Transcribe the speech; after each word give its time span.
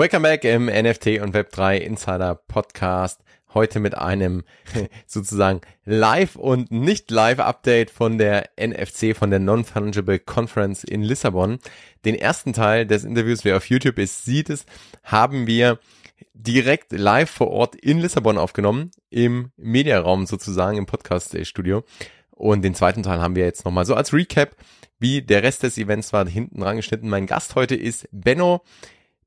Welcome 0.00 0.22
back 0.22 0.44
im 0.44 0.64
NFT 0.64 1.20
und 1.20 1.34
Web3 1.36 1.76
Insider 1.76 2.34
Podcast. 2.34 3.20
Heute 3.52 3.80
mit 3.80 3.98
einem 3.98 4.44
sozusagen 5.06 5.60
Live 5.84 6.36
und 6.36 6.70
nicht 6.70 7.10
Live 7.10 7.38
Update 7.38 7.90
von 7.90 8.16
der 8.16 8.48
NFC, 8.58 9.14
von 9.14 9.28
der 9.28 9.40
Non-Fungible 9.40 10.18
Conference 10.18 10.84
in 10.84 11.02
Lissabon. 11.02 11.58
Den 12.06 12.14
ersten 12.14 12.54
Teil 12.54 12.86
des 12.86 13.04
Interviews, 13.04 13.44
wer 13.44 13.58
auf 13.58 13.68
YouTube 13.68 13.98
ist, 13.98 14.24
sieht 14.24 14.48
es, 14.48 14.64
haben 15.04 15.46
wir 15.46 15.78
direkt 16.32 16.92
live 16.92 17.28
vor 17.28 17.48
Ort 17.48 17.76
in 17.76 17.98
Lissabon 17.98 18.38
aufgenommen, 18.38 18.92
im 19.10 19.52
Mediaraum 19.58 20.24
sozusagen, 20.24 20.78
im 20.78 20.86
Podcast-Studio. 20.86 21.84
Und 22.30 22.62
den 22.62 22.74
zweiten 22.74 23.02
Teil 23.02 23.20
haben 23.20 23.36
wir 23.36 23.44
jetzt 23.44 23.66
nochmal 23.66 23.84
so 23.84 23.94
als 23.94 24.14
Recap, 24.14 24.56
wie 24.98 25.20
der 25.20 25.42
Rest 25.42 25.62
des 25.62 25.76
Events 25.76 26.14
war, 26.14 26.26
hinten 26.26 26.60
dran 26.60 26.76
geschnitten. 26.76 27.10
Mein 27.10 27.26
Gast 27.26 27.54
heute 27.54 27.74
ist 27.74 28.08
Benno. 28.12 28.62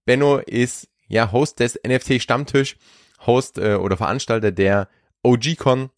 Benno 0.05 0.37
ist 0.37 0.89
ja 1.07 1.31
Host 1.31 1.59
des 1.59 1.79
NFT 1.85 2.21
Stammtisch, 2.21 2.77
Host 3.25 3.57
äh, 3.57 3.75
oder 3.75 3.97
Veranstalter 3.97 4.51
der 4.51 4.89
OG-Con. 5.23 5.89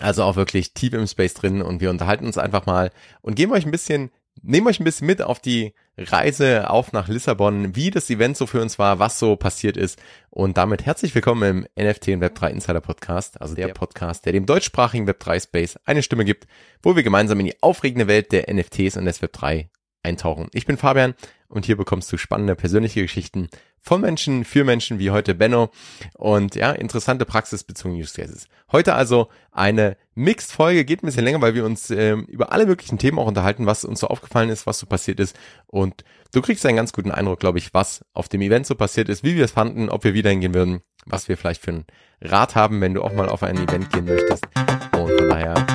Also 0.00 0.24
auch 0.24 0.36
wirklich 0.36 0.74
tief 0.74 0.92
im 0.92 1.06
Space 1.06 1.34
drin 1.34 1.62
und 1.62 1.80
wir 1.80 1.90
unterhalten 1.90 2.26
uns 2.26 2.36
einfach 2.36 2.66
mal 2.66 2.90
und 3.22 3.34
geben 3.34 3.52
euch 3.52 3.64
ein 3.64 3.70
bisschen, 3.70 4.10
nehmen 4.42 4.66
euch 4.66 4.78
ein 4.78 4.84
bisschen 4.84 5.06
mit 5.06 5.22
auf 5.22 5.40
die 5.40 5.72
Reise 5.96 6.68
auf 6.68 6.92
nach 6.92 7.08
Lissabon, 7.08 7.74
wie 7.74 7.90
das 7.90 8.10
Event 8.10 8.36
so 8.36 8.46
für 8.46 8.60
uns 8.60 8.78
war, 8.78 8.98
was 8.98 9.18
so 9.18 9.36
passiert 9.36 9.78
ist. 9.78 9.98
Und 10.28 10.58
damit 10.58 10.84
herzlich 10.84 11.14
willkommen 11.14 11.66
im 11.76 11.84
NFT 11.86 12.08
und 12.08 12.22
Web3 12.22 12.50
Insider 12.50 12.82
Podcast, 12.82 13.40
also 13.40 13.54
der 13.54 13.68
Podcast, 13.68 14.26
der 14.26 14.34
dem 14.34 14.44
deutschsprachigen 14.44 15.08
Web3 15.08 15.42
Space 15.42 15.78
eine 15.86 16.02
Stimme 16.02 16.26
gibt, 16.26 16.46
wo 16.82 16.94
wir 16.94 17.02
gemeinsam 17.02 17.40
in 17.40 17.46
die 17.46 17.62
aufregende 17.62 18.06
Welt 18.06 18.32
der 18.32 18.52
NFTs 18.52 18.98
und 18.98 19.06
des 19.06 19.22
Web3 19.22 19.68
eintauchen. 20.02 20.48
Ich 20.52 20.66
bin 20.66 20.76
Fabian 20.76 21.14
und 21.48 21.66
hier 21.66 21.76
bekommst 21.76 22.12
du 22.12 22.16
spannende 22.16 22.54
persönliche 22.54 23.02
Geschichten 23.02 23.48
von 23.80 24.00
Menschen 24.00 24.44
für 24.44 24.64
Menschen 24.64 24.98
wie 24.98 25.10
heute 25.10 25.34
Benno 25.34 25.70
und 26.14 26.54
ja, 26.56 26.72
interessante 26.72 27.24
praxisbezogene 27.24 28.00
Use 28.00 28.20
Cases. 28.20 28.48
Heute 28.72 28.94
also 28.94 29.28
eine 29.52 29.96
Mixed 30.14 30.50
Folge, 30.50 30.84
geht 30.84 31.02
ein 31.02 31.06
bisschen 31.06 31.24
länger, 31.24 31.40
weil 31.40 31.54
wir 31.54 31.64
uns 31.64 31.90
ähm, 31.90 32.24
über 32.24 32.52
alle 32.52 32.66
möglichen 32.66 32.98
Themen 32.98 33.18
auch 33.18 33.26
unterhalten, 33.26 33.66
was 33.66 33.84
uns 33.84 34.00
so 34.00 34.08
aufgefallen 34.08 34.50
ist, 34.50 34.66
was 34.66 34.78
so 34.78 34.86
passiert 34.86 35.20
ist 35.20 35.36
und 35.66 36.04
du 36.32 36.42
kriegst 36.42 36.66
einen 36.66 36.76
ganz 36.76 36.92
guten 36.92 37.10
Eindruck, 37.10 37.40
glaube 37.40 37.58
ich, 37.58 37.72
was 37.74 38.04
auf 38.12 38.28
dem 38.28 38.40
Event 38.40 38.66
so 38.66 38.74
passiert 38.74 39.08
ist, 39.08 39.22
wie 39.22 39.36
wir 39.36 39.44
es 39.44 39.52
fanden, 39.52 39.88
ob 39.88 40.04
wir 40.04 40.14
wieder 40.14 40.30
hingehen 40.30 40.54
würden, 40.54 40.80
was 41.04 41.28
wir 41.28 41.36
vielleicht 41.36 41.62
für 41.62 41.70
einen 41.70 41.86
Rat 42.20 42.54
haben, 42.54 42.80
wenn 42.80 42.94
du 42.94 43.02
auch 43.02 43.12
mal 43.12 43.28
auf 43.28 43.42
ein 43.42 43.56
Event 43.56 43.92
gehen 43.92 44.06
möchtest 44.06 44.44
und 44.92 45.10
von 45.12 45.28
daher, 45.28 45.66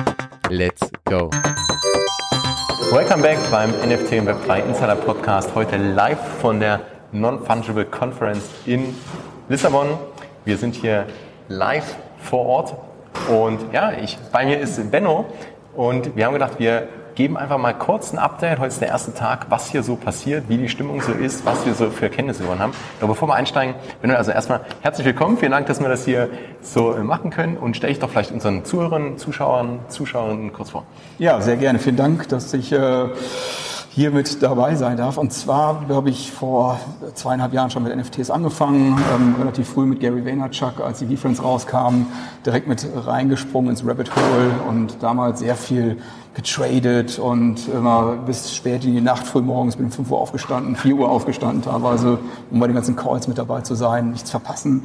let's 0.50 0.90
go. 1.04 1.30
Welcome 2.92 3.22
back 3.22 3.38
beim 3.50 3.70
NFT 3.70 4.18
und 4.18 4.28
Web3 4.28 4.66
Insider 4.66 4.96
Podcast. 4.96 5.54
Heute 5.54 5.78
live 5.78 6.18
von 6.42 6.60
der 6.60 6.82
Non-Fungible 7.10 7.86
Conference 7.86 8.44
in 8.66 8.94
Lissabon. 9.48 9.98
Wir 10.44 10.58
sind 10.58 10.74
hier 10.74 11.06
live 11.48 11.96
vor 12.18 12.44
Ort 12.44 12.74
und 13.30 13.72
ja, 13.72 13.92
ich, 13.92 14.18
bei 14.30 14.44
mir 14.44 14.60
ist 14.60 14.90
Benno 14.90 15.24
und 15.74 16.14
wir 16.14 16.26
haben 16.26 16.34
gedacht, 16.34 16.58
wir 16.58 16.86
geben 17.14 17.36
einfach 17.36 17.58
mal 17.58 17.72
kurz 17.72 18.12
ein 18.12 18.18
Update. 18.18 18.58
Heute 18.58 18.68
ist 18.68 18.80
der 18.80 18.88
erste 18.88 19.14
Tag, 19.14 19.46
was 19.50 19.70
hier 19.70 19.82
so 19.82 19.96
passiert, 19.96 20.48
wie 20.48 20.56
die 20.56 20.68
Stimmung 20.68 21.00
so 21.02 21.12
ist, 21.12 21.44
was 21.44 21.66
wir 21.66 21.74
so 21.74 21.90
für 21.90 22.04
Erkenntnisse 22.04 22.42
gewonnen 22.42 22.60
haben. 22.60 22.72
Aber 23.00 23.08
bevor 23.08 23.28
wir 23.28 23.34
einsteigen, 23.34 23.74
bin 24.00 24.10
also 24.10 24.30
erstmal 24.30 24.60
herzlich 24.80 25.06
willkommen. 25.06 25.36
Vielen 25.38 25.52
Dank, 25.52 25.66
dass 25.66 25.80
wir 25.80 25.88
das 25.88 26.04
hier 26.04 26.30
so 26.60 26.92
äh, 26.92 27.02
machen 27.02 27.30
können. 27.30 27.56
Und 27.56 27.76
stelle 27.76 27.92
ich 27.92 27.98
doch 27.98 28.10
vielleicht 28.10 28.32
unseren 28.32 28.64
Zuhörern, 28.64 29.18
Zuschauern, 29.18 29.80
Zuschauerinnen 29.88 30.52
kurz 30.52 30.70
vor. 30.70 30.84
Ja, 31.18 31.40
sehr 31.40 31.56
gerne. 31.56 31.78
Vielen 31.78 31.96
Dank, 31.96 32.28
dass 32.28 32.54
ich 32.54 32.72
äh, 32.72 33.08
hier 33.94 34.10
mit 34.10 34.42
dabei 34.42 34.74
sein 34.74 34.96
darf. 34.96 35.18
Und 35.18 35.34
zwar 35.34 35.86
habe 35.88 36.08
ich 36.08 36.32
vor 36.32 36.80
zweieinhalb 37.12 37.52
Jahren 37.52 37.70
schon 37.70 37.82
mit 37.82 37.94
NFTs 37.94 38.30
angefangen, 38.30 38.98
ähm, 39.14 39.34
relativ 39.38 39.68
früh 39.68 39.84
mit 39.84 40.00
Gary 40.00 40.24
Vaynerchuk, 40.24 40.80
als 40.80 41.00
die 41.00 41.06
V-Friends 41.14 41.42
rauskamen, 41.42 42.06
direkt 42.46 42.68
mit 42.68 42.86
reingesprungen 42.94 43.70
ins 43.70 43.86
Rabbit 43.86 44.10
Hole 44.16 44.50
und 44.66 45.02
damals 45.02 45.40
sehr 45.40 45.56
viel 45.56 45.98
getradet 46.32 47.18
und 47.18 47.68
immer 47.68 48.16
bis 48.24 48.54
spät 48.54 48.82
in 48.86 48.94
die 48.94 49.02
Nacht, 49.02 49.26
früh 49.26 49.42
morgens, 49.42 49.76
bin 49.76 49.86
um 49.86 49.92
5 49.92 50.10
Uhr 50.10 50.18
aufgestanden, 50.18 50.74
4 50.74 50.94
Uhr 50.94 51.10
aufgestanden 51.10 51.60
teilweise, 51.60 52.18
um 52.50 52.60
bei 52.60 52.66
den 52.66 52.74
ganzen 52.74 52.96
Calls 52.96 53.28
mit 53.28 53.36
dabei 53.36 53.60
zu 53.60 53.74
sein, 53.74 54.12
nichts 54.12 54.30
verpassen. 54.30 54.84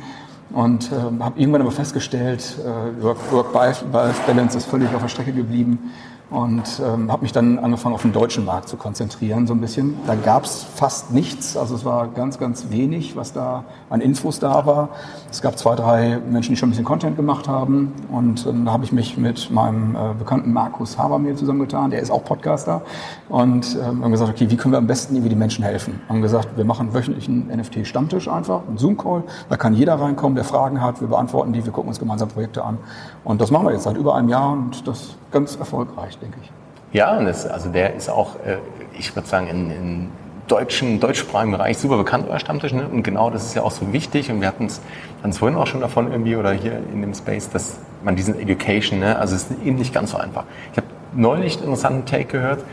Und 0.52 0.92
äh, 0.92 1.24
habe 1.24 1.40
irgendwann 1.40 1.62
aber 1.62 1.72
festgestellt, 1.72 2.58
äh, 2.60 3.04
Work-Life-Balance 3.04 4.58
ist 4.58 4.66
völlig 4.66 4.94
auf 4.94 5.02
der 5.02 5.10
Strecke 5.10 5.32
geblieben 5.32 5.92
und 6.30 6.82
ähm, 6.84 7.10
habe 7.10 7.22
mich 7.22 7.32
dann 7.32 7.58
angefangen 7.58 7.96
auf 7.96 8.02
den 8.02 8.12
deutschen 8.12 8.44
Markt 8.44 8.68
zu 8.68 8.76
konzentrieren 8.76 9.48
so 9.48 9.54
ein 9.54 9.62
bisschen. 9.62 9.98
Da 10.06 10.16
gab 10.16 10.44
es 10.44 10.64
fast 10.64 11.14
nichts, 11.14 11.56
also 11.56 11.76
es 11.76 11.86
war 11.86 12.10
ganz, 12.10 12.38
ganz 12.38 12.70
wenig, 12.70 13.16
was 13.16 13.32
da 13.32 13.64
an 13.90 14.02
Infos 14.02 14.40
da 14.40 14.66
war. 14.66 14.90
Es 15.32 15.42
gab 15.42 15.58
zwei, 15.58 15.76
drei 15.76 16.20
Menschen, 16.30 16.54
die 16.54 16.58
schon 16.58 16.68
ein 16.68 16.72
bisschen 16.72 16.86
Content 16.86 17.16
gemacht 17.16 17.48
haben. 17.48 17.94
Und 18.12 18.46
ähm, 18.46 18.66
da 18.66 18.74
habe 18.74 18.84
ich 18.84 18.92
mich 18.92 19.18
mit 19.18 19.52
meinem 19.52 19.96
äh, 19.96 20.14
bekannten 20.20 20.52
Markus 20.52 20.98
Habermehl 20.98 21.36
zusammengetan, 21.36 21.92
der 21.92 22.02
ist 22.02 22.12
auch 22.12 22.26
Podcaster. 22.26 22.82
Und 23.30 23.78
ähm, 23.82 24.04
haben 24.04 24.12
gesagt, 24.12 24.30
okay, 24.30 24.50
wie 24.50 24.58
können 24.58 24.74
wir 24.74 24.80
am 24.80 24.88
besten 24.88 25.16
irgendwie 25.16 25.30
die 25.30 25.36
Menschen 25.36 25.64
helfen? 25.64 26.02
Haben 26.10 26.22
gesagt, 26.22 26.58
wir 26.58 26.66
machen 26.66 26.94
wöchentlichen 26.94 27.48
NFT-Stammtisch 27.48 28.28
einfach, 28.28 28.68
einen 28.68 28.78
Zoom-Call, 28.78 29.24
da 29.50 29.56
kann 29.56 29.74
jeder 29.74 29.96
reinkommen, 29.96 30.36
der 30.36 30.44
Fragen 30.44 30.82
hat, 30.82 31.00
wir 31.00 31.08
beantworten 31.08 31.54
die, 31.54 31.64
wir 31.64 31.72
gucken 31.72 31.88
uns 31.88 32.00
gemeinsam 32.00 32.28
Projekte 32.28 32.66
an. 32.66 32.78
Und 33.24 33.40
das 33.40 33.50
machen 33.50 33.66
wir 33.66 33.72
jetzt 33.72 33.84
seit 33.84 33.98
über 33.98 34.16
einem 34.16 34.28
Jahr. 34.28 34.52
Und 34.52 34.88
das 34.88 35.16
ganz 35.32 35.56
erfolgreich, 35.56 36.17
denke 36.22 36.38
ich. 36.42 36.52
Ja, 36.94 37.18
und 37.18 37.26
das, 37.26 37.46
also 37.46 37.70
der 37.70 37.96
ist 37.96 38.10
auch, 38.10 38.36
äh, 38.38 38.58
ich 38.98 39.16
würde 39.16 39.28
sagen, 39.28 39.48
in, 39.48 39.72
in 39.72 40.10
deutschen, 40.48 41.00
deutschsprachigen 41.00 41.52
Bereich 41.52 41.78
super 41.78 41.98
bekannt, 41.98 42.28
euer 42.30 42.40
Stammtisch. 42.40 42.74
Ne? 42.74 42.88
Und 42.88 43.04
genau 43.04 43.30
das 43.30 43.46
ist 43.46 43.56
ja 43.56 43.64
auch 43.64 43.72
so 43.72 43.92
wichtig. 43.92 44.32
Und 44.32 44.42
wir 44.42 44.48
hatten 44.48 44.66
es 44.66 45.38
vorhin 45.38 45.58
auch 45.58 45.68
schon 45.68 45.82
davon 45.82 46.12
irgendwie 46.12 46.36
oder 46.36 46.52
hier 46.52 46.80
in 46.94 47.02
dem 47.02 47.14
Space, 47.14 47.50
dass 47.50 47.80
man 48.04 48.16
diesen 48.16 48.40
Education, 48.40 49.00
ne? 49.00 49.18
also 49.20 49.36
es 49.36 49.50
ist 49.50 49.62
eben 49.64 49.78
nicht 49.78 49.94
ganz 49.94 50.12
so 50.12 50.18
einfach. 50.18 50.46
Ich 50.72 50.78
habe 50.78 50.88
neulich 51.14 51.56
einen 51.56 51.66
interessanten 51.66 52.06
Take 52.06 52.26
gehört, 52.26 52.64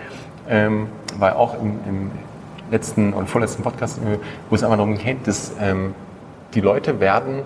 ähm, 0.48 0.88
weil 1.18 1.32
auch 1.32 1.54
im, 1.60 1.78
im 1.88 2.10
letzten 2.70 3.12
und 3.12 3.28
vorletzten 3.28 3.62
Podcast, 3.62 4.00
wo 4.48 4.54
es 4.54 4.62
einfach 4.62 4.76
darum 4.76 4.96
geht, 4.96 5.26
dass 5.26 5.52
ähm, 5.60 5.94
die 6.54 6.60
Leute 6.60 7.00
werden 7.00 7.42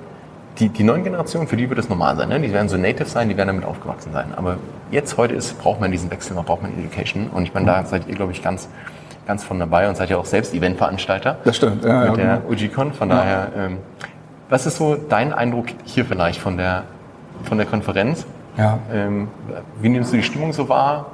die, 0.59 0.69
die 0.69 0.83
neuen 0.83 1.05
Generationen, 1.05 1.47
für 1.47 1.57
die 1.57 1.69
wird 1.69 1.79
es 1.79 1.89
normal 1.89 2.17
sein. 2.17 2.29
Ne? 2.29 2.41
Die 2.41 2.53
werden 2.53 2.69
so 2.69 2.77
native 2.77 3.07
sein, 3.07 3.29
die 3.29 3.37
werden 3.37 3.49
damit 3.49 3.65
aufgewachsen 3.65 4.13
sein. 4.13 4.33
Aber 4.37 4.57
jetzt, 4.91 5.17
heute 5.17 5.35
ist, 5.35 5.59
braucht 5.61 5.81
man 5.81 5.93
diesen 5.93 6.11
Wechsel, 6.11 6.35
man 6.35 6.45
braucht 6.45 6.63
man 6.63 6.73
Education. 6.77 7.29
Und 7.29 7.45
ich 7.45 7.55
meine, 7.55 7.67
da 7.67 7.85
seid 7.85 8.09
ihr, 8.09 8.15
glaube 8.15 8.33
ich, 8.33 8.43
ganz, 8.43 8.69
ganz 9.27 9.45
von 9.45 9.59
dabei 9.59 9.89
und 9.89 9.97
seid 9.97 10.11
ja 10.11 10.17
auch 10.17 10.25
selbst 10.25 10.55
Eventveranstalter. 10.55 11.39
Das 11.45 11.57
stimmt. 11.57 11.85
Ja, 11.85 12.01
mit 12.01 12.09
ja, 12.09 12.15
der 12.17 12.37
genau. 12.39 12.51
UGCon. 12.51 12.93
Von 12.93 13.09
ja. 13.09 13.17
daher, 13.17 13.49
ähm, 13.57 13.79
was 14.49 14.67
ist 14.67 14.77
so 14.77 14.97
dein 14.97 15.33
Eindruck 15.33 15.67
hier 15.85 16.05
vielleicht 16.05 16.41
von 16.41 16.57
der, 16.57 16.85
von 17.45 17.59
der 17.59 17.67
Konferenz? 17.67 18.27
Ja. 18.57 18.81
Ähm, 18.93 19.29
wie 19.81 19.89
nimmst 19.89 20.13
du 20.13 20.17
die 20.17 20.25
Stimmung 20.25 20.53
so 20.53 20.69
wahr? 20.69 21.13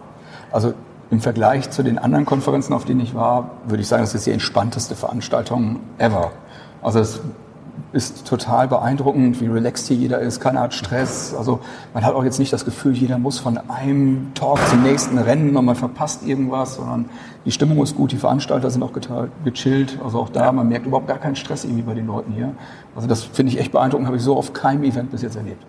Also 0.51 0.73
im 1.11 1.21
Vergleich 1.21 1.71
zu 1.71 1.83
den 1.83 1.99
anderen 1.99 2.25
Konferenzen, 2.25 2.73
auf 2.73 2.87
denen 2.87 3.01
ich 3.01 3.15
war, 3.15 3.51
würde 3.67 3.83
ich 3.83 3.89
sagen, 3.89 4.03
das 4.03 4.15
ist 4.15 4.27
die 4.27 4.33
entspannteste 4.33 4.97
Veranstaltung 4.97 5.81
ever. 5.99 6.33
Also 6.83 7.01
es 7.01 7.21
ist 7.93 8.27
total 8.27 8.69
beeindruckend, 8.69 9.41
wie 9.41 9.47
relaxed 9.47 9.89
hier 9.89 9.97
jeder 9.97 10.19
ist. 10.19 10.41
Keiner 10.41 10.61
hat 10.61 10.75
Stress. 10.75 11.35
Also 11.35 11.61
man 11.93 12.05
hat 12.05 12.15
auch 12.15 12.25
jetzt 12.25 12.39
nicht 12.39 12.53
das 12.53 12.65
Gefühl, 12.65 12.93
jeder 12.93 13.19
muss 13.19 13.39
von 13.39 13.59
einem 13.69 14.33
Talk 14.35 14.59
zum 14.69 14.83
nächsten 14.83 15.19
rennen 15.19 15.57
und 15.57 15.65
man 15.65 15.77
verpasst 15.77 16.27
irgendwas, 16.27 16.77
sondern 16.77 17.07
die 17.45 17.53
Stimmung 17.53 17.83
ist 17.83 17.95
gut, 17.95 18.13
die 18.13 18.17
Veranstalter 18.17 18.71
sind 18.71 18.83
auch 18.83 18.93
geteilt, 18.93 19.31
gechillt. 19.45 19.99
Also 20.03 20.19
auch 20.19 20.29
da, 20.29 20.51
man 20.53 20.69
merkt 20.69 20.87
überhaupt 20.87 21.07
gar 21.07 21.19
keinen 21.19 21.37
Stress 21.37 21.65
irgendwie 21.65 21.83
bei 21.83 21.95
den 21.95 22.07
Leuten 22.07 22.33
hier. 22.33 22.53
Also 22.97 23.07
das 23.07 23.23
finde 23.23 23.53
ich 23.53 23.61
echt 23.61 23.73
beeindruckend, 23.73 24.07
habe 24.07 24.17
ich 24.17 24.23
so 24.23 24.37
auf 24.37 24.53
keinem 24.53 24.85
Event 24.85 25.11
bis 25.11 25.23
jetzt 25.23 25.37
erlebt. 25.37 25.65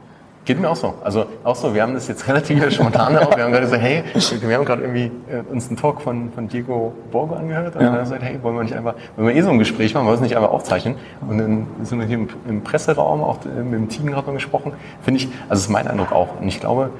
Geht 0.45 0.61
mir 0.61 0.69
auch 0.69 0.75
so. 0.75 0.93
Also 1.03 1.25
auch 1.43 1.55
so, 1.55 1.73
wir 1.73 1.81
haben 1.81 1.95
das 1.95 2.07
jetzt 2.07 2.27
relativ 2.27 2.71
spontan 2.71 3.17
auch. 3.17 3.35
Wir 3.35 3.43
haben 3.43 3.51
gerade 3.51 3.67
so, 3.67 3.75
hey, 3.75 4.03
wir 4.13 4.55
haben 4.55 4.65
gerade 4.65 4.83
irgendwie 4.83 5.11
äh, 5.29 5.41
uns 5.51 5.67
einen 5.67 5.77
Talk 5.77 6.01
von, 6.01 6.31
von 6.31 6.47
Diego 6.47 6.93
Borgo 7.11 7.33
angehört 7.33 7.75
und 7.75 7.81
ja. 7.81 7.89
dann 7.89 7.99
gesagt, 7.99 8.21
hey, 8.21 8.37
wollen 8.43 8.55
wir 8.55 8.63
nicht 8.63 8.75
einfach, 8.75 8.93
wollen 9.15 9.29
wir 9.29 9.35
eh 9.35 9.41
so 9.41 9.49
ein 9.49 9.57
Gespräch 9.57 9.95
machen, 9.95 10.05
wollen 10.05 10.13
wir 10.13 10.23
es 10.23 10.29
nicht 10.29 10.37
einfach 10.37 10.51
aufzeichnen? 10.51 10.95
Und 11.27 11.39
dann 11.39 11.67
sind 11.81 11.99
wir 11.99 12.05
hier 12.05 12.17
im, 12.17 12.29
im 12.47 12.63
Presseraum 12.63 13.23
auch 13.23 13.39
äh, 13.43 13.63
mit 13.63 13.73
dem 13.73 13.89
Team 13.89 14.05
gerade 14.07 14.27
mal 14.27 14.33
gesprochen. 14.33 14.73
Finde 15.01 15.21
ich, 15.21 15.29
also 15.49 15.61
ist 15.61 15.69
mein 15.69 15.87
Eindruck 15.87 16.11
auch. 16.11 16.39
Und 16.39 16.47
ich 16.47 16.59
glaube, 16.59 16.91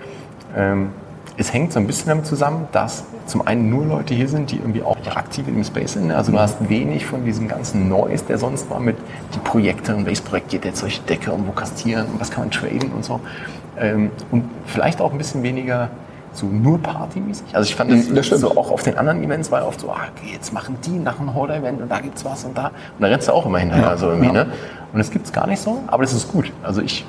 ähm, 0.58 0.90
es 1.38 1.54
hängt 1.54 1.74
so 1.74 1.80
ein 1.80 1.88
bisschen 1.88 2.08
damit 2.08 2.26
zusammen, 2.26 2.68
dass 2.72 3.04
zum 3.26 3.46
einen 3.46 3.70
nur 3.70 3.86
Leute 3.86 4.14
hier 4.14 4.28
sind, 4.28 4.52
die 4.52 4.58
irgendwie 4.58 4.84
auch 4.84 4.96
aktiv 5.16 5.48
in 5.48 5.56
dem 5.56 5.64
Space 5.64 5.94
sind. 5.94 6.12
Also 6.12 6.32
du 6.32 6.40
hast 6.40 6.70
wenig 6.70 7.06
von 7.06 7.26
diesem 7.26 7.48
ganzen 7.48 7.90
Noise, 7.90 8.26
der 8.26 8.38
sonst 8.38 8.70
war 8.70 8.80
mit 8.80 8.98
die 9.34 9.40
Projekte 9.40 9.96
und 9.96 10.06
welches 10.06 10.24
Projekt 10.24 10.50
geht 10.50 10.66
jetzt 10.66 10.82
durch 10.82 11.02
die 11.02 11.06
Decke 11.08 11.32
und 11.32 11.48
wo 11.48 11.52
kastieren 11.52 12.08
und 12.08 12.20
was 12.20 12.32
kann 12.32 12.46
man 12.46 12.52
traden 12.52 12.92
und 12.92 13.04
so. 13.04 13.20
Ähm, 13.78 14.12
und 14.32 14.50
vielleicht 14.66 15.02
auch 15.02 15.12
ein 15.12 15.18
bisschen 15.18 15.44
weniger 15.44 15.90
so 16.32 16.46
nur 16.46 16.82
partymäßig. 16.82 17.46
Also 17.54 17.70
ich 17.70 17.76
fand 17.76 17.92
das, 17.92 18.30
das 18.30 18.40
so 18.40 18.52
auch 18.52 18.72
auf 18.72 18.84
den 18.84 18.98
anderen 18.98 19.24
Events 19.24 19.52
war 19.52 19.66
oft 19.66 19.80
so, 19.80 19.90
ah, 19.90 20.08
jetzt 20.32 20.54
machen 20.54 20.78
die 20.86 20.92
nach 20.92 21.20
einem 21.20 21.34
Holder-Event 21.34 21.82
und 21.82 21.90
da 21.90 22.00
gibt's 22.00 22.26
was 22.26 22.44
und 22.44 22.58
da. 22.58 22.68
Und 22.68 22.74
da 23.00 23.08
rennst 23.08 23.28
du 23.28 23.34
auch 23.34 23.46
immer 23.46 23.60
hinterher, 23.60 23.92
ja, 23.92 23.98
so 23.98 24.10
irgendwie, 24.10 24.28
ja. 24.28 24.46
ne? 24.46 24.48
Und 24.92 25.00
das 25.00 25.12
gibt's 25.12 25.32
gar 25.32 25.48
nicht 25.48 25.62
so, 25.62 25.84
aber 25.88 26.04
das 26.04 26.14
ist 26.14 26.32
gut. 26.32 26.52
Also 26.64 26.82
ich 26.82 27.06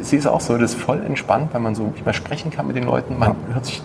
sie 0.00 0.16
ist 0.16 0.26
auch 0.26 0.40
so, 0.40 0.56
das 0.58 0.74
ist 0.74 0.80
voll 0.80 1.02
entspannt, 1.04 1.52
weil 1.52 1.60
man 1.60 1.74
so 1.74 1.92
mal 2.04 2.14
sprechen 2.14 2.50
kann 2.50 2.66
mit 2.66 2.76
den 2.76 2.84
Leuten. 2.84 3.18
Man 3.18 3.30
ja. 3.48 3.54
hört 3.54 3.66
sich 3.66 3.82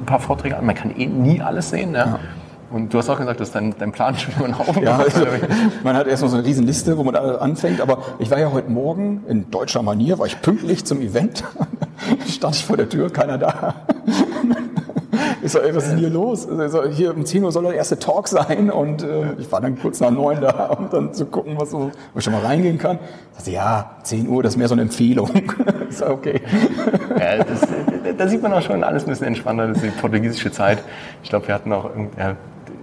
ein 0.00 0.06
paar 0.06 0.20
Vorträge 0.20 0.56
an, 0.56 0.66
man 0.66 0.74
kann 0.74 0.94
eh 0.96 1.06
nie 1.06 1.40
alles 1.40 1.70
sehen. 1.70 1.94
Ja? 1.94 2.18
Und 2.70 2.94
du 2.94 2.98
hast 2.98 3.10
auch 3.10 3.18
gesagt, 3.18 3.38
dass 3.38 3.52
dein, 3.52 3.74
dein 3.78 3.92
Plan 3.92 4.16
schon 4.16 4.34
immer 4.38 4.48
noch 4.48 4.76
ja, 4.80 4.96
also, 4.96 5.26
Man 5.84 5.94
hat 5.94 6.06
erstmal 6.06 6.30
so 6.30 6.38
eine 6.38 6.46
riesen 6.46 6.66
Liste, 6.66 6.96
wo 6.96 7.04
man 7.04 7.14
anfängt. 7.14 7.82
Aber 7.82 7.98
ich 8.18 8.30
war 8.30 8.38
ja 8.38 8.50
heute 8.50 8.70
Morgen 8.70 9.24
in 9.28 9.50
deutscher 9.50 9.82
Manier, 9.82 10.18
war 10.18 10.26
ich 10.26 10.40
pünktlich 10.40 10.84
zum 10.86 11.02
Event. 11.02 11.44
Stand 12.26 12.56
ich 12.56 12.64
vor 12.64 12.78
der 12.78 12.88
Tür, 12.88 13.10
keiner 13.10 13.36
da. 13.36 13.74
Ich 15.42 15.52
so, 15.52 15.58
ey, 15.58 15.74
was 15.74 15.84
ist 15.84 15.92
denn 15.92 15.98
hier 15.98 16.10
los? 16.10 16.48
Also, 16.48 16.84
hier 16.84 17.14
um 17.14 17.24
10 17.24 17.44
Uhr 17.44 17.52
soll 17.52 17.64
der 17.64 17.74
erste 17.74 17.98
Talk 17.98 18.28
sein 18.28 18.70
und 18.70 19.02
äh, 19.02 19.32
ich 19.38 19.50
war 19.52 19.60
dann 19.60 19.78
kurz 19.78 20.00
nach 20.00 20.10
9 20.10 20.40
da, 20.40 20.66
um 20.78 20.88
dann 20.90 21.12
zu 21.12 21.26
gucken, 21.26 21.54
was 21.58 21.70
so, 21.70 21.90
wo 22.12 22.18
ich 22.18 22.24
schon 22.24 22.32
mal 22.32 22.42
reingehen 22.42 22.78
kann. 22.78 22.98
Ich 23.32 23.38
dachte, 23.38 23.50
ja, 23.50 23.96
10 24.02 24.28
Uhr, 24.28 24.42
das 24.42 24.54
ist 24.54 24.58
mehr 24.58 24.68
so 24.68 24.74
eine 24.74 24.82
Empfehlung. 24.82 25.30
Ich 25.90 25.98
so, 25.98 26.06
okay. 26.06 26.40
Ja, 27.18 27.44
das, 27.44 27.68
da 28.16 28.26
sieht 28.26 28.40
man 28.40 28.54
auch 28.54 28.62
schon 28.62 28.82
alles 28.82 29.04
ein 29.04 29.10
bisschen 29.10 29.26
entspannter. 29.26 29.68
Das 29.68 29.76
ist 29.76 29.84
die 29.84 29.90
portugiesische 29.90 30.50
Zeit. 30.50 30.78
Ich 31.22 31.28
glaube, 31.28 31.48
wir 31.48 31.54
hatten 31.54 31.70
auch, 31.70 31.90
ja, 32.16 32.34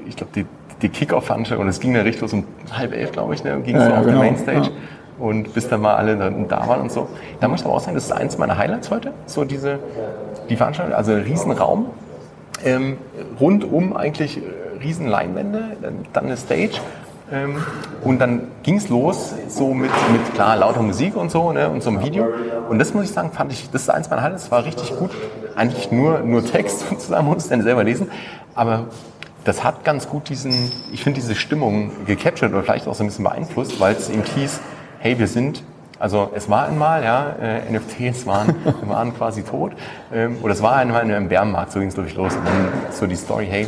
ich 0.07 0.15
glaube, 0.15 0.31
die, 0.35 0.45
die 0.83 0.89
Kick-Off-Veranstaltung, 0.89 1.65
und 1.65 1.69
es 1.69 1.79
ging 1.79 1.95
ja 1.95 2.03
richtig 2.03 2.21
los 2.21 2.33
um 2.33 2.43
halb 2.71 2.93
elf, 2.93 3.11
glaube 3.11 3.33
ich, 3.33 3.43
ne, 3.43 3.59
ging 3.61 3.75
es 3.75 3.83
ja, 3.83 3.89
so 3.89 3.95
auf 3.95 4.05
genau. 4.05 4.21
der 4.21 4.31
Mainstage. 4.31 4.61
Ja 4.67 4.71
und 5.19 5.53
bis 5.53 5.67
dann 5.67 5.81
mal 5.81 5.95
alle 5.95 6.15
da 6.15 6.67
waren 6.67 6.81
und 6.81 6.91
so. 6.91 7.09
Da 7.39 7.47
muss 7.47 7.59
ich 7.59 7.65
aber 7.65 7.75
auch 7.75 7.81
sagen, 7.81 7.95
das 7.95 8.05
ist 8.05 8.11
eins 8.11 8.37
meiner 8.37 8.57
Highlights 8.57 8.89
heute, 8.89 9.11
so 9.25 9.43
diese, 9.43 9.79
die 10.49 10.55
Veranstaltung, 10.55 10.95
also 10.95 11.11
ein 11.11 11.23
Riesenraum, 11.23 11.87
ähm, 12.63 12.97
rundum 13.39 13.95
eigentlich 13.95 14.37
äh, 14.37 14.41
riesen 14.81 15.07
Leinwände, 15.07 15.77
dann 16.13 16.25
eine 16.25 16.37
Stage. 16.37 16.79
Ähm, 17.31 17.57
und 18.03 18.19
dann 18.19 18.47
ging 18.63 18.77
es 18.77 18.89
los, 18.89 19.35
so 19.47 19.73
mit, 19.73 19.91
mit 20.11 20.33
klar 20.33 20.57
lauter 20.57 20.81
Musik 20.81 21.15
und 21.15 21.29
so, 21.29 21.51
ne, 21.51 21.69
und 21.69 21.83
so 21.83 21.91
einem 21.91 22.03
Video. 22.03 22.27
Und 22.69 22.79
das 22.79 22.93
muss 22.93 23.05
ich 23.05 23.11
sagen, 23.11 23.31
fand 23.31 23.51
ich, 23.51 23.69
das 23.69 23.83
ist 23.83 23.89
eins 23.89 24.09
meiner 24.09 24.23
Highlights, 24.23 24.43
das 24.43 24.51
war 24.51 24.65
richtig 24.65 24.97
gut. 24.97 25.11
Eigentlich 25.55 25.91
nur, 25.91 26.19
nur 26.19 26.43
Text 26.43 26.79
sozusagen, 26.89 27.25
muss 27.27 27.43
ich 27.43 27.49
dann 27.49 27.61
selber 27.61 27.83
lesen. 27.83 28.09
Aber 28.55 28.85
das 29.43 29.63
hat 29.63 29.83
ganz 29.83 30.09
gut 30.09 30.29
diesen, 30.29 30.71
ich 30.91 31.03
finde 31.03 31.19
diese 31.19 31.35
Stimmung 31.35 31.91
gecaptured 32.05 32.51
oder 32.51 32.63
vielleicht 32.63 32.87
auch 32.87 32.95
so 32.95 33.03
ein 33.03 33.07
bisschen 33.07 33.23
beeinflusst, 33.23 33.79
weil 33.79 33.95
es 33.95 34.09
eben 34.09 34.23
hieß, 34.23 34.59
hey, 34.99 35.17
wir 35.19 35.27
sind 35.27 35.63
also 35.99 36.31
es 36.33 36.49
war 36.49 36.67
einmal, 36.67 37.03
ja, 37.03 37.35
äh, 37.41 37.71
NFTs 37.71 38.25
waren, 38.25 38.55
waren 38.87 39.15
quasi 39.15 39.43
tot. 39.43 39.73
Ähm, 40.13 40.37
oder 40.41 40.53
es 40.53 40.61
war 40.61 40.77
einmal 40.77 41.03
in 41.03 41.11
einem 41.11 41.27
Bärenmarkt, 41.27 41.73
so 41.73 41.79
ging 41.79 41.89
es 41.89 41.93
glaube 41.93 42.09
ich 42.09 42.15
los. 42.15 42.35
Und 42.35 42.45
dann 42.45 42.67
so 42.91 43.05
die 43.05 43.15
Story, 43.15 43.47
hey, 43.49 43.67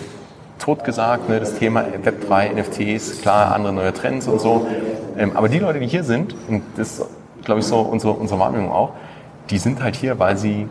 tot 0.57 0.83
gesagt, 0.83 1.28
ne, 1.28 1.39
das 1.39 1.56
Thema 1.56 1.83
Web3, 1.83 2.54
NFTs, 2.54 3.22
klar, 3.22 3.54
andere 3.54 3.74
neue 3.74 3.94
Trends 3.94 4.28
und 4.28 4.39
so. 4.39 4.66
Ähm, 5.18 5.36
aber 5.36 5.50
die 5.50 5.60
Leute, 5.60 5.80
die 5.80 5.88
hier 5.88 6.04
sind, 6.04 6.36
und 6.48 6.63
das 6.78 7.04
glaube 7.44 7.60
ich, 7.60 7.66
so 7.66 7.80
unsere, 7.80 8.13
unsere 8.13 8.39
Wahrnehmung 8.39 8.72
auch, 8.72 8.92
die 9.50 9.57
sind 9.57 9.84
halt 9.84 9.95
hier, 9.95 10.19
weil 10.19 10.38
sie 10.38 10.68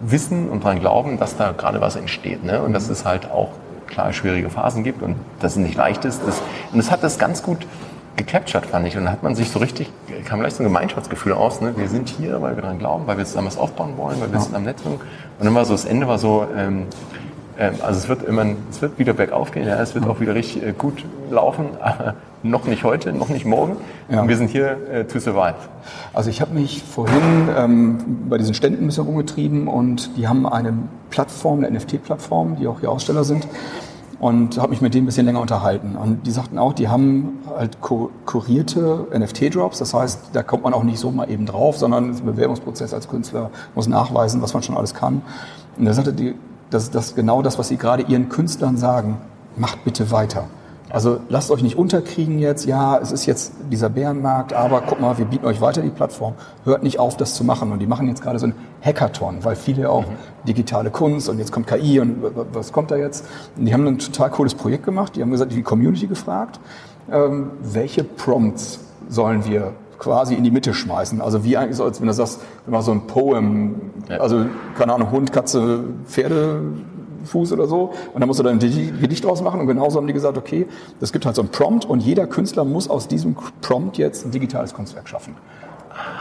wissen 0.00 0.48
und 0.48 0.64
daran 0.64 0.80
glauben, 0.80 1.18
dass 1.18 1.36
da 1.36 1.52
gerade 1.52 1.80
was 1.80 1.96
entsteht. 1.96 2.44
Ne? 2.44 2.62
Und 2.62 2.72
dass 2.72 2.88
es 2.88 3.04
halt 3.04 3.30
auch 3.30 3.50
klar 3.86 4.12
schwierige 4.12 4.50
Phasen 4.50 4.84
gibt 4.84 5.02
und 5.02 5.16
dass 5.40 5.52
es 5.52 5.58
nicht 5.58 5.76
leicht 5.76 6.04
ist. 6.04 6.22
Das, 6.26 6.40
und 6.72 6.78
das 6.78 6.90
hat 6.90 7.02
das 7.02 7.18
ganz 7.18 7.42
gut 7.42 7.66
gecaptured, 8.16 8.66
fand 8.66 8.86
ich. 8.86 8.96
Und 8.96 9.04
dann 9.04 9.12
hat 9.12 9.22
man 9.22 9.34
sich 9.34 9.50
so 9.50 9.58
richtig, 9.58 9.90
kam 10.24 10.40
gleich 10.40 10.54
so 10.54 10.62
ein 10.62 10.66
Gemeinschaftsgefühl 10.66 11.32
aus. 11.32 11.60
Ne? 11.60 11.74
Wir 11.76 11.88
sind 11.88 12.08
hier, 12.08 12.40
weil 12.42 12.56
wir 12.56 12.62
daran 12.62 12.78
glauben, 12.78 13.06
weil 13.06 13.18
wir 13.18 13.24
zusammen 13.24 13.46
was 13.46 13.58
aufbauen 13.58 13.96
wollen, 13.96 14.20
weil 14.20 14.30
wir 14.30 14.38
ja. 14.38 14.44
sind 14.44 14.54
am 14.54 14.64
Netzwerk. 14.64 15.00
Und 15.38 15.44
dann 15.44 15.54
war 15.54 15.64
so, 15.64 15.72
das 15.72 15.84
Ende 15.84 16.08
war 16.08 16.18
so, 16.18 16.46
ähm, 16.56 16.86
ähm, 17.58 17.74
also 17.82 17.98
es 17.98 18.08
wird 18.08 18.22
immer, 18.22 18.46
es 18.70 18.82
wird 18.82 18.98
wieder 18.98 19.12
bergauf 19.12 19.52
gehen, 19.52 19.66
ja, 19.66 19.80
es 19.80 19.94
wird 19.94 20.06
auch 20.06 20.20
wieder 20.20 20.34
richtig 20.34 20.62
äh, 20.62 20.72
gut 20.72 21.04
laufen, 21.30 21.66
aber 21.80 22.14
noch 22.42 22.64
nicht 22.66 22.84
heute, 22.84 23.12
noch 23.12 23.28
nicht 23.28 23.44
morgen. 23.44 23.76
Ja. 24.08 24.22
Und 24.22 24.28
wir 24.28 24.36
sind 24.36 24.50
hier 24.50 24.76
äh, 24.90 25.04
to 25.04 25.20
survive. 25.20 25.54
Also 26.12 26.28
ich 26.28 26.40
habe 26.40 26.54
mich 26.54 26.82
vorhin 26.82 27.48
ähm, 27.56 27.98
bei 28.28 28.38
diesen 28.38 28.54
Ständen 28.54 28.82
ein 28.82 28.86
bisschen 28.86 29.04
rumgetrieben 29.04 29.68
und 29.68 30.16
die 30.16 30.26
haben 30.26 30.46
eine 30.46 30.74
Plattform, 31.10 31.64
eine 31.64 31.78
NFT-Plattform, 31.78 32.56
die 32.56 32.66
auch 32.66 32.80
hier 32.80 32.90
Aussteller 32.90 33.24
sind 33.24 33.46
und 34.22 34.56
habe 34.58 34.70
mich 34.70 34.80
mit 34.80 34.94
denen 34.94 35.02
ein 35.02 35.06
bisschen 35.06 35.26
länger 35.26 35.40
unterhalten. 35.40 35.96
Und 35.96 36.28
die 36.28 36.30
sagten 36.30 36.56
auch, 36.56 36.74
die 36.74 36.88
haben 36.88 37.40
halt 37.56 37.78
kurierte 37.80 39.08
NFT-Drops, 39.12 39.80
das 39.80 39.94
heißt, 39.94 40.30
da 40.32 40.44
kommt 40.44 40.62
man 40.62 40.74
auch 40.74 40.84
nicht 40.84 41.00
so 41.00 41.10
mal 41.10 41.28
eben 41.28 41.44
drauf, 41.44 41.76
sondern 41.76 42.10
ein 42.10 42.24
Bewerbungsprozess 42.24 42.94
als 42.94 43.08
Künstler, 43.08 43.50
muss 43.74 43.88
nachweisen, 43.88 44.40
was 44.40 44.54
man 44.54 44.62
schon 44.62 44.76
alles 44.76 44.94
kann. 44.94 45.22
Und 45.76 45.86
da 45.86 45.92
sagte 45.92 46.12
die, 46.12 46.36
das 46.70 46.88
ist 46.88 47.16
genau 47.16 47.42
das, 47.42 47.58
was 47.58 47.66
sie 47.66 47.76
gerade 47.76 48.04
ihren 48.04 48.28
Künstlern 48.28 48.76
sagen, 48.76 49.18
macht 49.56 49.82
bitte 49.82 50.12
weiter. 50.12 50.44
Also 50.92 51.20
lasst 51.30 51.50
euch 51.50 51.62
nicht 51.62 51.78
unterkriegen 51.78 52.38
jetzt, 52.38 52.66
ja, 52.66 52.98
es 52.98 53.12
ist 53.12 53.24
jetzt 53.24 53.54
dieser 53.70 53.88
Bärenmarkt, 53.88 54.52
aber 54.52 54.82
guck 54.86 55.00
mal, 55.00 55.16
wir 55.16 55.24
bieten 55.24 55.46
euch 55.46 55.62
weiter 55.62 55.80
die 55.80 55.88
Plattform. 55.88 56.34
Hört 56.64 56.82
nicht 56.82 56.98
auf, 56.98 57.16
das 57.16 57.34
zu 57.34 57.44
machen. 57.44 57.72
Und 57.72 57.78
die 57.78 57.86
machen 57.86 58.08
jetzt 58.08 58.20
gerade 58.20 58.38
so 58.38 58.48
ein 58.48 58.54
Hackathon, 58.84 59.42
weil 59.42 59.56
viele 59.56 59.88
auch 59.88 60.02
mhm. 60.02 60.46
digitale 60.46 60.90
Kunst 60.90 61.30
und 61.30 61.38
jetzt 61.38 61.50
kommt 61.50 61.66
KI 61.66 61.98
und 61.98 62.22
was 62.52 62.74
kommt 62.74 62.90
da 62.90 62.96
jetzt? 62.96 63.26
Und 63.56 63.64
die 63.64 63.72
haben 63.72 63.86
ein 63.86 63.98
total 63.98 64.28
cooles 64.28 64.54
Projekt 64.54 64.84
gemacht. 64.84 65.16
Die 65.16 65.22
haben 65.22 65.30
gesagt, 65.30 65.52
die 65.52 65.62
Community 65.62 66.06
gefragt, 66.06 66.60
ähm, 67.10 67.52
welche 67.62 68.04
Prompts 68.04 68.80
sollen 69.08 69.46
wir 69.46 69.72
quasi 69.98 70.34
in 70.34 70.44
die 70.44 70.50
Mitte 70.50 70.74
schmeißen. 70.74 71.22
Also 71.22 71.42
wie 71.42 71.56
eigentlich 71.56 71.76
so, 71.76 71.84
als 71.84 72.00
wenn 72.00 72.08
du 72.08 72.12
sagst, 72.12 72.40
wenn 72.66 72.72
man 72.72 72.82
so 72.82 72.92
ein 72.92 73.06
Poem, 73.06 73.76
also 74.10 74.44
keine 74.76 74.92
Ahnung, 74.92 75.10
Hund, 75.10 75.32
Katze, 75.32 75.84
Pferde, 76.04 76.60
Fuß 77.24 77.52
oder 77.52 77.66
so. 77.66 77.92
Und 78.12 78.20
dann 78.20 78.26
musst 78.26 78.40
du 78.40 78.44
dann 78.44 78.58
ein 78.58 79.00
Gedicht 79.00 79.24
draus 79.24 79.42
machen. 79.42 79.60
Und 79.60 79.66
genauso 79.66 79.98
haben 79.98 80.06
die 80.06 80.12
gesagt, 80.12 80.38
okay, 80.38 80.66
es 81.00 81.12
gibt 81.12 81.26
halt 81.26 81.36
so 81.36 81.42
ein 81.42 81.48
Prompt 81.48 81.84
und 81.84 82.00
jeder 82.00 82.26
Künstler 82.26 82.64
muss 82.64 82.88
aus 82.88 83.08
diesem 83.08 83.36
Prompt 83.60 83.98
jetzt 83.98 84.24
ein 84.24 84.30
digitales 84.30 84.74
Kunstwerk 84.74 85.08
schaffen. 85.08 85.34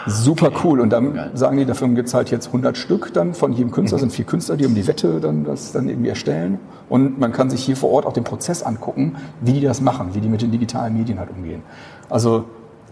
Super 0.07 0.51
cool. 0.63 0.79
Und 0.81 0.89
dann 0.89 1.31
sagen 1.33 1.57
die, 1.57 1.65
dafür 1.65 1.87
gibt 1.89 2.07
es 2.07 2.13
halt 2.13 2.31
jetzt 2.31 2.47
100 2.47 2.77
Stück 2.77 3.13
dann 3.13 3.33
von 3.33 3.53
jedem 3.53 3.71
Künstler. 3.71 3.95
Das 3.97 4.01
sind 4.01 4.11
vier 4.11 4.25
Künstler, 4.25 4.57
die 4.57 4.65
um 4.65 4.75
die 4.75 4.87
Wette 4.87 5.19
dann 5.19 5.43
das 5.43 5.71
dann 5.71 5.87
irgendwie 5.87 6.09
erstellen. 6.09 6.59
Und 6.89 7.19
man 7.19 7.31
kann 7.31 7.49
sich 7.49 7.63
hier 7.63 7.77
vor 7.77 7.91
Ort 7.91 8.05
auch 8.05 8.13
den 8.13 8.23
Prozess 8.23 8.63
angucken, 8.63 9.15
wie 9.39 9.53
die 9.53 9.61
das 9.61 9.81
machen, 9.81 10.13
wie 10.13 10.19
die 10.19 10.27
mit 10.27 10.41
den 10.41 10.51
digitalen 10.51 10.97
Medien 10.97 11.19
halt 11.19 11.29
umgehen. 11.29 11.63
Also 12.09 12.45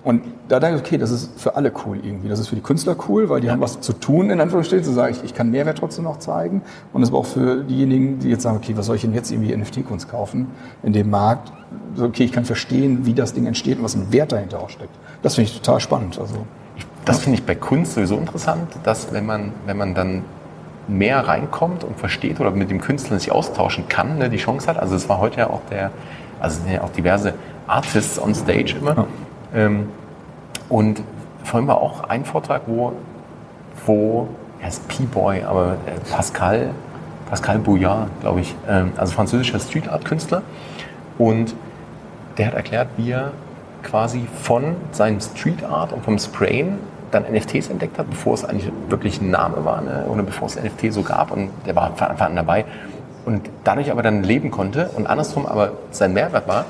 und 0.04 0.24
da 0.48 0.60
denke 0.60 0.78
ich, 0.78 0.82
okay, 0.82 0.98
das 0.98 1.12
ist 1.12 1.40
für 1.40 1.56
alle 1.56 1.74
cool 1.86 1.98
irgendwie. 1.98 2.30
Das 2.30 2.40
ist 2.40 2.48
für 2.48 2.56
die 2.56 2.62
Künstler 2.62 2.96
cool, 3.10 3.28
weil 3.28 3.42
die 3.42 3.48
ja. 3.48 3.54
haben 3.54 3.62
was 3.62 3.82
zu 3.82 3.92
tun, 3.92 4.30
in 4.30 4.40
Anführungsstrichen, 4.40 4.86
zu 4.86 4.94
sagen, 4.94 5.14
ich, 5.14 5.24
ich 5.26 5.34
kann 5.34 5.52
Mehrwert 5.52 5.78
trotzdem 5.78 6.06
noch 6.06 6.20
zeigen. 6.20 6.62
Und 6.94 7.04
es 7.04 7.10
ist 7.10 7.16
auch 7.16 7.26
für 7.26 7.64
diejenigen, 7.64 8.20
die 8.20 8.30
jetzt 8.30 8.44
sagen, 8.44 8.58
okay, 8.58 8.78
was 8.78 8.86
soll 8.86 8.96
ich 8.96 9.02
denn 9.02 9.14
jetzt 9.14 9.30
irgendwie 9.30 9.56
NFT-Kunst 9.56 10.10
kaufen 10.10 10.48
in 10.84 10.94
dem 10.94 11.10
Markt? 11.10 11.52
So, 11.96 12.06
okay, 12.06 12.24
ich 12.24 12.32
kann 12.32 12.46
verstehen, 12.46 13.06
wie 13.06 13.14
das 13.14 13.34
Ding 13.34 13.46
entsteht 13.46 13.78
und 13.78 13.84
was 13.84 13.96
ein 13.96 14.12
Wert 14.14 14.32
dahinter 14.32 14.62
auch 14.62 14.70
steckt. 14.70 14.96
Das 15.22 15.36
finde 15.36 15.50
ich 15.50 15.58
total 15.58 15.82
spannend. 15.82 16.18
Also, 16.18 16.46
das 17.04 17.20
finde 17.20 17.40
ich 17.40 17.46
bei 17.46 17.56
Kunst 17.56 17.96
sowieso 17.96 18.16
interessant, 18.16 18.70
dass 18.84 19.12
wenn 19.12 19.26
man, 19.26 19.52
wenn 19.66 19.78
man 19.78 19.96
dann 19.96 20.24
mehr 20.88 21.28
reinkommt 21.28 21.84
und 21.84 22.00
versteht 22.00 22.40
oder 22.40 22.52
mit 22.52 22.72
dem 22.72 22.80
Künstler 22.80 23.20
sich 23.20 23.32
austauschen 23.32 23.90
kann, 23.90 24.18
ne, 24.18 24.30
die 24.30 24.38
Chance 24.38 24.68
hat. 24.68 24.80
Also 24.80 24.96
es 24.96 25.10
war 25.10 25.20
heute 25.20 25.42
ja 25.42 25.50
auch 25.50 25.62
der, 25.70 25.92
also 26.40 26.62
sind 26.62 26.72
ja 26.72 26.84
auch 26.84 26.90
diverse 26.90 27.34
Artists 27.68 28.20
on 28.20 28.34
Stage 28.34 28.76
immer. 28.80 28.96
Ja 28.96 29.08
und 30.70 31.02
vorhin 31.44 31.68
war 31.68 31.82
auch 31.82 32.04
ein 32.04 32.26
Vortrag, 32.26 32.64
wo, 32.68 32.94
wo 33.86 34.28
er 34.62 34.68
ist 34.68 34.88
P-Boy, 34.88 35.44
aber 35.44 35.78
äh, 35.86 36.00
Pascal, 36.12 36.72
Pascal 37.30 37.60
Bouillard, 37.60 38.10
glaube 38.22 38.42
ich, 38.42 38.56
ähm, 38.68 38.92
also 38.98 39.14
französischer 39.14 39.60
Street 39.60 39.88
Art 39.88 40.06
Künstler. 40.06 40.44
Und 41.18 41.56
der 42.38 42.48
hat 42.48 42.54
erklärt, 42.54 42.90
wie 42.98 43.12
er 43.12 43.32
quasi 43.84 44.28
von 44.42 44.76
seinem 44.92 45.22
Street 45.22 45.64
Art 45.64 45.94
und 45.94 46.04
vom 46.04 46.20
Sprayen 46.20 46.80
dann 47.12 47.24
NFTs 47.24 47.70
entdeckt 47.70 47.98
hat, 47.98 48.10
bevor 48.10 48.34
es 48.36 48.46
eigentlich 48.46 48.72
wirklich 48.88 49.22
ein 49.22 49.32
Name 49.32 49.66
war 49.66 49.82
ne? 49.82 50.06
oder 50.08 50.24
bevor 50.24 50.48
es 50.48 50.62
NFT 50.62 50.94
so 50.94 51.02
gab 51.02 51.32
und 51.32 51.50
der 51.66 51.76
war 51.76 51.96
von 51.96 52.08
Anfang 52.08 52.30
an 52.30 52.36
dabei 52.36 52.66
und 53.26 53.50
dadurch 53.64 53.92
aber 53.92 54.04
dann 54.04 54.24
leben 54.24 54.52
konnte 54.52 54.90
und 54.96 55.08
andersrum 55.08 55.46
aber 55.46 55.72
sein 55.92 56.14
Mehrwert 56.14 56.48
war, 56.48 56.66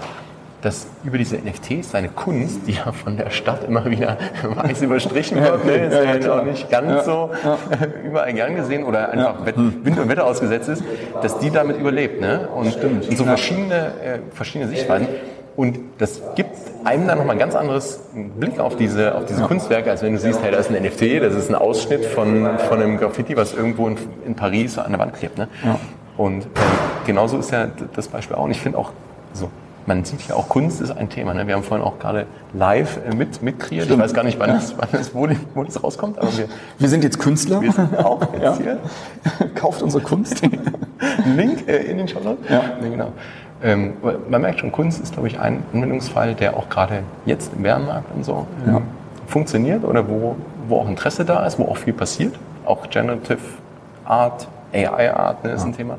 dass 0.62 0.88
über 1.04 1.18
diese 1.18 1.38
NFTs 1.38 1.92
seine 1.92 2.10
Kunst, 2.10 2.68
die 2.68 2.74
ja 2.74 2.92
von 2.92 3.18
der 3.18 3.30
Stadt 3.30 3.64
immer 3.64 3.86
wieder 3.86 4.18
weiß 4.44 4.82
überstrichen 4.82 5.42
wird, 5.42 5.66
ne, 5.66 5.86
ist 5.86 5.94
ja, 5.94 6.16
ja 6.16 6.40
auch 6.40 6.44
nicht 6.44 6.70
ganz 6.70 6.90
ja, 6.90 7.04
so 7.04 7.30
ja. 7.44 7.58
überall 8.06 8.34
gern 8.34 8.56
gesehen 8.56 8.84
oder 8.84 9.10
einfach 9.12 9.46
Wind 9.46 10.00
und 10.00 10.10
Wetter 10.10 10.26
ausgesetzt 10.26 10.70
ist, 10.70 10.84
dass 11.22 11.40
die 11.40 11.50
damit 11.50 11.78
überlebt. 11.78 12.20
Ne? 12.22 12.48
Und, 12.54 12.74
Stimmt. 12.74 13.08
und 13.08 13.18
so 13.18 13.24
verschiedene, 13.24 13.94
äh, 14.04 14.20
verschiedene 14.34 14.70
Sichtweisen. 14.70 15.08
Und 15.56 15.78
das 15.98 16.22
gibt 16.36 16.56
einem 16.86 17.08
dann 17.08 17.18
nochmal 17.18 17.36
ein 17.36 17.40
ganz 17.40 17.54
anderes 17.54 18.02
Blick 18.14 18.60
auf 18.60 18.78
diese, 18.78 19.16
auf 19.16 19.26
diese 19.26 19.44
Kunstwerke, 19.44 19.92
als 19.92 20.02
wenn 20.02 20.14
du 20.14 20.20
siehst, 20.20 20.42
hey, 20.42 20.52
da 20.52 20.58
ist 20.58 20.72
ein 20.72 20.82
NFT, 20.82 21.22
das 21.22 21.36
ist 21.36 21.50
ein 21.50 21.56
Ausschnitt 21.56 22.06
von, 22.06 22.58
von 22.70 22.82
einem 22.82 22.98
Graffiti, 22.98 23.36
was 23.36 23.54
irgendwo 23.54 23.88
in, 23.88 23.98
in 24.26 24.36
Paris 24.36 24.78
an 24.78 24.92
der 24.92 25.00
Wand 25.00 25.16
klebt. 25.16 25.38
Ne? 25.38 25.50
Und 26.16 26.44
äh, 26.44 26.48
genauso 27.06 27.40
ist 27.40 27.52
ja 27.52 27.68
das 27.94 28.08
Beispiel 28.08 28.38
auch. 28.38 28.46
Und 28.46 28.52
ich 28.52 28.62
finde 28.62 28.78
auch, 28.78 28.92
so 29.34 29.50
man 29.90 30.06
sieht 30.06 30.28
ja 30.28 30.36
auch, 30.36 30.48
Kunst 30.48 30.82
ist 30.82 30.92
ein 30.92 31.10
Thema. 31.10 31.34
Ne? 31.34 31.48
Wir 31.48 31.56
haben 31.56 31.64
vorhin 31.64 31.86
auch 31.86 31.98
gerade 31.98 32.28
live 32.54 33.00
äh, 33.06 33.14
mit, 33.14 33.42
mitkreiert. 33.42 33.86
Stimmt. 33.86 34.00
Ich 34.00 34.06
weiß 34.06 34.14
gar 34.14 34.24
nicht, 34.24 34.40
wann, 34.40 34.50
ja. 34.50 34.56
das, 34.56 34.78
wann 34.78 34.88
das, 34.92 35.14
wo, 35.16 35.28
wo 35.56 35.64
das 35.64 35.84
rauskommt. 35.84 36.20
Aber 36.20 36.38
wir, 36.38 36.48
wir 36.78 36.90
sind 36.90 37.04
jetzt 37.04 37.20
Künstler. 37.20 37.60
Wir 37.60 37.72
sind 37.72 37.98
auch 37.98 38.22
jetzt 38.34 38.44
ja. 38.44 38.58
hier. 38.58 38.80
Kauft 39.56 39.82
unsere 39.82 40.04
Kunst. 40.04 40.42
Link 41.26 41.68
äh, 41.68 41.78
in 41.78 41.98
den 41.98 42.08
Show 42.08 42.20
Ja. 42.48 42.62
Nee, 42.80 42.92
genau. 42.92 43.12
Ähm, 43.62 43.94
man 44.30 44.42
merkt 44.42 44.60
schon, 44.60 44.72
Kunst 44.72 45.02
ist, 45.02 45.14
glaube 45.14 45.28
ich, 45.28 45.40
ein 45.40 45.64
Anwendungsfall, 45.74 46.36
der 46.36 46.56
auch 46.56 46.70
gerade 46.70 47.04
jetzt 47.26 47.52
im 47.56 47.64
Bärenmarkt 47.64 48.16
und 48.16 48.24
so 48.24 48.46
ähm, 48.66 48.74
ja. 48.74 48.82
funktioniert 49.28 49.84
oder 49.84 50.08
wo, 50.08 50.36
wo 50.68 50.78
auch 50.78 50.88
Interesse 50.88 51.26
da 51.26 51.46
ist, 51.46 51.58
wo 51.58 51.66
auch 51.66 51.78
viel 51.78 51.94
passiert. 51.94 52.36
Auch 52.64 52.90
Generative 52.90 53.40
Art, 54.06 54.48
AI 54.72 55.14
Art 55.14 55.44
ne, 55.44 55.52
ist 55.52 55.66
ein 55.66 55.76
Thema. 55.76 55.98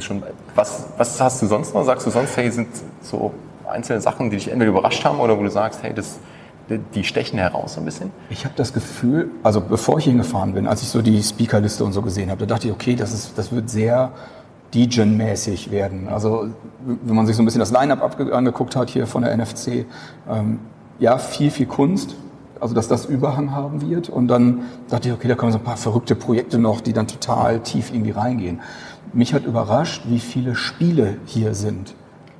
Schon, 0.00 0.22
was, 0.54 0.86
was 0.96 1.20
hast 1.20 1.42
du 1.42 1.46
sonst 1.46 1.74
noch? 1.74 1.84
Sagst 1.84 2.06
du 2.06 2.10
sonst, 2.10 2.36
hey, 2.36 2.50
sind 2.50 2.68
so 3.02 3.32
einzelne 3.68 4.00
Sachen, 4.00 4.30
die 4.30 4.36
dich 4.36 4.50
entweder 4.50 4.70
überrascht 4.70 5.04
haben 5.04 5.20
oder 5.20 5.38
wo 5.38 5.42
du 5.42 5.50
sagst, 5.50 5.82
hey, 5.82 5.92
das, 5.94 6.18
die 6.94 7.04
stechen 7.04 7.38
heraus 7.38 7.76
ein 7.76 7.84
bisschen? 7.84 8.10
Ich 8.30 8.44
habe 8.44 8.54
das 8.56 8.72
Gefühl, 8.72 9.30
also 9.42 9.60
bevor 9.60 9.98
ich 9.98 10.04
hingefahren 10.04 10.54
bin, 10.54 10.66
als 10.66 10.82
ich 10.82 10.88
so 10.88 11.02
die 11.02 11.22
Speakerliste 11.22 11.84
und 11.84 11.92
so 11.92 12.02
gesehen 12.02 12.30
habe, 12.30 12.46
da 12.46 12.54
dachte 12.54 12.68
ich, 12.68 12.72
okay, 12.72 12.96
das, 12.96 13.12
ist, 13.12 13.36
das 13.36 13.52
wird 13.52 13.68
sehr 13.68 14.12
DJ-mäßig 14.74 15.70
werden. 15.70 16.08
Also 16.08 16.48
wenn 16.84 17.14
man 17.14 17.26
sich 17.26 17.36
so 17.36 17.42
ein 17.42 17.44
bisschen 17.44 17.60
das 17.60 17.70
Line-Up 17.70 18.18
angeguckt 18.32 18.76
hat 18.76 18.90
hier 18.90 19.06
von 19.06 19.22
der 19.22 19.36
NFC, 19.36 19.86
ähm, 20.28 20.60
ja, 20.98 21.18
viel, 21.18 21.50
viel 21.50 21.66
Kunst, 21.66 22.16
also 22.60 22.74
dass 22.74 22.88
das 22.88 23.04
Überhang 23.04 23.52
haben 23.52 23.88
wird. 23.88 24.08
Und 24.08 24.28
dann 24.28 24.62
dachte 24.88 25.08
ich, 25.08 25.14
okay, 25.14 25.28
da 25.28 25.34
kommen 25.34 25.52
so 25.52 25.58
ein 25.58 25.64
paar 25.64 25.76
verrückte 25.76 26.14
Projekte 26.14 26.58
noch, 26.58 26.80
die 26.80 26.92
dann 26.92 27.06
total 27.06 27.60
tief 27.60 27.92
irgendwie 27.92 28.12
reingehen. 28.12 28.60
Mich 29.14 29.32
hat 29.32 29.46
überrascht, 29.46 30.02
wie 30.08 30.18
viele 30.18 30.56
Spiele 30.56 31.18
hier 31.24 31.54
sind. 31.54 31.94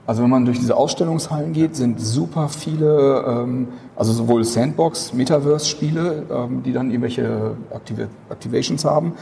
Also 0.07 0.25
wenn 0.25 0.31
man 0.31 0.45
durch 0.45 0.59
diese 0.59 0.77
Ausstellungshallen 0.77 1.53
geht, 1.53 1.77
sind 1.77 2.01
super 2.01 2.49
viele, 2.49 3.25
ähm, 3.27 3.69
also 3.95 4.13
sowohl 4.13 4.45
Sandbox, 4.45 5.15
Metaverse-Spiele, 5.15 6.25
ähm, 6.31 6.63
die 6.65 6.73
dann 6.73 6.91
irgendwelche 6.91 7.57
Activ 7.73 8.01
Activations 8.29 8.85
haben, 8.85 9.13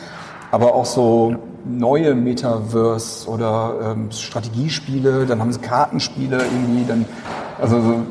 aber 0.51 0.75
auch 0.75 0.87
so 0.87 1.37
neue 1.65 2.15
Metaverse 2.15 3.29
oder 3.29 3.93
ähm, 3.93 4.11
Strategiespiele, 4.11 5.27
dann 5.27 5.39
haben 5.39 5.53
sie 5.53 5.61
Kartenspiele 5.61 6.39
irgendwie, 6.39 6.85
dann, 6.89 7.05
also, 7.61 8.03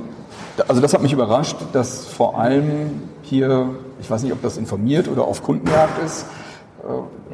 also 0.68 0.82
das 0.82 0.94
hat 0.94 1.02
mich 1.02 1.14
überrascht, 1.14 1.58
dass 1.74 2.06
vor 2.06 2.40
allem 2.40 3.02
hier, 3.24 3.70
ich 4.00 4.10
weiß 4.10 4.22
nicht, 4.22 4.34
ob 4.34 4.42
das 4.44 4.58
informiert 4.58 5.08
oder 5.10 5.24
auf 5.24 5.42
Kundenjagd 5.44 6.02
ist, 6.06 6.28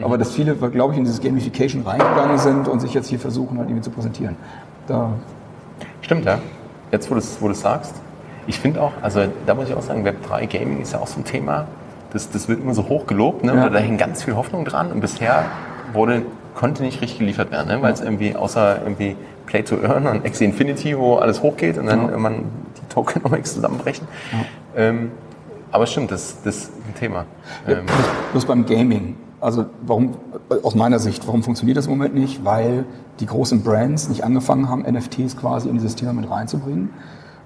aber 0.01 0.17
dass 0.17 0.31
viele, 0.31 0.55
glaube 0.55 0.93
ich, 0.93 0.99
in 0.99 1.05
dieses 1.05 1.21
Gamification 1.21 1.83
reingegangen 1.83 2.37
sind 2.37 2.67
und 2.67 2.79
sich 2.79 2.93
jetzt 2.93 3.07
hier 3.07 3.19
versuchen, 3.19 3.57
halt 3.57 3.69
irgendwie 3.69 3.83
zu 3.83 3.91
präsentieren. 3.91 4.35
Da 4.87 5.11
Stimmt, 6.01 6.25
ja. 6.25 6.39
Jetzt, 6.91 7.09
wo 7.09 7.15
du 7.15 7.19
es 7.19 7.41
wo 7.41 7.51
sagst, 7.51 7.95
ich 8.45 8.59
finde 8.59 8.81
auch, 8.81 8.93
also 9.01 9.25
da 9.45 9.55
muss 9.55 9.67
ich 9.67 9.75
auch 9.75 9.81
sagen, 9.81 10.07
Web3 10.07 10.47
Gaming 10.47 10.81
ist 10.81 10.93
ja 10.93 10.99
auch 10.99 11.07
so 11.07 11.19
ein 11.19 11.25
Thema, 11.25 11.67
das, 12.13 12.29
das 12.29 12.47
wird 12.47 12.61
immer 12.61 12.73
so 12.73 12.87
hoch 12.87 13.07
gelobt, 13.07 13.43
ne? 13.43 13.53
Ja. 13.53 13.69
da 13.69 13.79
hängt 13.79 13.99
ganz 13.99 14.23
viel 14.23 14.35
Hoffnung 14.35 14.63
dran 14.63 14.91
und 14.91 15.01
bisher 15.01 15.45
wurde, 15.91 16.21
konnte 16.55 16.83
nicht 16.83 17.01
richtig 17.01 17.19
geliefert 17.19 17.51
werden, 17.51 17.67
ne? 17.67 17.81
weil 17.81 17.91
es 17.91 18.01
irgendwie 18.01 18.35
außer 18.35 18.81
irgendwie 18.83 19.17
Play 19.45 19.63
to 19.63 19.75
Earn 19.83 20.07
und 20.07 20.25
Axie 20.25 20.45
Infinity, 20.45 20.97
wo 20.97 21.17
alles 21.17 21.41
hochgeht 21.41 21.77
und 21.77 21.87
dann 21.87 22.03
ja. 22.03 22.09
irgendwann 22.09 22.45
die 22.77 22.93
Tokenomics 22.93 23.55
zusammenbrechen. 23.55 24.07
Ja. 24.31 24.81
Ähm, 24.81 25.11
aber 25.71 25.85
stimmt, 25.85 26.11
das, 26.11 26.41
das 26.43 26.55
ist 26.55 26.71
ein 26.87 26.95
Thema. 26.95 27.25
Ja, 27.67 27.79
ähm, 27.79 27.85
bloß 28.31 28.45
beim 28.45 28.65
Gaming. 28.65 29.17
Also 29.39 29.65
warum, 29.85 30.15
aus 30.63 30.75
meiner 30.75 30.99
Sicht, 30.99 31.27
warum 31.27 31.43
funktioniert 31.43 31.77
das 31.77 31.85
im 31.85 31.91
Moment 31.91 32.15
nicht? 32.15 32.43
Weil 32.43 32.85
die 33.19 33.25
großen 33.25 33.63
Brands 33.63 34.09
nicht 34.09 34.23
angefangen 34.23 34.69
haben, 34.69 34.81
NFTs 34.81 35.37
quasi 35.37 35.69
in 35.69 35.75
dieses 35.75 35.95
Thema 35.95 36.13
mit 36.13 36.29
reinzubringen 36.29 36.89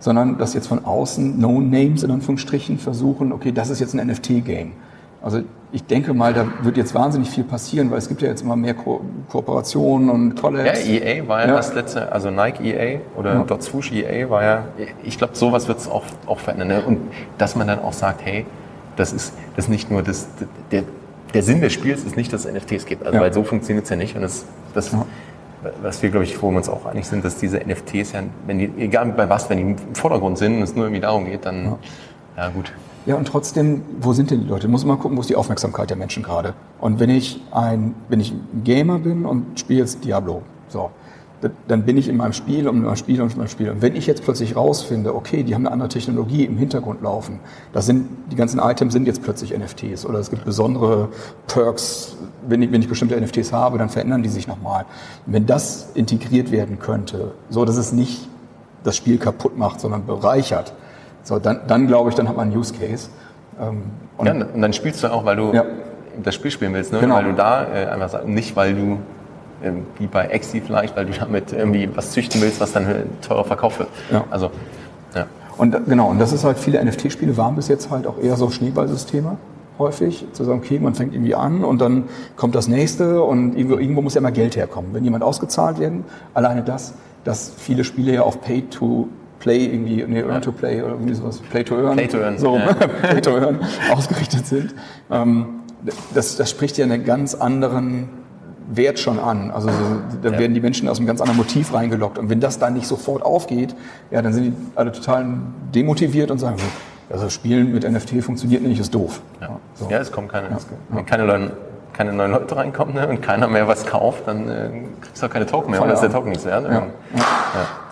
sondern 0.02 0.38
dass 0.38 0.54
jetzt 0.54 0.68
von 0.68 0.84
außen 0.84 1.40
No-Names 1.40 2.04
in 2.04 2.12
Anführungsstrichen 2.12 2.80
versuchen, 2.80 3.32
okay, 3.32 3.52
das 3.52 3.70
ist 3.70 3.80
jetzt 3.80 3.94
ein 3.94 4.06
NFT-Game. 4.06 4.74
Also 5.22 5.42
ich 5.72 5.86
denke 5.86 6.16
mal, 6.16 6.34
da 6.34 6.48
wird 6.64 6.76
jetzt 6.76 6.96
wahnsinnig 6.96 7.30
viel 7.30 7.44
passieren, 7.44 7.92
weil 7.92 8.00
es 8.00 8.10
gibt 8.10 8.24
ja 8.24 8.28
jetzt 8.28 8.42
immer 8.42 8.56
mehr 8.56 8.74
Ko 8.74 9.02
Kooperationen 9.30 10.10
und 10.10 10.42
Collabs. 10.42 10.88
Ja, 10.88 10.94
EA 10.94 11.28
war 11.28 11.42
ja, 11.42 11.48
ja, 11.50 11.56
das 11.56 11.74
letzte, 11.76 12.12
also 12.12 12.32
Nike 12.32 12.74
EA 12.74 13.00
oder 13.16 13.36
ja. 13.36 13.44
Dot 13.44 13.62
Swoosh 13.62 13.92
EA 13.92 14.30
war 14.32 14.44
ja, 14.44 14.64
ich 15.04 15.20
glaube, 15.20 15.36
sowas 15.36 15.68
wird 15.68 15.78
es 15.78 15.88
auch, 15.88 16.04
auch 16.26 16.40
verändern. 16.40 16.68
Ne? 16.70 16.82
Und 16.84 17.00
dass 17.38 17.56
man 17.56 17.68
dann 17.68 17.80
auch 17.80 17.94
sagt, 17.94 18.26
hey, 18.26 18.48
das 18.96 19.14
ist, 19.14 19.34
das 19.56 19.66
ist 19.66 19.70
nicht 19.70 19.92
nur 19.92 20.02
das, 20.02 20.28
der, 20.72 20.84
der 21.34 21.44
Sinn 21.44 21.62
des 21.62 21.74
Spiels 21.74 22.04
ist 22.04 22.18
nicht, 22.18 22.32
dass 22.34 22.46
es 22.46 22.54
NFTs 22.54 22.86
gibt. 22.86 23.06
Also, 23.06 23.16
ja. 23.16 23.22
weil 23.22 23.34
so 23.34 23.44
funktioniert 23.44 23.86
es 23.86 23.90
ja 23.90 23.96
nicht. 23.96 24.16
Und 24.16 24.22
das, 24.22 24.46
das 24.74 24.92
was 25.82 26.02
wir, 26.02 26.10
glaube 26.10 26.26
ich, 26.26 26.42
wo 26.42 26.50
wir 26.50 26.58
uns 26.58 26.70
auch 26.70 26.86
einig 26.86 27.08
sind, 27.08 27.24
dass 27.24 27.38
diese 27.38 27.60
NFTs 27.60 28.14
ja, 28.14 28.24
wenn 28.48 28.60
die, 28.60 28.72
egal 28.78 29.06
bei 29.12 29.30
was, 29.30 29.50
wenn 29.50 29.58
die 29.58 29.64
im 29.64 29.96
Vordergrund 29.96 30.38
sind 30.38 30.58
und 30.58 30.64
es 30.64 30.76
nur 30.76 30.86
irgendwie 30.86 31.02
darum 31.02 31.26
geht, 31.26 31.46
dann, 31.46 31.66
ja, 31.66 31.78
ja 32.38 32.50
gut. 32.50 32.74
Ja, 33.06 33.16
und 33.16 33.28
trotzdem, 33.28 33.82
wo 34.00 34.14
sind 34.14 34.30
denn 34.30 34.42
die 34.42 34.48
Leute? 34.48 34.68
Muss 34.68 34.86
man 34.86 35.00
gucken, 35.00 35.18
wo 35.18 35.22
ist 35.22 35.30
die 35.30 35.36
Aufmerksamkeit 35.36 35.90
der 35.90 35.98
Menschen 35.98 36.22
gerade? 36.22 36.54
Und 36.80 37.00
wenn 37.00 37.10
ich 37.10 37.42
ein, 37.52 37.96
wenn 38.10 38.20
ich 38.20 38.32
ein 38.32 38.62
Gamer 38.64 39.00
bin 39.00 39.26
und 39.26 39.60
spiele 39.60 39.80
jetzt 39.80 40.04
Diablo, 40.04 40.44
so, 40.68 40.92
dann 41.68 41.84
bin 41.84 41.98
ich 41.98 42.08
in 42.08 42.18
meinem 42.18 42.34
Spiel 42.34 42.68
und 42.68 42.78
in 42.78 42.84
meinem 42.84 42.96
Spiel 42.96 43.22
und 43.22 43.32
in 43.32 43.38
meinem 43.38 43.48
Spiel. 43.48 43.70
Und 43.70 43.82
wenn 43.82 43.96
ich 43.96 44.06
jetzt 44.06 44.24
plötzlich 44.24 44.56
rausfinde, 44.56 45.16
okay, 45.16 45.44
die 45.44 45.56
haben 45.56 45.66
eine 45.66 45.74
andere 45.74 45.90
Technologie 45.90 46.46
im 46.46 46.58
Hintergrund 46.58 47.02
laufen, 47.02 47.40
das 47.74 47.86
sind, 47.86 48.08
die 48.32 48.36
ganzen 48.36 48.60
Items 48.60 48.94
sind 48.94 49.08
jetzt 49.08 49.24
plötzlich 49.24 49.58
NFTs 49.58 50.06
oder 50.06 50.20
es 50.20 50.30
gibt 50.30 50.46
besondere 50.46 51.10
Perks, 51.48 52.16
wenn 52.48 52.62
ich, 52.62 52.72
wenn 52.72 52.82
ich 52.82 52.90
bestimmte 52.90 53.20
NFTs 53.20 53.54
habe, 53.54 53.78
dann 53.78 53.90
verändern 53.90 54.24
die 54.24 54.30
sich 54.30 54.48
nochmal. 54.48 54.86
Wenn 55.26 55.46
das 55.46 55.92
integriert 55.94 56.52
werden 56.52 56.80
könnte, 56.80 57.32
so 57.50 57.66
dass 57.66 57.78
es 57.78 57.92
nicht 57.92 58.28
das 58.84 58.96
Spiel 58.96 59.18
kaputt 59.18 59.58
macht, 59.58 59.80
sondern 59.80 60.06
bereichert, 60.06 60.74
so, 61.24 61.40
dann, 61.40 61.62
dann 61.68 61.88
glaube 61.88 62.10
ich, 62.10 62.16
dann 62.16 62.28
hat 62.28 62.36
man 62.36 62.50
einen 62.50 62.58
Use 62.58 62.74
Case. 62.74 63.10
Ähm, 63.60 63.84
und, 64.18 64.26
ja, 64.26 64.34
und 64.34 64.62
dann 64.62 64.74
spielst 64.74 65.04
du 65.04 65.12
auch, 65.12 65.26
weil 65.26 65.36
du 65.36 65.54
ja. 65.54 65.66
das 66.24 66.36
Spiel 66.36 66.52
spielen 66.52 66.74
willst, 66.74 66.92
ne? 66.92 67.00
Genau. 67.00 67.16
weil 67.16 67.26
du 67.26 67.34
da 67.34 67.64
äh, 67.64 67.86
einfach 67.86 68.10
sagst, 68.10 68.28
nicht 68.28 68.56
weil 68.56 68.74
du 68.76 69.00
wie 69.98 70.08
bei 70.08 70.26
Exi 70.28 70.62
vielleicht, 70.62 70.96
weil 70.96 71.06
du 71.06 71.14
damit 71.14 71.54
irgendwie 71.54 71.90
was 71.94 72.12
züchten 72.12 72.42
willst, 72.42 72.60
was 72.60 72.74
dann 72.74 72.88
teurer 73.22 73.44
verkauft 73.44 73.80
wird. 73.80 73.90
Ja. 74.12 74.24
Also, 74.30 74.52
ja. 75.16 75.28
Und 75.58 75.76
genau, 75.88 76.10
und 76.10 76.20
das 76.20 76.34
ist 76.34 76.44
halt, 76.44 76.58
viele 76.58 76.84
NFT-Spiele 76.84 77.38
waren 77.38 77.56
bis 77.56 77.68
jetzt 77.68 77.90
halt 77.92 78.08
auch 78.08 78.18
eher 78.22 78.36
so 78.36 78.50
Schneeballsysteme 78.50 79.38
häufig, 79.82 80.26
zu 80.34 80.44
sagen, 80.44 80.60
okay, 80.60 80.80
man 80.80 80.96
fängt 80.96 81.14
irgendwie 81.14 81.36
an 81.36 81.64
und 81.64 81.82
dann 81.82 82.06
kommt 82.36 82.56
das 82.56 82.68
nächste 82.68 83.22
und 83.24 83.56
irgendwo, 83.58 83.78
irgendwo 83.78 84.02
muss 84.02 84.14
ja 84.14 84.20
immer 84.20 84.32
Geld 84.32 84.56
herkommen. 84.56 84.94
Wenn 84.94 85.04
jemand 85.04 85.24
ausgezahlt 85.24 85.80
werden, 85.80 86.06
alleine 86.34 86.64
das, 86.64 86.94
dass 87.24 87.52
viele 87.58 87.84
Spiele 87.84 88.14
ja 88.14 88.22
auf 88.22 88.42
Pay 88.42 88.64
to 88.70 89.10
Play 89.40 89.66
irgendwie, 89.66 90.06
nee, 90.08 90.22
Earn 90.22 90.42
to 90.42 90.52
Play 90.52 90.82
oder 90.82 90.94
irgendwie 90.94 91.16
sowas, 91.16 91.40
Play 91.40 91.64
to 91.64 91.76
Earn, 91.76 91.96
Play 91.96 92.08
to 92.08 92.20
Earn, 92.20 92.38
so, 92.38 92.58
ja. 92.58 92.74
Play 93.10 93.22
to 93.22 93.32
Earn 93.38 93.60
ausgerichtet 93.92 94.46
sind. 94.46 94.76
Ähm, 95.10 95.46
das, 96.14 96.38
das 96.38 96.50
spricht 96.50 96.78
ja 96.78 96.86
einen 96.86 97.04
ganz 97.04 97.34
anderen 97.34 98.10
Wert 98.70 99.00
schon 99.00 99.20
an. 99.20 99.52
Also 99.52 99.70
da 100.22 100.32
werden 100.38 100.54
die 100.54 100.62
Menschen 100.62 100.88
aus 100.88 100.98
einem 100.98 101.08
ganz 101.08 101.22
anderen 101.22 101.38
Motiv 101.38 101.74
reingelockt. 101.74 102.18
Und 102.18 102.30
wenn 102.30 102.40
das 102.40 102.60
dann 102.60 102.74
nicht 102.74 102.88
sofort 102.88 103.24
aufgeht, 103.24 103.76
ja, 104.12 104.22
dann 104.22 104.34
sind 104.34 104.44
die 104.46 104.54
alle 104.76 104.92
total 104.92 105.26
demotiviert 105.74 106.32
und 106.32 106.40
sagen, 106.40 106.58
also 107.12 107.30
Spielen 107.30 107.74
mit 107.74 107.90
NFT 107.90 108.24
funktioniert 108.24 108.64
nicht, 108.64 108.80
ist 108.80 108.94
doof. 108.94 109.22
Ja, 109.42 109.60
so. 109.76 109.90
ja 109.90 110.00
es 110.00 110.12
kommen 110.12 110.28
keine, 110.28 110.50
ja. 110.50 110.58
wenn 110.90 111.06
keine, 111.06 111.26
Leute, 111.26 111.52
keine 111.94 112.14
neuen 112.14 112.32
Leute 112.32 112.56
reinkommen 112.56 112.96
ne, 112.96 113.08
und 113.08 113.22
keiner 113.22 113.48
mehr 113.48 113.68
was 113.68 113.86
kauft, 113.86 114.28
dann 114.28 114.48
äh, 114.48 114.70
kriegst 115.02 115.22
du 115.22 115.26
auch 115.26 115.30
keine 115.30 115.46
Token 115.46 115.72
mehr, 115.72 115.82
oder 115.82 115.94
ist 115.94 116.02
der 116.02 116.12
Token 116.12 116.30
nichts 116.30 116.46
wert. 116.46 116.66
Ja. 116.70 116.88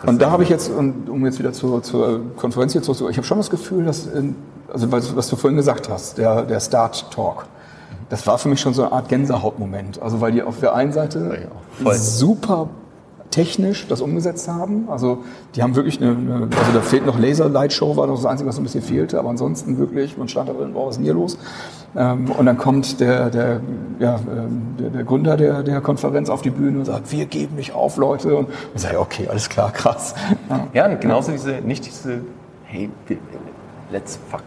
und 0.05 0.21
da 0.21 0.31
habe 0.31 0.43
ich 0.43 0.49
jetzt, 0.49 0.71
um 0.71 1.25
jetzt 1.25 1.39
wieder 1.39 1.51
zur, 1.51 1.83
zur 1.83 2.35
Konferenz 2.37 2.71
hier 2.71 2.81
zurückzukommen, 2.81 3.11
ich 3.11 3.17
habe 3.17 3.27
schon 3.27 3.39
das 3.39 3.49
Gefühl, 3.49 3.85
dass, 3.85 4.05
in, 4.07 4.35
also 4.71 4.91
was, 4.91 5.15
was, 5.15 5.27
du 5.27 5.35
vorhin 5.35 5.57
gesagt 5.57 5.89
hast, 5.89 6.17
der, 6.17 6.43
der 6.43 6.59
Start 6.59 7.11
Talk, 7.11 7.45
das 8.09 8.25
war 8.27 8.37
für 8.37 8.49
mich 8.49 8.59
schon 8.59 8.73
so 8.73 8.83
eine 8.83 8.91
Art 8.91 9.09
Gänsehautmoment. 9.09 10.01
Also 10.01 10.21
weil 10.21 10.31
die 10.31 10.43
auf 10.43 10.59
der 10.59 10.75
einen 10.75 10.91
Seite 10.91 11.49
ja, 11.83 11.93
super 11.93 12.69
technisch 13.31 13.87
das 13.87 14.01
umgesetzt 14.01 14.47
haben. 14.47 14.89
Also 14.89 15.23
die 15.55 15.61
haben 15.61 15.75
wirklich 15.75 16.01
eine, 16.01 16.11
eine 16.11 16.33
also 16.43 16.71
da 16.73 16.81
fehlt 16.81 17.05
noch 17.05 17.19
Laser 17.19 17.47
Light 17.47 17.73
Show, 17.73 17.95
war 17.95 18.07
das 18.07 18.25
Einzige, 18.25 18.49
was 18.49 18.57
ein 18.57 18.63
bisschen 18.63 18.81
fehlte, 18.81 19.19
aber 19.19 19.29
ansonsten 19.29 19.77
wirklich, 19.77 20.17
man 20.17 20.27
stand 20.27 20.49
da 20.49 20.53
drin, 20.53 20.71
wow, 20.73 20.87
was 20.87 20.91
ist 20.91 20.97
denn 20.97 21.05
hier 21.05 21.13
los? 21.13 21.37
Ähm, 21.95 22.31
und 22.31 22.45
dann 22.45 22.57
kommt 22.57 22.99
der, 22.99 23.29
der, 23.29 23.61
ja, 23.99 24.15
ähm, 24.15 24.75
der, 24.79 24.89
der 24.89 25.03
Gründer 25.03 25.37
der, 25.37 25.63
der 25.63 25.81
Konferenz 25.81 26.29
auf 26.29 26.41
die 26.41 26.49
Bühne 26.49 26.79
und 26.79 26.85
sagt, 26.85 27.11
wir 27.11 27.25
geben 27.25 27.55
nicht 27.55 27.73
auf, 27.73 27.97
Leute. 27.97 28.35
Und 28.35 28.49
ich 28.73 28.81
sage, 28.81 28.99
okay, 28.99 29.27
alles 29.27 29.49
klar, 29.49 29.71
krass. 29.71 30.15
Ja, 30.73 30.87
ja 30.89 30.95
genauso 30.95 31.31
diese, 31.31 31.61
nicht 31.61 31.85
diese, 31.85 32.21
hey, 32.65 32.89
let's 33.91 34.19
fuck 34.29 34.41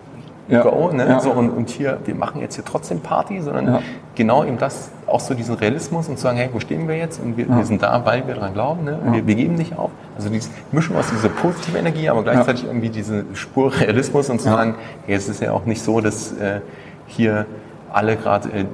ja. 0.49 0.63
Go, 0.63 0.91
ne? 0.93 1.07
Ja. 1.07 1.21
So, 1.21 1.31
und, 1.31 1.51
und 1.51 1.71
hier, 1.71 1.99
wir 2.05 2.15
machen 2.15 2.41
jetzt 2.41 2.57
hier 2.57 2.65
trotzdem 2.65 3.01
Party, 3.01 3.41
sondern 3.41 3.67
ja. 3.67 3.83
genau 4.15 4.45
eben 4.45 4.59
das, 4.59 4.91
auch 5.07 5.21
so 5.21 5.35
diesen 5.35 5.55
Realismus 5.55 6.09
und 6.09 6.17
zu 6.17 6.23
sagen, 6.23 6.37
hey, 6.37 6.49
wo 6.53 6.61
stehen 6.61 6.89
wir 6.89 6.97
jetzt? 6.97 7.21
Und 7.23 7.37
wir, 7.37 7.49
wir 7.49 7.65
sind 7.65 7.83
da, 7.83 8.05
weil 8.05 8.27
wir 8.27 8.35
daran 8.35 8.53
glauben, 8.53 8.85
ne? 8.85 8.99
Wir, 9.11 9.27
wir, 9.27 9.35
geben 9.35 9.55
nicht 9.55 9.79
auf. 9.79 9.91
Also 10.17 10.29
diese 10.31 10.51
Mischung 10.73 10.97
aus 10.97 11.11
dieser 11.11 11.29
positiven 11.29 11.79
Energie, 11.79 12.09
aber 12.09 12.23
gleichzeitig 12.23 12.65
irgendwie 12.65 12.89
diese 12.89 13.25
Spur 13.35 13.73
Realismus 13.81 14.31
und 14.31 14.41
zu 14.41 14.45
sagen, 14.45 14.75
hey, 15.07 15.15
es 15.15 15.29
ist 15.29 15.41
ja 15.41 15.53
auch 15.53 15.65
nicht 15.65 15.83
so, 15.83 16.01
dass 16.01 16.33
äh, 16.33 16.61
hier 17.07 17.47
alle 17.93 18.17
gerade 18.17 18.49
äh, 18.49 18.65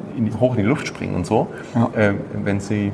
hoch 0.41 0.53
in 0.53 0.63
die 0.63 0.69
Luft 0.69 0.87
springen 0.87 1.15
und 1.17 1.27
so, 1.27 1.49
äh, 1.97 2.13
wenn 2.33 2.61
sie 2.61 2.93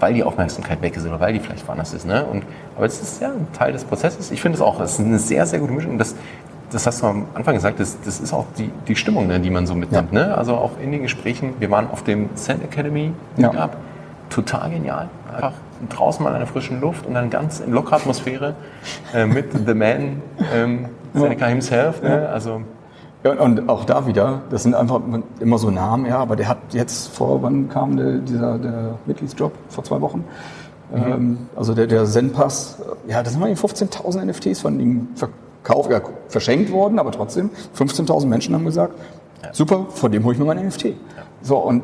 weil 0.00 0.12
die 0.12 0.24
Aufmerksamkeit 0.24 0.82
weg 0.82 0.96
ist 0.96 1.06
oder 1.06 1.18
weil 1.18 1.32
die 1.32 1.40
vielleicht 1.40 1.66
woanders 1.66 1.94
ist. 1.94 2.06
Ne? 2.06 2.24
Und, 2.24 2.44
aber 2.76 2.84
es 2.84 3.00
ist 3.00 3.22
ja 3.22 3.28
ein 3.28 3.46
Teil 3.52 3.72
des 3.72 3.84
Prozesses. 3.84 4.30
Ich 4.30 4.42
finde 4.42 4.56
es 4.56 4.62
auch, 4.62 4.78
es 4.80 4.98
ist 4.98 5.00
eine 5.00 5.18
sehr, 5.18 5.46
sehr 5.46 5.60
gute 5.60 5.72
Mischung. 5.72 5.92
Und 5.92 5.98
das 5.98 6.14
das 6.74 6.86
hast 6.86 7.02
du 7.02 7.06
am 7.06 7.26
Anfang 7.34 7.54
gesagt, 7.54 7.78
das, 7.78 7.96
das 8.04 8.20
ist 8.20 8.32
auch 8.32 8.46
die, 8.58 8.70
die 8.88 8.96
Stimmung, 8.96 9.28
ne, 9.28 9.38
die 9.38 9.50
man 9.50 9.66
so 9.66 9.74
mitnimmt. 9.74 10.12
Ja. 10.12 10.26
Ne? 10.26 10.36
Also 10.36 10.54
auch 10.54 10.72
in 10.82 10.92
den 10.92 11.02
Gesprächen, 11.02 11.54
wir 11.60 11.70
waren 11.70 11.88
auf 11.90 12.02
dem 12.02 12.30
Sand 12.34 12.64
Academy 12.64 13.12
Meetup, 13.36 13.54
ja. 13.54 13.70
total 14.28 14.70
genial. 14.70 15.08
Einfach 15.32 15.52
draußen 15.88 16.22
mal 16.22 16.32
in 16.32 16.38
der 16.38 16.46
frischen 16.46 16.80
Luft 16.80 17.06
und 17.06 17.14
dann 17.14 17.30
ganz 17.30 17.60
in 17.60 17.72
lockerer 17.72 17.96
Atmosphäre 17.96 18.54
äh, 19.14 19.26
mit 19.26 19.46
The 19.66 19.74
Man, 19.74 20.22
ähm, 20.52 20.86
Seneca 21.14 21.46
himself. 21.46 22.02
Ne? 22.02 22.28
Also 22.28 22.62
Ja, 23.22 23.32
und 23.32 23.68
auch 23.68 23.84
da 23.84 24.06
wieder, 24.06 24.42
das 24.50 24.64
sind 24.64 24.74
einfach 24.74 25.00
immer 25.40 25.58
so 25.58 25.70
Namen, 25.70 26.06
ja, 26.06 26.18
aber 26.18 26.36
der 26.36 26.48
hat 26.48 26.58
jetzt 26.70 27.08
vor, 27.08 27.42
wann 27.42 27.68
kam 27.68 27.96
der, 27.96 28.18
dieser 28.18 28.58
der 28.58 28.94
Mitgliedsjob? 29.06 29.52
Vor 29.68 29.84
zwei 29.84 30.00
Wochen? 30.00 30.24
Mhm. 30.92 31.12
Ähm, 31.12 31.38
also 31.54 31.74
der, 31.74 31.86
der 31.86 32.04
Zen-Pass, 32.04 32.82
ja, 33.06 33.22
das 33.22 33.32
sind 33.32 33.40
mal 33.40 33.50
15.000 33.52 34.24
NFTs 34.24 34.60
von 34.60 34.80
ihm 34.80 35.08
verkauft, 35.14 35.38
ja, 35.68 36.00
verschenkt 36.28 36.70
worden, 36.70 36.98
aber 36.98 37.10
trotzdem, 37.10 37.50
15.000 37.76 38.26
Menschen 38.26 38.54
haben 38.54 38.64
gesagt, 38.64 38.94
super, 39.52 39.86
von 39.90 40.12
dem 40.12 40.24
hole 40.24 40.34
ich 40.34 40.38
mir 40.38 40.46
mein 40.46 40.66
NFT. 40.66 40.94
So, 41.42 41.58
und 41.58 41.82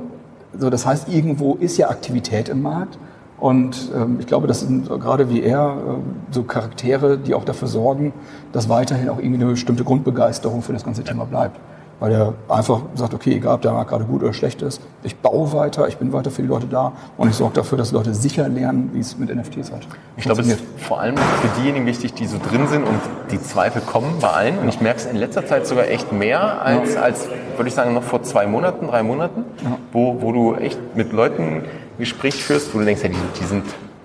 so, 0.58 0.70
das 0.70 0.86
heißt, 0.86 1.08
irgendwo 1.08 1.54
ist 1.54 1.76
ja 1.76 1.88
Aktivität 1.88 2.48
im 2.48 2.62
Markt. 2.62 2.98
Und 3.38 3.90
ähm, 3.96 4.18
ich 4.20 4.26
glaube, 4.26 4.46
das 4.46 4.60
sind 4.60 4.88
gerade 4.88 5.30
wie 5.30 5.42
er 5.42 5.76
äh, 5.76 6.32
so 6.34 6.42
Charaktere, 6.42 7.16
die 7.16 7.34
auch 7.34 7.44
dafür 7.44 7.68
sorgen, 7.68 8.12
dass 8.52 8.68
weiterhin 8.68 9.08
auch 9.08 9.18
irgendwie 9.18 9.42
eine 9.42 9.52
bestimmte 9.52 9.82
Grundbegeisterung 9.82 10.60
für 10.60 10.74
das 10.74 10.84
ganze 10.84 11.04
Thema 11.04 11.24
bleibt. 11.24 11.58
Weil 12.00 12.12
er 12.12 12.34
einfach 12.48 12.80
sagt, 12.94 13.12
okay, 13.12 13.34
egal 13.34 13.56
ob 13.56 13.62
der 13.62 13.72
Markt 13.72 13.90
gerade 13.90 14.04
gut 14.04 14.22
oder 14.22 14.32
schlecht 14.32 14.62
ist, 14.62 14.80
ich 15.02 15.16
baue 15.16 15.52
weiter, 15.52 15.86
ich 15.86 15.98
bin 15.98 16.12
weiter 16.12 16.30
für 16.30 16.42
die 16.42 16.48
Leute 16.48 16.66
da 16.66 16.92
und 17.18 17.28
ich 17.28 17.36
sorge 17.36 17.54
dafür, 17.54 17.76
dass 17.76 17.92
Leute 17.92 18.14
sicher 18.14 18.48
lernen, 18.48 18.90
wie 18.94 19.00
es 19.00 19.18
mit 19.18 19.34
NFTs 19.34 19.70
halt 19.70 19.86
Ich 20.16 20.24
glaube, 20.24 20.40
es 20.40 20.48
ist 20.48 20.62
vor 20.78 21.00
allem 21.00 21.16
für 21.16 21.60
diejenigen 21.60 21.84
wichtig, 21.84 22.14
die 22.14 22.26
so 22.26 22.38
drin 22.38 22.66
sind 22.68 22.84
und 22.84 22.98
die 23.30 23.40
Zweifel 23.40 23.82
kommen 23.82 24.14
bei 24.20 24.28
allen. 24.28 24.58
Und 24.58 24.68
ich 24.68 24.80
merke 24.80 25.00
es 25.00 25.06
in 25.06 25.16
letzter 25.16 25.46
Zeit 25.46 25.66
sogar 25.66 25.88
echt 25.88 26.10
mehr 26.10 26.62
als, 26.62 26.94
ja. 26.94 27.02
als 27.02 27.28
würde 27.56 27.68
ich 27.68 27.74
sagen, 27.74 27.92
noch 27.92 28.02
vor 28.02 28.22
zwei 28.22 28.46
Monaten, 28.46 28.86
drei 28.86 29.02
Monaten, 29.02 29.44
ja. 29.62 29.76
wo, 29.92 30.22
wo 30.22 30.32
du 30.32 30.54
echt 30.54 30.78
mit 30.96 31.12
Leuten 31.12 31.64
Gespräch 31.98 32.42
führst, 32.42 32.74
wo 32.74 32.78
du 32.78 32.86
denkst, 32.86 33.02
ja, 33.02 33.10
die, 33.10 33.16
die 33.38 33.44
sind 33.44 33.64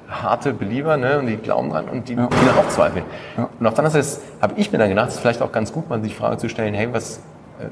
harte 0.09 0.53
Belieber 0.53 0.97
ne, 0.97 1.19
und 1.19 1.27
die 1.27 1.37
glauben 1.37 1.69
dran 1.69 1.85
und 1.89 2.07
die, 2.09 2.13
ja. 2.13 2.27
die 2.27 2.45
dann 2.45 2.57
auch 2.57 2.69
zweifeln. 2.69 3.05
Ja. 3.37 3.49
Und 3.59 3.67
auf 3.67 3.73
der 3.73 3.85
anderen 3.85 4.03
Seite 4.03 4.21
habe 4.41 4.53
ich 4.57 4.71
mir 4.71 4.77
dann 4.77 4.89
gedacht, 4.89 5.09
es 5.09 5.15
ist 5.15 5.21
vielleicht 5.21 5.41
auch 5.41 5.51
ganz 5.51 5.71
gut, 5.71 5.89
mal 5.89 6.01
sich 6.01 6.11
die 6.11 6.17
Frage 6.17 6.37
zu 6.37 6.49
stellen, 6.49 6.73
hey, 6.73 6.89
was, 6.91 7.21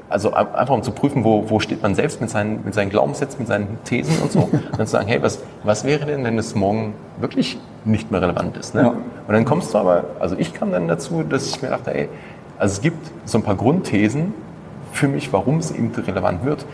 also 0.08 0.32
einfach 0.32 0.74
um 0.74 0.82
zu 0.82 0.92
prüfen, 0.92 1.24
wo, 1.24 1.50
wo 1.50 1.60
steht 1.60 1.82
man 1.82 1.94
selbst 1.94 2.20
mit 2.20 2.30
seinen, 2.30 2.64
mit 2.64 2.74
seinen 2.74 2.90
Glaubenssätzen, 2.90 3.38
mit 3.40 3.48
seinen 3.48 3.78
Thesen 3.84 4.22
und 4.22 4.32
so. 4.32 4.40
und 4.40 4.62
dann 4.78 4.86
zu 4.86 4.92
sagen, 4.92 5.06
hey, 5.06 5.22
was, 5.22 5.42
was 5.62 5.84
wäre 5.84 6.06
denn, 6.06 6.24
wenn 6.24 6.38
es 6.38 6.54
morgen 6.54 6.94
wirklich 7.18 7.58
nicht 7.84 8.10
mehr 8.10 8.22
relevant 8.22 8.56
ist? 8.56 8.74
Ne? 8.74 8.82
Ja. 8.82 8.88
Und 8.88 9.34
dann 9.34 9.44
kommst 9.44 9.74
du 9.74 9.78
aber, 9.78 10.04
also 10.20 10.36
ich 10.38 10.54
kam 10.54 10.72
dann 10.72 10.88
dazu, 10.88 11.22
dass 11.22 11.46
ich 11.46 11.60
mir 11.60 11.68
dachte, 11.68 11.94
ey, 11.94 12.08
also 12.58 12.72
es 12.72 12.80
gibt 12.80 13.10
so 13.24 13.38
ein 13.38 13.42
paar 13.42 13.56
Grundthesen 13.56 14.32
für 14.92 15.08
mich, 15.08 15.32
warum 15.32 15.58
es 15.58 15.70
eben 15.70 15.92
relevant 15.94 16.44
wird. 16.44 16.64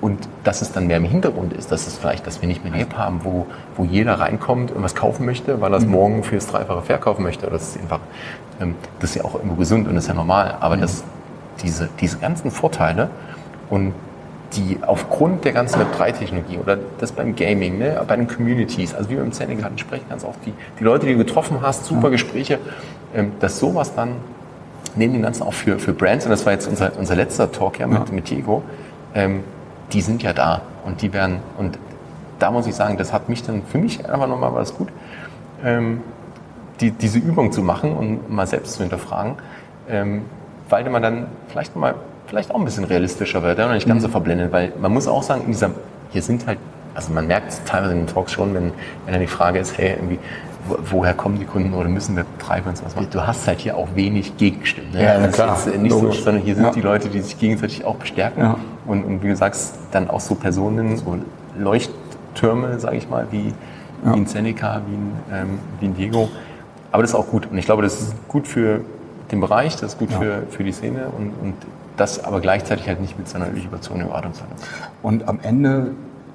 Und 0.00 0.28
dass 0.42 0.62
es 0.62 0.72
dann 0.72 0.88
mehr 0.88 0.96
im 0.96 1.04
Hintergrund 1.04 1.52
ist, 1.52 1.70
dass 1.70 1.86
es 1.86 1.96
vielleicht, 1.96 2.26
dass 2.26 2.40
wir 2.40 2.48
nicht 2.48 2.64
mehr 2.64 2.72
eine 2.72 2.82
App 2.82 2.96
haben, 2.96 3.20
wo, 3.22 3.46
wo 3.76 3.84
jeder 3.84 4.14
reinkommt 4.14 4.72
und 4.72 4.82
was 4.82 4.96
kaufen 4.96 5.24
möchte, 5.24 5.60
weil 5.60 5.72
er 5.72 5.78
es 5.78 5.84
mhm. 5.84 5.92
morgen 5.92 6.22
fürs 6.24 6.48
Dreifache 6.48 6.82
verkaufen 6.82 7.22
möchte. 7.22 7.46
Das 7.46 7.76
ist 7.76 7.80
einfach, 7.80 8.00
ähm, 8.60 8.74
das 8.98 9.10
ist 9.10 9.16
ja 9.16 9.24
auch 9.24 9.34
irgendwo 9.34 9.54
gesund 9.54 9.86
und 9.86 9.94
das 9.94 10.04
ist 10.04 10.08
ja 10.08 10.14
normal. 10.14 10.56
Aber 10.58 10.76
mhm. 10.76 10.80
das, 10.80 11.04
diese, 11.62 11.88
diese 12.00 12.18
ganzen 12.18 12.50
Vorteile 12.50 13.10
und 13.70 13.94
die 14.54 14.78
aufgrund 14.86 15.44
der 15.44 15.52
ganzen 15.52 15.80
Web3-Technologie 15.80 16.58
oder 16.58 16.78
das 16.98 17.12
beim 17.12 17.34
Gaming, 17.34 17.78
ne, 17.78 18.02
bei 18.06 18.16
den 18.16 18.28
Communities, 18.28 18.94
also 18.94 19.08
wie 19.08 19.16
wir 19.16 19.22
im 19.22 19.32
Sending 19.32 19.64
hatten, 19.64 19.78
sprechen 19.78 20.04
ganz 20.08 20.24
oft, 20.24 20.38
die, 20.44 20.52
die 20.78 20.84
Leute, 20.84 21.06
die 21.06 21.12
du 21.12 21.18
getroffen 21.18 21.58
hast, 21.62 21.86
super 21.86 22.10
Gespräche, 22.10 22.58
ähm, 23.14 23.32
dass 23.40 23.58
sowas 23.58 23.94
dann 23.94 24.16
neben 24.94 25.14
dem 25.14 25.22
Ganzen 25.22 25.42
auch 25.44 25.54
für, 25.54 25.78
für 25.78 25.92
Brands, 25.92 26.26
und 26.26 26.30
das 26.30 26.44
war 26.44 26.52
jetzt 26.52 26.66
unser, 26.66 26.92
unser 26.98 27.16
letzter 27.16 27.50
Talk 27.50 27.78
ja 27.78 27.86
mit, 27.86 28.08
ja. 28.08 28.14
mit 28.14 28.28
Diego, 28.28 28.62
ähm, 29.14 29.42
die 29.92 30.02
sind 30.02 30.22
ja 30.22 30.32
da 30.32 30.62
und 30.84 31.02
die 31.02 31.12
werden, 31.12 31.38
und 31.58 31.78
da 32.38 32.50
muss 32.50 32.66
ich 32.66 32.74
sagen, 32.74 32.98
das 32.98 33.12
hat 33.12 33.28
mich 33.28 33.42
dann, 33.42 33.62
für 33.64 33.78
mich 33.78 34.04
einfach 34.08 34.26
nochmal 34.26 34.54
was 34.54 34.74
gut, 34.74 34.88
ähm, 35.64 36.00
die, 36.80 36.90
diese 36.90 37.18
Übung 37.18 37.52
zu 37.52 37.62
machen 37.62 37.96
und 37.96 38.30
mal 38.30 38.46
selbst 38.46 38.74
zu 38.74 38.82
hinterfragen, 38.82 39.36
ähm, 39.88 40.22
weil 40.72 40.88
man 40.88 41.02
dann 41.02 41.26
vielleicht 41.48 41.76
mal, 41.76 41.94
vielleicht 42.26 42.50
auch 42.50 42.58
ein 42.58 42.64
bisschen 42.64 42.84
realistischer 42.84 43.42
wird, 43.42 43.58
ja, 43.58 43.66
und 43.66 43.74
nicht 43.74 43.86
ganz 43.86 44.02
so 44.02 44.08
mhm. 44.08 44.12
verblendet, 44.12 44.50
weil 44.52 44.72
man 44.80 44.92
muss 44.92 45.06
auch 45.06 45.22
sagen, 45.22 45.42
in 45.42 45.48
dieser, 45.48 45.70
hier 46.10 46.22
sind 46.22 46.46
halt, 46.46 46.58
also 46.94 47.12
man 47.12 47.26
merkt 47.26 47.52
es 47.52 47.62
teilweise 47.64 47.92
in 47.92 48.00
den 48.00 48.06
Talks 48.06 48.32
schon, 48.32 48.54
wenn, 48.54 48.72
wenn 49.04 49.12
dann 49.12 49.20
die 49.20 49.26
Frage 49.26 49.58
ist, 49.58 49.76
hey, 49.76 49.90
irgendwie, 49.90 50.18
woher 50.90 51.12
kommen 51.12 51.38
die 51.38 51.44
Kunden 51.44 51.74
oder 51.74 51.88
müssen 51.88 52.16
wir 52.16 52.24
Treiber 52.38 52.70
und 52.70 52.78
sowas 52.78 52.94
machen. 52.94 53.08
Du 53.10 53.26
hast 53.26 53.46
halt 53.46 53.60
hier 53.60 53.76
auch 53.76 53.88
wenig 53.94 54.36
Gegenstimmen. 54.36 54.92
Ne? 54.92 55.02
Ja, 55.02 55.18
das 55.18 55.34
klar. 55.34 55.56
Ist 55.56 55.76
nicht 55.76 55.92
so, 55.92 56.10
sondern 56.12 56.42
hier 56.42 56.54
sind 56.54 56.64
ja. 56.64 56.70
die 56.70 56.80
Leute, 56.80 57.08
die 57.08 57.20
sich 57.20 57.38
gegenseitig 57.38 57.84
auch 57.84 57.96
bestärken. 57.96 58.42
Ja. 58.42 58.56
Und, 58.86 59.04
und, 59.04 59.22
wie 59.22 59.28
du 59.28 59.36
sagst, 59.36 59.74
dann 59.90 60.08
auch 60.08 60.20
so 60.20 60.36
Personen, 60.36 60.96
so 60.96 61.18
Leuchttürme, 61.58 62.78
sage 62.78 62.96
ich 62.96 63.10
mal, 63.10 63.26
wie, 63.30 63.48
ja. 64.04 64.14
wie 64.14 64.20
ein 64.20 64.26
Seneca, 64.26 64.80
wie 64.86 64.94
ein, 64.94 65.12
ähm, 65.32 65.58
wie 65.80 65.86
ein 65.86 65.94
Diego. 65.94 66.28
Aber 66.92 67.02
das 67.02 67.10
ist 67.10 67.16
auch 67.16 67.26
gut. 67.26 67.48
Und 67.50 67.58
ich 67.58 67.64
glaube, 67.64 67.82
das 67.82 68.00
ist 68.00 68.28
gut 68.28 68.46
für 68.46 68.82
den 69.32 69.40
Bereich, 69.40 69.76
das 69.76 69.94
ist 69.94 69.98
gut 69.98 70.12
für, 70.12 70.42
für 70.50 70.62
die 70.62 70.72
Szene 70.72 71.06
und, 71.16 71.32
und 71.42 71.54
das 71.96 72.22
aber 72.22 72.40
gleichzeitig 72.40 72.86
halt 72.86 73.00
nicht 73.00 73.18
mit 73.18 73.28
seiner 73.28 73.48
überzogenen 73.50 74.08
Erwartungshaltung. 74.08 74.56
Und 75.02 75.28
am 75.28 75.40
Ende, 75.42 75.92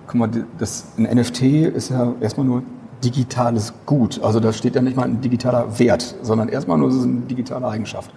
guck 0.07 0.15
mal, 0.15 0.29
das, 0.57 0.87
ein 0.97 1.03
NFT 1.03 1.41
ist 1.43 1.89
ja 1.89 2.13
erstmal 2.19 2.45
nur 2.45 2.63
digitales 3.03 3.73
Gut. 3.85 4.21
Also 4.23 4.39
da 4.39 4.51
steht 4.51 4.75
ja 4.75 4.81
nicht 4.81 4.97
mal 4.97 5.03
ein 5.03 5.21
digitaler 5.21 5.79
Wert, 5.79 6.15
sondern 6.23 6.49
erstmal 6.49 6.77
nur 6.77 6.91
so 6.91 7.03
eine 7.03 7.21
digitale 7.21 7.67
Eigenschaft. 7.67 8.11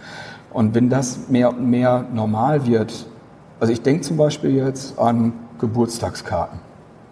Und 0.53 0.75
wenn 0.75 0.89
das 0.89 1.29
mehr 1.29 1.51
und 1.51 1.69
mehr 1.69 2.07
normal 2.13 2.67
wird, 2.67 3.07
also 3.61 3.73
ich 3.73 3.83
denke 3.83 4.03
zum 4.03 4.17
Beispiel 4.17 4.57
jetzt 4.57 4.99
an 4.99 5.35
Geburtstagskarten. 5.59 6.59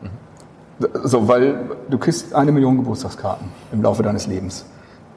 Mhm. 0.02 0.86
So, 1.04 1.28
weil 1.28 1.66
du 1.90 1.98
kriegst 1.98 2.34
eine 2.34 2.52
Million 2.52 2.78
Geburtstagskarten 2.78 3.48
im 3.72 3.82
Laufe 3.82 4.02
deines 4.02 4.26
Lebens. 4.26 4.64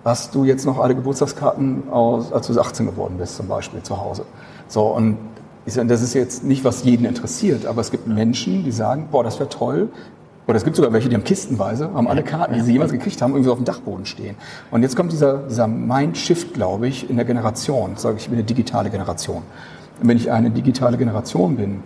Hast 0.04 0.34
du 0.34 0.46
jetzt 0.46 0.66
noch 0.66 0.80
alle 0.80 0.96
Geburtstagskarten 0.96 1.90
aus, 1.92 2.32
als 2.34 2.48
du 2.48 2.60
18 2.60 2.88
geworden 2.88 3.16
bist, 3.18 3.36
zum 3.36 3.48
Beispiel 3.48 3.84
zu 3.84 4.02
Hause? 4.02 4.26
So, 4.68 4.88
und 4.88 5.18
das 5.66 6.02
ist 6.02 6.14
jetzt 6.16 6.44
nicht, 6.44 6.64
was 6.64 6.84
jeden 6.84 7.06
interessiert, 7.06 7.66
aber 7.68 7.82
es 7.82 7.92
gibt 7.92 8.08
Menschen, 8.08 8.64
die 8.64 8.72
sagen, 8.72 9.10
boah, 9.12 9.24
das 9.24 9.40
wäre 9.40 9.50
toll, 9.50 9.90
oder 10.48 10.58
es 10.58 10.64
gibt 10.64 10.76
sogar 10.76 10.92
welche, 10.92 11.08
die 11.08 11.16
haben 11.16 11.24
kistenweise, 11.24 11.94
haben 11.94 12.08
alle 12.08 12.24
Karten, 12.24 12.56
die 12.56 12.62
sie 12.62 12.74
jemals 12.74 12.92
gekriegt 12.92 13.22
haben, 13.22 13.34
irgendwie 13.34 13.52
auf 13.52 13.58
dem 13.58 13.66
Dachboden 13.66 14.06
stehen. 14.06 14.36
Und 14.72 14.82
jetzt 14.82 14.96
kommt 14.96 15.12
dieser, 15.12 15.48
dieser 15.48 15.68
Mindshift, 15.68 16.54
glaube 16.54 16.88
ich, 16.88 17.10
in 17.10 17.16
der 17.16 17.26
Generation. 17.26 17.92
Sage 17.96 18.18
ich, 18.18 18.24
ich 18.24 18.30
bin 18.30 18.40
eine 18.40 18.46
digitale 18.46 18.90
Generation. 18.90 19.44
Und 20.02 20.10
wenn 20.10 20.18
ich 20.18 20.32
eine 20.32 20.50
digitale 20.50 20.98
Generation 20.98 21.58
bin, 21.58 21.84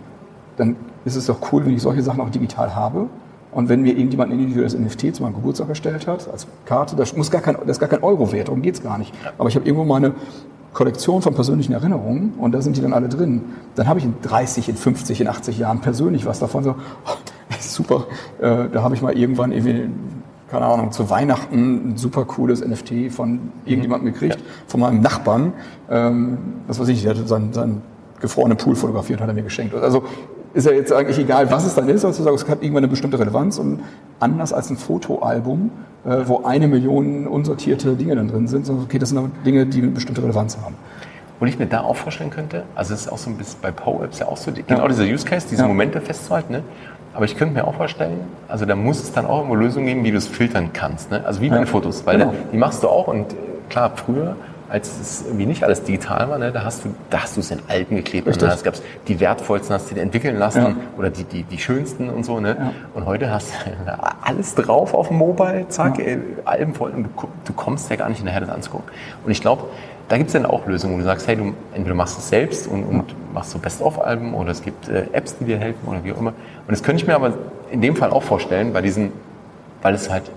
dann 0.56 0.76
ist 1.04 1.16
es 1.16 1.26
doch 1.26 1.52
cool, 1.52 1.66
wenn 1.66 1.74
ich 1.74 1.82
solche 1.82 2.02
Sachen 2.02 2.20
auch 2.20 2.30
digital 2.30 2.74
habe. 2.74 3.08
Und 3.56 3.70
wenn 3.70 3.80
mir 3.80 3.94
irgendjemand 3.94 4.30
ein 4.30 4.38
individuelles 4.38 4.78
NFT 4.78 5.16
zu 5.16 5.22
meinem 5.22 5.32
Geburtstag 5.32 5.70
erstellt 5.70 6.06
hat, 6.06 6.28
als 6.30 6.46
Karte, 6.66 6.94
das, 6.94 7.16
muss 7.16 7.30
gar 7.30 7.40
kein, 7.40 7.56
das 7.60 7.76
ist 7.76 7.80
gar 7.80 7.88
kein 7.88 8.02
Euro 8.02 8.30
wert, 8.30 8.48
darum 8.48 8.60
geht's 8.60 8.82
gar 8.82 8.98
nicht. 8.98 9.14
Aber 9.38 9.48
ich 9.48 9.56
habe 9.56 9.64
irgendwo 9.64 9.86
meine 9.86 10.12
Kollektion 10.74 11.22
von 11.22 11.34
persönlichen 11.34 11.72
Erinnerungen 11.72 12.34
und 12.36 12.52
da 12.52 12.60
sind 12.60 12.76
die 12.76 12.82
dann 12.82 12.92
alle 12.92 13.08
drin. 13.08 13.46
Dann 13.74 13.88
habe 13.88 13.98
ich 13.98 14.04
in 14.04 14.12
30, 14.20 14.68
in 14.68 14.76
50, 14.76 15.22
in 15.22 15.28
80 15.28 15.58
Jahren 15.58 15.80
persönlich 15.80 16.26
was 16.26 16.38
davon. 16.38 16.64
So, 16.64 16.74
oh, 17.06 17.10
super. 17.58 18.04
Äh, 18.42 18.68
da 18.70 18.82
habe 18.82 18.94
ich 18.94 19.00
mal 19.00 19.16
irgendwann 19.16 19.52
irgendwie, 19.52 19.88
keine 20.50 20.66
Ahnung, 20.66 20.92
zu 20.92 21.08
Weihnachten 21.08 21.92
ein 21.92 21.96
super 21.96 22.26
cooles 22.26 22.62
NFT 22.62 23.10
von 23.10 23.40
irgendjemandem 23.64 24.12
gekriegt, 24.12 24.36
ja. 24.36 24.42
von 24.66 24.80
meinem 24.80 25.00
Nachbarn. 25.00 25.54
Ähm, 25.88 26.36
was 26.66 26.78
weiß 26.78 26.88
ich, 26.88 27.04
der 27.04 27.16
hat 27.16 27.26
seinen, 27.26 27.54
seinen 27.54 27.80
gefrorenen 28.20 28.58
Pool 28.58 28.76
fotografiert, 28.76 29.22
hat 29.22 29.28
er 29.28 29.34
mir 29.34 29.44
geschenkt. 29.44 29.74
Also 29.74 30.02
ist 30.56 30.64
ja 30.64 30.72
jetzt 30.72 30.90
eigentlich 30.90 31.18
egal, 31.18 31.50
was 31.50 31.66
es 31.66 31.74
dann 31.74 31.88
ist, 31.88 32.04
also 32.04 32.34
es 32.34 32.48
hat 32.48 32.62
irgendwann 32.62 32.84
eine 32.84 32.88
bestimmte 32.88 33.18
Relevanz 33.18 33.58
und 33.58 33.80
anders 34.18 34.54
als 34.54 34.70
ein 34.70 34.78
Fotoalbum, 34.78 35.70
äh, 36.06 36.22
wo 36.24 36.44
eine 36.44 36.66
Million 36.66 37.26
unsortierte 37.26 37.94
Dinge 37.94 38.16
dann 38.16 38.28
drin 38.28 38.48
sind, 38.48 38.64
so, 38.64 38.72
okay, 38.82 38.98
das 38.98 39.10
sind 39.10 39.30
Dinge, 39.44 39.66
die 39.66 39.82
eine 39.82 39.90
bestimmte 39.90 40.22
Relevanz 40.22 40.56
haben. 40.56 40.74
Und 41.38 41.48
ich 41.48 41.58
mir 41.58 41.66
da 41.66 41.82
auch 41.82 41.96
vorstellen 41.96 42.30
könnte, 42.30 42.62
also 42.74 42.94
es 42.94 43.02
ist 43.02 43.12
auch 43.12 43.18
so 43.18 43.28
ein 43.28 43.36
bisschen 43.36 43.60
bei 43.60 43.70
Power-Apps 43.70 44.18
ja 44.18 44.28
auch 44.28 44.38
so, 44.38 44.50
genau 44.50 44.80
ja. 44.80 44.88
dieser 44.88 45.04
Use 45.04 45.26
Case, 45.26 45.46
diese 45.50 45.62
ja. 45.62 45.68
Momente 45.68 46.00
festzuhalten, 46.00 46.52
ne? 46.54 46.62
Aber 47.12 47.24
ich 47.26 47.36
könnte 47.36 47.54
mir 47.54 47.66
auch 47.66 47.74
vorstellen, 47.74 48.20
also 48.46 48.66
da 48.66 48.76
muss 48.76 49.02
es 49.02 49.12
dann 49.12 49.24
auch 49.24 49.44
immer 49.44 49.56
Lösungen 49.56 49.86
geben, 49.86 50.04
wie 50.04 50.10
du 50.10 50.18
es 50.18 50.26
filtern 50.26 50.70
kannst. 50.74 51.10
Ne? 51.10 51.22
Also 51.24 51.40
wie 51.40 51.48
bei 51.48 51.60
ja. 51.60 51.64
Fotos, 51.64 52.04
weil 52.04 52.18
genau. 52.18 52.34
die 52.52 52.58
machst 52.58 52.82
du 52.82 52.88
auch 52.88 53.08
und 53.08 53.34
klar, 53.70 53.92
früher 53.94 54.36
als 54.68 55.00
es 55.00 55.22
irgendwie 55.26 55.46
nicht 55.46 55.62
alles 55.62 55.82
digital 55.82 56.28
war, 56.28 56.38
ne, 56.38 56.52
da 56.52 56.64
hast 56.64 56.84
du, 56.84 56.94
da 57.10 57.22
hast 57.22 57.36
du 57.36 57.40
es 57.40 57.50
in 57.50 57.60
alten 57.68 57.96
geklebt. 57.96 58.26
Richtig. 58.26 58.48
Und 58.48 58.54
es 58.54 58.62
gab 58.62 58.74
die 59.06 59.20
wertvollsten, 59.20 59.74
hast 59.74 59.90
du 59.90 59.94
dir 59.94 60.02
entwickeln 60.02 60.38
lassen 60.38 60.62
ja. 60.62 60.76
oder 60.98 61.10
die, 61.10 61.24
die, 61.24 61.42
die 61.44 61.58
schönsten 61.58 62.10
und 62.10 62.24
so. 62.24 62.40
Ne? 62.40 62.56
Ja. 62.58 62.72
Und 62.94 63.06
heute 63.06 63.30
hast 63.30 63.52
du 63.52 63.98
alles 64.22 64.54
drauf 64.54 64.94
auf 64.94 65.08
dem 65.08 65.18
Mobile, 65.18 65.66
zack, 65.68 65.98
ja. 65.98 66.16
Alben 66.44 66.74
voll 66.74 66.90
und 66.90 67.04
du, 67.04 67.28
du 67.44 67.52
kommst 67.52 67.90
ja 67.90 67.96
gar 67.96 68.08
nicht 68.08 68.18
hinterher, 68.18 68.40
das 68.40 68.50
anzugucken. 68.50 68.90
Und 69.24 69.30
ich 69.30 69.40
glaube, 69.40 69.64
da 70.08 70.16
gibt 70.18 70.28
es 70.28 70.34
dann 70.34 70.46
auch 70.46 70.66
Lösungen, 70.66 70.94
wo 70.94 70.98
du 70.98 71.04
sagst, 71.04 71.26
hey, 71.26 71.36
du 71.36 71.52
entweder 71.74 71.94
machst 71.94 72.18
es 72.18 72.28
selbst 72.28 72.68
und, 72.68 72.84
und 72.84 73.34
machst 73.34 73.50
so 73.50 73.58
Best-of-Alben 73.58 74.34
oder 74.34 74.50
es 74.50 74.62
gibt 74.62 74.88
äh, 74.88 75.06
Apps, 75.12 75.36
die 75.38 75.44
dir 75.44 75.58
helfen 75.58 75.86
oder 75.86 76.04
wie 76.04 76.12
auch 76.12 76.18
immer. 76.18 76.30
Und 76.30 76.70
das 76.70 76.82
könnte 76.82 77.02
ich 77.02 77.08
mir 77.08 77.14
aber 77.14 77.34
in 77.70 77.80
dem 77.80 77.96
Fall 77.96 78.10
auch 78.10 78.22
vorstellen, 78.22 78.72
bei 78.72 78.82
diesen, 78.82 79.12
weil 79.82 79.94
es 79.94 80.10
halt 80.10 80.30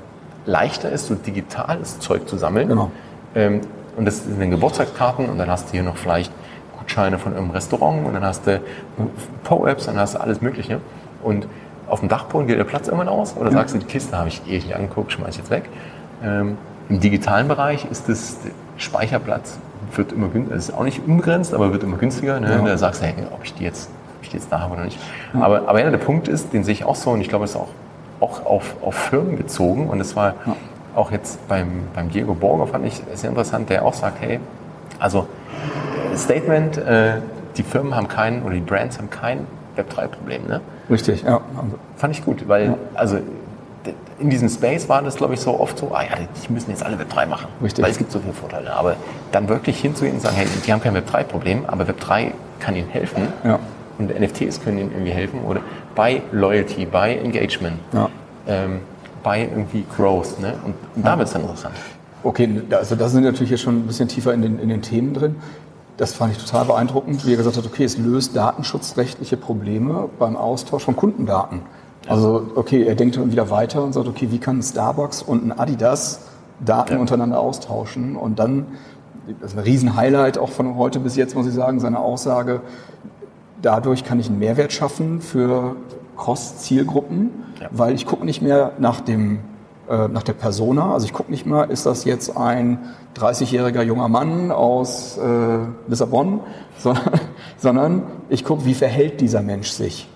leichter 0.46 0.90
ist, 0.92 1.08
so 1.08 1.16
digitales 1.16 2.00
Zeug 2.00 2.28
zu 2.28 2.38
sammeln. 2.38 2.68
Genau. 2.68 2.92
Ähm, 3.36 3.62
und 4.00 4.06
das 4.06 4.24
sind 4.24 4.40
dann 4.40 4.50
Geburtstagskarten 4.50 5.30
und 5.30 5.38
dann 5.38 5.50
hast 5.50 5.68
du 5.68 5.72
hier 5.74 5.84
noch 5.84 5.98
vielleicht 5.98 6.32
Gutscheine 6.80 7.20
von 7.20 7.34
irgendeinem 7.34 7.56
Restaurant 7.56 8.08
und 8.08 8.14
dann 8.14 8.24
hast 8.24 8.48
du 8.48 8.62
Po-Apps, 9.44 9.88
dann 9.88 9.98
hast 9.98 10.16
du 10.16 10.22
alles 10.22 10.42
Mögliche. 10.42 10.80
Und 11.22 11.48
auf 11.88 12.00
dem 12.00 12.08
Dachboden 12.08 12.48
geht 12.48 12.58
der 12.58 12.64
Platz 12.64 12.88
irgendwann 12.88 13.10
aus 13.10 13.36
oder 13.36 13.52
sagst 13.52 13.76
du, 13.76 13.80
die 13.80 13.86
Kiste 13.86 14.18
habe 14.18 14.30
ich 14.30 14.42
ewig 14.48 14.74
angeguckt, 14.74 15.12
schmeiß 15.12 15.32
ich 15.32 15.38
jetzt 15.40 15.50
weg. 15.50 15.66
Ähm, 16.24 16.58
Im 16.88 17.02
digitalen 17.02 17.50
Bereich 17.50 17.86
ist 17.92 18.08
das 18.08 18.38
Speicherplatz 18.78 19.60
wird 19.96 20.14
immer 20.14 20.30
günstiger, 20.30 20.58
ist 20.58 20.74
auch 20.74 20.84
nicht 20.84 21.06
unbegrenzt, 21.06 21.54
aber 21.54 21.74
wird 21.74 21.84
immer 21.84 21.98
günstiger. 21.98 22.40
Ne? 22.40 22.52
Ja. 22.52 22.62
Da 22.64 22.78
sagst 22.78 23.02
du, 23.02 23.08
hey, 23.08 23.16
ob 23.34 23.44
ich 23.44 23.54
die 23.54 23.64
jetzt, 23.64 23.90
ob 24.18 24.24
ich 24.24 24.30
die 24.30 24.38
jetzt 24.38 24.50
da 24.52 24.62
habe 24.62 24.76
oder 24.76 24.86
nicht. 24.86 24.98
Ja. 25.34 25.42
Aber, 25.42 25.68
aber 25.68 25.82
ja, 25.82 25.90
der 25.90 25.98
Punkt 25.98 26.28
ist, 26.30 26.54
den 26.54 26.64
sehe 26.64 26.74
ich 26.74 26.86
auch 26.86 26.96
so 26.96 27.12
und 27.12 27.22
ich 27.22 27.28
glaube, 27.28 27.46
es 27.46 27.52
ist 27.52 27.58
auch, 27.58 27.70
auch 28.22 28.46
auf, 28.46 28.76
auf 28.82 28.96
Firmen 28.96 29.36
bezogen 29.36 29.90
und 29.90 30.00
es 30.00 30.16
war. 30.16 30.36
Auch 30.96 31.12
jetzt 31.12 31.48
beim, 31.48 31.84
beim 31.94 32.10
Diego 32.10 32.34
Borger 32.34 32.68
fand 32.68 32.86
ich 32.86 33.02
sehr 33.14 33.30
interessant, 33.30 33.70
der 33.70 33.86
auch 33.86 33.94
sagt, 33.94 34.22
hey, 34.22 34.40
also 35.00 35.28
Statement, 36.16 36.78
äh, 36.78 37.22
die 37.58 37.64
Firmen 37.64 37.96
haben 37.96 38.08
keinen 38.08 38.44
oder 38.44 38.54
die 38.54 38.62
Brands 38.62 38.98
haben 38.98 39.10
kein 39.10 39.46
Web3-Problem. 39.78 40.48
Ne? 40.48 40.62
Richtig, 40.90 41.24
ja. 41.24 41.42
Fand 41.96 42.16
ich 42.16 42.26
gut, 42.26 42.48
weil 42.48 42.76
also 42.96 43.20
in 44.20 44.30
diesem 44.30 44.50
Space 44.50 44.90
war 44.90 45.02
das, 45.02 45.16
glaube 45.16 45.34
ich, 45.34 45.40
so 45.40 45.60
oft 45.60 45.78
so, 45.78 45.92
ah 45.94 46.04
ja, 46.04 46.10
die 46.18 46.54
müssen 46.54 46.72
jetzt 46.72 46.84
alle 46.84 46.98
Web3 46.98 47.26
machen. 47.26 47.48
Richtig. 47.64 47.84
Weil 47.84 47.92
es 47.92 47.98
gibt 47.98 48.12
so 48.12 48.20
viele 48.20 48.34
Vorteile. 48.34 48.74
Aber 48.74 48.96
dann 49.32 49.48
wirklich 49.48 49.80
hinzugehen 49.80 50.16
und 50.16 50.22
sagen, 50.22 50.36
hey, 50.36 50.46
die 50.66 50.74
haben 50.74 50.82
kein 50.82 50.96
Web3-Problem, 50.96 51.64
aber 51.68 51.86
Web3 51.86 52.32
kann 52.60 52.76
ihnen 52.76 52.90
helfen. 52.90 53.28
Ja. 53.44 53.60
Und 53.98 54.18
NFTs 54.18 54.62
können 54.62 54.80
ihnen 54.80 54.92
irgendwie 54.92 55.12
helfen. 55.12 55.42
Oder 55.46 55.62
bei 55.96 56.22
Loyalty, 56.32 56.86
bei 56.86 57.16
Engagement, 57.16 57.80
ja. 57.94 58.10
ähm, 58.48 58.82
bei 59.24 59.42
irgendwie 59.42 59.86
Growth. 59.96 60.40
Ne? 60.40 60.56
Und, 60.66 60.76
und 60.96 61.06
da 61.06 61.18
wird 61.18 61.28
es 61.28 61.34
dann 61.34 61.44
interessant. 61.44 61.76
Okay, 62.24 62.62
also 62.72 62.96
da 62.96 63.08
sind 63.08 63.24
wir 63.24 63.32
natürlich 63.32 63.52
jetzt 63.52 63.62
schon 63.62 63.78
ein 63.78 63.88
bisschen 63.88 64.08
tiefer 64.08 64.34
in 64.34 64.42
den, 64.42 64.60
in 64.60 64.70
den 64.70 64.82
Themen 64.82 65.14
drin. 65.14 65.36
Das 65.98 66.14
fand 66.14 66.34
ich 66.34 66.38
total 66.38 66.66
beeindruckend, 66.66 67.26
wie 67.26 67.34
er 67.34 67.38
gesagt 67.38 67.58
hat, 67.58 67.66
okay, 67.66 67.84
es 67.84 67.98
löst 67.98 68.36
datenschutzrechtliche 68.36 69.38
Probleme 69.38 70.10
beim 70.18 70.38
Austausch 70.38 70.84
von 70.84 70.96
Kundendaten. 70.96 71.62
Also, 72.08 72.52
okay, 72.56 72.84
er 72.84 72.96
denkt 72.96 73.18
dann 73.18 73.32
wieder 73.32 73.50
weiter 73.50 73.84
und 73.84 73.94
sagt, 73.94 74.08
okay, 74.08 74.30
wie 74.32 74.40
kann 74.40 74.60
ein 74.60 74.64
Starbucks 74.64 75.22
und 75.22 75.46
ein 75.46 75.58
Adidas 75.58 76.22
Daten 76.64 76.94
ja. 76.94 77.00
untereinander 77.00 77.40
austauschen? 77.40 78.16
Und 78.16 78.40
dann, 78.40 78.68
das 79.42 79.52
ist 79.52 79.58
ein 79.58 79.64
Riesen-Highlight 79.64 80.38
auch 80.38 80.50
von 80.50 80.76
heute 80.78 81.00
bis 81.00 81.16
jetzt, 81.16 81.36
muss 81.36 81.46
ich 81.46 81.54
sagen, 81.54 81.80
seine 81.80 82.00
Aussage, 82.00 82.62
dadurch 83.62 84.04
kann 84.04 84.20
ich 84.20 84.28
einen 84.28 84.40
Mehrwert 84.40 84.72
schaffen 84.72 85.22
für 85.22 85.76
Cross-Zielgruppen, 86.20 87.32
ja. 87.60 87.68
weil 87.72 87.96
ich 87.96 88.06
gucke 88.06 88.26
nicht 88.26 88.42
mehr 88.42 88.74
nach 88.78 89.02
dem 89.02 89.40
äh, 89.90 90.08
nach 90.08 90.22
der 90.22 90.34
Persona. 90.34 90.94
Also 90.94 91.08
ich 91.08 91.14
gucke 91.14 91.32
nicht 91.32 91.48
mehr, 91.48 91.72
ist 91.72 91.88
das 91.88 92.06
jetzt 92.06 92.38
ein 92.38 92.78
30-jähriger 93.18 93.82
junger 93.82 94.08
Mann 94.08 94.52
aus 94.52 95.18
äh, 95.18 95.58
Lissabon, 95.88 96.42
sondern, 96.78 97.20
sondern 97.58 98.04
ich 98.30 98.46
gucke, 98.46 98.66
wie 98.66 98.76
verhält 98.76 99.20
dieser 99.20 99.42
Mensch 99.42 99.70
sich. 99.72 100.08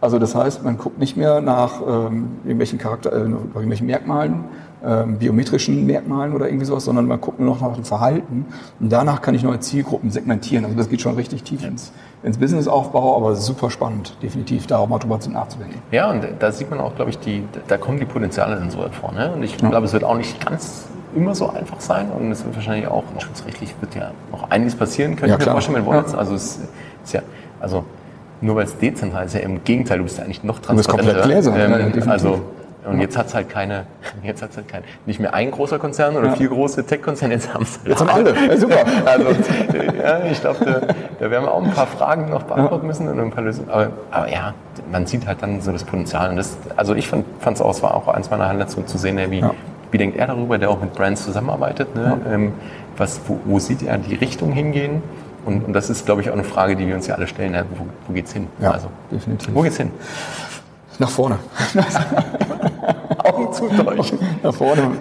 Also 0.00 0.18
das 0.18 0.34
heißt, 0.34 0.64
man 0.64 0.78
guckt 0.78 0.98
nicht 0.98 1.18
mehr 1.18 1.42
nach 1.42 1.82
ähm, 1.86 2.38
irgendwelchen, 2.44 2.78
Charakter, 2.78 3.12
äh, 3.12 3.18
irgendwelchen 3.18 3.86
Merkmalen, 3.86 4.44
ähm, 4.84 5.18
biometrischen 5.18 5.86
Merkmalen 5.86 6.32
oder 6.32 6.46
irgendwie 6.46 6.64
sowas, 6.64 6.84
sondern 6.84 7.06
man 7.06 7.20
guckt 7.20 7.38
nur 7.38 7.54
noch 7.54 7.60
nach 7.60 7.74
dem 7.74 7.84
Verhalten. 7.84 8.46
Und 8.78 8.90
danach 8.90 9.20
kann 9.20 9.34
ich 9.34 9.42
neue 9.42 9.60
Zielgruppen 9.60 10.10
segmentieren. 10.10 10.64
Also 10.64 10.76
das 10.76 10.88
geht 10.88 11.00
schon 11.00 11.14
richtig 11.14 11.42
tief 11.42 11.64
ins, 11.64 11.92
ins 12.22 12.38
Businessaufbau, 12.38 13.16
aber 13.16 13.36
super 13.36 13.70
spannend, 13.70 14.16
definitiv, 14.22 14.66
da 14.66 14.78
auch 14.78 14.88
mal 14.88 14.98
drüber 14.98 15.18
nachzudenken. 15.28 15.80
Ja, 15.90 16.10
und 16.10 16.24
da 16.38 16.52
sieht 16.52 16.70
man 16.70 16.80
auch, 16.80 16.94
glaube 16.94 17.10
ich, 17.10 17.18
die, 17.18 17.44
da 17.68 17.76
kommen 17.76 17.98
die 17.98 18.06
Potenziale 18.06 18.56
dann 18.56 18.70
so 18.70 18.78
weit 18.78 18.94
vor. 18.94 19.12
Ne? 19.12 19.32
Und 19.32 19.42
ich 19.42 19.60
ja. 19.60 19.68
glaube, 19.68 19.86
es 19.86 19.92
wird 19.92 20.04
auch 20.04 20.16
nicht 20.16 20.44
ganz 20.44 20.86
immer 21.14 21.34
so 21.34 21.50
einfach 21.50 21.80
sein 21.80 22.08
und 22.10 22.30
es 22.30 22.44
wird 22.44 22.54
wahrscheinlich 22.54 22.86
auch 22.86 23.02
schutzrechtlich 23.18 23.74
wird 23.80 23.96
ja 23.96 24.12
noch 24.30 24.50
einiges 24.50 24.76
passieren 24.76 25.16
können. 25.16 25.32
Ja, 25.32 25.38
vorstellen, 25.40 25.78
mit 25.78 25.86
Wallets. 25.86 26.12
Ja. 26.12 26.18
Also 26.18 26.34
es 26.34 26.60
ist 27.04 27.12
ja, 27.12 27.22
also 27.58 27.84
nur 28.40 28.56
weil 28.56 28.64
es 28.64 28.78
dezentral 28.78 29.26
ist, 29.26 29.34
ja 29.34 29.40
im 29.40 29.62
Gegenteil, 29.64 29.98
du 29.98 30.04
bist 30.04 30.18
ja 30.18 30.24
eigentlich 30.24 30.44
noch 30.44 30.60
transparenter. 30.60 31.12
Du 31.12 31.28
bist 31.28 31.48
komplett 31.50 31.92
gläser. 31.92 32.04
Ähm, 32.04 32.10
also 32.10 32.42
und 32.84 33.00
jetzt 33.00 33.16
hat 33.18 33.26
es 33.26 33.34
halt 33.34 33.48
keine, 33.50 33.86
jetzt 34.22 34.42
hat 34.42 34.56
halt 34.56 34.68
kein, 34.68 34.82
nicht 35.04 35.20
mehr 35.20 35.34
ein 35.34 35.50
großer 35.50 35.78
Konzern 35.78 36.16
oder 36.16 36.28
ja. 36.28 36.36
vier 36.36 36.48
große 36.48 36.86
Tech-Konzerne, 36.86 37.34
jetzt 37.34 37.52
haben 37.52 37.62
es 37.62 37.78
halt 37.78 37.88
Jetzt 37.88 38.00
haben 38.00 38.08
alle. 38.08 38.34
Ja, 38.34 38.56
super. 38.56 38.84
Also, 39.04 39.26
ja, 40.02 40.24
ich 40.24 40.40
glaube, 40.40 40.64
da, 40.64 40.80
da 41.18 41.30
werden 41.30 41.44
wir 41.44 41.52
auch 41.52 41.62
ein 41.62 41.72
paar 41.72 41.86
Fragen 41.86 42.30
noch 42.30 42.44
beantworten 42.44 42.86
müssen 42.86 43.08
und 43.08 43.20
ein 43.20 43.30
paar 43.30 43.44
Lösungen. 43.44 43.68
Aber, 43.70 43.90
aber 44.10 44.30
ja, 44.30 44.54
man 44.90 45.06
sieht 45.06 45.26
halt 45.26 45.42
dann 45.42 45.60
so 45.60 45.72
das 45.72 45.84
Potenzial. 45.84 46.30
Und 46.30 46.36
das, 46.36 46.56
also 46.76 46.94
ich 46.94 47.08
fand 47.08 47.26
es 47.44 47.60
auch, 47.60 47.70
es 47.70 47.82
war 47.82 47.94
auch 47.94 48.08
eins 48.08 48.30
meiner 48.30 48.68
so 48.68 48.82
zu 48.82 48.98
sehen, 48.98 49.18
wie, 49.30 49.44
wie 49.90 49.98
denkt 49.98 50.16
er 50.16 50.28
darüber, 50.28 50.58
der 50.58 50.70
auch 50.70 50.80
mit 50.80 50.94
Brands 50.94 51.24
zusammenarbeitet. 51.24 51.94
Ne? 51.94 52.18
Ähm, 52.30 52.52
was, 52.96 53.20
wo, 53.26 53.38
wo 53.44 53.58
sieht 53.58 53.82
er 53.82 53.98
die 53.98 54.14
Richtung 54.14 54.52
hingehen? 54.52 55.02
Und, 55.44 55.64
und, 55.64 55.72
das 55.72 55.88
ist, 55.88 56.04
glaube 56.04 56.20
ich, 56.20 56.28
auch 56.28 56.34
eine 56.34 56.44
Frage, 56.44 56.76
die 56.76 56.86
wir 56.86 56.94
uns 56.94 57.06
ja 57.06 57.14
alle 57.14 57.26
stellen. 57.26 57.54
Ja, 57.54 57.64
wo, 57.70 57.86
wo 58.06 58.12
geht's 58.12 58.32
hin? 58.32 58.46
Ja, 58.60 58.72
also, 58.72 58.88
definitiv. 59.10 59.54
Wo 59.54 59.62
geht's 59.62 59.78
hin? 59.78 59.90
Nach 60.98 61.08
vorne. 61.08 61.38
Augen 63.40 63.52
zu 63.52 63.86
euch. 63.86 64.12
Nach 64.42 64.54
vorne. 64.54 64.92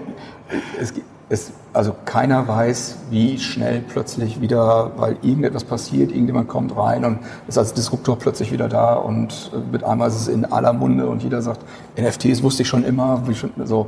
Es, 0.80 0.94
es, 1.30 1.52
also 1.74 1.94
keiner 2.06 2.48
weiß, 2.48 2.98
wie 3.12 3.38
schnell 3.38 3.82
plötzlich 3.88 4.42
wieder, 4.42 4.92
weil 4.98 5.18
irgendetwas 5.22 5.64
passiert, 5.64 6.12
irgendjemand 6.12 6.48
kommt 6.48 6.76
rein 6.76 7.06
und 7.06 7.20
ist 7.48 7.58
als 7.58 7.74
Disruptor 7.74 8.18
plötzlich 8.18 8.52
wieder 8.52 8.68
da 8.68 8.96
und 8.96 9.52
mit 9.72 9.84
einmal 9.84 10.08
ist 10.10 10.16
es 10.16 10.28
in 10.28 10.46
aller 10.46 10.74
Munde 10.74 11.08
und 11.08 11.22
jeder 11.22 11.42
sagt, 11.42 11.62
NFTs 12.00 12.42
wusste 12.42 12.64
ich 12.64 12.68
schon 12.68 12.84
immer, 12.84 13.28
wie 13.28 13.36
schon, 13.36 13.52
so. 13.66 13.88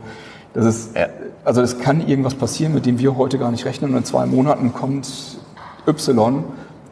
Das 0.53 0.65
ist, 0.65 0.91
also 1.45 1.61
es 1.61 1.79
kann 1.79 2.05
irgendwas 2.05 2.35
passieren, 2.35 2.73
mit 2.73 2.85
dem 2.85 2.99
wir 2.99 3.15
heute 3.15 3.39
gar 3.39 3.51
nicht 3.51 3.65
rechnen 3.65 3.91
und 3.91 3.97
in 3.97 4.03
zwei 4.03 4.25
Monaten 4.25 4.73
kommt 4.73 5.07
Y 5.87 6.43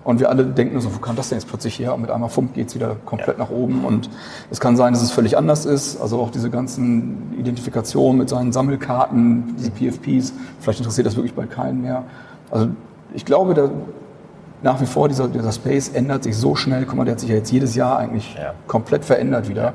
und 0.09 0.19
wir 0.19 0.29
alle 0.29 0.43
denken 0.43 0.81
so, 0.81 0.95
wo 0.95 0.97
kam 0.97 1.15
das 1.15 1.29
denn 1.29 1.37
jetzt 1.37 1.47
plötzlich 1.47 1.77
her? 1.77 1.93
Und 1.93 2.01
mit 2.01 2.09
einmal 2.09 2.29
Funk 2.29 2.55
geht 2.55 2.69
es 2.69 2.73
wieder 2.73 2.95
komplett 3.05 3.37
ja. 3.37 3.43
nach 3.43 3.51
oben. 3.51 3.85
Und 3.85 4.09
es 4.49 4.59
kann 4.59 4.75
sein, 4.75 4.91
dass 4.91 5.03
es 5.03 5.11
völlig 5.11 5.37
anders 5.37 5.67
ist. 5.67 6.01
Also 6.01 6.19
auch 6.19 6.31
diese 6.31 6.49
ganzen 6.49 7.35
Identifikationen 7.37 8.17
mit 8.17 8.27
seinen 8.27 8.51
Sammelkarten, 8.51 9.55
diese 9.59 9.69
PFPs, 9.69 10.33
vielleicht 10.61 10.79
interessiert 10.79 11.05
das 11.05 11.15
wirklich 11.15 11.35
bald 11.35 11.51
keinen 11.51 11.83
mehr. 11.83 12.05
Also 12.49 12.69
ich 13.13 13.23
glaube, 13.23 13.53
da, 13.53 13.69
nach 14.63 14.81
wie 14.81 14.87
vor 14.87 15.09
dieser, 15.09 15.27
dieser 15.27 15.51
Space 15.51 15.89
ändert 15.89 16.23
sich 16.23 16.35
so 16.35 16.55
schnell. 16.55 16.87
Guck 16.87 16.95
mal, 16.95 17.05
der 17.05 17.11
hat 17.11 17.19
sich 17.19 17.29
ja 17.29 17.35
jetzt 17.35 17.51
jedes 17.51 17.75
Jahr 17.75 17.99
eigentlich 17.99 18.33
ja. 18.33 18.55
komplett 18.65 19.05
verändert 19.05 19.47
wieder. 19.47 19.73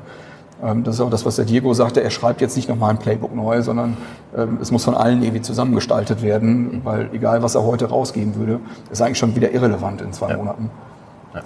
Ähm, 0.65 0.83
das 0.83 0.95
ist 0.95 1.01
auch 1.01 1.09
das, 1.09 1.25
was 1.25 1.35
der 1.35 1.45
Diego 1.45 1.73
sagte. 1.73 2.03
Er 2.03 2.09
schreibt 2.09 2.41
jetzt 2.41 2.55
nicht 2.55 2.67
nochmal 2.67 2.89
ein 2.89 2.97
Playbook 2.97 3.35
neu, 3.35 3.61
sondern 3.61 3.97
ähm, 4.35 4.57
es 4.61 4.71
muss 4.71 4.83
von 4.83 4.95
allen 4.95 5.21
irgendwie 5.21 5.41
zusammengestaltet 5.41 6.21
werden, 6.21 6.81
weil 6.83 7.09
egal, 7.13 7.43
was 7.43 7.55
er 7.55 7.63
heute 7.63 7.85
rausgeben 7.85 8.35
würde, 8.35 8.59
ist 8.91 9.01
eigentlich 9.01 9.19
schon 9.19 9.35
wieder 9.35 9.51
irrelevant 9.51 10.01
in 10.01 10.11
zwei 10.13 10.31
ja. 10.31 10.37
Monaten. 10.37 10.69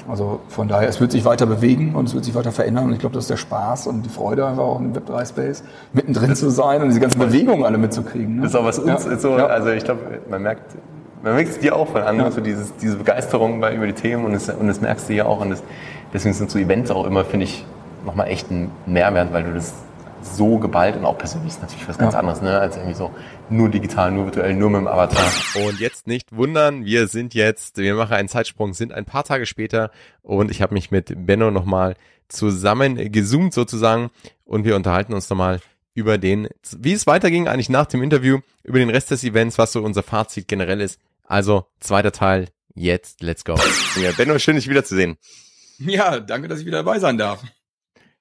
Also 0.08 0.40
von 0.50 0.68
daher, 0.68 0.88
es 0.88 1.02
wird 1.02 1.12
sich 1.12 1.26
weiter 1.26 1.48
bewegen 1.48 1.96
und 1.96 2.08
es 2.08 2.14
wird 2.14 2.24
sich 2.24 2.36
weiter 2.36 2.52
verändern 2.52 2.86
und 2.86 2.94
ich 2.94 3.00
glaube, 3.00 3.16
das 3.16 3.24
ist 3.24 3.32
der 3.32 3.38
Spaß 3.38 3.88
und 3.88 4.04
die 4.04 4.10
Freude 4.10 4.46
einfach 4.46 4.64
auch 4.64 4.80
im 4.80 4.94
Web3-Space 4.94 5.64
mittendrin 5.94 6.36
zu 6.36 6.52
sein 6.52 6.84
und 6.84 6.90
diese 6.90 7.00
ganzen 7.00 7.20
Bewegungen 7.20 7.66
alle 7.66 7.80
mitzukriegen. 7.80 8.36
Ne? 8.36 8.42
Das 8.44 8.52
ist 8.52 8.56
auch 8.56 8.66
was 8.66 8.78
uns 8.78 9.06
ja. 9.06 9.18
so, 9.18 9.34
also 9.34 9.70
ich 9.70 9.84
glaube, 9.84 10.02
man 10.30 10.44
merkt, 10.44 10.76
man 11.24 11.34
merkt 11.34 11.50
es 11.50 11.60
dir 11.60 11.76
auch 11.76 11.88
von 11.88 12.04
anderen, 12.04 12.30
ja. 12.30 12.36
so 12.36 12.42
dieses, 12.42 12.76
diese 12.78 12.98
Begeisterung 12.98 13.62
bei, 13.62 13.74
über 13.74 13.88
die 13.88 13.94
Themen 13.94 14.26
und 14.26 14.34
das, 14.34 14.48
und 14.50 14.68
das 14.68 14.80
merkst 14.80 15.10
du 15.10 15.14
ja 15.14 15.26
auch 15.26 15.42
und 15.42 15.50
das, 15.50 15.64
deswegen 16.14 16.36
sind 16.36 16.52
so 16.52 16.60
Events 16.60 16.92
auch 16.92 17.08
immer, 17.08 17.26
finde 17.26 17.46
ich, 17.46 17.66
nochmal 18.06 18.28
echt 18.28 18.50
ein 18.52 18.72
Mehrwert, 18.86 19.34
weil 19.34 19.44
du 19.44 19.54
das 19.54 19.74
so 20.22 20.58
geballt 20.58 20.96
und 20.96 21.06
auch 21.06 21.18
persönlich 21.18 21.54
ist 21.54 21.62
natürlich 21.62 21.88
was 21.88 21.98
ganz 21.98 22.14
ja. 22.14 22.20
anderes, 22.20 22.42
ne, 22.42 22.60
als 22.60 22.76
irgendwie 22.76 22.96
so 22.96 23.12
nur 23.50 23.70
digital, 23.70 24.12
nur 24.12 24.26
virtuell, 24.26 24.54
nur 24.54 24.70
mit 24.70 24.82
dem 24.82 24.88
Avatar. 24.88 25.26
Und 25.66 25.80
jetzt 25.80 26.08
nicht 26.08 26.36
wundern, 26.36 26.86
wir 26.86 27.08
sind 27.08 27.34
jetzt, 27.34 27.78
wir 27.78 27.96
machen 27.96 28.14
einen 28.14 28.28
Zeitsprung, 28.28 28.74
sind 28.74 28.92
ein 28.92 29.06
paar 29.06 29.24
Tage 29.24 29.46
später 29.46 29.92
und 30.22 30.52
ich 30.52 30.62
habe 30.62 30.74
mich 30.74 30.92
mit 30.92 31.26
Benno 31.26 31.52
nochmal 31.52 31.96
zusammen 32.28 33.12
gezoomt 33.12 33.54
sozusagen 33.54 34.12
und 34.46 34.66
wir 34.66 34.76
unterhalten 34.76 35.14
uns 35.14 35.30
nochmal 35.30 35.62
über 35.94 36.18
den, 36.18 36.48
wie 36.78 36.94
es 36.94 37.08
weiterging 37.08 37.48
eigentlich 37.48 37.70
nach 37.70 37.86
dem 37.86 38.04
Interview, 38.04 38.40
über 38.64 38.80
den 38.80 38.90
Rest 38.90 39.12
des 39.12 39.24
Events, 39.24 39.58
was 39.58 39.72
so 39.72 39.82
unser 39.82 40.04
Fazit 40.04 40.48
generell 40.48 40.82
ist. 40.82 41.00
Also 41.26 41.66
zweiter 41.80 42.12
Teil, 42.12 42.50
jetzt, 42.76 43.22
let's 43.22 43.44
go. 43.44 43.56
Ja, 44.02 44.12
Benno, 44.12 44.38
schön 44.40 44.56
dich 44.56 44.70
wiederzusehen. 44.70 45.18
Ja, 45.80 46.20
danke, 46.20 46.48
dass 46.48 46.60
ich 46.60 46.66
wieder 46.66 46.84
dabei 46.84 47.00
sein 47.00 47.18
darf. 47.18 47.42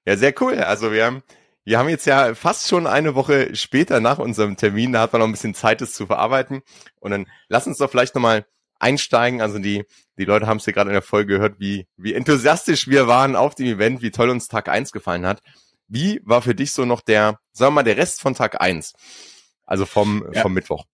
Ja, 0.09 0.17
sehr 0.17 0.33
cool. 0.41 0.55
Also 0.55 0.91
wir 0.91 1.05
haben, 1.05 1.21
wir 1.65 1.77
haben 1.77 1.87
jetzt 1.87 2.07
ja 2.07 2.33
fast 2.33 2.67
schon 2.67 2.87
eine 2.87 3.13
Woche 3.13 3.55
später 3.55 3.99
nach 3.99 4.17
unserem 4.17 4.57
Termin, 4.57 4.91
da 4.91 5.01
hat 5.01 5.13
man 5.13 5.19
noch 5.19 5.27
ein 5.27 5.33
bisschen 5.33 5.53
Zeit, 5.53 5.81
das 5.81 5.93
zu 5.93 6.07
verarbeiten. 6.07 6.63
Und 6.99 7.11
dann 7.11 7.27
lass 7.47 7.67
uns 7.67 7.77
doch 7.77 7.91
vielleicht 7.91 8.15
nochmal 8.15 8.47
einsteigen. 8.79 9.39
Also 9.39 9.59
die, 9.59 9.85
die 10.17 10.25
Leute 10.25 10.47
haben 10.47 10.57
es 10.57 10.65
ja 10.65 10.73
gerade 10.73 10.89
in 10.89 10.95
der 10.95 11.03
Folge 11.03 11.35
gehört, 11.35 11.59
wie, 11.59 11.85
wie 11.95 12.15
enthusiastisch 12.15 12.87
wir 12.87 13.05
waren 13.05 13.35
auf 13.35 13.53
dem 13.53 13.67
Event, 13.67 14.01
wie 14.01 14.09
toll 14.09 14.31
uns 14.31 14.47
Tag 14.47 14.67
eins 14.67 14.91
gefallen 14.91 15.27
hat. 15.27 15.43
Wie 15.87 16.21
war 16.23 16.41
für 16.41 16.55
dich 16.55 16.71
so 16.71 16.85
noch 16.85 17.01
der, 17.01 17.37
sagen 17.51 17.73
wir 17.73 17.75
mal, 17.75 17.83
der 17.83 17.97
Rest 17.97 18.19
von 18.19 18.33
Tag 18.33 18.59
eins? 18.59 18.93
Also 19.67 19.85
vom, 19.85 20.25
ja. 20.33 20.41
vom 20.41 20.55
Mittwoch. 20.55 20.85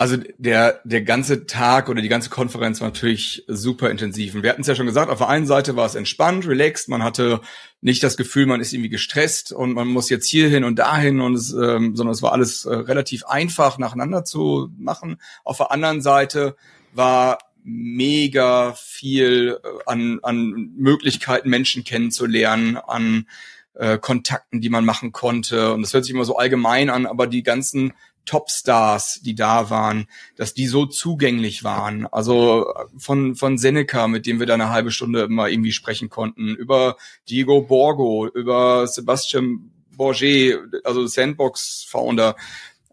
Also 0.00 0.16
der, 0.38 0.80
der 0.84 1.02
ganze 1.02 1.44
Tag 1.44 1.90
oder 1.90 2.00
die 2.00 2.08
ganze 2.08 2.30
Konferenz 2.30 2.80
war 2.80 2.88
natürlich 2.88 3.44
super 3.48 3.90
intensiv. 3.90 4.34
Und 4.34 4.42
wir 4.42 4.48
hatten 4.48 4.62
es 4.62 4.66
ja 4.66 4.74
schon 4.74 4.86
gesagt, 4.86 5.10
auf 5.10 5.18
der 5.18 5.28
einen 5.28 5.44
Seite 5.44 5.76
war 5.76 5.84
es 5.84 5.94
entspannt, 5.94 6.46
relaxed, 6.46 6.88
man 6.88 7.04
hatte 7.04 7.42
nicht 7.82 8.02
das 8.02 8.16
Gefühl, 8.16 8.46
man 8.46 8.62
ist 8.62 8.72
irgendwie 8.72 8.88
gestresst 8.88 9.52
und 9.52 9.74
man 9.74 9.88
muss 9.88 10.08
jetzt 10.08 10.26
hierhin 10.26 10.64
und 10.64 10.78
dahin 10.78 11.20
und 11.20 11.34
es, 11.34 11.52
ähm, 11.52 11.96
sondern 11.96 12.14
es 12.14 12.22
war 12.22 12.32
alles 12.32 12.64
äh, 12.64 12.74
relativ 12.74 13.26
einfach 13.26 13.76
nacheinander 13.76 14.24
zu 14.24 14.70
machen. 14.78 15.18
Auf 15.44 15.58
der 15.58 15.70
anderen 15.70 16.00
Seite 16.00 16.56
war 16.94 17.36
mega 17.62 18.72
viel 18.72 19.58
äh, 19.62 19.68
an, 19.84 20.20
an 20.22 20.72
Möglichkeiten, 20.78 21.50
Menschen 21.50 21.84
kennenzulernen, 21.84 22.78
an 22.78 23.26
äh, 23.74 23.98
Kontakten, 23.98 24.62
die 24.62 24.70
man 24.70 24.86
machen 24.86 25.12
konnte. 25.12 25.74
Und 25.74 25.82
das 25.82 25.92
hört 25.92 26.06
sich 26.06 26.14
immer 26.14 26.24
so 26.24 26.38
allgemein 26.38 26.88
an, 26.88 27.04
aber 27.04 27.26
die 27.26 27.42
ganzen 27.42 27.92
Topstars, 28.30 29.22
die 29.24 29.34
da 29.34 29.70
waren, 29.70 30.06
dass 30.36 30.54
die 30.54 30.68
so 30.68 30.86
zugänglich 30.86 31.64
waren. 31.64 32.06
Also 32.06 32.72
von, 32.96 33.34
von 33.34 33.58
Seneca, 33.58 34.06
mit 34.06 34.24
dem 34.24 34.38
wir 34.38 34.46
da 34.46 34.54
eine 34.54 34.70
halbe 34.70 34.92
Stunde 34.92 35.22
immer 35.22 35.48
irgendwie 35.48 35.72
sprechen 35.72 36.10
konnten, 36.10 36.54
über 36.54 36.96
Diego 37.28 37.62
Borgo, 37.62 38.28
über 38.28 38.86
Sebastian 38.86 39.72
Bourget, 39.96 40.60
also 40.84 41.08
Sandbox-Founder, 41.08 42.36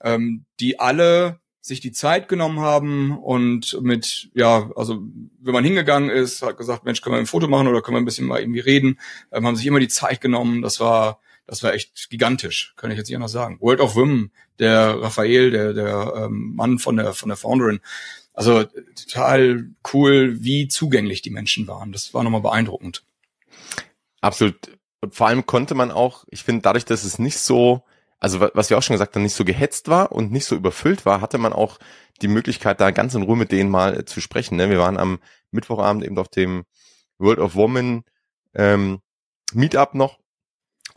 ähm, 0.02 0.46
die 0.60 0.80
alle 0.80 1.40
sich 1.62 1.82
die 1.82 1.92
Zeit 1.92 2.30
genommen 2.30 2.60
haben 2.60 3.16
und 3.16 3.80
mit, 3.82 4.30
ja, 4.34 4.72
also 4.76 5.04
wenn 5.40 5.54
man 5.54 5.64
hingegangen 5.64 6.10
ist, 6.10 6.42
hat 6.42 6.58
gesagt, 6.58 6.84
Mensch, 6.84 7.02
können 7.02 7.16
wir 7.16 7.20
ein 7.20 7.28
Foto 7.28 7.48
machen 7.48 7.68
oder 7.68 7.84
können 7.84 7.98
wir 7.98 8.02
ein 8.02 8.06
bisschen 8.06 8.26
mal 8.26 8.40
irgendwie 8.40 8.62
reden, 8.62 9.00
ähm, 9.32 9.46
haben 9.46 9.56
sich 9.56 9.68
immer 9.68 9.80
die 9.80 9.88
Zeit 9.88 10.20
genommen. 10.20 10.64
Das 10.64 10.80
war, 10.80 11.20
das 11.48 11.64
war 11.64 11.74
echt 11.74 12.10
gigantisch, 12.10 12.74
kann 12.76 12.92
ich 12.92 12.98
jetzt 12.98 13.08
nicht 13.08 13.16
anders 13.16 13.32
sagen. 13.32 13.58
World 13.62 13.80
of 13.80 13.96
Women, 13.96 14.32
der 14.60 15.02
Raphael, 15.02 15.50
der, 15.50 15.74
der 15.74 16.14
ähm, 16.16 16.54
Mann 16.56 16.78
von 16.78 16.98
der, 16.98 17.14
von 17.14 17.30
der 17.30 17.38
Founderin. 17.38 17.80
Also 18.34 18.66
total 18.96 19.70
cool, 19.94 20.38
wie 20.42 20.68
zugänglich 20.68 21.22
die 21.22 21.32
Menschen 21.32 21.68
waren. 21.68 21.92
Das 21.92 22.14
war 22.14 22.24
nochmal 22.24 22.42
beeindruckend. 22.42 23.04
Absolut. 24.22 24.78
Und 25.02 25.16
vor 25.16 25.28
allem 25.28 25.46
konnte 25.46 25.74
man 25.74 25.90
auch, 25.90 26.26
ich 26.30 26.44
finde, 26.44 26.62
dadurch, 26.62 26.86
dass 26.86 27.04
es 27.04 27.18
nicht 27.18 27.38
so, 27.38 27.84
also 28.20 28.40
was 28.42 28.70
wir 28.70 28.78
auch 28.78 28.84
schon 28.84 28.96
gesagt 28.96 29.16
haben, 29.16 29.24
nicht 29.24 29.36
so 29.36 29.46
gehetzt 29.46 29.88
war 29.88 30.12
und 30.12 30.32
nicht 30.32 30.46
so 30.46 30.56
überfüllt 30.56 31.06
war, 31.06 31.22
hatte 31.22 31.38
man 31.38 31.54
auch 31.54 31.80
die 32.22 32.28
Möglichkeit, 32.28 32.82
da 32.82 32.92
ganz 32.92 33.16
in 33.16 33.22
Ruhe 33.22 33.38
mit 33.38 33.52
denen 33.52 33.70
mal 33.70 34.00
äh, 34.00 34.06
zu 34.06 34.22
sprechen. 34.22 34.58
Ne? 34.58 34.70
Wir 34.70 34.80
waren 34.80 34.98
am 34.98 35.20
Mittwochabend 35.52 36.04
eben 36.04 36.18
auf 36.18 36.28
dem 36.28 36.66
World 37.20 37.40
of 37.40 37.56
Woman 37.56 38.04
ähm, 38.54 39.00
Meetup 39.54 39.94
noch. 39.94 40.20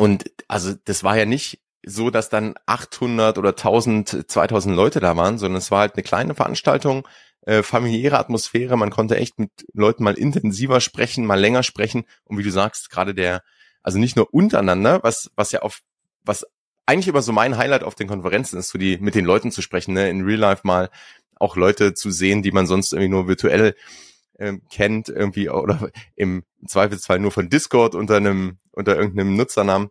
Und 0.01 0.33
also 0.49 0.73
das 0.87 1.05
war 1.05 1.19
ja 1.19 1.27
nicht 1.27 1.61
so, 1.85 2.09
dass 2.09 2.31
dann 2.31 2.55
800 2.65 3.37
oder 3.37 3.51
1000, 3.51 4.31
2000 4.31 4.75
Leute 4.75 4.99
da 4.99 5.15
waren, 5.15 5.37
sondern 5.37 5.59
es 5.59 5.71
war 5.71 5.81
halt 5.81 5.95
eine 5.95 6.03
kleine 6.03 6.35
Veranstaltung, 6.35 7.07
äh, 7.43 7.63
familiäre 7.63 8.19
Atmosphäre. 8.19 8.79
Man 8.79 8.89
konnte 8.89 9.19
echt 9.19 9.39
mit 9.39 9.51
Leuten 9.75 10.03
mal 10.03 10.15
intensiver 10.15 10.81
sprechen, 10.81 11.27
mal 11.27 11.39
länger 11.39 11.63
sprechen. 11.63 12.07
Und 12.25 12.39
wie 12.39 12.43
du 12.43 12.51
sagst, 12.51 12.89
gerade 12.89 13.15
der, 13.15 13.43
also 13.83 13.99
nicht 13.99 14.17
nur 14.17 14.33
untereinander, 14.33 15.01
was, 15.03 15.33
was 15.37 15.53
ja 15.53 15.61
auf, 15.61 15.81
was 16.25 16.47
eigentlich 16.87 17.09
immer 17.09 17.21
so 17.21 17.33
mein 17.33 17.59
Highlight 17.59 17.85
auf 17.85 17.95
den 17.95 18.09
Konferenzen 18.09 18.59
ist, 18.59 18.71
so 18.71 18.79
die 18.79 18.97
mit 18.97 19.15
den 19.15 19.27
Leuten 19.27 19.53
zu 19.53 19.61
sprechen, 19.61 19.93
ne, 19.93 20.09
in 20.09 20.25
Real 20.25 20.39
Life 20.39 20.63
mal 20.65 20.89
auch 21.37 21.57
Leute 21.57 21.93
zu 21.93 22.11
sehen, 22.11 22.41
die 22.41 22.53
man 22.53 22.67
sonst 22.67 22.95
irgendwie 22.95 23.11
nur 23.11 23.29
virtuell 23.29 23.75
ähm, 24.39 24.63
kennt, 24.71 25.11
irgendwie 25.11 25.51
oder 25.51 25.91
im 26.17 26.45
Zweifelsfall 26.67 27.19
nur 27.19 27.33
von 27.33 27.51
Discord 27.51 27.95
unter 27.95 28.17
einem 28.17 28.60
unter 28.73 28.97
irgendeinem 28.97 29.37
Nutzernamen. 29.37 29.91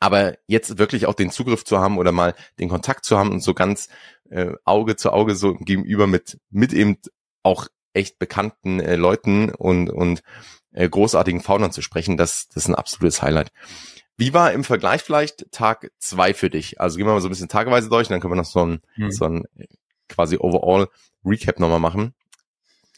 Aber 0.00 0.34
jetzt 0.46 0.78
wirklich 0.78 1.06
auch 1.06 1.14
den 1.14 1.30
Zugriff 1.30 1.64
zu 1.64 1.78
haben 1.78 1.98
oder 1.98 2.12
mal 2.12 2.34
den 2.58 2.68
Kontakt 2.68 3.04
zu 3.04 3.18
haben 3.18 3.30
und 3.30 3.40
so 3.40 3.54
ganz 3.54 3.88
äh, 4.30 4.52
Auge 4.64 4.96
zu 4.96 5.12
Auge 5.12 5.36
so 5.36 5.54
gegenüber 5.54 6.06
mit 6.06 6.38
mit 6.50 6.72
eben 6.72 6.98
auch 7.42 7.68
echt 7.92 8.18
bekannten 8.18 8.80
äh, 8.80 8.96
Leuten 8.96 9.50
und 9.50 9.90
und 9.90 10.22
äh, 10.72 10.88
großartigen 10.88 11.40
Faunern 11.40 11.70
zu 11.70 11.82
sprechen, 11.82 12.16
das 12.16 12.48
das 12.48 12.64
ist 12.64 12.68
ein 12.68 12.74
absolutes 12.74 13.22
Highlight. 13.22 13.52
Wie 14.16 14.34
war 14.34 14.52
im 14.52 14.64
Vergleich 14.64 15.02
vielleicht 15.02 15.50
Tag 15.52 15.90
zwei 15.98 16.34
für 16.34 16.50
dich? 16.50 16.80
Also 16.80 16.96
gehen 16.96 17.06
wir 17.06 17.12
mal 17.12 17.20
so 17.20 17.28
ein 17.28 17.30
bisschen 17.30 17.48
tageweise 17.48 17.88
durch 17.88 18.08
und 18.08 18.12
dann 18.12 18.20
können 18.20 18.32
wir 18.32 18.36
noch 18.36 18.44
so 18.44 18.64
ein, 18.64 18.80
hm. 18.94 19.10
so 19.10 19.24
ein 19.24 19.44
quasi 20.08 20.36
overall 20.38 20.88
Recap 21.24 21.58
nochmal 21.58 21.80
machen. 21.80 22.14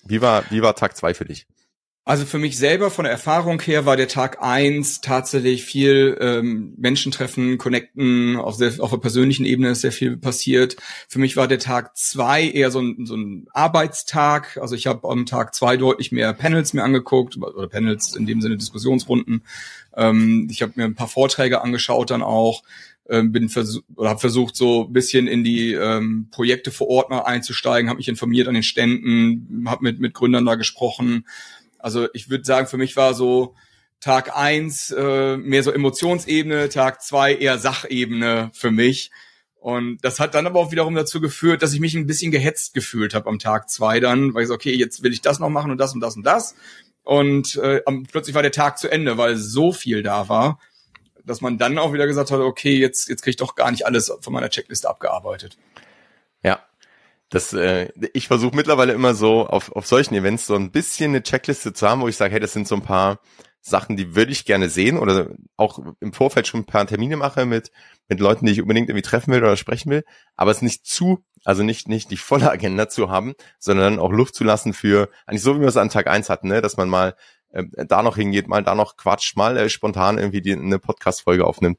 Wie 0.05 0.21
war, 0.21 0.45
wie 0.51 0.63
war 0.63 0.77
Tag 0.77 0.97
zwei 0.97 1.15
für 1.15 1.25
dich? 1.25 1.47
Also 2.07 2.27
für 2.27 2.39
mich 2.39 2.59
selber 2.59 2.91
von 2.91 3.05
der 3.05 3.13
Erfahrung 3.13 3.59
her 3.63 3.87
war 3.87 3.97
der 3.97 4.09
Tag 4.09 4.43
eins 4.43 5.01
tatsächlich 5.01 5.65
viel 5.65 6.19
ähm, 6.21 6.75
Menschen 6.77 7.13
treffen, 7.13 7.57
connecten, 7.57 8.37
auf, 8.37 8.57
sehr, 8.57 8.75
auf 8.81 8.91
der 8.91 8.99
persönlichen 8.99 9.47
Ebene 9.47 9.71
ist 9.71 9.81
sehr 9.81 9.93
viel 9.93 10.19
passiert. 10.19 10.77
Für 11.09 11.19
mich 11.19 11.39
war 11.39 11.49
der 11.49 11.61
Tag 11.61 11.97
zwei 11.97 12.47
eher 12.47 12.71
so 12.71 12.81
ein, 12.81 13.07
so 13.07 13.17
ein 13.17 13.47
Arbeitstag. 13.55 14.59
Also 14.59 14.75
ich 14.75 14.87
habe 14.87 15.09
am 15.09 15.25
Tag 15.25 15.55
zwei 15.55 15.79
deutlich 15.79 16.13
mehr 16.13 16.35
Panels 16.35 16.75
mir 16.75 16.85
angeguckt, 16.85 17.39
oder 17.39 17.69
Panels 17.69 18.15
in 18.15 18.27
dem 18.27 18.43
Sinne 18.43 18.59
Diskussionsrunden. 18.59 19.43
Ähm, 19.97 20.47
ich 20.51 20.61
habe 20.61 20.73
mir 20.77 20.85
ein 20.85 20.95
paar 20.95 21.09
Vorträge 21.09 21.63
angeschaut 21.63 22.11
dann 22.11 22.23
auch 22.23 22.65
ähm, 23.09 23.33
bin 23.33 23.49
versucht 23.49 23.85
oder 23.97 24.11
habe 24.11 24.21
versucht 24.21 24.57
so 24.57 24.85
ein 24.85 24.93
bisschen 24.93 25.27
in 25.27 25.45
die 25.45 25.73
ähm, 25.73 26.29
Projekte 26.31 26.71
vor 26.71 26.89
Ort 26.89 27.11
mal 27.11 27.21
einzusteigen, 27.21 27.91
habe 27.91 27.99
mich 27.99 28.09
informiert 28.09 28.49
an 28.49 28.55
den 28.55 28.63
Ständen, 28.63 29.67
habe 29.69 29.85
mit 29.85 30.01
mit 30.01 30.15
Gründern 30.15 30.47
da 30.47 30.55
gesprochen, 30.55 31.27
also 31.85 32.09
ich 32.15 32.31
würde 32.31 32.45
sagen, 32.45 32.67
für 32.67 32.79
mich 32.79 32.97
war 32.97 33.13
so 33.13 33.57
Tag 34.01 34.35
eins 34.35 34.91
äh, 34.91 35.37
mehr 35.37 35.63
so 35.63 35.71
Emotionsebene, 35.71 36.71
Tag 36.71 37.03
zwei 37.03 37.35
eher 37.35 37.59
Sachebene 37.59 38.51
für 38.55 38.71
mich. 38.71 39.11
Und 39.57 40.03
das 40.03 40.19
hat 40.19 40.35
dann 40.35 40.47
aber 40.47 40.61
auch 40.61 40.73
wiederum 40.73 40.95
dazu 40.95 41.21
geführt, 41.21 41.63
dass 41.63 41.75
ich 41.75 41.81
mich 41.81 41.95
ein 41.95 42.07
bisschen 42.07 42.33
gehetzt 42.33 42.73
gefühlt 42.73 43.13
habe 43.13 43.29
am 43.29 43.39
Tag 43.39 43.69
zwei 43.69 44.01
dann, 44.01 44.33
weil 44.33 44.45
ich 44.45 44.49
so, 44.49 44.55
okay, 44.55 44.75
jetzt 44.75 45.03
will 45.03 45.13
ich 45.13 45.21
das 45.21 45.41
noch 45.41 45.51
machen 45.51 45.71
und 45.71 45.77
das 45.77 45.93
und 45.93 46.01
das 46.01 46.17
und 46.17 46.23
das. 46.23 46.55
Und 47.03 47.57
äh, 47.57 47.83
plötzlich 48.11 48.35
war 48.35 48.41
der 48.41 48.53
Tag 48.53 48.79
zu 48.79 48.91
Ende, 48.91 49.19
weil 49.19 49.37
so 49.37 49.71
viel 49.71 50.03
da 50.03 50.31
war, 50.31 50.59
dass 51.23 51.43
man 51.43 51.59
dann 51.59 51.77
auch 51.77 51.93
wieder 51.93 52.07
gesagt 52.07 52.31
hat, 52.31 52.41
okay, 52.41 52.79
jetzt, 52.79 53.11
jetzt 53.11 53.21
kriege 53.21 53.33
ich 53.33 53.37
doch 53.37 53.57
gar 53.57 53.71
nicht 53.71 53.85
alles 53.85 54.11
von 54.23 54.33
meiner 54.33 54.49
Checkliste 54.49 54.89
abgearbeitet. 54.89 55.59
Das, 57.31 57.53
äh, 57.53 57.89
ich 58.13 58.29
versuche 58.29 58.55
mittlerweile 58.55 58.93
immer 58.93 59.15
so 59.15 59.47
auf, 59.47 59.73
auf 59.73 59.87
solchen 59.87 60.15
Events 60.15 60.47
so 60.47 60.55
ein 60.55 60.71
bisschen 60.71 61.11
eine 61.11 61.23
Checkliste 61.23 61.73
zu 61.73 61.89
haben, 61.89 62.01
wo 62.01 62.09
ich 62.09 62.17
sage, 62.17 62.33
hey, 62.33 62.41
das 62.41 62.53
sind 62.53 62.69
so 62.69 62.75
ein 62.75 62.83
paar 62.83 63.21
Sachen, 63.67 63.97
die 63.97 64.15
würde 64.15 64.31
ich 64.31 64.45
gerne 64.45 64.69
sehen 64.69 64.99
oder 64.99 65.31
auch 65.57 65.79
im 66.01 66.13
Vorfeld 66.13 66.47
schon 66.47 66.61
ein 66.61 66.67
paar 66.67 66.87
Termine 66.87 67.17
mache 67.17 67.47
mit, 67.47 67.71
mit 68.09 68.21
Leuten, 68.21 68.45
die 68.45 68.53
ich 68.53 68.61
unbedingt 68.61 68.91
irgendwie 68.91 69.03
treffen 69.03 69.33
will 69.33 69.43
oder 69.43 69.57
sprechen 69.57 69.91
will, 69.91 70.05
aber 70.37 70.51
es 70.51 70.61
nicht 70.61 70.85
zu, 70.87 71.25
also 71.45 71.63
nicht, 71.63 71.89
nicht 71.89 72.11
die 72.11 72.19
volle 72.19 72.51
Agenda 72.51 72.91
zu 72.91 73.11
haben, 73.11 73.33
sondern 73.59 73.99
auch 73.99 74.13
Luft 74.13 74.35
zu 74.35 74.45
lassen 74.45 74.75
für, 74.75 75.09
eigentlich 75.27 75.43
so 75.43 75.57
wie 75.57 75.61
wir 75.61 75.69
es 75.69 75.79
an 75.79 75.89
Tag 75.89 76.09
eins 76.09 76.29
hatten, 76.29 76.49
ne, 76.49 76.61
dass 76.61 76.77
man 76.77 76.91
mal 76.91 77.17
äh, 77.55 77.65
da 77.87 78.03
noch 78.03 78.17
hingeht, 78.17 78.49
mal 78.49 78.63
da 78.63 78.75
noch 78.75 78.99
quatscht, 78.99 79.35
mal 79.37 79.57
äh, 79.57 79.71
spontan 79.71 80.19
irgendwie 80.19 80.43
die, 80.43 80.53
eine 80.53 80.79
Podcast-Folge 80.79 81.47
aufnimmt. 81.47 81.79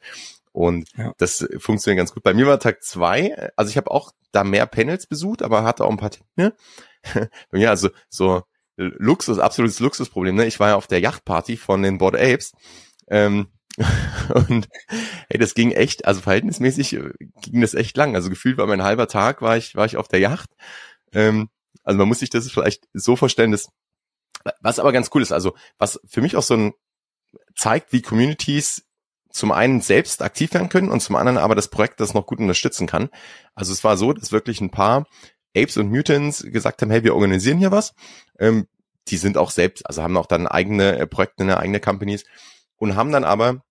Und 0.55 0.87
ja. 0.95 1.13
das 1.17 1.45
funktioniert 1.57 1.97
ganz 1.97 2.13
gut. 2.13 2.23
Bei 2.23 2.33
mir 2.33 2.47
war 2.47 2.61
Tag 2.61 2.81
zwei, 2.81 3.51
also 3.57 3.69
ich 3.69 3.75
habe 3.75 3.91
auch 3.91 4.13
da 4.31 4.45
mehr 4.45 4.65
Panels 4.65 5.05
besucht, 5.05 5.41
aber 5.41 5.65
hatte 5.65 5.83
auch 5.83 5.91
ein 5.91 5.97
paar 5.97 6.11
Termine. 6.11 6.55
Bei 7.51 7.57
mir 7.57 7.69
also 7.69 7.89
so 8.07 8.41
Luxus, 8.77 9.37
absolutes 9.37 9.81
Luxusproblem. 9.81 10.33
Ne? 10.33 10.45
Ich 10.45 10.61
war 10.61 10.69
ja 10.69 10.75
auf 10.77 10.87
der 10.87 11.01
Yachtparty 11.01 11.57
von 11.57 11.83
den 11.83 11.97
Board 11.97 12.15
Apes. 12.15 12.53
Ähm, 13.09 13.47
und 14.33 14.69
hey, 15.29 15.37
das 15.37 15.55
ging 15.55 15.71
echt, 15.71 16.05
also 16.05 16.21
verhältnismäßig 16.21 16.93
äh, 16.93 17.09
ging 17.41 17.59
das 17.59 17.73
echt 17.73 17.97
lang. 17.97 18.15
Also 18.15 18.29
gefühlt 18.29 18.57
war 18.57 18.65
mein 18.65 18.81
halber 18.83 19.09
Tag, 19.09 19.41
war 19.41 19.57
ich, 19.57 19.75
war 19.75 19.85
ich 19.85 19.97
auf 19.97 20.07
der 20.07 20.19
Yacht. 20.19 20.51
Ähm, 21.11 21.49
also 21.83 21.97
man 21.97 22.07
muss 22.07 22.19
sich 22.19 22.29
das 22.29 22.49
vielleicht 22.49 22.87
so 22.93 23.17
vorstellen, 23.17 23.51
dass 23.51 23.67
was 24.61 24.79
aber 24.79 24.93
ganz 24.93 25.09
cool 25.13 25.21
ist, 25.21 25.33
also 25.33 25.53
was 25.77 25.99
für 26.07 26.21
mich 26.21 26.37
auch 26.37 26.43
so 26.43 26.53
ein 26.53 26.73
zeigt, 27.55 27.91
wie 27.91 28.01
Communities 28.01 28.85
zum 29.35 29.51
einen 29.51 29.81
selbst 29.81 30.21
aktiv 30.21 30.53
werden 30.53 30.69
können 30.69 30.89
und 30.89 31.01
zum 31.01 31.17
anderen 31.17 31.37
aber 31.37 31.55
das 31.55 31.67
Projekt 31.67 31.99
das 31.99 32.13
noch 32.13 32.25
gut 32.25 32.39
unterstützen 32.39 32.87
kann. 32.87 33.09
Also 33.53 33.73
es 33.73 33.83
war 33.83 33.97
so, 33.97 34.13
dass 34.13 34.31
wirklich 34.31 34.61
ein 34.61 34.71
paar 34.71 35.07
Apes 35.55 35.75
und 35.75 35.89
Mutants 35.89 36.41
gesagt 36.43 36.81
haben, 36.81 36.89
hey, 36.89 37.03
wir 37.03 37.13
organisieren 37.13 37.57
hier 37.57 37.71
was. 37.71 37.93
Ähm, 38.39 38.67
die 39.09 39.17
sind 39.17 39.37
auch 39.37 39.51
selbst, 39.51 39.85
also 39.85 40.01
haben 40.01 40.15
auch 40.15 40.25
dann 40.25 40.47
eigene 40.47 40.97
äh, 40.97 41.05
Projekte, 41.05 41.43
eine 41.43 41.57
eigene 41.57 41.81
Companies 41.81 42.23
und 42.77 42.95
haben 42.95 43.11
dann 43.11 43.25
aber 43.25 43.61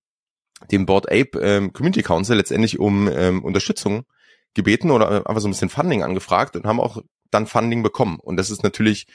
dem 0.71 0.85
Board 0.85 1.11
Ape 1.11 1.41
ähm, 1.41 1.73
Community 1.73 2.03
Council 2.03 2.37
letztendlich 2.37 2.79
um 2.79 3.09
ähm, 3.09 3.43
Unterstützung 3.43 4.05
gebeten 4.53 4.91
oder 4.91 5.27
einfach 5.27 5.41
so 5.41 5.49
ein 5.49 5.53
bisschen 5.53 5.71
Funding 5.71 6.03
angefragt 6.03 6.57
und 6.57 6.67
haben 6.67 6.79
auch 6.79 7.03
dann 7.31 7.47
Funding 7.47 7.83
bekommen. 7.83 8.21
Und 8.21 8.37
das 8.37 8.51
ist 8.51 8.63
natürlich 8.63 9.07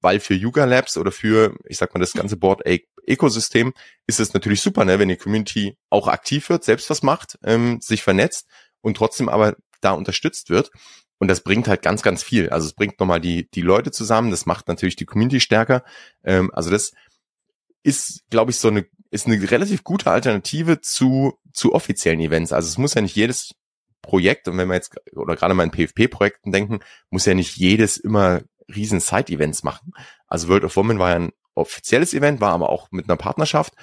weil 0.00 0.20
für 0.20 0.34
Yuga 0.34 0.64
Labs 0.64 0.96
oder 0.96 1.12
für, 1.12 1.54
ich 1.64 1.78
sag 1.78 1.92
mal, 1.92 2.00
das 2.00 2.12
ganze 2.12 2.36
Board 2.36 2.64
Ökosystem 3.06 3.72
ist 4.06 4.20
es 4.20 4.34
natürlich 4.34 4.60
super, 4.60 4.84
ne, 4.84 4.98
wenn 4.98 5.08
die 5.08 5.16
Community 5.16 5.76
auch 5.90 6.08
aktiv 6.08 6.48
wird, 6.48 6.64
selbst 6.64 6.90
was 6.90 7.02
macht, 7.02 7.38
ähm, 7.44 7.80
sich 7.80 8.02
vernetzt 8.02 8.48
und 8.80 8.96
trotzdem 8.96 9.28
aber 9.28 9.56
da 9.80 9.92
unterstützt 9.92 10.50
wird. 10.50 10.70
Und 11.18 11.28
das 11.28 11.40
bringt 11.40 11.68
halt 11.68 11.82
ganz, 11.82 12.02
ganz 12.02 12.22
viel. 12.22 12.50
Also 12.50 12.66
es 12.66 12.74
bringt 12.74 13.00
nochmal 13.00 13.20
die, 13.20 13.48
die 13.50 13.62
Leute 13.62 13.90
zusammen, 13.90 14.30
das 14.30 14.46
macht 14.46 14.68
natürlich 14.68 14.96
die 14.96 15.06
Community 15.06 15.40
stärker. 15.40 15.82
Ähm, 16.24 16.50
also 16.52 16.70
das 16.70 16.92
ist, 17.82 18.24
glaube 18.30 18.50
ich, 18.50 18.58
so 18.58 18.68
eine, 18.68 18.86
ist 19.10 19.26
eine 19.26 19.50
relativ 19.50 19.84
gute 19.84 20.10
Alternative 20.10 20.80
zu, 20.80 21.38
zu 21.52 21.72
offiziellen 21.72 22.20
Events. 22.20 22.52
Also 22.52 22.68
es 22.68 22.78
muss 22.78 22.94
ja 22.94 23.00
nicht 23.00 23.16
jedes 23.16 23.54
Projekt, 24.02 24.48
und 24.48 24.58
wenn 24.58 24.68
wir 24.68 24.74
jetzt, 24.74 24.94
oder 25.14 25.36
gerade 25.36 25.54
mal 25.54 25.64
in 25.64 25.70
PFP-Projekten 25.70 26.52
denken, 26.52 26.80
muss 27.10 27.26
ja 27.26 27.34
nicht 27.34 27.56
jedes 27.56 27.96
immer 27.96 28.42
riesen 28.74 29.00
Side-Events 29.00 29.62
machen. 29.62 29.92
Also 30.26 30.48
World 30.48 30.64
of 30.64 30.76
Women 30.76 30.98
war 30.98 31.10
ja 31.10 31.16
ein 31.16 31.32
offizielles 31.56 32.14
Event, 32.14 32.40
war 32.40 32.52
aber 32.52 32.70
auch 32.70 32.88
mit 32.90 33.08
einer 33.08 33.16
Partnerschaft. 33.16 33.74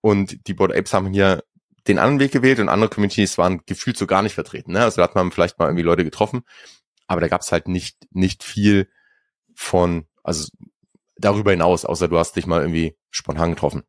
Und 0.00 0.46
die 0.46 0.54
Board 0.54 0.74
Apes 0.74 0.92
haben 0.92 1.12
hier 1.12 1.42
den 1.86 1.98
anderen 1.98 2.20
Weg 2.20 2.32
gewählt 2.32 2.60
und 2.60 2.68
andere 2.68 2.90
Communities 2.90 3.38
waren 3.38 3.62
gefühlt 3.66 3.96
so 3.96 4.06
gar 4.06 4.22
nicht 4.22 4.34
vertreten. 4.34 4.72
Ne? 4.72 4.82
Also 4.82 4.96
da 4.96 5.04
hat 5.04 5.14
man 5.14 5.30
vielleicht 5.30 5.58
mal 5.58 5.66
irgendwie 5.66 5.82
Leute 5.82 6.04
getroffen, 6.04 6.42
aber 7.06 7.20
da 7.20 7.28
gab 7.28 7.42
es 7.42 7.52
halt 7.52 7.68
nicht, 7.68 7.96
nicht 8.10 8.42
viel 8.42 8.88
von, 9.54 10.06
also 10.22 10.48
darüber 11.16 11.50
hinaus, 11.50 11.84
außer 11.84 12.08
du 12.08 12.18
hast 12.18 12.36
dich 12.36 12.46
mal 12.46 12.62
irgendwie 12.62 12.96
spontan 13.10 13.50
getroffen. 13.50 13.82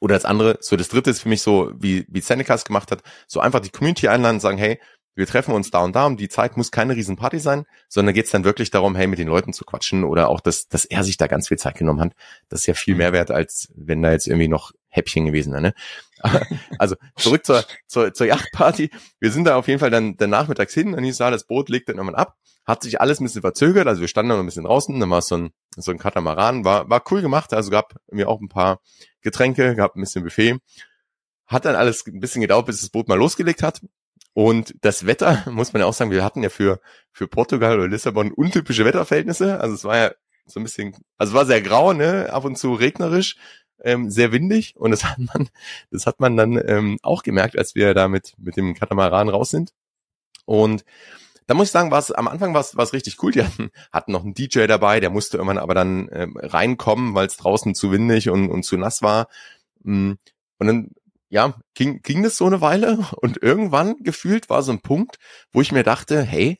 Oder 0.00 0.14
das 0.14 0.24
andere, 0.24 0.58
so 0.60 0.76
das 0.76 0.88
dritte 0.88 1.10
ist 1.10 1.22
für 1.22 1.28
mich 1.28 1.42
so, 1.42 1.72
wie, 1.76 2.06
wie 2.08 2.20
Seneca 2.20 2.54
es 2.54 2.64
gemacht 2.64 2.90
hat, 2.90 3.02
so 3.26 3.40
einfach 3.40 3.60
die 3.60 3.70
Community 3.70 4.08
einladen 4.08 4.36
und 4.36 4.40
sagen, 4.40 4.58
hey, 4.58 4.80
wir 5.16 5.26
treffen 5.26 5.54
uns 5.54 5.70
da 5.70 5.82
und 5.82 5.96
da 5.96 6.04
und 6.06 6.20
die 6.20 6.28
Zeit 6.28 6.56
muss 6.56 6.70
keine 6.70 6.94
Riesenparty 6.94 7.38
sein, 7.40 7.64
sondern 7.88 8.14
geht 8.14 8.26
es 8.26 8.30
dann 8.30 8.44
wirklich 8.44 8.70
darum, 8.70 8.94
hey, 8.94 9.06
mit 9.06 9.18
den 9.18 9.28
Leuten 9.28 9.54
zu 9.54 9.64
quatschen 9.64 10.04
oder 10.04 10.28
auch, 10.28 10.40
dass, 10.40 10.68
dass 10.68 10.84
er 10.84 11.02
sich 11.02 11.16
da 11.16 11.26
ganz 11.26 11.48
viel 11.48 11.56
Zeit 11.56 11.76
genommen 11.76 12.00
hat. 12.00 12.12
Das 12.50 12.60
ist 12.60 12.66
ja 12.66 12.74
viel 12.74 12.94
mehr 12.94 13.12
wert, 13.12 13.30
als 13.30 13.72
wenn 13.74 14.02
da 14.02 14.12
jetzt 14.12 14.26
irgendwie 14.26 14.48
noch 14.48 14.72
Häppchen 14.88 15.24
gewesen 15.24 15.52
wäre. 15.54 15.62
Ne? 15.62 15.74
also 16.78 16.96
zurück 17.16 17.46
zur, 17.46 17.64
zur, 17.86 18.12
zur 18.12 18.26
Yachtparty. 18.26 18.90
Wir 19.18 19.32
sind 19.32 19.44
da 19.44 19.56
auf 19.56 19.68
jeden 19.68 19.80
Fall 19.80 19.90
dann, 19.90 20.16
dann 20.18 20.30
nachmittags 20.30 20.74
hin 20.74 20.92
und 20.92 21.02
ich 21.02 21.16
sah, 21.16 21.30
das 21.30 21.46
Boot 21.46 21.70
legt 21.70 21.88
dann 21.88 21.96
irgendwann 21.96 22.20
ab. 22.20 22.36
Hat 22.66 22.82
sich 22.82 23.00
alles 23.00 23.20
ein 23.20 23.24
bisschen 23.24 23.42
verzögert, 23.42 23.86
also 23.86 24.02
wir 24.02 24.08
standen 24.08 24.28
noch 24.28 24.38
ein 24.38 24.46
bisschen 24.46 24.64
draußen, 24.64 24.98
dann 25.00 25.08
war 25.08 25.18
es 25.18 25.28
so 25.28 25.36
ein, 25.36 25.50
so 25.76 25.92
ein 25.92 25.98
Katamaran, 25.98 26.64
war, 26.64 26.90
war 26.90 27.02
cool 27.10 27.22
gemacht, 27.22 27.54
also 27.54 27.70
gab 27.70 27.94
mir 28.10 28.28
auch 28.28 28.40
ein 28.40 28.48
paar 28.48 28.80
Getränke, 29.22 29.76
gab 29.76 29.96
ein 29.96 30.00
bisschen 30.00 30.24
Buffet. 30.24 30.58
Hat 31.46 31.64
dann 31.64 31.76
alles 31.76 32.04
ein 32.06 32.18
bisschen 32.18 32.42
gedauert, 32.42 32.66
bis 32.66 32.80
das 32.80 32.90
Boot 32.90 33.08
mal 33.08 33.14
losgelegt 33.14 33.62
hat. 33.62 33.80
Und 34.36 34.74
das 34.82 35.06
Wetter, 35.06 35.44
muss 35.50 35.72
man 35.72 35.80
ja 35.80 35.86
auch 35.86 35.94
sagen, 35.94 36.10
wir 36.10 36.22
hatten 36.22 36.42
ja 36.42 36.50
für, 36.50 36.78
für 37.10 37.26
Portugal 37.26 37.78
oder 37.78 37.88
Lissabon 37.88 38.32
untypische 38.32 38.84
Wetterverhältnisse. 38.84 39.58
Also 39.60 39.74
es 39.74 39.84
war 39.84 39.96
ja 39.96 40.10
so 40.44 40.60
ein 40.60 40.62
bisschen, 40.62 40.94
also 41.16 41.30
es 41.30 41.34
war 41.34 41.46
sehr 41.46 41.62
grau, 41.62 41.94
ne, 41.94 42.28
ab 42.30 42.44
und 42.44 42.58
zu 42.58 42.74
regnerisch, 42.74 43.38
ähm, 43.82 44.10
sehr 44.10 44.32
windig. 44.32 44.76
Und 44.76 44.90
das 44.90 45.04
hat 45.10 45.16
man, 45.18 45.48
das 45.90 46.04
hat 46.04 46.20
man 46.20 46.36
dann 46.36 46.62
ähm, 46.68 46.98
auch 47.02 47.22
gemerkt, 47.22 47.56
als 47.56 47.74
wir 47.74 47.94
da 47.94 48.08
mit, 48.08 48.34
mit 48.36 48.58
dem 48.58 48.74
Katamaran 48.74 49.30
raus 49.30 49.48
sind. 49.48 49.72
Und 50.44 50.84
da 51.46 51.54
muss 51.54 51.68
ich 51.68 51.72
sagen, 51.72 51.90
war 51.90 52.00
es 52.00 52.12
am 52.12 52.28
Anfang 52.28 52.52
war 52.52 52.60
es 52.60 52.92
richtig 52.92 53.22
cool. 53.22 53.32
Die 53.32 53.42
hatten, 53.42 53.70
hatten 53.90 54.12
noch 54.12 54.22
einen 54.22 54.34
DJ 54.34 54.66
dabei, 54.66 55.00
der 55.00 55.08
musste 55.08 55.38
irgendwann 55.38 55.56
aber 55.56 55.72
dann 55.72 56.10
ähm, 56.12 56.36
reinkommen, 56.36 57.14
weil 57.14 57.26
es 57.26 57.38
draußen 57.38 57.74
zu 57.74 57.90
windig 57.90 58.28
und, 58.28 58.50
und 58.50 58.64
zu 58.64 58.76
nass 58.76 59.00
war. 59.00 59.28
Mm, 59.82 60.12
und 60.58 60.66
dann 60.66 60.90
ja, 61.28 61.54
ging, 61.74 62.02
ging 62.02 62.22
das 62.22 62.36
so 62.36 62.46
eine 62.46 62.60
Weile 62.60 62.98
und 63.20 63.42
irgendwann 63.42 63.96
gefühlt 64.02 64.48
war 64.48 64.62
so 64.62 64.72
ein 64.72 64.80
Punkt, 64.80 65.16
wo 65.52 65.60
ich 65.60 65.72
mir 65.72 65.82
dachte, 65.82 66.22
hey, 66.22 66.58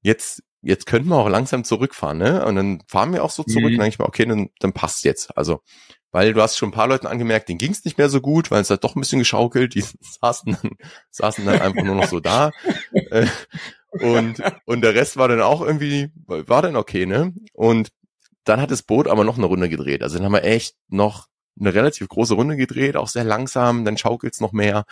jetzt, 0.00 0.42
jetzt 0.62 0.86
könnten 0.86 1.08
wir 1.08 1.16
auch 1.16 1.28
langsam 1.28 1.64
zurückfahren, 1.64 2.18
ne? 2.18 2.44
Und 2.44 2.56
dann 2.56 2.82
fahren 2.88 3.12
wir 3.12 3.24
auch 3.24 3.30
so 3.30 3.42
zurück 3.42 3.66
mhm. 3.66 3.74
und 3.74 3.78
dann 3.78 3.88
ich 3.88 3.98
mir, 3.98 4.06
okay, 4.06 4.26
dann, 4.26 4.48
dann 4.60 4.72
passt 4.72 5.04
jetzt. 5.04 5.36
Also, 5.36 5.60
weil 6.10 6.32
du 6.32 6.42
hast 6.42 6.56
schon 6.56 6.70
ein 6.70 6.72
paar 6.72 6.88
Leuten 6.88 7.06
angemerkt, 7.06 7.48
denen 7.48 7.58
ging 7.58 7.72
es 7.72 7.84
nicht 7.84 7.98
mehr 7.98 8.08
so 8.08 8.20
gut, 8.20 8.50
weil 8.50 8.62
es 8.62 8.70
hat 8.70 8.82
doch 8.82 8.96
ein 8.96 9.00
bisschen 9.00 9.18
geschaukelt, 9.18 9.74
die 9.74 9.84
saßen 10.20 10.56
dann, 10.60 10.72
saßen 11.10 11.44
dann 11.44 11.60
einfach 11.60 11.82
nur 11.82 11.94
noch 11.94 12.08
so 12.08 12.20
da. 12.20 12.50
Äh, 12.92 13.26
und, 13.90 14.42
und 14.64 14.80
der 14.82 14.94
Rest 14.94 15.16
war 15.16 15.28
dann 15.28 15.40
auch 15.40 15.60
irgendwie, 15.60 16.10
war 16.26 16.62
dann 16.62 16.76
okay, 16.76 17.06
ne? 17.06 17.34
Und 17.52 17.90
dann 18.44 18.60
hat 18.60 18.70
das 18.70 18.82
Boot 18.82 19.08
aber 19.08 19.24
noch 19.24 19.36
eine 19.36 19.46
Runde 19.46 19.68
gedreht. 19.68 20.02
Also 20.02 20.16
dann 20.16 20.24
haben 20.24 20.32
wir 20.32 20.44
echt 20.44 20.74
noch 20.88 21.26
eine 21.58 21.74
relativ 21.74 22.08
große 22.08 22.34
Runde 22.34 22.56
gedreht, 22.56 22.96
auch 22.96 23.08
sehr 23.08 23.24
langsam, 23.24 23.84
dann 23.84 23.98
schaukelt's 23.98 24.40
noch 24.40 24.52
mehr. 24.52 24.84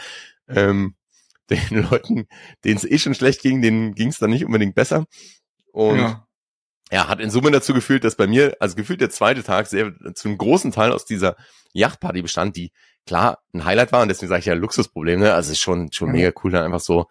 Ähm, 0.48 0.94
den 1.50 1.88
Leuten, 1.90 2.26
denen 2.64 2.76
es 2.76 2.84
eh 2.84 2.98
schon 2.98 3.14
schlecht 3.14 3.40
ging, 3.40 3.62
denen 3.62 3.94
ging 3.94 4.08
es 4.08 4.18
dann 4.18 4.30
nicht 4.30 4.44
unbedingt 4.44 4.74
besser. 4.74 5.06
Und 5.72 5.98
ja. 5.98 6.26
ja, 6.90 7.08
hat 7.08 7.20
in 7.20 7.30
Summe 7.30 7.50
dazu 7.52 7.72
geführt, 7.72 8.02
dass 8.02 8.16
bei 8.16 8.26
mir, 8.26 8.56
also 8.58 8.74
gefühlt 8.74 9.00
der 9.00 9.10
zweite 9.10 9.44
Tag 9.44 9.66
sehr 9.68 9.92
zu 10.14 10.28
einem 10.28 10.38
großen 10.38 10.72
Teil 10.72 10.92
aus 10.92 11.04
dieser 11.04 11.36
Yachtparty 11.72 12.22
bestand, 12.22 12.56
die 12.56 12.72
klar 13.06 13.42
ein 13.52 13.64
Highlight 13.64 13.92
war 13.92 14.02
und 14.02 14.08
deswegen 14.08 14.28
sage 14.28 14.40
ich 14.40 14.46
ja 14.46 14.54
Luxusproblem, 14.54 15.20
ne? 15.20 15.34
Also 15.34 15.48
es 15.48 15.58
ist 15.58 15.60
schon 15.60 15.92
schon 15.92 16.10
mega 16.10 16.32
cool, 16.42 16.50
dann 16.50 16.64
einfach 16.64 16.80
so 16.80 17.06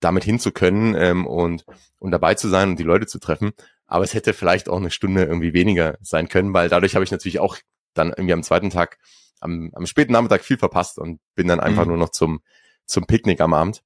damit 0.00 0.24
hinzukönnen 0.24 0.94
ähm, 0.94 1.26
und 1.26 1.66
und 1.98 2.10
dabei 2.10 2.34
zu 2.34 2.48
sein 2.48 2.70
und 2.70 2.78
die 2.78 2.84
Leute 2.84 3.06
zu 3.06 3.18
treffen. 3.18 3.52
Aber 3.86 4.04
es 4.04 4.14
hätte 4.14 4.32
vielleicht 4.32 4.68
auch 4.68 4.78
eine 4.78 4.90
Stunde 4.90 5.24
irgendwie 5.24 5.52
weniger 5.52 5.98
sein 6.00 6.28
können, 6.28 6.54
weil 6.54 6.68
dadurch 6.70 6.94
habe 6.94 7.04
ich 7.04 7.10
natürlich 7.10 7.40
auch 7.40 7.58
dann 7.94 8.08
irgendwie 8.08 8.32
am 8.32 8.42
zweiten 8.42 8.70
Tag, 8.70 8.98
am, 9.40 9.70
am 9.74 9.86
späten 9.86 10.12
Nachmittag 10.12 10.44
viel 10.44 10.58
verpasst 10.58 10.98
und 10.98 11.20
bin 11.34 11.48
dann 11.48 11.60
einfach 11.60 11.84
mhm. 11.84 11.90
nur 11.90 11.98
noch 11.98 12.10
zum, 12.10 12.40
zum 12.86 13.06
Picknick 13.06 13.40
am 13.40 13.54
Abend. 13.54 13.82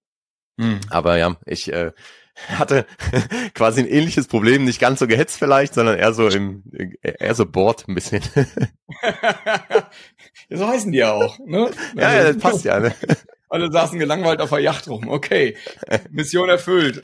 Mhm. 0.57 0.81
Aber 0.91 1.19
ja, 1.19 1.37
ich 1.47 1.73
äh, 1.73 1.93
hatte 2.49 2.87
quasi 3.55 3.81
ein 3.81 3.89
ähnliches 3.89 4.29
Problem, 4.29 4.65
nicht 4.65 4.81
ganz 4.81 5.01
so 5.01 5.07
gehetzt 5.07 5.39
vielleicht, 5.39 5.75
sondern 5.75 5.99
eher 5.99 6.13
so 6.13 6.29
im, 6.29 6.63
eher 7.03 7.35
so 7.35 7.47
bored 7.47 7.87
ein 7.89 7.95
bisschen. 7.95 8.23
so 10.51 10.67
heißen 10.67 10.93
die 10.93 10.99
ja 10.99 11.13
auch, 11.13 11.39
ne? 11.41 11.71
Ja, 11.97 12.15
ja, 12.15 12.33
das 12.33 12.39
passt 12.39 12.65
ja, 12.65 12.81
ne? 12.81 12.95
Alle 13.51 13.73
saßen 13.73 13.99
gelangweilt 13.99 14.43
auf 14.43 14.51
der 14.51 14.59
Yacht 14.59 14.89
rum. 14.89 15.09
Okay, 15.09 15.57
Mission 16.11 16.51
erfüllt. 16.51 17.01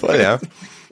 Voll, 0.00 0.20
ja. 0.20 0.40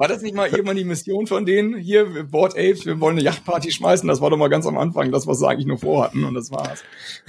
War 0.02 0.08
das 0.08 0.20
nicht 0.20 0.34
mal 0.34 0.48
irgendwann 0.48 0.74
die 0.74 0.82
Mission 0.82 1.28
von 1.28 1.46
denen? 1.46 1.76
Hier, 1.76 2.24
Board 2.24 2.54
Apes, 2.54 2.86
wir 2.86 2.98
wollen 2.98 3.16
eine 3.16 3.24
Yachtparty 3.24 3.70
schmeißen. 3.70 4.08
Das 4.08 4.20
war 4.20 4.30
doch 4.30 4.36
mal 4.36 4.48
ganz 4.48 4.66
am 4.66 4.76
Anfang 4.76 5.12
das, 5.12 5.28
was 5.28 5.38
sie 5.38 5.46
eigentlich 5.46 5.68
nur 5.68 5.78
vorhatten 5.78 6.24
und 6.24 6.34
das 6.34 6.50
war's. 6.50 6.82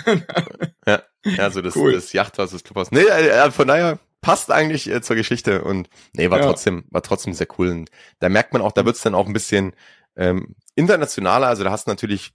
ja, 0.88 1.03
also 1.38 1.62
das, 1.62 1.75
cool. 1.75 1.93
das 1.93 2.13
Yachthaus 2.13 2.49
des 2.49 2.63
Clubhaus. 2.63 2.89
Nee, 2.89 3.01
äh, 3.01 3.51
von 3.51 3.67
daher 3.67 3.99
passt 4.21 4.51
eigentlich 4.51 4.89
äh, 4.89 5.03
zur 5.03 5.15
Geschichte 5.15 5.63
und 5.63 5.88
nee, 6.13 6.31
war 6.31 6.39
ja. 6.39 6.47
trotzdem, 6.47 6.86
war 6.89 7.03
trotzdem 7.03 7.36
sehr 7.36 7.45
cool. 7.59 7.69
Und 7.69 7.91
da 8.17 8.29
merkt 8.29 8.53
man 8.53 8.63
auch, 8.63 8.71
da 8.71 8.88
wird's 8.88 9.03
dann 9.03 9.13
auch 9.13 9.27
ein 9.27 9.33
bisschen 9.33 9.75
ähm, 10.15 10.55
internationaler. 10.73 11.49
Also 11.49 11.63
da 11.63 11.69
hast 11.69 11.86
du 11.86 11.91
natürlich 11.91 12.33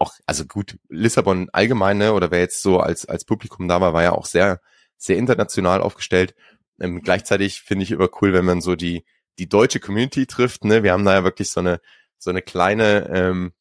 auch, 0.00 0.14
also 0.26 0.44
gut, 0.44 0.76
Lissabon 0.88 1.50
allgemeine 1.52 2.14
oder 2.14 2.32
wer 2.32 2.40
jetzt 2.40 2.62
so 2.62 2.80
als, 2.80 3.06
als 3.06 3.24
Publikum 3.24 3.68
da 3.68 3.80
war, 3.80 3.92
war 3.94 4.02
ja 4.02 4.10
auch 4.10 4.26
sehr, 4.26 4.60
sehr 4.96 5.18
international 5.18 5.82
aufgestellt. 5.82 6.34
Ähm, 6.80 7.00
gleichzeitig 7.00 7.62
finde 7.62 7.84
ich 7.84 7.92
immer 7.92 8.08
cool, 8.20 8.32
wenn 8.32 8.44
man 8.44 8.60
so 8.60 8.74
die, 8.74 9.04
die 9.38 9.48
deutsche 9.48 9.80
Community 9.80 10.26
trifft. 10.26 10.64
Ne? 10.64 10.82
Wir 10.82 10.92
haben 10.92 11.04
da 11.04 11.14
ja 11.14 11.24
wirklich 11.24 11.50
so 11.50 11.60
eine 11.60 11.80
so 12.18 12.30
eine 12.30 12.42
kleine 12.42 13.10
ähm, 13.12 13.52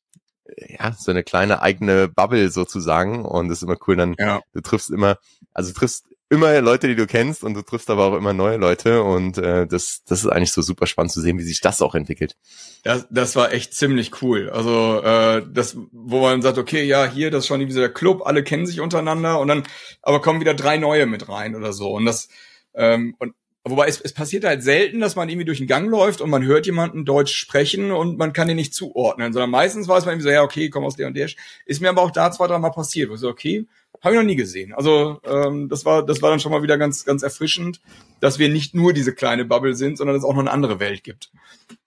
ja, 0.57 0.93
so 0.97 1.11
eine 1.11 1.23
kleine 1.23 1.61
eigene 1.61 2.07
Bubble 2.07 2.49
sozusagen 2.49 3.25
und 3.25 3.49
das 3.49 3.59
ist 3.59 3.63
immer 3.63 3.77
cool, 3.87 3.95
dann 3.95 4.15
ja. 4.17 4.41
du 4.53 4.61
triffst 4.61 4.89
immer, 4.89 5.17
also 5.53 5.71
du 5.71 5.79
triffst 5.79 6.05
immer 6.29 6.61
Leute, 6.61 6.87
die 6.87 6.95
du 6.95 7.07
kennst 7.07 7.43
und 7.43 7.55
du 7.55 7.61
triffst 7.61 7.89
aber 7.89 8.05
auch 8.05 8.15
immer 8.15 8.31
neue 8.31 8.55
Leute 8.55 9.03
und 9.03 9.37
äh, 9.37 9.67
das, 9.67 10.01
das 10.05 10.23
ist 10.23 10.29
eigentlich 10.29 10.53
so 10.53 10.61
super 10.61 10.87
spannend 10.87 11.11
zu 11.11 11.19
sehen, 11.19 11.37
wie 11.37 11.43
sich 11.43 11.59
das 11.59 11.81
auch 11.81 11.93
entwickelt. 11.93 12.37
Das, 12.83 13.05
das 13.09 13.35
war 13.35 13.51
echt 13.51 13.73
ziemlich 13.73 14.21
cool. 14.21 14.49
Also 14.49 15.01
äh, 15.03 15.45
das, 15.51 15.75
wo 15.91 16.21
man 16.21 16.41
sagt, 16.41 16.57
okay, 16.57 16.83
ja, 16.83 17.05
hier, 17.05 17.31
das 17.31 17.43
ist 17.43 17.47
schon 17.47 17.59
wie 17.59 17.65
dieser 17.65 17.89
Club, 17.89 18.21
alle 18.25 18.43
kennen 18.43 18.65
sich 18.65 18.79
untereinander 18.79 19.39
und 19.39 19.49
dann, 19.49 19.63
aber 20.01 20.21
kommen 20.21 20.39
wieder 20.39 20.53
drei 20.53 20.77
neue 20.77 21.05
mit 21.05 21.27
rein 21.27 21.53
oder 21.55 21.73
so 21.73 21.91
und 21.91 22.05
das 22.05 22.29
ähm, 22.73 23.13
und 23.19 23.33
Wobei 23.63 23.87
es, 23.87 24.01
es 24.01 24.13
passiert 24.13 24.43
halt 24.43 24.63
selten, 24.63 24.99
dass 24.99 25.15
man 25.15 25.29
irgendwie 25.29 25.45
durch 25.45 25.59
den 25.59 25.67
Gang 25.67 25.87
läuft 25.87 26.21
und 26.21 26.31
man 26.31 26.43
hört 26.43 26.65
jemanden 26.65 27.05
Deutsch 27.05 27.35
sprechen 27.35 27.91
und 27.91 28.17
man 28.17 28.33
kann 28.33 28.49
ihn 28.49 28.55
nicht 28.55 28.73
zuordnen, 28.73 29.33
sondern 29.33 29.51
meistens 29.51 29.87
weiß 29.87 30.05
man 30.05 30.13
irgendwie 30.13 30.29
so, 30.29 30.33
ja, 30.33 30.41
okay, 30.41 30.69
komm 30.69 30.83
aus 30.83 30.95
der 30.95 31.07
und 31.07 31.13
der. 31.13 31.29
Ist 31.65 31.79
mir 31.79 31.89
aber 31.89 32.01
auch 32.01 32.11
da 32.11 32.31
zwei, 32.31 32.47
drei 32.47 32.57
Mal 32.57 32.71
passiert. 32.71 33.09
Wo 33.09 33.13
ich 33.13 33.19
so, 33.19 33.29
okay, 33.29 33.67
habe 34.01 34.15
ich 34.15 34.19
noch 34.19 34.25
nie 34.25 34.35
gesehen. 34.35 34.73
Also 34.73 35.21
ähm, 35.25 35.69
das 35.69 35.85
war 35.85 36.03
das 36.03 36.21
war 36.23 36.31
dann 36.31 36.39
schon 36.39 36.51
mal 36.51 36.63
wieder 36.63 36.79
ganz 36.79 37.05
ganz 37.05 37.21
erfrischend, 37.21 37.81
dass 38.19 38.39
wir 38.39 38.49
nicht 38.49 38.73
nur 38.73 38.93
diese 38.93 39.13
kleine 39.13 39.45
Bubble 39.45 39.75
sind, 39.75 39.97
sondern 39.97 40.15
es 40.15 40.23
auch 40.23 40.33
noch 40.33 40.39
eine 40.39 40.51
andere 40.51 40.79
Welt 40.79 41.03
gibt. 41.03 41.31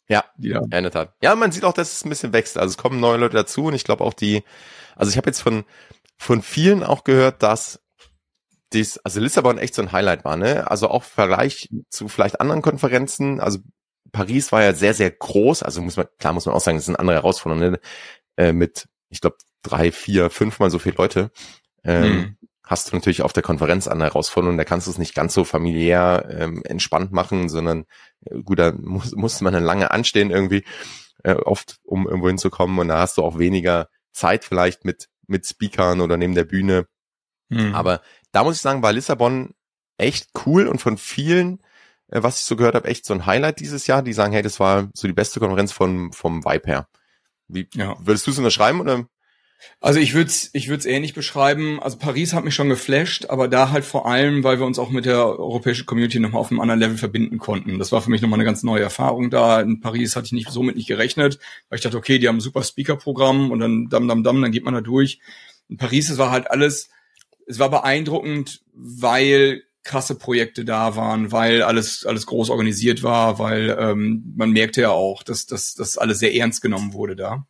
Ja, 0.06 0.24
ja, 0.38 0.60
in 0.60 0.70
der 0.70 0.90
Tat. 0.90 1.14
Ja, 1.22 1.34
man 1.34 1.50
sieht 1.50 1.64
auch, 1.64 1.72
dass 1.72 1.92
es 1.92 2.04
ein 2.04 2.10
bisschen 2.10 2.32
wächst. 2.32 2.56
Also 2.56 2.72
es 2.72 2.76
kommen 2.76 3.00
neue 3.00 3.18
Leute 3.18 3.36
dazu 3.36 3.64
und 3.64 3.74
ich 3.74 3.84
glaube 3.84 4.04
auch 4.04 4.12
die, 4.12 4.44
also 4.94 5.10
ich 5.10 5.16
habe 5.16 5.28
jetzt 5.28 5.40
von 5.40 5.64
von 6.16 6.42
vielen 6.42 6.84
auch 6.84 7.02
gehört, 7.02 7.42
dass 7.42 7.80
dies, 8.74 8.98
also 8.98 9.20
Lissabon 9.20 9.58
echt 9.58 9.74
so 9.74 9.82
ein 9.82 9.92
Highlight 9.92 10.24
war, 10.24 10.36
ne? 10.36 10.70
Also 10.70 10.88
auch 10.88 11.04
Vergleich 11.04 11.70
zu 11.88 12.08
vielleicht 12.08 12.40
anderen 12.40 12.62
Konferenzen. 12.62 13.40
Also 13.40 13.60
Paris 14.12 14.52
war 14.52 14.62
ja 14.62 14.74
sehr, 14.74 14.94
sehr 14.94 15.10
groß. 15.10 15.62
Also 15.62 15.82
muss 15.82 15.96
man, 15.96 16.06
klar 16.18 16.32
muss 16.32 16.46
man 16.46 16.54
auch 16.54 16.60
sagen, 16.60 16.76
das 16.76 16.84
ist 16.84 16.88
eine 16.88 16.98
andere 16.98 17.16
Herausforderung, 17.16 17.72
ne? 17.72 17.80
Äh, 18.36 18.52
mit, 18.52 18.88
ich 19.08 19.20
glaube, 19.20 19.36
drei, 19.62 19.92
vier, 19.92 20.30
fünfmal 20.30 20.70
so 20.70 20.78
viele 20.78 20.96
Leute. 20.96 21.30
Ähm, 21.84 22.04
hm. 22.04 22.36
Hast 22.62 22.90
du 22.90 22.96
natürlich 22.96 23.22
auf 23.22 23.32
der 23.32 23.42
Konferenz 23.42 23.88
eine 23.88 24.04
Herausforderung, 24.04 24.56
da 24.56 24.64
kannst 24.64 24.86
du 24.86 24.90
es 24.90 24.98
nicht 24.98 25.14
ganz 25.14 25.34
so 25.34 25.44
familiär 25.44 26.26
ähm, 26.30 26.62
entspannt 26.64 27.12
machen, 27.12 27.48
sondern 27.50 27.84
äh, 28.24 28.40
gut, 28.42 28.58
da 28.58 28.72
muss, 28.78 29.12
muss 29.14 29.40
man 29.40 29.52
dann 29.52 29.64
lange 29.64 29.90
anstehen 29.90 30.30
irgendwie, 30.30 30.64
äh, 31.22 31.34
oft, 31.34 31.78
um 31.84 32.06
irgendwo 32.06 32.28
hinzukommen. 32.28 32.78
Und 32.78 32.88
da 32.88 33.00
hast 33.00 33.18
du 33.18 33.22
auch 33.22 33.38
weniger 33.38 33.88
Zeit 34.12 34.44
vielleicht 34.44 34.84
mit, 34.84 35.08
mit 35.26 35.46
Speakern 35.46 36.00
oder 36.00 36.16
neben 36.16 36.34
der 36.34 36.44
Bühne. 36.44 36.86
Hm. 37.58 37.74
Aber 37.74 38.00
da 38.32 38.44
muss 38.44 38.56
ich 38.56 38.62
sagen, 38.62 38.82
war 38.82 38.92
Lissabon 38.92 39.54
echt 39.98 40.28
cool 40.46 40.66
und 40.66 40.80
von 40.80 40.98
vielen, 40.98 41.60
äh, 42.08 42.22
was 42.22 42.38
ich 42.38 42.44
so 42.44 42.56
gehört 42.56 42.74
habe, 42.74 42.88
echt 42.88 43.04
so 43.04 43.14
ein 43.14 43.26
Highlight 43.26 43.60
dieses 43.60 43.86
Jahr. 43.86 44.02
Die 44.02 44.12
sagen, 44.12 44.32
hey, 44.32 44.42
das 44.42 44.60
war 44.60 44.90
so 44.94 45.06
die 45.06 45.14
beste 45.14 45.40
Konferenz 45.40 45.72
von, 45.72 46.12
vom 46.12 46.44
Vibe 46.44 46.66
her. 46.66 46.88
Wie, 47.48 47.68
ja. 47.74 47.96
Würdest 48.00 48.26
du 48.26 48.30
es 48.30 48.38
unterschreiben 48.38 48.80
oder? 48.80 49.06
Also 49.80 50.00
ich 50.00 50.14
würde 50.14 50.28
es 50.28 50.50
ich 50.52 50.68
würd's 50.68 50.86
ähnlich 50.86 51.14
beschreiben. 51.14 51.80
Also 51.80 51.98
Paris 51.98 52.32
hat 52.32 52.44
mich 52.44 52.54
schon 52.54 52.68
geflasht, 52.68 53.26
aber 53.28 53.48
da 53.48 53.70
halt 53.70 53.84
vor 53.84 54.06
allem, 54.06 54.44
weil 54.44 54.58
wir 54.58 54.66
uns 54.66 54.78
auch 54.78 54.90
mit 54.90 55.04
der 55.04 55.26
europäischen 55.26 55.86
Community 55.86 56.18
nochmal 56.18 56.40
auf 56.40 56.50
einem 56.50 56.60
anderen 56.60 56.80
Level 56.80 56.98
verbinden 56.98 57.38
konnten. 57.38 57.78
Das 57.78 57.92
war 57.92 58.02
für 58.02 58.10
mich 58.10 58.22
nochmal 58.22 58.38
eine 58.38 58.44
ganz 58.44 58.62
neue 58.62 58.82
Erfahrung 58.82 59.30
da. 59.30 59.60
In 59.60 59.80
Paris 59.80 60.16
hatte 60.16 60.26
ich 60.26 60.32
nicht 60.32 60.50
somit 60.50 60.76
nicht 60.76 60.88
gerechnet, 60.88 61.38
weil 61.68 61.78
ich 61.78 61.82
dachte, 61.82 61.96
okay, 61.96 62.18
die 62.18 62.28
haben 62.28 62.36
ein 62.36 62.40
super 62.40 62.62
Speaker-Programm 62.62 63.50
und 63.50 63.60
dann 63.60 63.88
dam, 63.88 64.08
dam, 64.08 64.22
dam, 64.22 64.42
dann 64.42 64.52
geht 64.52 64.64
man 64.64 64.74
da 64.74 64.80
durch. 64.80 65.20
In 65.68 65.76
Paris, 65.76 66.10
es 66.10 66.18
war 66.18 66.30
halt 66.30 66.50
alles 66.50 66.90
es 67.46 67.58
war 67.58 67.70
beeindruckend, 67.70 68.62
weil 68.72 69.62
krasse 69.82 70.14
Projekte 70.14 70.64
da 70.64 70.96
waren, 70.96 71.30
weil 71.30 71.62
alles 71.62 72.06
alles 72.06 72.26
groß 72.26 72.50
organisiert 72.50 73.02
war, 73.02 73.38
weil 73.38 73.76
ähm, 73.78 74.32
man 74.34 74.50
merkte 74.50 74.80
ja 74.80 74.90
auch, 74.90 75.22
dass 75.22 75.46
dass 75.46 75.74
das 75.74 75.98
alles 75.98 76.18
sehr 76.18 76.34
ernst 76.34 76.62
genommen 76.62 76.94
wurde 76.94 77.16
da. 77.16 77.46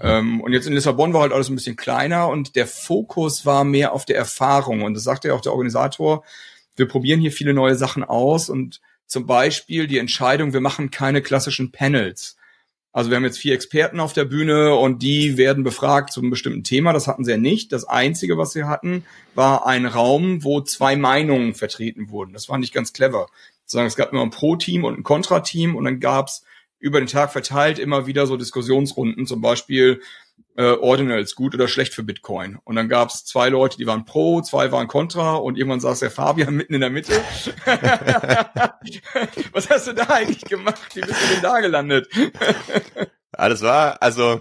Ähm, 0.00 0.40
und 0.40 0.52
jetzt 0.52 0.66
in 0.66 0.74
Lissabon 0.74 1.12
war 1.12 1.22
halt 1.22 1.32
alles 1.32 1.48
ein 1.48 1.56
bisschen 1.56 1.76
kleiner 1.76 2.28
und 2.28 2.56
der 2.56 2.66
Fokus 2.66 3.46
war 3.46 3.64
mehr 3.64 3.92
auf 3.92 4.04
der 4.04 4.16
Erfahrung 4.16 4.82
und 4.82 4.94
das 4.94 5.04
sagte 5.04 5.28
ja 5.28 5.34
auch 5.34 5.40
der 5.40 5.52
Organisator, 5.52 6.24
wir 6.76 6.86
probieren 6.86 7.20
hier 7.20 7.32
viele 7.32 7.54
neue 7.54 7.74
Sachen 7.74 8.04
aus 8.04 8.48
und 8.48 8.80
zum 9.06 9.26
Beispiel 9.26 9.86
die 9.86 9.98
Entscheidung, 9.98 10.52
wir 10.52 10.60
machen 10.60 10.90
keine 10.90 11.22
klassischen 11.22 11.72
Panels. 11.72 12.36
Also 12.92 13.10
wir 13.10 13.16
haben 13.16 13.24
jetzt 13.24 13.38
vier 13.38 13.54
Experten 13.54 14.00
auf 14.00 14.12
der 14.12 14.24
Bühne 14.24 14.74
und 14.74 15.02
die 15.02 15.36
werden 15.36 15.62
befragt 15.62 16.12
zu 16.12 16.20
einem 16.20 16.30
bestimmten 16.30 16.64
Thema. 16.64 16.92
Das 16.92 17.06
hatten 17.06 17.24
sie 17.24 17.32
ja 17.32 17.36
nicht. 17.36 17.72
Das 17.72 17.84
Einzige, 17.84 18.38
was 18.38 18.52
sie 18.52 18.64
hatten, 18.64 19.04
war 19.34 19.66
ein 19.66 19.86
Raum, 19.86 20.42
wo 20.42 20.60
zwei 20.62 20.96
Meinungen 20.96 21.54
vertreten 21.54 22.10
wurden. 22.10 22.32
Das 22.32 22.46
fand 22.46 22.64
ich 22.64 22.72
ganz 22.72 22.92
clever. 22.92 23.28
Es 23.66 23.96
gab 23.96 24.12
immer 24.12 24.22
ein 24.22 24.30
Pro-Team 24.30 24.84
und 24.84 24.98
ein 24.98 25.02
Kontra-Team 25.02 25.76
und 25.76 25.84
dann 25.84 26.00
gab's 26.00 26.44
über 26.80 27.00
den 27.00 27.08
Tag 27.08 27.32
verteilt 27.32 27.78
immer 27.78 28.06
wieder 28.06 28.26
so 28.26 28.36
Diskussionsrunden, 28.36 29.26
zum 29.26 29.40
Beispiel 29.40 30.00
äh, 30.58 30.72
Ordinals, 30.72 31.34
gut 31.36 31.54
oder 31.54 31.68
schlecht 31.68 31.94
für 31.94 32.02
Bitcoin. 32.02 32.58
Und 32.64 32.74
dann 32.74 32.88
gab's 32.88 33.24
zwei 33.24 33.48
Leute, 33.48 33.76
die 33.78 33.86
waren 33.86 34.04
pro, 34.04 34.42
zwei 34.42 34.72
waren 34.72 34.88
kontra 34.88 35.36
und 35.36 35.56
irgendwann 35.56 35.78
saß 35.78 36.00
der 36.00 36.10
Fabian 36.10 36.54
mitten 36.56 36.74
in 36.74 36.80
der 36.80 36.90
Mitte. 36.90 37.12
Was 39.52 39.70
hast 39.70 39.86
du 39.86 39.92
da 39.92 40.06
eigentlich 40.06 40.44
gemacht? 40.44 40.96
Wie 40.96 41.00
bist 41.00 41.22
du 41.22 41.34
denn 41.34 41.42
da 41.42 41.60
gelandet? 41.60 42.08
das 43.30 43.62
war, 43.62 44.02
also 44.02 44.40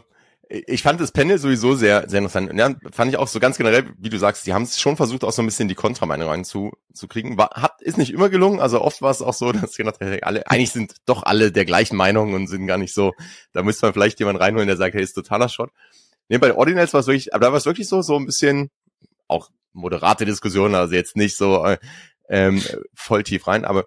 ich 0.50 0.82
fand 0.82 1.00
das 1.00 1.12
Panel 1.12 1.38
sowieso 1.38 1.76
sehr, 1.76 2.10
sehr 2.10 2.18
interessant. 2.18 2.52
Ja, 2.58 2.74
fand 2.92 3.12
ich 3.12 3.18
auch 3.18 3.28
so 3.28 3.40
ganz 3.40 3.58
generell, 3.58 3.86
wie 4.00 4.10
du 4.10 4.18
sagst, 4.18 4.48
die 4.48 4.54
haben 4.54 4.64
es 4.64 4.80
schon 4.80 4.96
versucht, 4.96 5.24
auch 5.24 5.32
so 5.32 5.44
ein 5.44 5.46
bisschen 5.46 5.68
die 5.68 5.76
Kontrameinung 5.76 6.30
reinzukriegen. 6.30 7.38
War, 7.38 7.52
hat, 7.52 7.82
ist 7.82 8.00
nicht 8.00 8.12
immer 8.12 8.30
gelungen. 8.30 8.60
Also 8.60 8.82
oft 8.82 9.04
war 9.04 9.12
es 9.12 9.22
auch 9.22 9.34
so, 9.34 9.52
dass 9.52 9.78
alle, 10.22 10.50
eigentlich 10.50 10.72
sind 10.72 10.96
doch 11.06 11.22
alle 11.24 11.52
der 11.52 11.66
gleichen 11.66 11.96
Meinung 11.96 12.34
und 12.34 12.48
sind 12.48 12.66
gar 12.66 12.80
nicht 12.80 12.94
so, 12.94 13.14
da 13.54 13.62
müsste 13.62 13.86
man 13.86 13.94
vielleicht 13.94 14.20
jemand 14.20 14.40
reinholen, 14.40 14.68
der 14.68 14.78
sagt, 14.78 14.96
hey, 14.96 15.04
ist 15.04 15.14
totaler 15.14 15.50
Schrott. 15.50 15.70
Nee, 16.30 16.38
bei 16.38 16.54
Ordinals 16.54 16.94
war 16.94 17.02
es 17.02 17.08
wirklich, 17.08 17.34
aber 17.34 17.46
da 17.46 17.52
war 17.52 17.58
es 17.58 17.66
wirklich 17.66 17.88
so, 17.88 18.02
so 18.02 18.16
ein 18.18 18.26
bisschen, 18.26 18.70
auch 19.28 19.50
moderate 19.74 20.26
Diskussion, 20.26 20.76
also 20.76 20.94
jetzt 20.94 21.16
nicht 21.16 21.38
so 21.38 21.66
äh, 21.66 21.78
ähm, 22.30 22.62
voll 22.94 23.24
tief 23.24 23.48
rein, 23.48 23.66
aber 23.66 23.86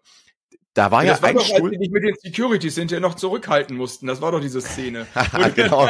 da 0.74 0.90
war 0.92 1.04
ja, 1.04 1.12
das 1.12 1.22
war 1.22 1.30
ein 1.30 1.34
doch, 1.34 1.44
Stuhl. 1.44 1.62
Als 1.62 1.70
die 1.72 1.78
dich 1.78 1.90
mit 1.90 2.04
den 2.04 2.14
Securities 2.22 2.76
hinterher 2.76 3.00
noch 3.00 3.16
zurückhalten 3.16 3.76
mussten. 3.76 4.06
Das 4.06 4.20
war 4.20 4.30
doch 4.30 4.40
diese 4.40 4.60
Szene. 4.60 5.06
genau. 5.56 5.88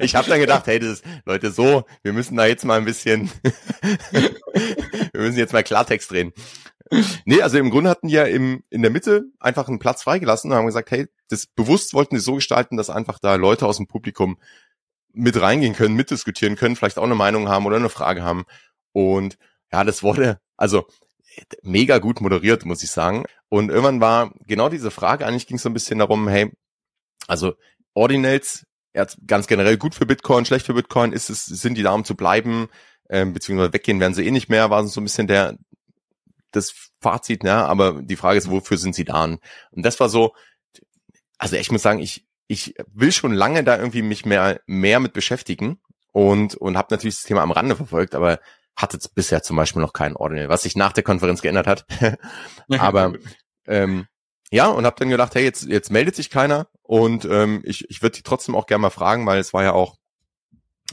Ich 0.00 0.16
habe 0.16 0.28
dann 0.28 0.40
gedacht, 0.40 0.66
hey, 0.66 0.80
das 0.80 0.88
ist, 0.88 1.04
Leute, 1.24 1.52
so, 1.52 1.84
wir 2.02 2.12
müssen 2.12 2.36
da 2.36 2.46
jetzt 2.46 2.64
mal 2.64 2.78
ein 2.78 2.84
bisschen, 2.84 3.30
wir 4.10 5.20
müssen 5.20 5.38
jetzt 5.38 5.52
mal 5.52 5.62
Klartext 5.62 6.10
drehen. 6.10 6.32
Nee, 7.26 7.42
also 7.42 7.58
im 7.58 7.70
Grunde 7.70 7.90
hatten 7.90 8.08
die 8.08 8.14
ja 8.14 8.24
im, 8.24 8.64
in 8.70 8.82
der 8.82 8.90
Mitte 8.90 9.24
einfach 9.38 9.68
einen 9.68 9.78
Platz 9.78 10.02
freigelassen 10.02 10.50
und 10.50 10.56
haben 10.56 10.66
gesagt, 10.66 10.90
hey, 10.90 11.06
das 11.28 11.46
bewusst 11.46 11.94
wollten 11.94 12.16
sie 12.16 12.22
so 12.22 12.34
gestalten, 12.34 12.76
dass 12.76 12.90
einfach 12.90 13.18
da 13.20 13.36
Leute 13.36 13.66
aus 13.66 13.76
dem 13.76 13.86
Publikum 13.86 14.38
mit 15.18 15.40
reingehen 15.40 15.74
können, 15.74 15.94
mitdiskutieren 15.94 16.56
können, 16.56 16.76
vielleicht 16.76 16.98
auch 16.98 17.04
eine 17.04 17.14
Meinung 17.14 17.48
haben 17.48 17.66
oder 17.66 17.76
eine 17.76 17.88
Frage 17.88 18.22
haben. 18.22 18.44
Und 18.92 19.36
ja, 19.72 19.84
das 19.84 20.02
wurde, 20.02 20.40
also 20.56 20.86
mega 21.62 21.98
gut 21.98 22.20
moderiert, 22.20 22.64
muss 22.64 22.82
ich 22.82 22.90
sagen. 22.90 23.24
Und 23.48 23.70
irgendwann 23.70 24.00
war 24.00 24.32
genau 24.46 24.68
diese 24.68 24.90
Frage, 24.90 25.26
eigentlich 25.26 25.46
ging 25.46 25.56
es 25.56 25.62
so 25.62 25.68
ein 25.68 25.74
bisschen 25.74 25.98
darum, 25.98 26.28
hey, 26.28 26.50
also 27.26 27.54
Ordinals, 27.94 28.64
ganz 29.26 29.46
generell 29.46 29.76
gut 29.76 29.94
für 29.94 30.06
Bitcoin, 30.06 30.44
schlecht 30.44 30.66
für 30.66 30.74
Bitcoin, 30.74 31.12
ist 31.12 31.30
es, 31.30 31.44
sind 31.44 31.76
die 31.76 31.82
da 31.82 31.92
um 31.92 32.04
zu 32.04 32.16
bleiben, 32.16 32.68
ähm, 33.10 33.32
beziehungsweise 33.32 33.72
weggehen 33.72 34.00
werden 34.00 34.14
sie 34.14 34.26
eh 34.26 34.30
nicht 34.30 34.48
mehr, 34.48 34.70
war 34.70 34.86
so 34.86 35.00
ein 35.00 35.04
bisschen 35.04 35.26
der, 35.26 35.56
das 36.52 36.90
Fazit, 37.00 37.44
ne? 37.44 37.54
aber 37.54 38.02
die 38.02 38.16
Frage 38.16 38.38
ist, 38.38 38.50
wofür 38.50 38.78
sind 38.78 38.94
sie 38.94 39.04
da? 39.04 39.24
Und 39.24 39.40
das 39.72 40.00
war 40.00 40.08
so, 40.08 40.34
also 41.38 41.56
ich 41.56 41.70
muss 41.70 41.82
sagen, 41.82 42.00
ich, 42.00 42.26
ich 42.48 42.74
will 42.92 43.12
schon 43.12 43.32
lange 43.32 43.62
da 43.62 43.76
irgendwie 43.76 44.02
mich 44.02 44.24
mehr, 44.24 44.60
mehr 44.66 44.98
mit 45.00 45.12
beschäftigen 45.12 45.80
und, 46.12 46.56
und 46.56 46.76
habe 46.76 46.88
natürlich 46.90 47.16
das 47.16 47.24
Thema 47.24 47.42
am 47.42 47.52
Rande 47.52 47.76
verfolgt, 47.76 48.14
aber 48.14 48.40
hatte 48.74 48.98
bisher 49.14 49.42
zum 49.42 49.56
Beispiel 49.56 49.82
noch 49.82 49.92
keinen 49.92 50.16
Ordinal, 50.16 50.48
was 50.48 50.62
sich 50.62 50.74
nach 50.76 50.92
der 50.92 51.02
Konferenz 51.02 51.42
geändert 51.42 51.66
hat. 51.66 51.84
Aber 52.78 53.12
ähm, 53.66 54.06
ja, 54.50 54.68
und 54.68 54.86
habe 54.86 54.96
dann 54.98 55.10
gedacht, 55.10 55.34
hey, 55.34 55.42
jetzt, 55.42 55.64
jetzt 55.64 55.90
meldet 55.90 56.14
sich 56.14 56.30
keiner 56.30 56.68
und 56.82 57.24
ähm, 57.24 57.60
ich, 57.64 57.90
ich 57.90 58.02
würde 58.02 58.16
die 58.16 58.22
trotzdem 58.22 58.54
auch 58.54 58.66
gerne 58.66 58.82
mal 58.82 58.90
fragen, 58.90 59.26
weil 59.26 59.40
es 59.40 59.52
war 59.52 59.64
ja 59.64 59.72
auch, 59.72 59.96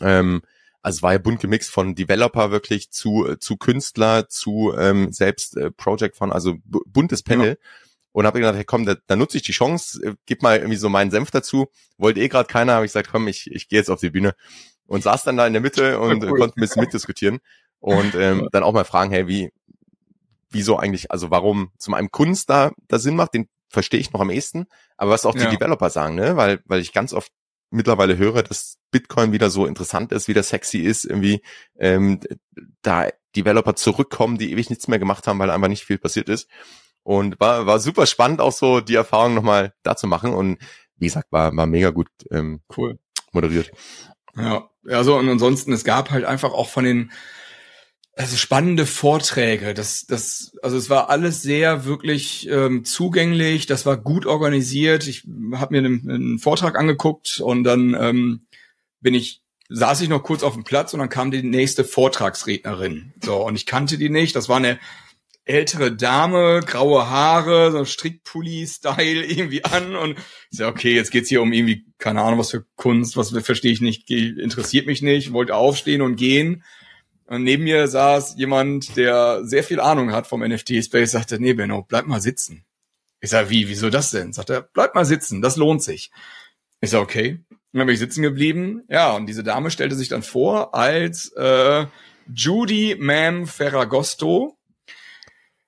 ähm, 0.01 0.41
also 0.81 0.97
es 0.97 1.03
war 1.03 1.13
ja 1.13 1.19
bunt 1.19 1.39
gemixt 1.39 1.69
von 1.69 1.93
Developer 1.95 2.51
wirklich 2.51 2.91
zu, 2.91 3.27
äh, 3.27 3.39
zu 3.39 3.55
Künstler, 3.55 4.29
zu 4.29 4.73
ähm, 4.77 5.13
selbst 5.13 5.55
äh, 5.55 5.69
Project 5.69 6.17
von, 6.17 6.31
also 6.31 6.55
buntes 6.65 7.21
Panel. 7.23 7.49
Ja. 7.49 7.84
Und 8.15 8.25
habe 8.25 8.39
gedacht, 8.39 8.55
hey, 8.55 8.63
komm, 8.63 8.85
da, 8.85 8.95
da 9.07 9.17
nutze 9.17 9.35
ich 9.35 9.43
die 9.43 9.51
Chance, 9.51 9.99
äh, 10.01 10.15
gib 10.25 10.41
mal 10.41 10.55
irgendwie 10.55 10.77
so 10.77 10.87
meinen 10.87 11.11
Senf 11.11 11.31
dazu. 11.31 11.67
Wollte 11.97 12.21
eh 12.21 12.29
gerade 12.29 12.47
keiner, 12.47 12.75
habe 12.75 12.85
ich 12.85 12.93
gesagt, 12.93 13.09
komm, 13.11 13.27
ich, 13.27 13.51
ich 13.51 13.67
gehe 13.67 13.77
jetzt 13.77 13.89
auf 13.89 13.99
die 13.99 14.09
Bühne 14.09 14.35
und 14.87 15.03
saß 15.03 15.23
dann 15.23 15.35
da 15.35 15.45
in 15.45 15.51
der 15.51 15.61
Mitte 15.61 15.99
und 15.99 16.23
cool. 16.23 16.39
konnte 16.39 16.57
ein 16.57 16.61
bisschen 16.61 16.81
mitdiskutieren 16.81 17.39
und 17.79 18.15
ähm, 18.15 18.47
dann 18.53 18.63
auch 18.63 18.71
mal 18.71 18.85
fragen, 18.85 19.11
hey, 19.11 19.27
wie, 19.27 19.51
wieso 20.49 20.77
eigentlich, 20.77 21.11
also 21.11 21.29
warum 21.29 21.71
zum 21.77 21.93
einen 21.93 22.09
Kunst 22.09 22.49
da, 22.49 22.71
da 22.87 22.99
Sinn 22.99 23.17
macht, 23.17 23.33
den 23.33 23.49
verstehe 23.67 23.99
ich 23.99 24.13
noch 24.13 24.21
am 24.21 24.29
ehesten, 24.29 24.67
aber 24.95 25.11
was 25.11 25.25
auch 25.25 25.33
die 25.33 25.41
ja. 25.41 25.49
Developer 25.49 25.89
sagen, 25.89 26.15
ne, 26.15 26.37
weil, 26.37 26.61
weil 26.63 26.79
ich 26.79 26.93
ganz 26.93 27.11
oft 27.11 27.33
mittlerweile 27.69 28.17
höre, 28.17 28.43
dass 28.43 28.77
Bitcoin 28.91 29.33
wieder 29.33 29.49
so 29.49 29.65
interessant 29.65 30.13
ist, 30.13 30.29
wieder 30.29 30.43
sexy 30.43 30.77
ist, 30.77 31.03
irgendwie 31.03 31.41
ähm, 31.77 32.21
da 32.81 33.09
Developer 33.35 33.75
zurückkommen, 33.75 34.37
die 34.37 34.53
ewig 34.53 34.69
nichts 34.69 34.87
mehr 34.87 34.99
gemacht 34.99 35.27
haben, 35.27 35.37
weil 35.39 35.49
einfach 35.49 35.67
nicht 35.67 35.83
viel 35.83 35.97
passiert 35.97 36.29
ist. 36.29 36.47
Und 37.05 37.39
war, 37.39 37.67
war 37.67 37.79
super 37.79 38.07
spannend, 38.07 38.41
auch 38.41 38.51
so 38.51 38.81
die 38.81 38.95
Erfahrung 38.95 39.35
nochmal 39.35 39.75
da 39.83 39.95
zu 39.95 40.07
machen. 40.07 40.33
Und 40.33 40.57
wie 40.97 41.05
gesagt, 41.05 41.31
war, 41.31 41.55
war 41.55 41.67
mega 41.67 41.91
gut 41.91 42.07
ähm, 42.31 42.61
cool 42.75 42.97
moderiert. 43.31 43.71
Ja, 44.35 44.67
also 44.89 45.15
und 45.15 45.29
ansonsten, 45.29 45.71
es 45.71 45.83
gab 45.83 46.09
halt 46.09 46.25
einfach 46.25 46.51
auch 46.51 46.67
von 46.67 46.83
den 46.83 47.11
also 48.15 48.37
spannende 48.37 48.87
Vorträge. 48.87 49.75
Das, 49.75 50.07
das, 50.07 50.57
also 50.63 50.77
es 50.77 50.89
war 50.89 51.11
alles 51.11 51.43
sehr 51.43 51.85
wirklich 51.85 52.49
ähm, 52.49 52.85
zugänglich. 52.85 53.67
Das 53.67 53.85
war 53.85 53.97
gut 53.97 54.25
organisiert. 54.25 55.05
Ich 55.05 55.27
habe 55.53 55.75
mir 55.75 55.85
einen, 55.85 56.09
einen, 56.09 56.39
Vortrag 56.39 56.75
angeguckt 56.75 57.39
und 57.39 57.63
dann 57.65 57.93
ähm, 57.93 58.47
bin 58.99 59.13
ich 59.13 59.43
saß 59.69 60.01
ich 60.01 60.09
noch 60.09 60.23
kurz 60.23 60.41
auf 60.41 60.53
dem 60.53 60.63
Platz 60.63 60.93
und 60.93 61.01
dann 61.01 61.09
kam 61.09 61.29
die 61.29 61.43
nächste 61.43 61.83
Vortragsrednerin. 61.83 63.13
So 63.23 63.45
und 63.45 63.55
ich 63.55 63.67
kannte 63.67 63.99
die 63.99 64.09
nicht. 64.09 64.35
Das 64.35 64.49
war 64.49 64.57
eine 64.57 64.79
ältere 65.45 65.95
Dame, 65.95 66.61
graue 66.65 67.09
Haare, 67.09 67.71
so 67.71 67.85
Strickpulli-Style 67.85 69.25
irgendwie 69.25 69.63
an 69.63 69.95
und 69.95 70.17
ich 70.51 70.57
so, 70.57 70.67
okay, 70.67 70.93
jetzt 70.93 71.11
geht's 71.11 71.29
hier 71.29 71.41
um 71.41 71.53
irgendwie 71.53 71.85
keine 71.97 72.21
Ahnung 72.21 72.39
was 72.39 72.51
für 72.51 72.65
Kunst, 72.75 73.15
was 73.15 73.29
verstehe 73.29 73.71
ich 73.71 73.81
nicht, 73.81 74.09
interessiert 74.09 74.87
mich 74.87 75.01
nicht, 75.01 75.33
wollte 75.33 75.55
aufstehen 75.55 76.01
und 76.01 76.15
gehen 76.15 76.63
und 77.27 77.43
neben 77.43 77.63
mir 77.63 77.87
saß 77.87 78.35
jemand, 78.37 78.95
der 78.97 79.45
sehr 79.45 79.63
viel 79.63 79.79
Ahnung 79.79 80.11
hat 80.11 80.27
vom 80.27 80.41
NFT-Space, 80.41 81.11
sagte, 81.11 81.39
nee, 81.39 81.53
Benno, 81.53 81.83
bleib 81.83 82.05
mal 82.05 82.21
sitzen. 82.21 82.65
Ich 83.19 83.31
sag, 83.31 83.49
wie, 83.49 83.67
wieso 83.67 83.89
das 83.89 84.11
denn? 84.11 84.33
Sagt 84.33 84.51
er, 84.51 84.61
bleib 84.61 84.93
mal 84.93 85.05
sitzen, 85.05 85.41
das 85.41 85.55
lohnt 85.55 85.81
sich. 85.81 86.11
Ich 86.81 86.91
sag, 86.91 87.01
okay. 87.01 87.39
dann 87.73 87.87
bin 87.87 87.93
ich 87.93 87.99
sitzen 87.99 88.21
geblieben. 88.21 88.83
Ja, 88.89 89.13
und 89.13 89.25
diese 89.25 89.43
Dame 89.43 89.71
stellte 89.71 89.95
sich 89.95 90.09
dann 90.09 90.21
vor 90.21 90.75
als 90.75 91.31
äh, 91.35 91.87
Judy 92.31 92.93
Ma'am 92.99 93.47
Ferragosto. 93.47 94.57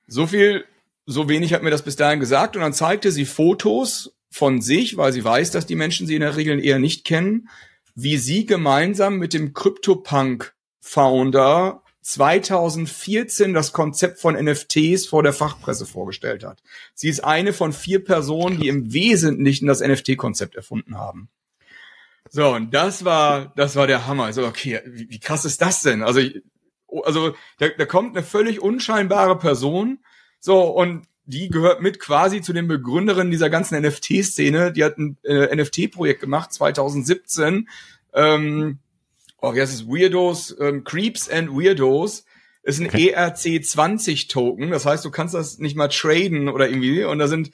So 0.07 0.27
viel, 0.27 0.65
so 1.05 1.29
wenig 1.29 1.53
hat 1.53 1.63
mir 1.63 1.69
das 1.69 1.83
bis 1.83 1.95
dahin 1.95 2.19
gesagt. 2.19 2.55
Und 2.55 2.61
dann 2.61 2.73
zeigte 2.73 3.11
sie 3.11 3.25
Fotos 3.25 4.15
von 4.29 4.61
sich, 4.61 4.97
weil 4.97 5.13
sie 5.13 5.23
weiß, 5.23 5.51
dass 5.51 5.65
die 5.65 5.75
Menschen 5.75 6.07
sie 6.07 6.15
in 6.15 6.21
der 6.21 6.37
Regel 6.37 6.63
eher 6.63 6.79
nicht 6.79 7.05
kennen, 7.05 7.49
wie 7.95 8.17
sie 8.17 8.45
gemeinsam 8.45 9.17
mit 9.17 9.33
dem 9.33 9.53
CryptoPunk 9.53 10.53
Founder 10.79 11.81
2014 12.07 13.53
das 13.53 13.73
Konzept 13.73 14.19
von 14.19 14.35
NFTs 14.35 15.07
vor 15.07 15.23
der 15.23 15.33
Fachpresse 15.33 15.85
vorgestellt 15.85 16.45
hat. 16.45 16.63
Sie 16.93 17.09
ist 17.09 17.21
eine 17.21 17.51
von 17.51 17.73
vier 17.73 18.01
Personen, 18.01 18.61
die 18.61 18.69
im 18.69 18.93
Wesentlichen 18.93 19.67
das 19.67 19.81
NFT-Konzept 19.81 20.55
erfunden 20.55 20.97
haben. 20.97 21.27
So, 22.29 22.53
und 22.53 22.73
das 22.73 23.03
war, 23.03 23.51
das 23.57 23.75
war 23.75 23.87
der 23.87 24.07
Hammer. 24.07 24.25
Also, 24.25 24.45
okay, 24.45 24.81
wie, 24.85 25.09
wie 25.09 25.19
krass 25.19 25.43
ist 25.43 25.61
das 25.61 25.81
denn? 25.81 26.01
Also, 26.01 26.21
also, 27.03 27.35
da, 27.59 27.69
da 27.69 27.85
kommt 27.85 28.15
eine 28.15 28.25
völlig 28.25 28.61
unscheinbare 28.61 29.37
Person, 29.37 29.99
so, 30.39 30.61
und 30.63 31.07
die 31.25 31.49
gehört 31.49 31.81
mit 31.81 31.99
quasi 31.99 32.41
zu 32.41 32.53
den 32.53 32.67
Begründerinnen 32.67 33.31
dieser 33.31 33.49
ganzen 33.49 33.81
NFT-Szene. 33.81 34.71
Die 34.71 34.83
hat 34.83 34.97
ein 34.97 35.17
äh, 35.23 35.53
NFT-Projekt 35.53 36.21
gemacht, 36.21 36.53
2017, 36.53 37.67
ähm, 38.13 38.79
oh, 39.41 39.53
wie 39.53 39.61
heißt 39.61 39.73
es, 39.73 39.87
Weirdos, 39.87 40.55
ähm, 40.59 40.85
Creeps 40.85 41.29
and 41.29 41.51
Weirdos, 41.51 42.25
ist 42.63 42.79
ein 42.79 42.87
okay. 42.87 43.13
ERC20 43.15 44.29
Token. 44.29 44.71
Das 44.71 44.85
heißt, 44.85 45.03
du 45.03 45.11
kannst 45.11 45.33
das 45.33 45.57
nicht 45.57 45.75
mal 45.75 45.89
traden 45.89 46.47
oder 46.47 46.69
irgendwie. 46.69 47.03
Und 47.03 47.19
da 47.19 47.27
sind, 47.27 47.51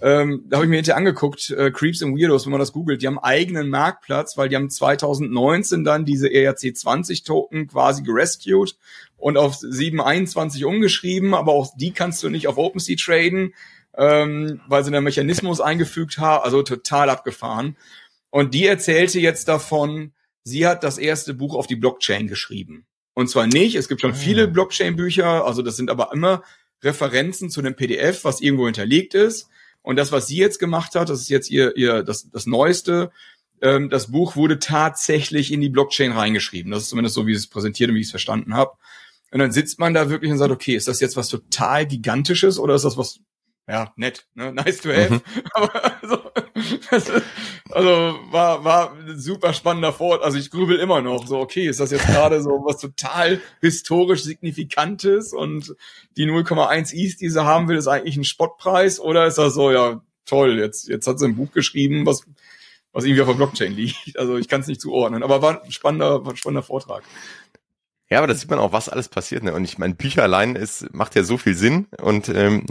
ähm, 0.00 0.44
da 0.48 0.56
habe 0.56 0.66
ich 0.66 0.70
mir 0.70 0.76
hinterher 0.76 0.98
angeguckt, 0.98 1.50
äh, 1.50 1.70
Creeps 1.70 2.02
and 2.02 2.18
Weirdos, 2.18 2.44
wenn 2.44 2.50
man 2.50 2.60
das 2.60 2.72
googelt, 2.72 3.00
die 3.00 3.06
haben 3.06 3.18
eigenen 3.18 3.70
Marktplatz, 3.70 4.36
weil 4.36 4.48
die 4.48 4.56
haben 4.56 4.68
2019 4.68 5.84
dann 5.84 6.04
diese 6.04 6.28
ERC20 6.28 7.24
Token 7.24 7.68
quasi 7.68 8.02
gerescued 8.02 8.76
und 9.16 9.38
auf 9.38 9.56
721 9.56 10.64
umgeschrieben, 10.66 11.34
aber 11.34 11.52
auch 11.52 11.74
die 11.76 11.92
kannst 11.92 12.22
du 12.22 12.28
nicht 12.28 12.46
auf 12.46 12.58
OpenSea 12.58 12.96
traden, 12.98 13.54
ähm, 13.96 14.60
weil 14.68 14.84
sie 14.84 14.94
einen 14.94 15.04
Mechanismus 15.04 15.62
eingefügt 15.62 16.18
haben, 16.18 16.44
also 16.44 16.62
total 16.62 17.08
abgefahren. 17.08 17.76
Und 18.28 18.52
die 18.52 18.66
erzählte 18.66 19.18
jetzt 19.18 19.48
davon, 19.48 20.12
sie 20.44 20.66
hat 20.66 20.84
das 20.84 20.98
erste 20.98 21.32
Buch 21.32 21.54
auf 21.54 21.66
die 21.66 21.76
Blockchain 21.76 22.26
geschrieben. 22.26 22.84
Und 23.14 23.30
zwar 23.30 23.46
nicht, 23.46 23.76
es 23.76 23.88
gibt 23.88 24.02
schon 24.02 24.14
viele 24.14 24.44
ah. 24.44 24.46
Blockchain-Bücher, 24.46 25.46
also 25.46 25.62
das 25.62 25.76
sind 25.76 25.88
aber 25.88 26.10
immer 26.12 26.42
Referenzen 26.82 27.48
zu 27.48 27.60
einem 27.60 27.74
PDF, 27.74 28.24
was 28.24 28.42
irgendwo 28.42 28.66
hinterlegt 28.66 29.14
ist. 29.14 29.48
Und 29.86 29.94
das, 29.94 30.10
was 30.10 30.26
sie 30.26 30.36
jetzt 30.36 30.58
gemacht 30.58 30.96
hat, 30.96 31.10
das 31.10 31.20
ist 31.20 31.28
jetzt 31.28 31.48
ihr, 31.48 31.76
ihr 31.76 32.02
das, 32.02 32.28
das 32.28 32.44
Neueste, 32.46 33.12
ähm, 33.62 33.88
das 33.88 34.10
Buch 34.10 34.34
wurde 34.34 34.58
tatsächlich 34.58 35.52
in 35.52 35.60
die 35.60 35.68
Blockchain 35.68 36.10
reingeschrieben. 36.10 36.72
Das 36.72 36.82
ist 36.82 36.88
zumindest 36.88 37.14
so, 37.14 37.28
wie 37.28 37.32
es 37.32 37.46
präsentiert 37.46 37.90
und 37.90 37.94
wie 37.94 38.00
ich 38.00 38.08
es 38.08 38.10
verstanden 38.10 38.54
habe. 38.54 38.72
Und 39.30 39.38
dann 39.38 39.52
sitzt 39.52 39.78
man 39.78 39.94
da 39.94 40.10
wirklich 40.10 40.32
und 40.32 40.38
sagt, 40.38 40.50
okay, 40.50 40.74
ist 40.74 40.88
das 40.88 40.98
jetzt 40.98 41.16
was 41.16 41.28
total 41.28 41.86
Gigantisches 41.86 42.58
oder 42.58 42.74
ist 42.74 42.84
das 42.84 42.96
was, 42.96 43.20
ja, 43.68 43.92
nett, 43.96 44.26
ne? 44.34 44.52
nice 44.54 44.80
to 44.80 44.90
have. 44.90 45.14
Mhm. 45.14 45.22
Aber 45.52 46.00
also, 46.00 46.30
ist, 46.54 47.12
also 47.70 48.18
war, 48.30 48.64
war 48.64 48.92
ein 48.92 49.18
super 49.18 49.52
spannender 49.52 49.92
Fort. 49.92 50.22
Also 50.22 50.38
ich 50.38 50.50
grübel 50.50 50.78
immer 50.78 51.02
noch 51.02 51.26
so, 51.26 51.38
okay, 51.38 51.66
ist 51.66 51.80
das 51.80 51.90
jetzt 51.90 52.06
gerade 52.06 52.42
so 52.42 52.64
was 52.64 52.78
total 52.78 53.40
historisch 53.60 54.22
Signifikantes 54.22 55.32
und 55.32 55.74
die 56.16 56.26
0,1 56.26 56.94
Is, 56.94 57.16
die 57.16 57.28
sie 57.28 57.44
haben 57.44 57.68
will, 57.68 57.76
ist 57.76 57.88
eigentlich 57.88 58.16
ein 58.16 58.24
Spottpreis 58.24 59.00
oder 59.00 59.26
ist 59.26 59.38
das 59.38 59.54
so, 59.54 59.70
ja, 59.70 60.00
toll, 60.24 60.58
jetzt, 60.58 60.88
jetzt 60.88 61.06
hat 61.06 61.18
sie 61.18 61.26
ein 61.26 61.36
Buch 61.36 61.52
geschrieben, 61.52 62.06
was 62.06 62.24
was 62.92 63.04
irgendwie 63.04 63.20
auf 63.20 63.28
der 63.28 63.34
Blockchain 63.34 63.72
liegt. 63.72 64.18
Also 64.18 64.38
ich 64.38 64.48
kann 64.48 64.62
es 64.62 64.68
nicht 64.68 64.80
zuordnen, 64.80 65.22
aber 65.22 65.42
war 65.42 65.62
ein 65.62 65.70
spannender, 65.70 66.24
war 66.24 66.32
ein 66.32 66.36
spannender 66.38 66.62
Vortrag. 66.62 67.04
Ja, 68.08 68.18
aber 68.18 68.26
da 68.26 68.34
sieht 68.34 68.48
man 68.48 68.58
auch, 68.58 68.72
was 68.72 68.88
alles 68.88 69.08
passiert. 69.08 69.42
Ne? 69.42 69.52
Und 69.52 69.64
ich 69.64 69.76
meine, 69.78 69.94
Bücher 69.94 70.22
allein 70.22 70.56
ist, 70.56 70.94
macht 70.94 71.14
ja 71.14 71.22
so 71.22 71.36
viel 71.36 71.54
Sinn. 71.54 71.88
Und 72.00 72.28
ähm, 72.30 72.64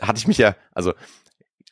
hatte 0.00 0.18
ich 0.18 0.26
mich 0.26 0.38
ja, 0.38 0.56
also 0.72 0.92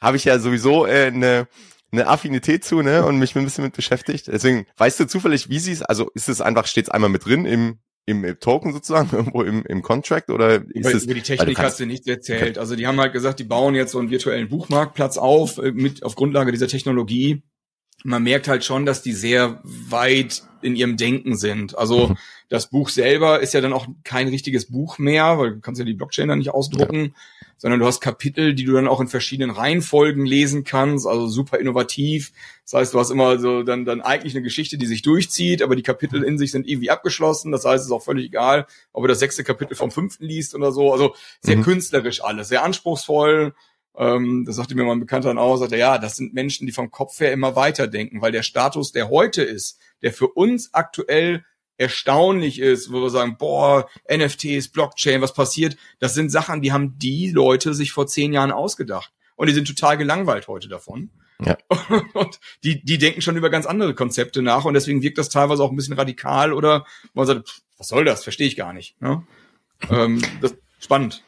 habe 0.01 0.17
ich 0.17 0.25
ja 0.25 0.39
sowieso 0.39 0.87
äh, 0.87 1.07
eine 1.07 1.49
eine 1.93 2.09
Affinität 2.09 2.65
zu, 2.65 2.83
ne, 2.83 3.05
und 3.07 3.19
mich 3.19 3.37
ein 3.37 3.45
bisschen 3.45 3.65
mit 3.65 3.75
beschäftigt. 3.75 4.27
Deswegen, 4.27 4.67
weißt 4.77 5.01
du 5.01 5.07
zufällig, 5.07 5.49
wie 5.49 5.61
sie 5.61 5.73
es, 5.73 5.83
also 5.83 6.11
ist 6.15 6.29
es 6.29 6.41
einfach, 6.41 6.67
steht 6.67 6.87
es 6.87 6.91
einmal 6.91 7.11
mit 7.11 7.25
drin 7.25 7.45
im 7.47 7.79
im 8.09 8.39
Token 8.39 8.73
sozusagen, 8.73 9.11
irgendwo 9.13 9.43
im, 9.43 9.65
im 9.67 9.83
Contract 9.83 10.31
oder 10.31 10.55
ist 10.55 10.71
über, 10.75 10.95
es, 10.95 11.05
über 11.05 11.15
die 11.15 11.23
Technik 11.23 11.59
hast 11.59 11.81
du 11.81 11.87
nichts 11.87 12.07
erzählt. 12.07 12.57
Also 12.57 12.77
die 12.77 12.87
haben 12.87 13.01
halt 13.01 13.13
gesagt, 13.13 13.41
die 13.41 13.45
bauen 13.45 13.75
jetzt 13.75 13.93
so 13.93 13.99
einen 13.99 14.11
virtuellen 14.11 14.49
Buchmarktplatz 14.49 15.19
auf 15.19 15.59
äh, 15.59 15.73
mit 15.73 16.05
auf 16.05 16.15
Grundlage 16.15 16.53
dieser 16.53 16.69
Technologie. 16.69 17.43
Man 18.07 18.23
merkt 18.23 18.49
halt 18.49 18.65
schon, 18.65 18.87
dass 18.87 19.03
die 19.03 19.13
sehr 19.13 19.61
weit 19.65 20.43
in 20.63 20.77
ihrem 20.77 20.97
Denken 20.97 21.37
sind. 21.37 21.77
Also 21.77 22.09
mhm. 22.09 22.17
das 22.49 22.71
Buch 22.71 22.89
selber 22.89 23.41
ist 23.41 23.55
ja 23.55 23.61
dann 23.61 23.73
auch 23.73 23.87
kein 24.05 24.29
richtiges 24.29 24.67
Buch 24.67 24.99
mehr, 24.99 25.39
weil 25.39 25.55
du 25.55 25.61
kannst 25.61 25.79
ja 25.79 25.85
die 25.85 25.95
Blockchain 25.95 26.29
dann 26.29 26.39
nicht 26.39 26.51
ausdrucken. 26.51 27.15
Ja 27.15 27.37
sondern 27.59 27.81
du 27.81 27.87
hast 27.87 28.01
Kapitel, 28.01 28.55
die 28.55 28.65
du 28.65 28.73
dann 28.73 28.89
auch 28.89 29.01
in 29.01 29.09
verschiedenen 29.09 29.51
Reihenfolgen 29.51 30.27
lesen 30.27 30.65
kannst, 30.65 31.07
also 31.07 31.27
super 31.27 31.59
innovativ. 31.59 32.33
Das 32.65 32.75
heißt, 32.75 32.95
du 32.95 33.01
hast 33.01 33.11
immer 33.11 33.39
so 33.39 33.63
dann, 33.63 33.85
dann 33.85 34.03
eigentlich 34.03 34.35
eine 34.35 34.43
Geschichte, 34.43 34.77
die 34.77 34.87
sich 34.87 35.03
durchzieht, 35.03 35.63
aber 35.63 35.77
die 35.77 35.83
Kapitel 35.83 36.23
in 36.23 36.39
sich 36.39 36.51
sind 36.51 36.69
irgendwie 36.69 36.91
abgeschlossen. 36.91 37.53
Das 37.53 37.65
heißt, 37.65 37.81
es 37.81 37.87
ist 37.87 37.93
auch 37.93 38.03
völlig 38.03 38.27
egal, 38.27 38.67
ob 38.93 39.05
du 39.05 39.09
das 39.09 39.21
sechste 39.21 39.45
Kapitel 39.45 39.75
vom 39.75 39.91
fünften 39.91 40.25
liest 40.25 40.55
oder 40.55 40.73
so. 40.73 40.93
Also 40.93 41.15
sehr 41.41 41.57
mhm. 41.57 41.63
künstlerisch 41.63 42.23
alles, 42.23 42.49
sehr 42.49 42.63
anspruchsvoll. 42.63 43.55
Ähm, 43.97 44.45
das 44.47 44.57
sagte 44.57 44.75
mir 44.75 44.85
mal 44.85 44.93
ein 44.93 45.01
Bekannter 45.01 45.29
dann 45.29 45.39
auch, 45.39 45.57
sagte, 45.57 45.77
ja, 45.77 45.99
das 45.99 46.17
sind 46.17 46.35
Menschen, 46.35 46.67
die 46.67 46.73
vom 46.73 46.91
Kopf 46.91 47.21
her 47.21 47.33
immer 47.33 47.57
weiterdenken, 47.57 48.21
weil 48.21 48.33
der 48.33 48.43
Status, 48.43 48.93
der 48.93 49.09
heute 49.09 49.43
ist, 49.43 49.79
der 50.03 50.13
für 50.13 50.29
uns 50.29 50.75
aktuell 50.75 51.45
erstaunlich 51.79 52.59
ist, 52.59 52.91
wo 52.91 53.03
wir 53.03 53.11
sagen, 53.11 53.37
boah, 53.39 53.89
NFTs, 54.11 54.69
Blockchain, 54.69 55.21
was 55.21 55.35
passiert? 55.35 55.77
Das 55.99 56.15
sind 56.15 56.31
Sachen, 56.31 56.63
die 56.63 56.73
haben 56.73 56.99
die 56.99 57.31
Leute 57.31 57.75
sich 57.75 57.93
vor 57.93 58.07
zehn 58.07 58.33
Jahren 58.33 58.53
ausgedacht. 58.53 59.13
Und 59.37 59.49
die 59.49 59.55
sind 59.55 59.69
total 59.69 59.99
gelangweilt 59.99 60.49
heute 60.49 60.69
davon. 60.69 61.11
Ja. 61.45 61.59
Und 62.15 62.41
die, 62.65 62.83
die 62.83 62.97
denken 62.97 63.21
schon 63.21 63.37
über 63.37 63.51
ganz 63.51 63.67
andere 63.67 63.95
Konzepte 63.95 64.41
nach 64.41 64.65
und 64.65 64.73
deswegen 64.73 65.03
wirkt 65.03 65.19
das 65.19 65.29
teilweise 65.29 65.63
auch 65.63 65.71
ein 65.71 65.77
bisschen 65.77 65.99
radikal 65.99 66.55
oder 66.55 66.87
man 67.13 67.27
sagt, 67.27 67.61
was 67.77 67.89
soll 67.89 68.07
das? 68.07 68.23
Verstehe 68.23 68.47
ich 68.47 68.57
gar 68.57 68.73
nicht. 68.73 68.99
Ne? 69.03 69.23
ähm, 69.91 70.23
das, 70.41 70.57
spannend 70.81 71.26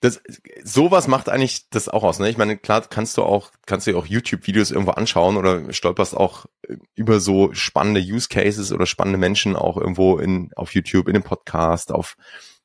das 0.00 0.22
sowas 0.64 1.08
macht 1.08 1.28
eigentlich 1.28 1.68
das 1.68 1.88
auch 1.88 2.02
aus. 2.02 2.18
Ne? 2.18 2.30
Ich 2.30 2.38
meine, 2.38 2.56
klar 2.56 2.82
kannst 2.88 3.18
du 3.18 3.22
auch 3.22 3.50
kannst 3.66 3.86
du 3.86 3.96
auch 3.96 4.06
YouTube-Videos 4.06 4.70
irgendwo 4.70 4.92
anschauen 4.92 5.36
oder 5.36 5.72
stolperst 5.72 6.16
auch 6.16 6.46
über 6.94 7.20
so 7.20 7.52
spannende 7.52 8.00
Use 8.00 8.28
Cases 8.28 8.72
oder 8.72 8.86
spannende 8.86 9.18
Menschen 9.18 9.56
auch 9.56 9.76
irgendwo 9.76 10.18
in 10.18 10.52
auf 10.56 10.74
YouTube, 10.74 11.06
in 11.08 11.14
dem 11.14 11.22
Podcast, 11.22 11.92
auf 11.92 12.16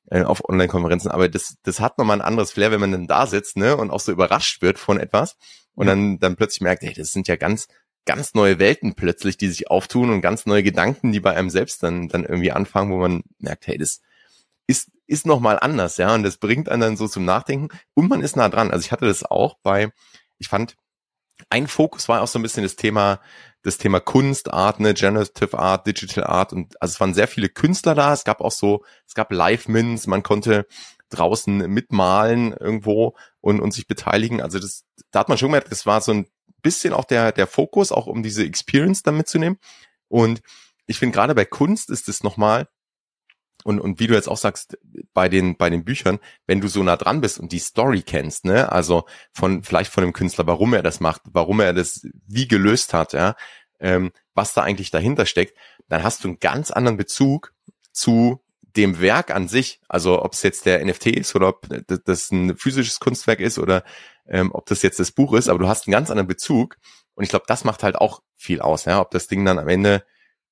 äh, 0.10 0.24
auf 0.24 0.48
Online-Konferenzen. 0.48 1.12
Aber 1.12 1.28
das 1.28 1.58
das 1.64 1.82
hat 1.82 1.98
nochmal 1.98 2.18
ein 2.18 2.26
anderes 2.26 2.52
Flair, 2.52 2.72
wenn 2.72 2.80
man 2.80 2.94
dann 2.94 3.08
da 3.08 3.28
sitzt 3.28 3.58
ne 3.58 3.76
und 3.76 3.92
auch 3.92 4.00
so 4.00 4.14
überrascht 4.14 4.62
wird 4.62 4.80
von 4.80 4.98
etwas 4.98 5.36
und 5.74 5.88
dann 5.88 6.20
dann 6.20 6.38
plötzlich 6.38 6.62
merkt, 6.62 6.84
hey, 6.84 6.94
das 6.94 7.12
sind 7.12 7.28
ja 7.28 7.36
ganz 7.36 7.68
ganz 8.06 8.34
neue 8.34 8.60
Welten 8.60 8.96
plötzlich, 8.96 9.36
die 9.38 9.50
sich 9.50 9.70
auftun 9.70 10.10
und 10.10 10.22
ganz 10.22 10.46
neue 10.46 10.64
Gedanken, 10.64 11.12
die 11.12 11.20
bei 11.20 11.36
einem 11.36 11.50
selbst 11.50 11.84
dann 11.84 12.08
dann 12.08 12.24
irgendwie 12.24 12.54
anfangen, 12.54 12.92
wo 12.92 12.98
man 12.98 13.24
merkt, 13.40 13.68
hey, 13.68 13.78
das 13.78 14.00
ist, 14.68 14.92
ist 15.08 15.26
nochmal 15.26 15.60
anders, 15.60 15.98
ja, 15.98 16.14
und 16.14 16.24
das 16.24 16.38
bringt 16.38 16.70
einen 16.70 16.82
dann 16.82 16.98
so 16.98 17.08
zum 17.08 17.26
Nachdenken 17.26 17.70
und 17.94 18.10
man 18.10 18.22
ist 18.22 18.36
nah 18.36 18.50
dran. 18.50 18.72
Also 18.72 18.86
ich 18.86 18.92
hatte 18.92 19.06
das 19.06 19.24
auch 19.24 19.58
bei, 19.64 19.92
ich 20.38 20.48
fand, 20.48 20.76
ein 21.50 21.68
Fokus 21.68 22.08
war 22.08 22.22
auch 22.22 22.28
so 22.28 22.40
ein 22.40 22.42
bisschen 22.42 22.64
das 22.64 22.76
Thema, 22.76 23.20
das 23.62 23.78
Thema 23.78 24.00
Kunst, 24.00 24.54
Art, 24.54 24.80
ne, 24.80 24.94
Generative 24.94 25.58
Art, 25.58 25.86
Digital 25.86 26.24
Art 26.24 26.54
und 26.54 26.82
also 26.82 26.94
es 26.94 27.00
waren 27.00 27.14
sehr 27.14 27.28
viele 27.28 27.50
Künstler 27.50 27.96
da, 27.96 28.14
es 28.14 28.24
gab 28.24 28.42
auch 28.42 28.52
so, 28.52 28.84
es 29.08 29.14
gab 29.14 29.32
Live-Mins, 29.32 30.08
man 30.08 30.24
konnte 30.24 30.66
draußen 31.10 31.58
mitmalen 31.70 32.54
irgendwo 32.54 33.16
und, 33.42 33.60
und 33.62 33.74
sich 33.74 33.88
beteiligen. 33.88 34.42
Also 34.42 34.60
das, 34.60 34.86
da 35.12 35.20
hat 35.20 35.30
man 35.30 35.38
schon 35.38 35.50
gemerkt, 35.50 35.72
das 35.72 35.86
war 35.86 36.02
so 36.02 36.14
ein 36.14 36.28
bisschen 36.62 36.94
auch 36.94 37.06
der, 37.06 37.32
der 37.32 37.48
Fokus, 37.48 37.92
auch 37.92 38.08
um 38.08 38.24
diese 38.24 38.44
Experience 38.44 39.04
dann 39.04 39.18
mitzunehmen. 39.18 39.60
Und 40.08 40.42
ich 40.88 41.00
finde 41.00 41.14
gerade 41.14 41.36
bei 41.36 41.46
Kunst 41.46 41.90
ist 41.90 42.10
es 42.10 42.24
nochmal, 42.24 42.68
und, 43.66 43.80
und 43.80 44.00
wie 44.00 44.06
du 44.06 44.14
jetzt 44.14 44.28
auch 44.30 44.38
sagst, 44.38 44.78
bei 45.16 45.28
den, 45.28 45.58
bei 45.58 45.72
den 45.72 45.84
Büchern, 45.84 46.20
wenn 46.46 46.62
du 46.62 46.68
so 46.68 46.84
nah 46.84 46.98
dran 46.98 47.20
bist 47.20 47.40
und 47.40 47.52
die 47.52 47.60
Story 47.60 48.04
kennst, 48.04 48.46
ne, 48.46 48.72
also 48.72 49.06
von, 49.34 49.64
vielleicht 49.64 49.92
von 49.92 50.04
dem 50.04 50.14
Künstler, 50.14 50.46
warum 50.46 50.76
er 50.76 50.84
das 50.84 51.00
macht, 51.00 51.24
warum 51.26 51.60
er 51.60 51.74
das 51.74 52.06
wie 52.28 52.48
gelöst 52.48 52.94
hat, 52.94 53.14
ja, 53.14 53.36
ähm, 53.80 54.12
was 54.36 54.54
da 54.54 54.62
eigentlich 54.62 54.92
dahinter 54.92 55.26
steckt, 55.26 55.58
dann 55.90 56.04
hast 56.04 56.24
du 56.24 56.28
einen 56.28 56.40
ganz 56.40 56.70
anderen 56.70 56.96
Bezug 56.96 57.54
zu 57.92 58.40
dem 58.76 59.02
Werk 59.02 59.32
an 59.34 59.48
sich, 59.48 59.82
also 59.90 60.22
ob 60.22 60.34
es 60.34 60.44
jetzt 60.44 60.68
der 60.68 60.86
NFT 60.86 61.08
ist 61.08 61.36
oder 61.36 61.48
ob 61.48 61.68
das 62.06 62.30
ein 62.30 62.56
physisches 62.58 63.00
Kunstwerk 63.00 63.40
ist 63.40 63.58
oder 63.58 63.84
ähm, 64.28 64.52
ob 64.54 64.68
das 64.68 64.84
jetzt 64.84 65.00
das 65.00 65.12
Buch 65.12 65.34
ist, 65.34 65.50
aber 65.50 65.58
du 65.58 65.68
hast 65.68 65.88
einen 65.88 65.94
ganz 65.94 66.12
anderen 66.12 66.28
Bezug. 66.28 66.78
Und 67.16 67.24
ich 67.24 67.30
glaube, 67.30 67.46
das 67.48 67.64
macht 67.64 67.82
halt 67.82 67.96
auch 67.96 68.22
viel 68.36 68.62
aus, 68.62 68.86
ja, 68.86 69.02
ob 69.02 69.10
das 69.10 69.26
Ding 69.26 69.44
dann 69.44 69.58
am 69.58 69.70
Ende 69.70 70.04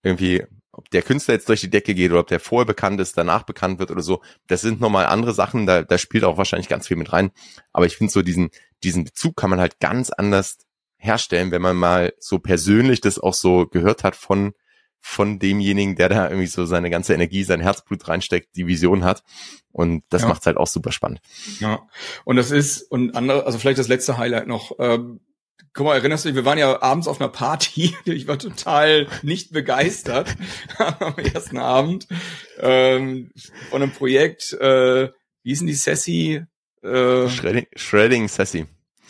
irgendwie 0.02 0.46
ob 0.74 0.90
der 0.90 1.04
Künstler 1.04 1.36
jetzt 1.36 1.48
durch 1.48 1.62
die 1.62 1.70
Decke 1.70 1.94
geht 1.94 2.12
oder 2.12 2.22
ob 2.22 2.28
der 2.28 2.40
vorher 2.40 2.66
bekannt 2.66 3.00
ist, 3.00 3.16
danach 3.16 3.44
bekannt 3.44 3.78
wird 3.78 3.92
oder 3.92 4.02
so, 4.02 4.22
das 4.48 4.62
sind 4.62 4.82
nochmal 4.82 5.06
andere 5.06 5.34
Sachen, 5.34 5.68
da, 5.68 5.84
da 5.84 5.98
spielt 6.00 6.24
auch 6.24 6.38
wahrscheinlich 6.38 6.68
ganz 6.68 6.88
viel 6.88 6.98
mit 6.98 7.14
rein. 7.14 7.32
Aber 7.72 7.86
ich 7.86 7.96
finde 7.96 8.12
so 8.12 8.24
diesen, 8.24 8.50
diesen 8.84 9.04
Bezug 9.04 9.38
kann 9.38 9.52
man 9.52 9.60
halt 9.60 9.80
ganz 9.80 10.10
anders 10.10 10.58
herstellen, 10.98 11.52
wenn 11.52 11.62
man 11.62 11.78
mal 11.78 12.14
so 12.20 12.40
persönlich 12.40 13.02
das 13.02 13.20
auch 13.20 13.36
so 13.36 13.68
gehört 13.68 14.04
hat 14.04 14.16
von, 14.16 14.54
von 15.00 15.38
demjenigen, 15.38 15.96
der 15.96 16.10
da 16.10 16.30
irgendwie 16.30 16.48
so 16.48 16.66
seine 16.66 16.90
ganze 16.90 17.14
Energie, 17.14 17.44
sein 17.44 17.62
Herzblut 17.62 18.08
reinsteckt, 18.08 18.56
die 18.56 18.66
Vision 18.66 19.04
hat. 19.04 19.24
Und 19.72 20.04
das 20.10 20.24
ja. 20.24 20.28
macht's 20.28 20.48
halt 20.48 20.58
auch 20.58 20.68
super 20.68 20.92
spannend. 20.92 21.22
Ja. 21.60 21.88
Und 22.26 22.38
das 22.38 22.50
ist, 22.50 22.82
und 22.90 23.16
andere, 23.16 23.46
also 23.46 23.60
vielleicht 23.60 23.80
das 23.80 23.90
letzte 23.90 24.18
Highlight 24.18 24.48
noch, 24.48 24.72
ähm, 24.80 25.20
Guck 25.74 25.86
mal, 25.86 25.96
erinnerst 25.96 26.26
du 26.26 26.30
dich, 26.30 26.36
wir 26.36 26.46
waren 26.46 26.58
ja 26.58 26.82
abends 26.82 27.08
auf 27.08 27.22
einer 27.22 27.30
Party. 27.30 27.96
Ich 28.06 28.28
war 28.28 28.38
total 28.38 29.08
nicht 29.22 29.52
begeistert 29.52 30.36
am 30.78 31.18
ersten 31.18 31.58
Abend 31.58 32.08
ähm, 32.60 33.32
von 33.70 33.82
einem 33.82 33.92
Projekt. 33.92 34.54
Äh, 34.54 35.10
wie 35.44 35.50
hießen 35.50 35.68
die 35.68 35.74
Sassy? 35.74 36.44
Äh, 36.82 37.30
Shredding, 37.30 37.68
Shredding 37.76 38.28
Sassy. 38.28 38.66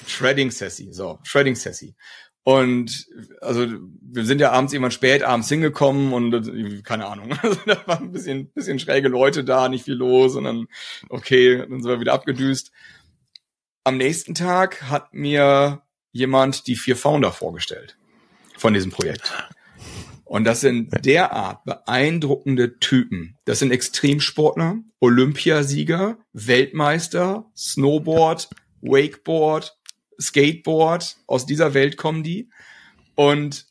Shredding 0.07 0.51
Sassy, 0.51 0.89
so, 0.91 1.19
Shredding 1.23 1.55
Sassy. 1.55 1.95
Und 2.43 3.07
also 3.39 3.65
wir 4.01 4.25
sind 4.25 4.41
ja 4.41 4.51
abends 4.51 4.73
irgendwann 4.73 4.91
spät 4.91 5.23
abends 5.23 5.47
hingekommen 5.47 6.11
und 6.11 6.83
keine 6.83 7.07
Ahnung, 7.07 7.31
also 7.41 7.57
da 7.65 7.81
waren 7.85 8.05
ein 8.05 8.11
bisschen, 8.11 8.51
bisschen 8.51 8.79
schräge 8.79 9.07
Leute 9.07 9.45
da, 9.45 9.69
nicht 9.69 9.85
viel 9.85 9.93
los 9.93 10.35
und 10.35 10.43
dann 10.43 10.67
okay, 11.09 11.57
dann 11.57 11.81
sind 11.81 11.89
wir 11.89 12.01
wieder 12.01 12.13
abgedüst. 12.13 12.71
Am 13.85 13.97
nächsten 13.97 14.33
Tag 14.33 14.83
hat 14.83 15.13
mir 15.13 15.83
jemand 16.13 16.67
die 16.67 16.77
vier 16.77 16.95
Founder 16.95 17.33
vorgestellt 17.33 17.97
von 18.57 18.73
diesem 18.73 18.91
Projekt. 18.91 19.33
Und 20.23 20.45
das 20.45 20.61
sind 20.61 20.89
derart 21.05 21.65
beeindruckende 21.65 22.79
Typen. 22.79 23.37
Das 23.45 23.59
sind 23.59 23.71
Extremsportler, 23.71 24.77
Olympiasieger, 24.99 26.17
Weltmeister, 26.31 27.51
Snowboard, 27.55 28.49
Wakeboard, 28.81 29.77
Skateboard. 30.19 31.17
Aus 31.27 31.45
dieser 31.45 31.73
Welt 31.73 31.97
kommen 31.97 32.23
die 32.23 32.49
und 33.15 33.67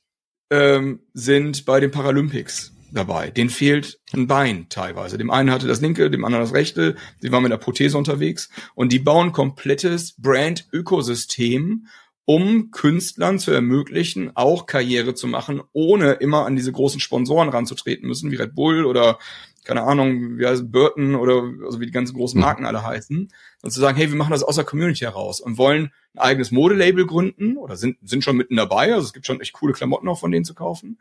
ähm, 0.51 1.01
sind 1.15 1.65
bei 1.65 1.81
den 1.81 1.91
Paralympics 1.91 2.75
dabei. 2.93 3.31
Den 3.31 3.49
fehlt 3.49 4.01
ein 4.13 4.27
Bein 4.27 4.69
teilweise. 4.69 5.19
Dem 5.19 5.31
einen 5.31 5.51
hatte 5.51 5.67
das 5.67 5.81
linke, 5.81 6.11
dem 6.11 6.25
anderen 6.25 6.45
das 6.45 6.55
rechte. 6.55 6.97
Sie 7.21 7.33
waren 7.33 7.43
mit 7.43 7.51
einer 7.51 7.59
Prothese 7.61 7.97
unterwegs 7.97 8.51
und 8.75 8.93
die 8.93 8.99
bauen 8.99 9.33
komplettes 9.33 10.15
Brand-Ökosystem 10.19 11.87
um 12.25 12.71
Künstlern 12.71 13.39
zu 13.39 13.51
ermöglichen, 13.51 14.33
auch 14.35 14.67
Karriere 14.67 15.15
zu 15.15 15.27
machen, 15.27 15.63
ohne 15.73 16.13
immer 16.13 16.47
an 16.47 16.57
diese 16.57 16.73
großen 16.73 17.01
Sponsoren 17.01 17.49
ranzutreten 17.49 18.07
müssen, 18.07 18.31
wie 18.31 18.37
Red 18.37 18.55
Bull 18.55 18.85
oder 18.85 19.19
keine 19.65 19.83
Ahnung, 19.83 20.39
wie 20.39 20.47
heißt 20.47 20.73
Burton 20.73 21.15
oder 21.15 21.45
also 21.65 21.81
wie 21.81 21.87
die 21.87 21.93
ganzen 21.93 22.17
großen 22.17 22.39
mhm. 22.39 22.45
Marken 22.45 22.67
alle 22.67 22.83
heißen, 22.83 23.33
und 23.63 23.71
zu 23.71 23.81
sagen, 23.81 23.97
hey, 23.97 24.11
wir 24.11 24.17
machen 24.17 24.33
das 24.33 24.43
aus 24.43 24.57
der 24.57 24.65
Community 24.65 25.01
heraus 25.01 25.41
und 25.41 25.57
wollen 25.57 25.93
ein 26.15 26.19
eigenes 26.19 26.51
Modelabel 26.51 27.07
gründen 27.07 27.57
oder 27.57 27.77
sind, 27.77 27.97
sind 28.03 28.25
schon 28.25 28.37
mitten 28.37 28.57
dabei, 28.57 28.93
also 28.93 29.07
es 29.07 29.13
gibt 29.13 29.27
schon 29.27 29.41
echt 29.41 29.53
coole 29.53 29.73
Klamotten 29.73 30.09
auch 30.09 30.19
von 30.19 30.33
denen 30.33 30.45
zu 30.45 30.55
kaufen. 30.55 30.99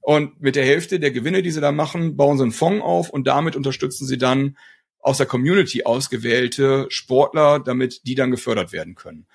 Und 0.00 0.40
mit 0.42 0.56
der 0.56 0.64
Hälfte 0.64 0.98
der 0.98 1.12
Gewinne, 1.12 1.42
die 1.42 1.50
sie 1.50 1.60
da 1.60 1.72
machen, 1.72 2.16
bauen 2.16 2.36
sie 2.36 2.42
einen 2.42 2.52
Fonds 2.52 2.84
auf 2.84 3.08
und 3.08 3.26
damit 3.26 3.56
unterstützen 3.56 4.06
sie 4.06 4.18
dann 4.18 4.56
aus 4.98 5.16
der 5.16 5.26
Community 5.26 5.84
ausgewählte 5.84 6.86
Sportler, 6.90 7.60
damit 7.60 8.06
die 8.06 8.14
dann 8.14 8.30
gefördert 8.30 8.72
werden 8.72 8.94
können. 8.94 9.26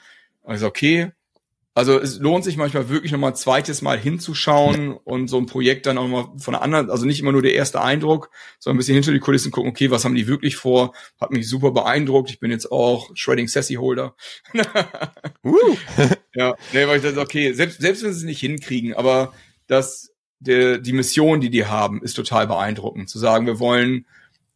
Also 0.44 0.68
okay, 0.68 1.12
also 1.78 2.00
es 2.00 2.18
lohnt 2.18 2.44
sich 2.44 2.58
manchmal 2.58 2.90
wirklich 2.90 3.12
nochmal 3.12 3.34
ein 3.34 3.36
zweites 3.36 3.84
Mal 3.84 4.00
hinzuschauen 4.00 4.94
und 4.94 5.28
so 5.28 5.38
ein 5.38 5.46
Projekt 5.46 5.86
dann 5.86 6.00
auch 6.00 6.08
mal 6.08 6.30
von 6.40 6.54
der 6.54 6.64
anderen, 6.64 6.90
also 6.90 7.06
nicht 7.06 7.20
immer 7.20 7.32
nur 7.32 7.44
der 7.44 7.54
erste 7.54 7.80
Eindruck, 7.82 8.32
sondern 8.58 8.78
ein 8.78 8.80
bisschen 8.80 8.96
hinter 8.96 9.12
die 9.12 9.20
Kulissen 9.20 9.52
gucken, 9.52 9.70
okay, 9.70 9.92
was 9.92 10.04
haben 10.04 10.16
die 10.16 10.26
wirklich 10.26 10.56
vor? 10.56 10.96
Hat 11.22 11.30
mich 11.30 11.48
super 11.48 11.70
beeindruckt. 11.70 12.32
Ich 12.32 12.40
bin 12.40 12.50
jetzt 12.50 12.72
auch 12.72 13.12
Shredding 13.14 13.48
Sassy 13.48 13.76
Holder. 13.76 14.16
uh. 15.44 15.76
ja, 16.34 16.56
nee, 16.74 16.88
weil 16.88 16.98
ich 16.98 17.04
dachte, 17.04 17.20
okay, 17.20 17.54
selbst, 17.54 17.80
selbst 17.80 18.04
wenn 18.04 18.12
sie 18.12 18.22
es 18.22 18.26
nicht 18.26 18.40
hinkriegen, 18.40 18.96
aber 18.96 19.34
das, 19.68 20.16
der, 20.40 20.80
die 20.80 20.94
Mission, 20.94 21.42
die 21.42 21.52
die 21.52 21.66
haben, 21.66 22.02
ist 22.02 22.16
total 22.16 22.48
beeindruckend. 22.48 23.08
Zu 23.08 23.20
sagen, 23.20 23.46
wir 23.46 23.60
wollen 23.60 24.08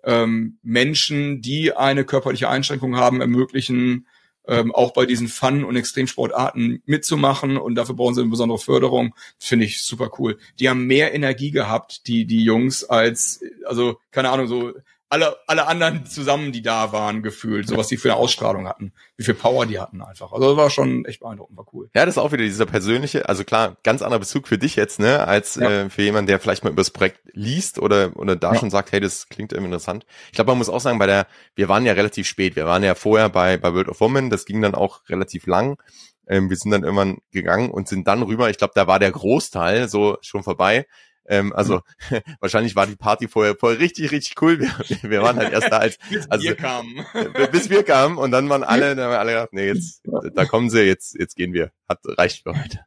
ähm, 0.03 0.57
Menschen, 0.63 1.43
die 1.43 1.72
eine 1.72 2.03
körperliche 2.03 2.49
Einschränkung 2.49 2.95
haben, 2.95 3.22
ermöglichen, 3.22 4.07
ähm, 4.47 4.73
auch 4.73 4.91
bei 4.93 5.05
diesen 5.05 5.27
Fun- 5.27 5.63
und 5.63 5.75
Extremsportarten 5.75 6.81
mitzumachen 6.85 7.57
und 7.57 7.75
dafür 7.75 7.95
brauchen 7.95 8.15
sie 8.15 8.21
eine 8.21 8.29
besondere 8.29 8.59
Förderung. 8.59 9.15
Finde 9.39 9.65
ich 9.65 9.83
super 9.83 10.11
cool. 10.19 10.37
Die 10.59 10.69
haben 10.69 10.85
mehr 10.87 11.13
Energie 11.13 11.51
gehabt, 11.51 12.07
die, 12.07 12.25
die 12.25 12.43
Jungs, 12.43 12.83
als, 12.83 13.41
also, 13.65 13.99
keine 14.11 14.29
Ahnung, 14.29 14.47
so 14.47 14.73
alle, 15.12 15.36
alle 15.45 15.68
anderen 15.68 16.05
zusammen, 16.05 16.53
die 16.53 16.62
da 16.62 16.93
waren, 16.93 17.22
gefühlt, 17.22 17.68
so 17.68 17.76
was 17.76 17.88
die 17.88 17.97
für 17.97 18.09
eine 18.09 18.16
Ausstrahlung 18.16 18.66
hatten, 18.66 18.93
wie 19.18 19.26
viel 19.26 19.34
Power 19.34 19.66
die 19.66 19.78
hatten 19.78 20.01
einfach. 20.01 20.32
Also 20.32 20.47
das 20.47 20.57
war 20.57 20.70
schon 20.70 21.03
echt 21.03 21.20
beeindruckend, 21.20 21.57
war 21.57 21.66
cool. 21.74 21.89
Ja, 21.93 22.05
das 22.05 22.16
ist 22.16 22.18
auch 22.18 22.32
wieder 22.32 22.45
dieser 22.45 22.66
persönliche, 22.66 23.28
also 23.28 23.43
klar, 23.43 23.76
ganz 23.84 24.01
anderer 24.01 24.22
Bezug 24.22 24.47
für 24.47 24.57
dich 24.57 24.78
jetzt, 24.78 25.01
ne, 25.01 25.28
als 25.28 25.55
ja. 25.55 25.70
äh, 25.70 25.89
für 25.89 26.01
jemanden, 26.01 26.28
der 26.28 26.39
vielleicht 26.39 26.64
mal 26.64 26.70
über 26.70 26.80
das 26.80 26.91
Projekt 26.91 27.20
liest 27.34 27.78
oder, 27.78 28.12
oder 28.16 28.38
da 28.38 28.53
ja. 28.53 28.59
schon 28.59 28.70
sagt, 28.70 28.93
hey, 28.93 29.01
das 29.01 29.28
klingt 29.28 29.51
irgendwie 29.51 29.74
interessant. 29.74 30.05
Ich 30.28 30.36
glaube, 30.36 30.51
man 30.51 30.59
muss 30.59 30.70
auch 30.70 30.80
sagen, 30.80 30.97
bei 30.97 31.07
der, 31.07 31.28
wir 31.55 31.68
waren 31.68 31.86
ja 31.86 31.91
relativ 31.91 32.26
spät, 32.26 32.55
wir 32.55 32.66
waren 32.66 32.82
ja 32.82 32.95
vorher 32.95 33.28
bei, 33.28 33.57
bei 33.57 33.74
World 33.74 33.89
of 33.89 33.99
Women, 33.99 34.30
das 34.30 34.45
ging 34.45 34.62
dann 34.62 34.76
auch 34.76 35.01
relativ 35.09 35.45
lang. 35.45 35.78
Ähm, 36.26 36.49
wir 36.49 36.55
sind 36.55 36.72
dann 36.72 36.84
irgendwann 36.84 37.18
gegangen 37.32 37.70
und 37.70 37.89
sind 37.89 38.07
dann 38.07 38.24
rüber. 38.24 38.49
Ich 38.49 38.57
glaube, 38.57 38.74
da 38.76 38.88
war 38.88 38.97
der 38.97 39.12
Großteil 39.12 39.89
so 39.89 40.18
schon 40.22 40.43
vorbei. 40.43 40.86
Ähm, 41.28 41.53
also 41.53 41.82
wahrscheinlich 42.39 42.76
war 42.76 42.88
die 42.88 42.95
Party 42.95 43.28
vorher, 43.28 43.55
vorher 43.55 43.80
richtig, 43.80 44.11
richtig 44.11 44.41
cool. 44.41 44.59
Wir, 44.59 44.69
wir 45.03 45.22
waren 45.22 45.38
halt 45.38 45.53
erst 45.53 45.72
da 45.72 45.78
als, 45.78 45.97
bis 46.09 46.30
also, 46.30 46.43
wir 46.43 46.55
kamen. 46.55 47.05
bis 47.51 47.69
wir 47.69 47.84
kamen 47.84 48.17
und 48.17 48.32
dann 48.32 48.49
waren 48.49 48.63
alle, 48.63 48.95
dann 48.95 49.05
haben 49.05 49.19
alle 49.19 49.32
gedacht, 49.32 49.53
nee, 49.53 49.67
jetzt, 49.67 50.01
da 50.34 50.45
kommen 50.45 50.69
sie, 50.69 50.82
jetzt, 50.82 51.17
jetzt 51.19 51.36
gehen 51.36 51.53
wir. 51.53 51.72
Hat 51.88 51.99
reicht 52.03 52.43
für 52.43 52.53
heute. 52.55 52.80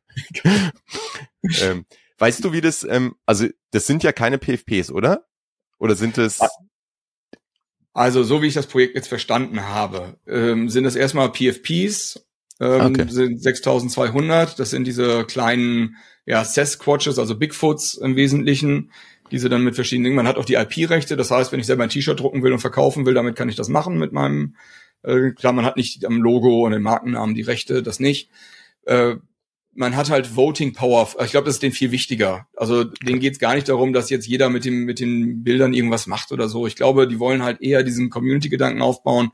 ähm, 1.62 1.86
weißt 2.18 2.44
du, 2.44 2.52
wie 2.52 2.60
das, 2.60 2.84
ähm, 2.84 3.14
also 3.26 3.46
das 3.70 3.86
sind 3.86 4.02
ja 4.02 4.12
keine 4.12 4.38
PFPs, 4.38 4.90
oder? 4.90 5.26
Oder 5.78 5.94
sind 5.94 6.18
es? 6.18 6.40
Also 7.92 8.24
so 8.24 8.42
wie 8.42 8.48
ich 8.48 8.54
das 8.54 8.66
Projekt 8.66 8.96
jetzt 8.96 9.08
verstanden 9.08 9.62
habe, 9.62 10.18
ähm, 10.26 10.68
sind 10.68 10.84
das 10.84 10.96
erstmal 10.96 11.30
PFPs, 11.30 12.26
ähm, 12.60 12.86
okay. 12.86 13.06
sind 13.08 13.42
6200. 13.42 14.58
Das 14.58 14.70
sind 14.70 14.86
diese 14.86 15.24
kleinen 15.24 15.96
ja, 16.26 16.44
Sasquatches, 16.44 17.18
also 17.18 17.36
Bigfoots 17.36 17.94
im 17.94 18.16
Wesentlichen, 18.16 18.90
diese 19.30 19.48
dann 19.48 19.64
mit 19.64 19.74
verschiedenen 19.74 20.04
Dingen. 20.04 20.16
Man 20.16 20.28
hat 20.28 20.36
auch 20.36 20.44
die 20.44 20.54
IP-Rechte, 20.54 21.16
das 21.16 21.30
heißt, 21.30 21.52
wenn 21.52 21.60
ich 21.60 21.66
selber 21.66 21.82
ein 21.82 21.90
T-Shirt 21.90 22.18
drucken 22.18 22.42
will 22.42 22.52
und 22.52 22.60
verkaufen 22.60 23.04
will, 23.06 23.14
damit 23.14 23.36
kann 23.36 23.48
ich 23.48 23.56
das 23.56 23.68
machen 23.68 23.98
mit 23.98 24.12
meinem, 24.12 24.56
äh, 25.02 25.30
klar, 25.32 25.52
man 25.52 25.64
hat 25.64 25.76
nicht 25.76 26.04
am 26.06 26.22
Logo 26.22 26.64
und 26.64 26.72
den 26.72 26.82
Markennamen 26.82 27.34
die 27.34 27.42
Rechte, 27.42 27.82
das 27.82 28.00
nicht. 28.00 28.30
Äh, 28.84 29.16
man 29.76 29.96
hat 29.96 30.08
halt 30.08 30.36
Voting 30.36 30.72
Power. 30.72 31.08
Ich 31.24 31.32
glaube, 31.32 31.46
das 31.46 31.56
ist 31.56 31.62
denen 31.62 31.72
viel 31.72 31.90
wichtiger. 31.90 32.46
Also 32.56 32.84
denen 32.84 33.18
geht 33.18 33.32
es 33.32 33.38
gar 33.40 33.56
nicht 33.56 33.68
darum, 33.68 33.92
dass 33.92 34.08
jetzt 34.08 34.26
jeder 34.28 34.48
mit 34.48 34.64
dem 34.64 34.84
mit 34.84 35.00
den 35.00 35.42
Bildern 35.42 35.74
irgendwas 35.74 36.06
macht 36.06 36.30
oder 36.30 36.48
so. 36.48 36.68
Ich 36.68 36.76
glaube, 36.76 37.08
die 37.08 37.18
wollen 37.18 37.42
halt 37.42 37.60
eher 37.60 37.82
diesen 37.82 38.08
Community-Gedanken 38.08 38.82
aufbauen 38.82 39.32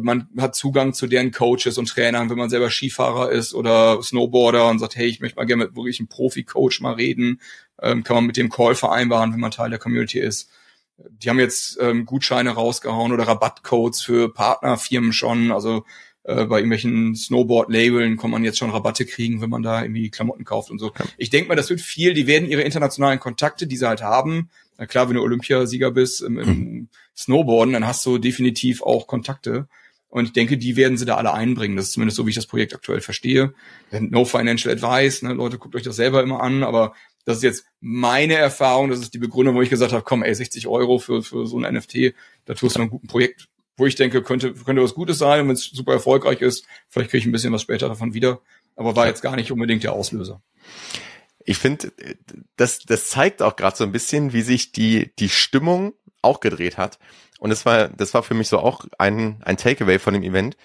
man 0.00 0.28
hat 0.36 0.54
Zugang 0.54 0.92
zu 0.92 1.06
deren 1.06 1.30
Coaches 1.30 1.78
und 1.78 1.88
Trainern, 1.88 2.30
wenn 2.30 2.38
man 2.38 2.50
selber 2.50 2.70
Skifahrer 2.70 3.30
ist 3.30 3.54
oder 3.54 4.02
Snowboarder 4.02 4.68
und 4.68 4.78
sagt, 4.78 4.96
hey, 4.96 5.06
ich 5.06 5.20
möchte 5.20 5.36
mal 5.36 5.44
gerne 5.44 5.64
mit 5.64 5.76
wirklich 5.76 5.98
einem 5.98 6.08
Profi-Coach 6.08 6.80
mal 6.80 6.94
reden, 6.94 7.40
ähm, 7.80 8.04
kann 8.04 8.16
man 8.16 8.26
mit 8.26 8.36
dem 8.36 8.50
Call 8.50 8.74
vereinbaren, 8.74 9.32
wenn 9.32 9.40
man 9.40 9.50
Teil 9.50 9.70
der 9.70 9.78
Community 9.78 10.18
ist. 10.18 10.50
Die 10.96 11.30
haben 11.30 11.38
jetzt 11.38 11.78
ähm, 11.80 12.06
Gutscheine 12.06 12.50
rausgehauen 12.50 13.12
oder 13.12 13.26
Rabattcodes 13.26 14.02
für 14.02 14.32
Partnerfirmen 14.32 15.12
schon, 15.12 15.52
also 15.52 15.84
äh, 16.24 16.44
bei 16.44 16.58
irgendwelchen 16.58 17.14
Snowboard-Labeln 17.14 18.16
kann 18.16 18.30
man 18.30 18.44
jetzt 18.44 18.58
schon 18.58 18.70
Rabatte 18.70 19.06
kriegen, 19.06 19.40
wenn 19.40 19.50
man 19.50 19.62
da 19.62 19.82
irgendwie 19.82 20.10
Klamotten 20.10 20.44
kauft 20.44 20.70
und 20.70 20.78
so. 20.78 20.92
Ich 21.16 21.30
denke 21.30 21.48
mal, 21.48 21.54
das 21.54 21.70
wird 21.70 21.80
viel, 21.80 22.14
die 22.14 22.26
werden 22.26 22.48
ihre 22.48 22.62
internationalen 22.62 23.20
Kontakte, 23.20 23.66
die 23.66 23.76
sie 23.76 23.88
halt 23.88 24.02
haben, 24.02 24.50
na 24.78 24.86
klar, 24.86 25.08
wenn 25.08 25.16
du 25.16 25.22
Olympiasieger 25.22 25.90
bist 25.90 26.22
im, 26.22 26.38
im 26.38 26.46
hm. 26.46 26.88
Snowboarden, 27.16 27.74
dann 27.74 27.86
hast 27.86 28.06
du 28.06 28.18
definitiv 28.18 28.82
auch 28.82 29.06
Kontakte. 29.06 29.68
Und 30.08 30.24
ich 30.24 30.32
denke, 30.32 30.56
die 30.56 30.76
werden 30.76 30.96
sie 30.96 31.04
da 31.04 31.16
alle 31.16 31.34
einbringen. 31.34 31.76
Das 31.76 31.86
ist 31.86 31.92
zumindest 31.92 32.16
so, 32.16 32.24
wie 32.24 32.30
ich 32.30 32.36
das 32.36 32.46
Projekt 32.46 32.74
aktuell 32.74 33.02
verstehe. 33.02 33.52
No 33.90 34.24
financial 34.24 34.72
advice, 34.72 35.20
ne? 35.22 35.34
Leute, 35.34 35.58
guckt 35.58 35.76
euch 35.76 35.82
das 35.82 35.96
selber 35.96 36.22
immer 36.22 36.42
an, 36.42 36.62
aber 36.62 36.94
das 37.26 37.38
ist 37.38 37.42
jetzt 37.42 37.66
meine 37.80 38.34
Erfahrung, 38.34 38.88
das 38.88 39.00
ist 39.00 39.12
die 39.12 39.18
Begründung, 39.18 39.54
wo 39.54 39.60
ich 39.60 39.68
gesagt 39.68 39.92
habe, 39.92 40.02
komm, 40.02 40.22
ey, 40.22 40.34
60 40.34 40.66
Euro 40.66 40.98
für, 40.98 41.22
für 41.22 41.46
so 41.46 41.58
ein 41.58 41.74
NFT, 41.74 42.14
da 42.46 42.54
tust 42.54 42.76
du 42.76 42.82
ein 42.82 42.88
gutes 42.88 43.10
Projekt 43.10 43.48
wo 43.78 43.86
ich 43.86 43.94
denke, 43.94 44.22
könnte, 44.22 44.52
könnte 44.52 44.82
was 44.82 44.94
Gutes 44.94 45.18
sein. 45.18 45.42
Und 45.42 45.48
wenn 45.48 45.54
es 45.54 45.64
super 45.64 45.92
erfolgreich 45.92 46.42
ist, 46.42 46.66
vielleicht 46.88 47.10
kriege 47.10 47.20
ich 47.20 47.26
ein 47.26 47.32
bisschen 47.32 47.52
was 47.52 47.62
später 47.62 47.88
davon 47.88 48.12
wieder. 48.12 48.40
Aber 48.76 48.96
war 48.96 49.06
jetzt 49.06 49.22
gar 49.22 49.36
nicht 49.36 49.50
unbedingt 49.50 49.84
der 49.84 49.92
Auslöser. 49.92 50.42
Ich 51.48 51.56
finde, 51.56 51.92
das, 52.56 52.80
das 52.80 53.08
zeigt 53.08 53.40
auch 53.40 53.56
gerade 53.56 53.74
so 53.74 53.84
ein 53.84 53.90
bisschen, 53.90 54.34
wie 54.34 54.42
sich 54.42 54.72
die, 54.72 55.14
die 55.18 55.30
Stimmung 55.30 55.94
auch 56.20 56.40
gedreht 56.40 56.76
hat. 56.76 56.98
Und 57.38 57.48
das 57.48 57.64
war, 57.64 57.88
das 57.88 58.12
war 58.12 58.22
für 58.22 58.34
mich 58.34 58.48
so 58.48 58.58
auch 58.58 58.84
ein, 58.98 59.40
ein 59.42 59.56
Takeaway 59.56 59.98
von 59.98 60.12
dem 60.12 60.22
Event, 60.22 60.58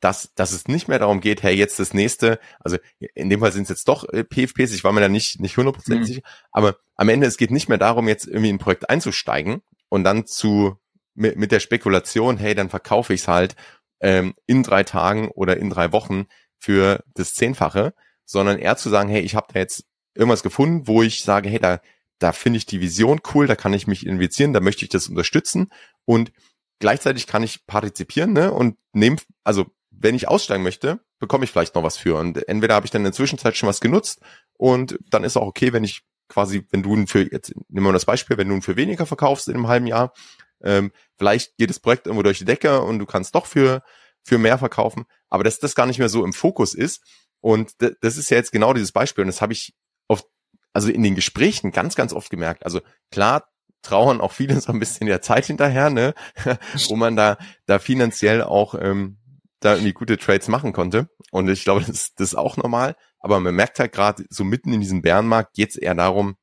dass, 0.00 0.32
dass 0.34 0.52
es 0.52 0.66
nicht 0.66 0.88
mehr 0.88 0.98
darum 0.98 1.20
geht, 1.20 1.42
hey, 1.42 1.54
jetzt 1.54 1.78
das 1.78 1.92
nächste, 1.92 2.40
also 2.58 2.78
in 3.14 3.28
dem 3.28 3.40
Fall 3.40 3.52
sind 3.52 3.64
es 3.64 3.68
jetzt 3.68 3.88
doch 3.88 4.08
äh, 4.08 4.24
PFPs, 4.24 4.72
ich 4.72 4.82
war 4.82 4.92
mir 4.92 5.02
da 5.02 5.10
nicht, 5.10 5.40
nicht 5.40 5.58
hundertprozentig 5.58 6.00
mhm. 6.00 6.06
sicher, 6.06 6.22
aber 6.52 6.78
am 6.94 7.10
Ende, 7.10 7.26
es 7.26 7.36
geht 7.36 7.50
nicht 7.50 7.68
mehr 7.68 7.76
darum, 7.76 8.08
jetzt 8.08 8.26
irgendwie 8.26 8.48
in 8.48 8.56
ein 8.56 8.60
Projekt 8.60 8.88
einzusteigen 8.88 9.60
und 9.90 10.04
dann 10.04 10.26
zu 10.26 10.78
mit, 11.14 11.36
mit 11.36 11.52
der 11.52 11.60
Spekulation, 11.60 12.38
hey, 12.38 12.54
dann 12.54 12.70
verkaufe 12.70 13.12
ich 13.12 13.20
es 13.20 13.28
halt 13.28 13.56
ähm, 14.00 14.34
in 14.46 14.62
drei 14.62 14.84
Tagen 14.84 15.28
oder 15.28 15.58
in 15.58 15.68
drei 15.68 15.92
Wochen 15.92 16.28
für 16.58 17.04
das 17.12 17.34
Zehnfache, 17.34 17.92
sondern 18.24 18.58
eher 18.58 18.78
zu 18.78 18.88
sagen, 18.88 19.10
hey, 19.10 19.20
ich 19.20 19.34
habe 19.34 19.52
da 19.52 19.58
jetzt 19.58 19.84
irgendwas 20.14 20.42
gefunden, 20.42 20.86
wo 20.86 21.02
ich 21.02 21.22
sage, 21.22 21.48
hey, 21.48 21.58
da, 21.58 21.80
da 22.18 22.32
finde 22.32 22.58
ich 22.58 22.66
die 22.66 22.80
Vision 22.80 23.20
cool, 23.34 23.46
da 23.46 23.56
kann 23.56 23.72
ich 23.72 23.86
mich 23.86 24.06
investieren, 24.06 24.52
da 24.52 24.60
möchte 24.60 24.84
ich 24.84 24.90
das 24.90 25.08
unterstützen 25.08 25.70
und 26.04 26.32
gleichzeitig 26.78 27.26
kann 27.26 27.42
ich 27.42 27.66
partizipieren 27.66 28.32
ne, 28.32 28.52
und 28.52 28.76
nehmen, 28.92 29.18
also 29.44 29.66
wenn 29.90 30.14
ich 30.14 30.28
aussteigen 30.28 30.62
möchte, 30.62 31.00
bekomme 31.18 31.44
ich 31.44 31.50
vielleicht 31.50 31.74
noch 31.74 31.82
was 31.82 31.98
für. 31.98 32.16
Und 32.16 32.48
entweder 32.48 32.74
habe 32.74 32.86
ich 32.86 32.90
dann 32.90 33.00
in 33.00 33.04
der 33.04 33.12
Zwischenzeit 33.12 33.56
schon 33.56 33.68
was 33.68 33.80
genutzt 33.80 34.20
und 34.54 34.98
dann 35.10 35.24
ist 35.24 35.36
auch 35.36 35.46
okay, 35.46 35.72
wenn 35.72 35.84
ich 35.84 36.02
quasi, 36.28 36.66
wenn 36.70 36.82
du 36.82 37.06
für, 37.06 37.30
jetzt 37.30 37.52
nehmen 37.68 37.86
wir 37.86 37.92
das 37.92 38.06
Beispiel, 38.06 38.38
wenn 38.38 38.48
du 38.48 38.60
für 38.60 38.76
weniger 38.76 39.04
verkaufst 39.04 39.48
in 39.48 39.54
einem 39.54 39.68
halben 39.68 39.86
Jahr, 39.86 40.14
ähm, 40.62 40.92
vielleicht 41.18 41.56
geht 41.58 41.70
das 41.70 41.80
Projekt 41.80 42.06
irgendwo 42.06 42.22
durch 42.22 42.38
die 42.38 42.44
Decke 42.44 42.80
und 42.80 42.98
du 42.98 43.06
kannst 43.06 43.34
doch 43.34 43.46
für, 43.46 43.82
für 44.22 44.38
mehr 44.38 44.58
verkaufen, 44.58 45.04
aber 45.28 45.44
dass 45.44 45.58
das 45.58 45.74
gar 45.74 45.86
nicht 45.86 45.98
mehr 45.98 46.08
so 46.08 46.24
im 46.24 46.32
Fokus 46.32 46.74
ist. 46.74 47.02
Und 47.40 47.72
das 47.78 48.18
ist 48.18 48.30
ja 48.30 48.36
jetzt 48.36 48.52
genau 48.52 48.74
dieses 48.74 48.92
Beispiel. 48.92 49.22
Und 49.22 49.28
das 49.28 49.40
habe 49.40 49.54
ich 49.54 49.74
also 50.72 50.90
in 50.90 51.02
den 51.02 51.14
Gesprächen 51.14 51.72
ganz, 51.72 51.94
ganz 51.96 52.12
oft 52.12 52.30
gemerkt. 52.30 52.64
Also 52.64 52.80
klar 53.10 53.48
trauern 53.82 54.20
auch 54.20 54.32
viele 54.32 54.60
so 54.60 54.72
ein 54.72 54.80
bisschen 54.80 55.06
der 55.06 55.22
Zeit 55.22 55.46
hinterher, 55.46 55.90
ne, 55.90 56.14
wo 56.88 56.96
man 56.96 57.16
da, 57.16 57.38
da 57.66 57.78
finanziell 57.78 58.42
auch 58.42 58.74
ähm, 58.74 59.18
da 59.60 59.74
irgendwie 59.74 59.92
gute 59.92 60.16
Trades 60.16 60.48
machen 60.48 60.72
konnte. 60.72 61.08
Und 61.30 61.48
ich 61.48 61.64
glaube, 61.64 61.84
das, 61.84 62.14
das 62.14 62.28
ist 62.28 62.34
auch 62.34 62.56
normal. 62.56 62.96
Aber 63.18 63.38
man 63.40 63.54
merkt 63.54 63.78
halt 63.78 63.92
gerade 63.92 64.24
so 64.30 64.44
mitten 64.44 64.72
in 64.72 64.80
diesem 64.80 65.02
Bärenmarkt 65.02 65.54
geht 65.54 65.70
es 65.70 65.76
eher 65.76 65.94
darum, 65.94 66.36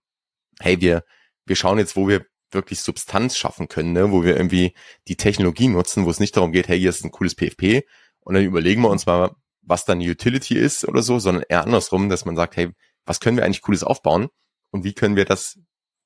hey, 0.60 0.80
wir, 0.80 1.04
wir 1.46 1.56
schauen 1.56 1.80
jetzt, 1.80 1.96
wo 1.96 2.08
wir 2.08 2.26
wirklich 2.52 2.82
Substanz 2.82 3.36
schaffen 3.36 3.68
können, 3.68 3.94
ne? 3.94 4.12
wo 4.12 4.24
wir 4.24 4.38
irgendwie 4.38 4.74
die 5.08 5.18
Technologie 5.18 5.68
nutzen, 5.68 6.06
wo 6.06 6.10
es 6.10 6.20
nicht 6.20 6.38
darum 6.38 6.52
geht, 6.52 6.68
hey, 6.68 6.80
hier 6.80 6.90
ist 6.90 7.04
ein 7.04 7.12
cooles 7.12 7.36
PFP 7.36 7.84
und 8.22 8.36
dann 8.36 8.44
überlegen 8.44 8.82
wir 8.84 8.90
uns 8.90 9.06
mal, 9.06 9.32
was 9.62 9.84
dann 9.84 10.00
die 10.00 10.10
Utility 10.10 10.56
ist 10.56 10.88
oder 10.88 11.02
so, 11.02 11.20
sondern 11.20 11.44
eher 11.50 11.64
andersrum, 11.64 12.08
dass 12.08 12.24
man 12.24 12.38
sagt, 12.38 12.56
hey, 12.56 12.72
was 13.08 13.20
können 13.20 13.38
wir 13.38 13.46
eigentlich 13.46 13.62
cooles 13.62 13.84
aufbauen 13.84 14.30
und 14.72 14.84
wie 14.84 14.94
können 14.94 15.16
wir 15.16 15.26
das, 15.26 15.60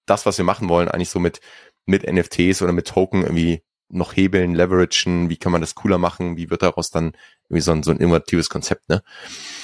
das, 0.05 0.25
was 0.25 0.37
wir 0.37 0.45
machen 0.45 0.69
wollen, 0.69 0.87
eigentlich 0.87 1.09
so 1.09 1.19
mit, 1.19 1.41
mit 1.85 2.09
NFTs 2.09 2.61
oder 2.61 2.71
mit 2.71 2.87
Token 2.87 3.23
irgendwie 3.23 3.61
noch 3.89 4.15
hebeln, 4.15 4.55
leveragen, 4.55 5.29
wie 5.29 5.35
kann 5.35 5.51
man 5.51 5.59
das 5.59 5.75
cooler 5.75 5.97
machen, 5.97 6.37
wie 6.37 6.49
wird 6.49 6.61
daraus 6.61 6.91
dann 6.91 7.11
irgendwie 7.49 7.61
so 7.61 7.73
ein, 7.73 7.83
so 7.83 7.91
ein 7.91 7.97
innovatives 7.97 8.49
Konzept, 8.49 8.87
ne? 8.87 9.03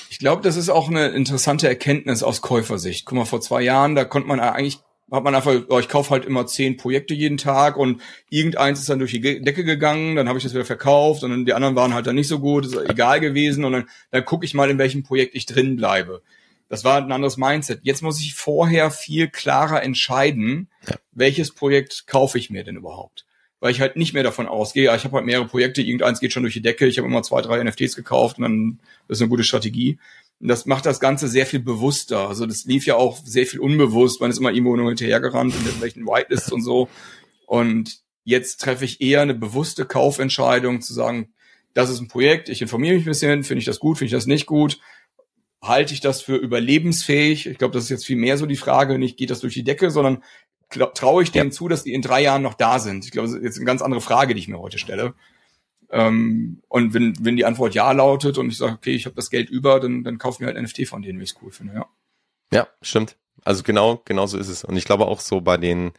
Ich 0.10 0.20
glaube, 0.20 0.42
das 0.42 0.58
ist 0.58 0.70
auch 0.70 0.90
eine 0.90 1.08
interessante 1.10 1.68
Erkenntnis 1.68 2.24
aus 2.24 2.42
Käufersicht. 2.42 3.06
Guck 3.06 3.18
mal, 3.18 3.26
vor 3.26 3.40
zwei 3.40 3.62
Jahren, 3.62 3.96
da 3.96 4.04
konnte 4.04 4.28
man 4.28 4.42
eigentlich 4.42 4.80
hat 5.12 5.24
man 5.24 5.36
einfach, 5.36 5.54
oh, 5.70 5.80
ich 5.80 5.88
kaufe 5.88 6.10
halt 6.10 6.26
immer 6.26 6.48
zehn 6.48 6.76
Projekte 6.76 7.14
jeden 7.14 7.38
Tag 7.38 7.78
und 7.78 8.02
irgendeins 8.30 8.80
ist 8.80 8.90
dann 8.90 9.00
durch 9.00 9.12
die 9.12 9.22
Decke 9.22 9.64
gegangen, 9.64 10.18
dann 10.18 10.28
habe 10.28 10.38
ich 10.38 10.44
das 10.44 10.54
wieder 10.54 10.66
verkauft 10.66 11.24
und 11.24 11.32
dann 11.32 11.46
die 11.46 11.54
anderen 11.54 11.76
waren 11.76 11.94
halt 11.94 12.08
dann 12.08 12.16
nicht 12.16 12.28
so 12.28 12.40
gut, 12.40 12.66
ist 12.66 12.76
egal 12.76 13.22
gewesen 13.22 13.64
und 13.64 13.72
dann, 13.72 13.90
dann 14.12 14.26
gucke 14.26 14.46
ich 14.46 14.54
mal, 14.54 14.70
in 14.70 14.78
welchem 14.78 15.04
Projekt 15.04 15.34
ich 15.36 15.46
drin 15.46 15.78
bleibe. 15.78 16.22
Das 16.70 16.84
war 16.84 16.98
ein 16.98 17.12
anderes 17.12 17.38
Mindset. 17.38 17.80
Jetzt 17.84 18.02
muss 18.02 18.20
ich 18.20 18.36
vorher 18.36 18.92
viel 18.92 19.30
klarer 19.30 19.84
entscheiden, 19.84 20.70
ja. 20.88 20.96
welches 21.12 21.52
Projekt 21.52 22.08
kaufe 22.08 22.38
ich 22.38 22.50
mir 22.50 22.64
denn 22.64 22.76
überhaupt. 22.76 23.26
Weil 23.60 23.72
ich 23.72 23.82
halt 23.82 23.96
nicht 23.96 24.14
mehr 24.14 24.24
davon 24.24 24.48
ausgehe, 24.48 24.94
ich 24.96 25.04
habe 25.04 25.16
halt 25.16 25.26
mehrere 25.26 25.48
Projekte, 25.48 25.82
irgendeins 25.82 26.20
geht 26.20 26.34
schon 26.34 26.44
durch 26.44 26.54
die 26.54 26.62
Decke, 26.62 26.86
ich 26.86 26.98
habe 26.98 27.08
immer 27.08 27.24
zwei, 27.24 27.42
drei 27.42 27.64
NFTs 27.64 27.96
gekauft 27.96 28.38
und 28.38 28.44
dann 28.44 28.80
das 29.08 29.18
ist 29.18 29.22
eine 29.22 29.30
gute 29.30 29.44
Strategie. 29.44 29.98
Und 30.40 30.50
das 30.50 30.66
macht 30.66 30.86
das 30.86 31.00
Ganze 31.00 31.28
sehr 31.28 31.46
viel 31.46 31.62
bewusster. 31.62 32.28
Also 32.28 32.46
das 32.46 32.66
lief 32.66 32.86
ja 32.86 32.96
auch 32.96 33.18
sehr 33.26 33.48
viel 33.48 33.60
unbewusst. 33.60 34.22
Man 34.22 34.30
ist 34.30 34.38
immer 34.38 34.52
irgendwo 34.52 34.76
nur 34.76 34.90
hinterhergerannt 34.90 35.56
in 35.56 35.66
irgendwelchen 35.66 36.06
Whitelists 36.06 36.52
und 36.52 36.62
so. 36.62 36.90
Und 37.48 38.02
jetzt 38.24 38.62
treffe 38.62 38.86
ich 38.86 39.02
eher 39.02 39.22
eine 39.22 39.34
bewusste 39.34 39.86
Kaufentscheidung 39.86 40.82
zu 40.82 40.94
sagen, 40.94 41.30
das 41.74 41.90
ist 41.90 42.02
ein 42.02 42.08
Projekt, 42.08 42.50
ich 42.50 42.62
informiere 42.62 42.96
mich 42.96 43.04
ein 43.04 43.10
bisschen, 43.10 43.44
finde 43.44 43.60
ich 43.60 43.66
das 43.66 43.80
gut, 43.80 43.98
finde 43.98 44.08
ich 44.08 44.12
das 44.12 44.26
nicht 44.26 44.48
gut, 44.48 44.80
halte 45.62 45.94
ich 45.94 46.02
das 46.02 46.22
für 46.22 46.36
überlebensfähig? 46.36 47.48
Ich 47.48 47.58
glaube, 47.58 47.74
das 47.74 47.86
ist 47.86 47.90
jetzt 47.90 48.06
viel 48.06 48.18
mehr 48.18 48.38
so 48.38 48.46
die 48.46 48.56
Frage, 48.56 48.98
nicht 49.00 49.18
geht 49.18 49.30
das 49.30 49.40
durch 49.40 49.54
die 49.54 49.64
Decke, 49.64 49.90
sondern 49.90 50.24
traue 50.70 51.24
ich 51.24 51.32
denen 51.32 51.52
zu, 51.52 51.68
dass 51.68 51.84
die 51.84 51.94
in 51.94 52.02
drei 52.02 52.22
Jahren 52.22 52.42
noch 52.42 52.54
da 52.54 52.80
sind? 52.80 53.06
Ich 53.06 53.12
glaube, 53.12 53.28
das 53.28 53.38
ist 53.38 53.44
jetzt 53.44 53.58
eine 53.58 53.66
ganz 53.66 53.82
andere 53.82 54.02
Frage, 54.02 54.34
die 54.34 54.40
ich 54.40 54.48
mir 54.48 54.60
heute 54.60 54.78
stelle. 54.78 55.14
Ähm, 55.90 56.62
und 56.68 56.94
wenn, 56.94 57.14
wenn 57.22 57.38
die 57.38 57.46
Antwort 57.46 57.74
ja 57.74 57.92
lautet 57.92 58.38
und 58.38 58.50
ich 58.50 58.58
sage, 58.58 58.74
okay, 58.74 58.94
ich 58.94 59.06
habe 59.06 59.16
das 59.16 59.30
Geld 59.30 59.50
über, 59.50 59.80
dann, 59.80 60.04
dann 60.04 60.18
kauf 60.18 60.40
mir 60.40 60.48
halt 60.48 60.62
NFT 60.62 60.88
von 60.88 61.02
denen, 61.02 61.18
wenn 61.18 61.24
ich 61.24 61.32
es 61.32 61.42
cool 61.42 61.52
finde, 61.52 61.74
ja. 61.74 61.86
Ja, 62.52 62.68
stimmt. 62.82 63.18
Also 63.44 63.64
genau, 63.64 64.02
genau 64.06 64.26
so 64.26 64.38
ist 64.38 64.50
es. 64.50 64.64
Und 64.64 64.76
ich 64.76 64.86
glaube 64.86 65.06
auch 65.06 65.22
so 65.22 65.42
bei 65.42 65.58
den, 65.58 65.92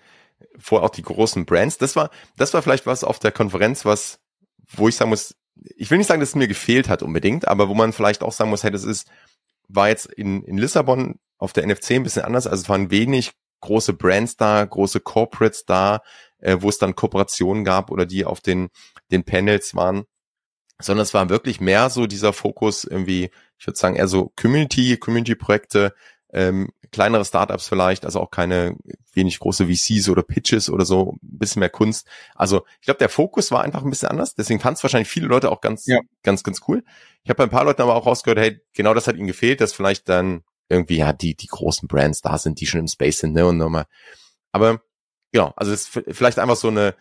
vor 0.58 0.82
auch 0.82 0.90
die 0.90 1.02
großen 1.02 1.46
Brands, 1.46 1.78
das 1.78 1.96
war, 1.96 2.10
das 2.36 2.52
war 2.52 2.62
vielleicht 2.62 2.86
was 2.86 3.04
auf 3.04 3.18
der 3.18 3.32
Konferenz, 3.32 3.84
was, 3.84 4.20
wo 4.68 4.88
ich 4.88 4.96
sagen 4.96 5.10
muss, 5.10 5.34
ich 5.76 5.90
will 5.90 5.98
nicht 5.98 6.06
sagen, 6.06 6.20
dass 6.20 6.30
es 6.30 6.34
mir 6.34 6.48
gefehlt 6.48 6.88
hat 6.88 7.02
unbedingt, 7.02 7.48
aber 7.48 7.68
wo 7.68 7.74
man 7.74 7.92
vielleicht 7.92 8.22
auch 8.22 8.32
sagen 8.32 8.50
muss, 8.50 8.62
hey, 8.62 8.70
das 8.70 8.84
ist, 8.84 9.08
war 9.68 9.88
jetzt 9.88 10.06
in, 10.06 10.42
in 10.42 10.58
Lissabon 10.58 11.18
auf 11.38 11.52
der 11.52 11.66
NFC 11.66 11.92
ein 11.92 12.02
bisschen 12.02 12.24
anders. 12.24 12.46
Also 12.46 12.62
es 12.62 12.68
waren 12.68 12.90
wenig 12.90 13.32
große 13.60 13.92
Brands 13.92 14.36
da, 14.36 14.64
große 14.64 15.00
Corporates 15.00 15.64
da, 15.64 16.00
äh, 16.38 16.58
wo 16.60 16.68
es 16.68 16.78
dann 16.78 16.94
Kooperationen 16.94 17.64
gab 17.64 17.90
oder 17.90 18.06
die 18.06 18.24
auf 18.24 18.40
den, 18.40 18.68
den 19.10 19.24
Panels 19.24 19.74
waren, 19.74 20.04
sondern 20.80 21.02
es 21.02 21.14
war 21.14 21.28
wirklich 21.28 21.60
mehr 21.60 21.90
so 21.90 22.06
dieser 22.06 22.32
Fokus 22.32 22.84
irgendwie, 22.84 23.30
ich 23.58 23.66
würde 23.66 23.78
sagen, 23.78 23.96
eher 23.96 24.08
so 24.08 24.32
Community, 24.40 24.96
Community-Projekte, 24.96 25.94
ähm, 26.32 26.70
kleinere 26.90 27.24
Startups 27.24 27.68
vielleicht, 27.68 28.04
also 28.04 28.20
auch 28.20 28.30
keine 28.30 28.76
wenig 29.12 29.38
große 29.38 29.66
VCs 29.66 30.08
oder 30.08 30.22
Pitches 30.22 30.70
oder 30.70 30.84
so, 30.84 31.12
ein 31.22 31.38
bisschen 31.38 31.60
mehr 31.60 31.70
Kunst. 31.70 32.06
Also 32.34 32.64
ich 32.80 32.86
glaube, 32.86 32.98
der 32.98 33.08
Fokus 33.08 33.50
war 33.50 33.62
einfach 33.62 33.82
ein 33.82 33.90
bisschen 33.90 34.08
anders. 34.08 34.34
Deswegen 34.34 34.60
fanden 34.60 34.76
es 34.76 34.82
wahrscheinlich 34.82 35.08
viele 35.08 35.26
Leute 35.26 35.50
auch 35.50 35.60
ganz, 35.60 35.86
ja. 35.86 36.00
ganz, 36.22 36.42
ganz 36.42 36.60
cool. 36.68 36.84
Ich 37.24 37.30
habe 37.30 37.38
bei 37.38 37.44
ein 37.44 37.50
paar 37.50 37.64
Leuten 37.64 37.82
aber 37.82 37.94
auch 37.94 38.06
rausgehört, 38.06 38.38
hey, 38.38 38.60
genau 38.74 38.94
das 38.94 39.06
hat 39.06 39.16
ihnen 39.16 39.26
gefehlt, 39.26 39.60
dass 39.60 39.72
vielleicht 39.72 40.08
dann 40.08 40.42
irgendwie 40.68 40.96
ja 40.96 41.12
die 41.12 41.34
die 41.34 41.46
großen 41.46 41.88
Brands 41.88 42.20
da 42.20 42.38
sind, 42.38 42.60
die 42.60 42.66
schon 42.66 42.80
im 42.80 42.88
Space 42.88 43.20
sind, 43.20 43.32
ne 43.32 43.46
und 43.46 43.56
nochmal. 43.56 43.86
Aber 44.52 44.82
genau, 45.32 45.52
also 45.56 45.72
es 45.72 45.88
ist 45.88 46.02
vielleicht 46.16 46.38
einfach 46.38 46.56
so 46.56 46.68
eine 46.68 46.94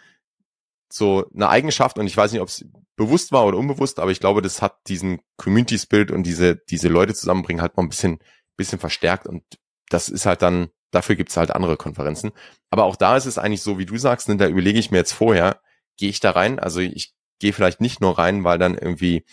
so 0.90 1.26
eine 1.34 1.50
Eigenschaft 1.50 1.98
und 2.00 2.08
ich 2.08 2.16
weiß 2.16 2.32
nicht, 2.32 2.42
ob 2.42 2.48
es 2.48 2.66
bewusst 2.96 3.32
war 3.32 3.46
oder 3.46 3.58
unbewusst, 3.58 4.00
aber 4.00 4.12
ich 4.12 4.22
glaube, 4.22 4.42
das 4.42 4.62
hat 4.62 4.78
diesen 4.88 5.20
Community 5.36 5.78
Spirit 5.78 6.12
und 6.12 6.24
diese 6.24 6.56
diese 6.56 6.88
Leute 6.88 7.14
zusammenbringen 7.14 7.62
halt 7.62 7.76
mal 7.76 7.84
ein 7.84 7.90
bisschen 7.90 8.20
bisschen 8.58 8.80
verstärkt 8.80 9.28
und 9.28 9.44
das 9.90 10.10
ist 10.10 10.26
halt 10.26 10.42
dann 10.42 10.70
dafür 10.92 11.16
gibt's 11.16 11.38
halt 11.38 11.52
andere 11.52 11.78
Konferenzen. 11.78 12.32
Aber 12.70 12.86
auch 12.86 12.96
da 12.96 13.18
ist 13.18 13.26
es 13.26 13.38
eigentlich 13.38 13.62
so, 13.62 13.78
wie 13.78 13.86
du 13.86 13.98
sagst, 13.98 14.30
ne, 14.30 14.38
da 14.38 14.48
überlege 14.48 14.80
ich 14.80 14.92
mir 14.92 14.98
jetzt 14.98 15.14
vorher, 15.14 15.62
gehe 15.98 16.10
ich 16.10 16.20
da 16.20 16.32
rein? 16.32 16.60
Also 16.60 16.80
ich 16.80 17.14
gehe 17.40 17.54
vielleicht 17.54 17.82
nicht 17.82 18.02
nur 18.02 18.18
rein, 18.18 18.44
weil 18.44 18.58
dann 18.58 18.78
irgendwie 18.78 19.26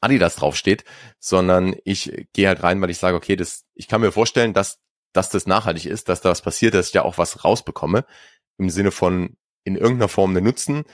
Adidas 0.00 0.36
draufsteht, 0.36 0.84
sondern 1.18 1.74
ich 1.84 2.26
gehe 2.32 2.48
halt 2.48 2.62
rein, 2.62 2.80
weil 2.80 2.90
ich 2.90 2.98
sage, 2.98 3.16
okay, 3.16 3.36
das, 3.36 3.64
ich 3.74 3.88
kann 3.88 4.00
mir 4.00 4.12
vorstellen, 4.12 4.52
dass, 4.52 4.78
dass 5.12 5.30
das 5.30 5.46
nachhaltig 5.46 5.86
ist, 5.86 6.08
dass 6.08 6.20
da 6.20 6.30
was 6.30 6.42
passiert, 6.42 6.74
dass 6.74 6.88
ich 6.88 6.94
ja 6.94 7.02
auch 7.02 7.18
was 7.18 7.44
rausbekomme, 7.44 8.04
im 8.58 8.70
Sinne 8.70 8.90
von 8.90 9.36
in 9.64 9.76
irgendeiner 9.76 10.08
Form 10.08 10.30
einen 10.30 10.44
Nutzen 10.44 10.84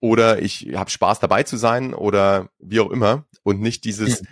oder 0.00 0.42
ich 0.42 0.74
habe 0.74 0.90
Spaß 0.90 1.20
dabei 1.20 1.42
zu 1.42 1.56
sein 1.56 1.94
oder 1.94 2.50
wie 2.58 2.80
auch 2.80 2.90
immer 2.90 3.26
und 3.42 3.60
nicht 3.60 3.84
dieses, 3.84 4.22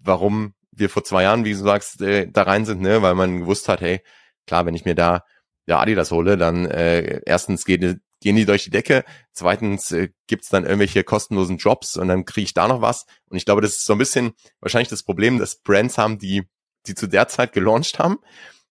warum 0.00 0.54
wir 0.80 0.90
vor 0.90 1.04
zwei 1.04 1.22
Jahren, 1.22 1.44
wie 1.44 1.52
du 1.52 1.58
sagst, 1.58 2.00
äh, 2.02 2.26
da 2.30 2.42
rein 2.42 2.64
sind, 2.64 2.80
ne, 2.80 3.02
weil 3.02 3.14
man 3.14 3.40
gewusst 3.40 3.68
hat, 3.68 3.80
hey, 3.80 4.00
klar, 4.46 4.66
wenn 4.66 4.74
ich 4.74 4.84
mir 4.84 4.94
da 4.94 5.24
ja 5.66 5.78
Adidas 5.78 6.10
hole, 6.10 6.36
dann 6.36 6.66
äh, 6.66 7.20
erstens 7.24 7.64
geht 7.64 8.00
gehen 8.20 8.36
die 8.36 8.46
durch 8.46 8.64
die 8.64 8.70
Decke. 8.70 9.04
Zweitens 9.32 9.92
äh, 9.92 10.10
gibt's 10.26 10.48
dann 10.48 10.64
irgendwelche 10.64 11.04
kostenlosen 11.04 11.56
Jobs 11.56 11.96
und 11.96 12.08
dann 12.08 12.24
kriege 12.24 12.44
ich 12.44 12.54
da 12.54 12.68
noch 12.68 12.82
was. 12.82 13.06
Und 13.28 13.36
ich 13.36 13.44
glaube, 13.44 13.62
das 13.62 13.72
ist 13.72 13.86
so 13.86 13.94
ein 13.94 13.98
bisschen 13.98 14.32
wahrscheinlich 14.60 14.88
das 14.88 15.02
Problem, 15.02 15.38
dass 15.38 15.56
Brands 15.56 15.98
haben, 15.98 16.18
die, 16.18 16.44
die 16.86 16.94
zu 16.94 17.06
der 17.06 17.28
Zeit 17.28 17.52
gelauncht 17.52 17.98
haben, 17.98 18.18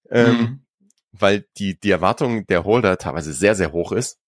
ähm, 0.10 0.38
mhm. 0.38 0.66
weil 1.12 1.45
die, 1.57 1.80
die 1.80 1.91
Erwartung 1.91 2.45
der 2.47 2.64
Holder 2.64 2.97
teilweise 2.97 3.34
sehr, 3.34 3.55
sehr 3.55 3.72
hoch 3.72 3.91
ist 3.91 4.20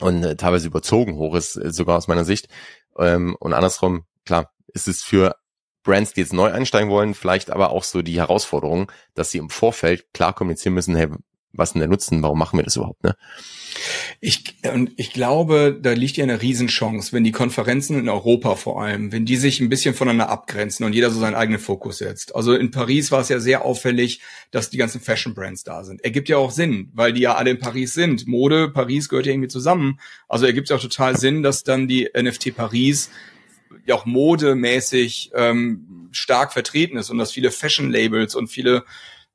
und 0.00 0.24
äh, 0.24 0.36
teilweise 0.36 0.66
überzogen 0.66 1.16
hoch 1.16 1.34
ist, 1.34 1.56
äh, 1.56 1.70
sogar 1.70 1.98
aus 1.98 2.08
meiner 2.08 2.24
Sicht. 2.24 2.48
Ähm, 2.98 3.36
und 3.38 3.52
andersrum, 3.52 4.04
klar, 4.24 4.50
ist 4.68 4.88
es 4.88 5.02
für 5.02 5.36
Brands, 5.84 6.14
die 6.14 6.22
jetzt 6.22 6.32
neu 6.32 6.50
einsteigen 6.50 6.90
wollen, 6.90 7.14
vielleicht 7.14 7.50
aber 7.50 7.70
auch 7.70 7.84
so 7.84 8.02
die 8.02 8.18
Herausforderung, 8.18 8.90
dass 9.14 9.30
sie 9.30 9.38
im 9.38 9.50
Vorfeld 9.50 10.12
klar 10.12 10.32
kommunizieren 10.32 10.74
müssen, 10.74 10.96
hey, 10.96 11.08
was 11.56 11.72
denn 11.72 11.80
der 11.80 11.88
Nutzen, 11.88 12.22
warum 12.22 12.38
machen 12.38 12.58
wir 12.58 12.64
das 12.64 12.76
überhaupt, 12.76 13.04
ne? 13.04 13.16
Ich, 14.20 14.56
und 14.72 14.92
ich 14.96 15.12
glaube, 15.12 15.78
da 15.80 15.92
liegt 15.92 16.16
ja 16.16 16.24
eine 16.24 16.40
Riesenchance, 16.40 17.12
wenn 17.12 17.24
die 17.24 17.32
Konferenzen 17.32 17.98
in 17.98 18.08
Europa 18.08 18.54
vor 18.54 18.82
allem, 18.82 19.12
wenn 19.12 19.26
die 19.26 19.36
sich 19.36 19.60
ein 19.60 19.68
bisschen 19.68 19.94
voneinander 19.94 20.30
abgrenzen 20.30 20.84
und 20.86 20.94
jeder 20.94 21.10
so 21.10 21.20
seinen 21.20 21.34
eigenen 21.34 21.60
Fokus 21.60 21.98
setzt. 21.98 22.34
Also 22.34 22.54
in 22.54 22.70
Paris 22.70 23.10
war 23.10 23.20
es 23.20 23.28
ja 23.28 23.40
sehr 23.40 23.64
auffällig, 23.64 24.20
dass 24.50 24.70
die 24.70 24.78
ganzen 24.78 25.00
Fashion 25.00 25.34
Brands 25.34 25.64
da 25.64 25.84
sind. 25.84 26.04
Ergibt 26.04 26.28
ja 26.28 26.36
auch 26.36 26.50
Sinn, 26.50 26.90
weil 26.94 27.12
die 27.12 27.22
ja 27.22 27.34
alle 27.34 27.50
in 27.50 27.58
Paris 27.58 27.94
sind. 27.94 28.26
Mode, 28.26 28.70
Paris 28.70 29.08
gehört 29.08 29.26
ja 29.26 29.32
irgendwie 29.32 29.48
zusammen. 29.48 29.98
Also 30.28 30.46
ergibt 30.46 30.70
ja 30.70 30.76
auch 30.76 30.82
total 30.82 31.16
Sinn, 31.16 31.42
dass 31.42 31.64
dann 31.64 31.88
die 31.88 32.08
NFT 32.16 32.56
Paris 32.56 33.10
ja 33.86 33.94
auch 33.94 34.06
modemäßig 34.06 35.32
ähm, 35.34 36.08
stark 36.12 36.52
vertreten 36.52 36.96
ist 36.96 37.10
und 37.10 37.18
dass 37.18 37.32
viele 37.32 37.50
Fashion 37.50 37.90
Labels 37.90 38.34
und 38.34 38.48
viele 38.48 38.84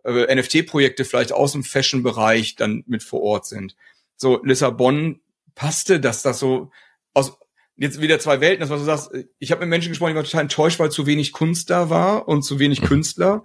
äh, 0.04 0.34
NFT-Projekte 0.36 1.06
vielleicht 1.06 1.32
aus 1.32 1.52
dem 1.52 1.64
Fashion-Bereich 1.64 2.56
dann 2.56 2.84
mit 2.88 3.04
vor 3.04 3.22
Ort 3.22 3.46
sind. 3.46 3.76
So, 4.16 4.42
Lissabon 4.44 5.22
passte, 5.56 6.00
dass 6.00 6.22
das 6.22 6.40
so 6.40 6.72
aus 7.14 7.38
jetzt 7.76 8.02
wieder 8.02 8.20
zwei 8.20 8.42
Welten, 8.42 8.60
das 8.60 8.70
was 8.70 8.80
du 8.80 8.86
sagst, 8.86 9.12
ich 9.40 9.52
habe 9.52 9.62
mit 9.62 9.70
Menschen 9.70 9.90
gesprochen, 9.90 10.12
die 10.12 10.16
waren 10.16 10.26
total 10.26 10.42
enttäuscht, 10.42 10.80
weil 10.80 10.92
zu 10.92 11.06
wenig 11.06 11.32
Kunst 11.32 11.70
da 11.70 11.90
war 11.90 12.28
und 12.28 12.44
zu 12.44 12.60
wenig 12.60 12.82
mhm. 12.82 12.86
Künstler. 12.86 13.44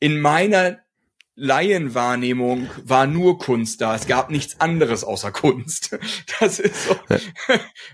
In 0.00 0.20
meiner 0.20 0.78
Laienwahrnehmung 1.40 2.68
war 2.84 3.06
nur 3.06 3.38
Kunst 3.38 3.80
da. 3.80 3.94
Es 3.94 4.08
gab 4.08 4.30
nichts 4.30 4.60
anderes 4.60 5.04
außer 5.04 5.30
Kunst. 5.30 5.96
Das 6.40 6.58
ist 6.58 6.88
so. 6.88 6.96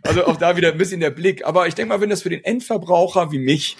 Also 0.02 0.24
auch 0.26 0.36
da 0.36 0.56
wieder 0.56 0.72
ein 0.72 0.78
bisschen 0.78 1.00
der 1.00 1.10
Blick. 1.10 1.44
Aber 1.44 1.68
ich 1.68 1.74
denke 1.74 1.90
mal, 1.90 2.00
wenn 2.00 2.10
das 2.10 2.22
für 2.22 2.30
den 2.30 2.42
Endverbraucher 2.42 3.32
wie 3.32 3.38
mich 3.38 3.76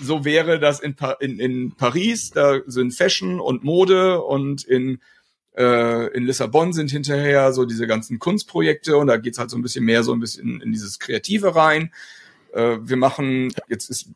so 0.00 0.24
wäre 0.24 0.58
das 0.58 0.80
in, 0.80 0.96
pa 0.96 1.12
in, 1.12 1.38
in 1.38 1.72
Paris, 1.72 2.30
da 2.30 2.60
sind 2.66 2.92
Fashion 2.92 3.38
und 3.38 3.62
Mode 3.62 4.22
und 4.22 4.64
in, 4.64 4.98
äh, 5.56 6.08
in 6.16 6.24
Lissabon 6.24 6.72
sind 6.72 6.90
hinterher 6.90 7.52
so 7.52 7.64
diese 7.64 7.86
ganzen 7.86 8.18
Kunstprojekte 8.18 8.96
und 8.96 9.06
da 9.06 9.16
geht's 9.16 9.38
halt 9.38 9.50
so 9.50 9.56
ein 9.56 9.62
bisschen 9.62 9.84
mehr 9.84 10.02
so 10.02 10.12
ein 10.12 10.18
bisschen 10.18 10.60
in 10.60 10.72
dieses 10.72 10.98
Kreative 10.98 11.54
rein. 11.54 11.92
Äh, 12.52 12.78
wir 12.82 12.96
machen, 12.96 13.52
jetzt 13.68 13.88
ist 13.88 14.08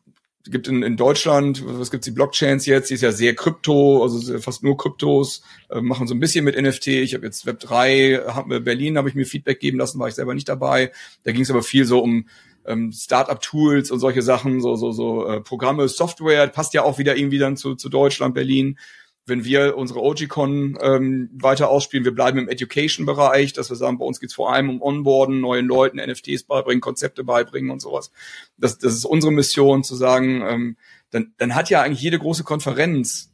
gibt 0.45 0.67
in, 0.67 0.83
in 0.83 0.97
Deutschland, 0.97 1.63
was 1.65 1.91
gibt's 1.91 2.05
die 2.05 2.11
Blockchains 2.11 2.65
jetzt, 2.65 2.89
die 2.89 2.93
ist 2.93 3.01
ja 3.01 3.11
sehr 3.11 3.35
Krypto, 3.35 4.01
also 4.03 4.39
fast 4.39 4.63
nur 4.63 4.77
Kryptos, 4.77 5.43
äh, 5.69 5.81
machen 5.81 6.07
so 6.07 6.13
ein 6.13 6.19
bisschen 6.19 6.45
mit 6.45 6.59
NFT. 6.59 6.87
Ich 6.87 7.13
habe 7.13 7.25
jetzt 7.25 7.45
Web 7.45 7.59
3, 7.59 8.21
hab, 8.27 8.47
Berlin 8.47 8.97
habe 8.97 9.09
ich 9.09 9.15
mir 9.15 9.25
Feedback 9.25 9.59
geben 9.59 9.77
lassen, 9.77 9.99
war 9.99 10.07
ich 10.07 10.15
selber 10.15 10.33
nicht 10.33 10.49
dabei. 10.49 10.91
Da 11.23 11.31
ging 11.31 11.41
es 11.41 11.51
aber 11.51 11.63
viel 11.63 11.85
so 11.85 11.99
um 11.99 12.27
ähm, 12.65 12.91
Startup-Tools 12.91 13.91
und 13.91 13.99
solche 13.99 14.21
Sachen, 14.21 14.61
so, 14.61 14.75
so, 14.75 14.91
so 14.91 15.25
äh, 15.25 15.41
Programme, 15.41 15.87
Software, 15.87 16.47
passt 16.47 16.73
ja 16.73 16.83
auch 16.83 16.97
wieder 16.97 17.17
irgendwie 17.17 17.39
dann 17.39 17.57
zu, 17.57 17.75
zu 17.75 17.89
Deutschland, 17.89 18.33
Berlin. 18.33 18.77
Wenn 19.25 19.43
wir 19.43 19.77
unsere 19.77 20.01
OGCon 20.01 20.77
ähm, 20.81 21.29
weiter 21.33 21.69
ausspielen, 21.69 22.03
wir 22.03 22.15
bleiben 22.15 22.39
im 22.39 22.49
Education-Bereich, 22.49 23.53
dass 23.53 23.69
wir 23.69 23.75
sagen, 23.75 23.99
bei 23.99 24.05
uns 24.05 24.19
geht's 24.19 24.33
vor 24.33 24.51
allem 24.51 24.69
um 24.69 24.81
Onboarden, 24.81 25.39
neuen 25.39 25.67
Leuten 25.67 25.97
NFTs 25.97 26.43
beibringen, 26.43 26.81
Konzepte 26.81 27.23
beibringen 27.23 27.69
und 27.69 27.81
sowas. 27.81 28.11
Das, 28.57 28.79
das 28.79 28.93
ist 28.93 29.05
unsere 29.05 29.31
Mission, 29.31 29.83
zu 29.83 29.95
sagen, 29.95 30.41
ähm, 30.47 30.77
dann, 31.11 31.33
dann 31.37 31.55
hat 31.55 31.69
ja 31.69 31.81
eigentlich 31.81 32.01
jede 32.01 32.19
große 32.19 32.43
Konferenz 32.43 33.31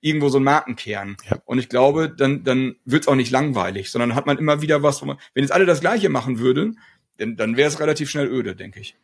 irgendwo 0.00 0.28
so 0.28 0.38
einen 0.38 0.44
Markenkern. 0.44 1.16
Ja. 1.28 1.38
Und 1.44 1.58
ich 1.58 1.68
glaube, 1.68 2.08
dann, 2.08 2.44
dann 2.44 2.76
wird's 2.84 3.08
auch 3.08 3.14
nicht 3.14 3.30
langweilig, 3.30 3.90
sondern 3.90 4.14
hat 4.14 4.26
man 4.26 4.38
immer 4.38 4.62
wieder 4.62 4.82
was, 4.82 5.02
wo 5.02 5.06
man, 5.06 5.18
wenn 5.32 5.42
jetzt 5.42 5.52
alle 5.52 5.66
das 5.66 5.80
Gleiche 5.80 6.08
machen 6.08 6.38
würden, 6.38 6.78
dann, 7.18 7.36
dann 7.36 7.56
wäre 7.56 7.68
es 7.68 7.80
relativ 7.80 8.10
schnell 8.10 8.26
öde, 8.26 8.56
denke 8.56 8.80
ich. 8.80 8.96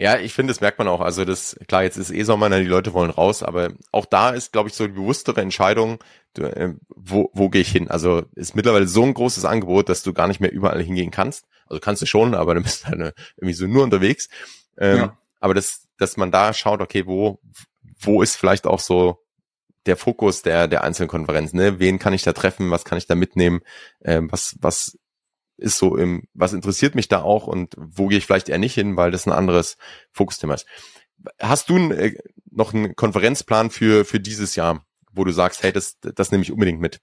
Ja. 0.00 0.18
Ich 0.18 0.34
finde, 0.34 0.52
das 0.52 0.60
merkt 0.60 0.78
man 0.78 0.88
auch. 0.88 1.00
Also 1.00 1.24
das, 1.24 1.56
klar, 1.68 1.82
jetzt 1.82 1.96
ist 1.96 2.10
eh 2.10 2.22
Sommer, 2.22 2.48
ne, 2.48 2.60
die 2.60 2.66
Leute 2.66 2.92
wollen 2.94 3.10
raus, 3.10 3.42
aber 3.42 3.72
auch 3.92 4.06
da 4.06 4.30
ist, 4.30 4.52
glaube 4.52 4.68
ich, 4.68 4.74
so 4.74 4.86
die 4.86 4.94
bewusstere 4.94 5.40
Entscheidung, 5.40 5.98
äh, 6.38 6.70
wo, 6.88 7.30
wo 7.34 7.48
gehe 7.48 7.60
ich 7.60 7.70
hin? 7.70 7.88
Also 7.88 8.22
ist 8.34 8.56
mittlerweile 8.56 8.88
so 8.88 9.02
ein 9.02 9.14
großes 9.14 9.44
Angebot, 9.44 9.88
dass 9.88 10.02
du 10.02 10.12
gar 10.12 10.28
nicht 10.28 10.40
mehr 10.40 10.52
überall 10.52 10.82
hingehen 10.82 11.10
kannst. 11.10 11.46
Also 11.66 11.80
kannst 11.80 12.02
du 12.02 12.06
schon, 12.06 12.34
aber 12.34 12.54
dann 12.54 12.62
bist 12.62 12.84
du 12.84 12.88
halt 12.88 13.14
irgendwie 13.36 13.54
so 13.54 13.66
nur 13.66 13.84
unterwegs. 13.84 14.28
Ähm, 14.78 14.96
ja. 14.96 15.18
Aber 15.38 15.54
das, 15.54 15.86
dass 15.98 16.16
man 16.16 16.32
da 16.32 16.52
schaut, 16.52 16.80
okay, 16.80 17.06
wo, 17.06 17.40
wo 18.00 18.22
ist 18.22 18.36
vielleicht 18.36 18.66
auch 18.66 18.80
so 18.80 19.18
der 19.86 19.96
Fokus 19.96 20.42
der, 20.42 20.68
der 20.68 20.84
einzelnen 20.84 21.08
Konferenzen, 21.08 21.56
ne? 21.56 21.78
Wen 21.78 21.98
kann 21.98 22.12
ich 22.12 22.22
da 22.22 22.32
treffen? 22.32 22.70
Was 22.70 22.84
kann 22.84 22.98
ich 22.98 23.06
da 23.06 23.14
mitnehmen? 23.14 23.60
Ähm, 24.02 24.30
was, 24.30 24.56
was 24.60 24.98
ist 25.60 25.78
so 25.78 25.96
im, 25.96 26.24
was 26.34 26.52
interessiert 26.52 26.94
mich 26.94 27.08
da 27.08 27.22
auch 27.22 27.46
und 27.46 27.74
wo 27.76 28.08
gehe 28.08 28.18
ich 28.18 28.26
vielleicht 28.26 28.48
eher 28.48 28.58
nicht 28.58 28.74
hin, 28.74 28.96
weil 28.96 29.10
das 29.10 29.26
ein 29.26 29.32
anderes 29.32 29.76
Fokusthema 30.12 30.54
ist. 30.54 30.66
Hast 31.38 31.68
du 31.68 31.76
äh, 31.90 32.16
noch 32.50 32.74
einen 32.74 32.96
Konferenzplan 32.96 33.70
für, 33.70 34.04
für 34.04 34.20
dieses 34.20 34.56
Jahr, 34.56 34.84
wo 35.12 35.24
du 35.24 35.32
sagst, 35.32 35.62
hey, 35.62 35.72
das, 35.72 35.98
das 36.00 36.30
nehme 36.30 36.42
ich 36.42 36.52
unbedingt 36.52 36.80
mit? 36.80 37.00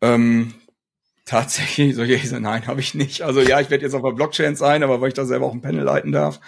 Ähm, 0.00 0.54
tatsächlich, 1.24 1.94
soll 1.94 2.10
ich 2.10 2.28
sagen, 2.28 2.44
nein, 2.44 2.66
habe 2.66 2.80
ich 2.80 2.94
nicht. 2.94 3.22
Also 3.22 3.40
ja, 3.40 3.60
ich 3.60 3.70
werde 3.70 3.84
jetzt 3.84 3.94
auf 3.94 4.02
der 4.02 4.12
Blockchain 4.12 4.56
sein, 4.56 4.82
aber 4.82 5.00
weil 5.00 5.08
ich 5.08 5.14
da 5.14 5.24
selber 5.24 5.46
auch 5.46 5.52
ein 5.52 5.62
Panel 5.62 5.84
leiten 5.84 6.12
darf, 6.12 6.40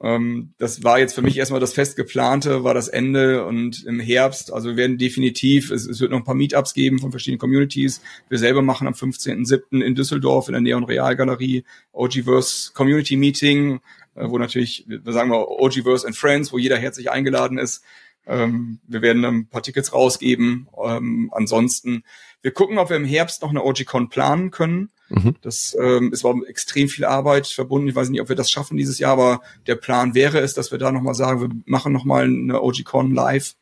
ähm, 0.00 0.54
das 0.58 0.84
war 0.84 0.98
jetzt 0.98 1.14
für 1.14 1.22
mich 1.22 1.36
erstmal 1.36 1.60
das 1.60 1.72
festgeplante, 1.72 2.62
war 2.62 2.74
das 2.74 2.88
Ende 2.88 3.44
und 3.44 3.84
im 3.84 3.98
Herbst, 3.98 4.52
also 4.52 4.70
wir 4.70 4.76
werden 4.76 4.96
definitiv, 4.96 5.70
es, 5.70 5.86
es 5.86 6.00
wird 6.00 6.12
noch 6.12 6.18
ein 6.18 6.24
paar 6.24 6.36
Meetups 6.36 6.72
geben 6.72 7.00
von 7.00 7.10
verschiedenen 7.10 7.40
Communities. 7.40 8.00
Wir 8.28 8.38
selber 8.38 8.62
machen 8.62 8.86
am 8.86 8.94
15.07. 8.94 9.82
in 9.82 9.94
Düsseldorf 9.96 10.48
in 10.48 10.52
der 10.52 10.60
Neon 10.60 10.84
Real 10.84 11.16
Galerie 11.16 11.64
OGverse 11.92 12.72
Community 12.74 13.16
Meeting, 13.16 13.80
äh, 14.14 14.28
wo 14.28 14.38
natürlich, 14.38 14.84
wir 14.86 15.12
sagen 15.12 15.30
mal 15.30 15.44
OGverse 15.44 16.06
and 16.06 16.16
Friends, 16.16 16.52
wo 16.52 16.58
jeder 16.58 16.78
herzlich 16.78 17.10
eingeladen 17.10 17.58
ist. 17.58 17.82
Ähm, 18.28 18.78
wir 18.86 19.02
werden 19.02 19.24
ein 19.24 19.46
paar 19.48 19.62
Tickets 19.62 19.92
rausgeben. 19.92 20.68
Ähm, 20.84 21.30
ansonsten, 21.34 22.04
wir 22.42 22.52
gucken, 22.52 22.78
ob 22.78 22.90
wir 22.90 22.96
im 22.96 23.04
Herbst 23.04 23.42
noch 23.42 23.50
eine 23.50 23.64
OGCon 23.64 24.08
planen 24.08 24.50
können. 24.50 24.90
Mhm. 25.08 25.36
Das 25.40 25.76
ähm, 25.80 26.12
ist 26.12 26.24
war 26.24 26.34
extrem 26.46 26.88
viel 26.88 27.04
Arbeit 27.04 27.46
verbunden. 27.46 27.88
Ich 27.88 27.94
weiß 27.94 28.10
nicht, 28.10 28.20
ob 28.20 28.28
wir 28.28 28.36
das 28.36 28.50
schaffen 28.50 28.76
dieses 28.76 28.98
Jahr, 28.98 29.12
aber 29.12 29.40
der 29.66 29.74
Plan 29.74 30.14
wäre 30.14 30.38
es, 30.38 30.54
dass 30.54 30.70
wir 30.70 30.78
da 30.78 30.92
nochmal 30.92 31.14
sagen, 31.14 31.40
wir 31.40 31.50
machen 31.64 31.92
nochmal 31.92 32.24
eine 32.24 32.62
OGCon 32.62 33.14
live. 33.14 33.54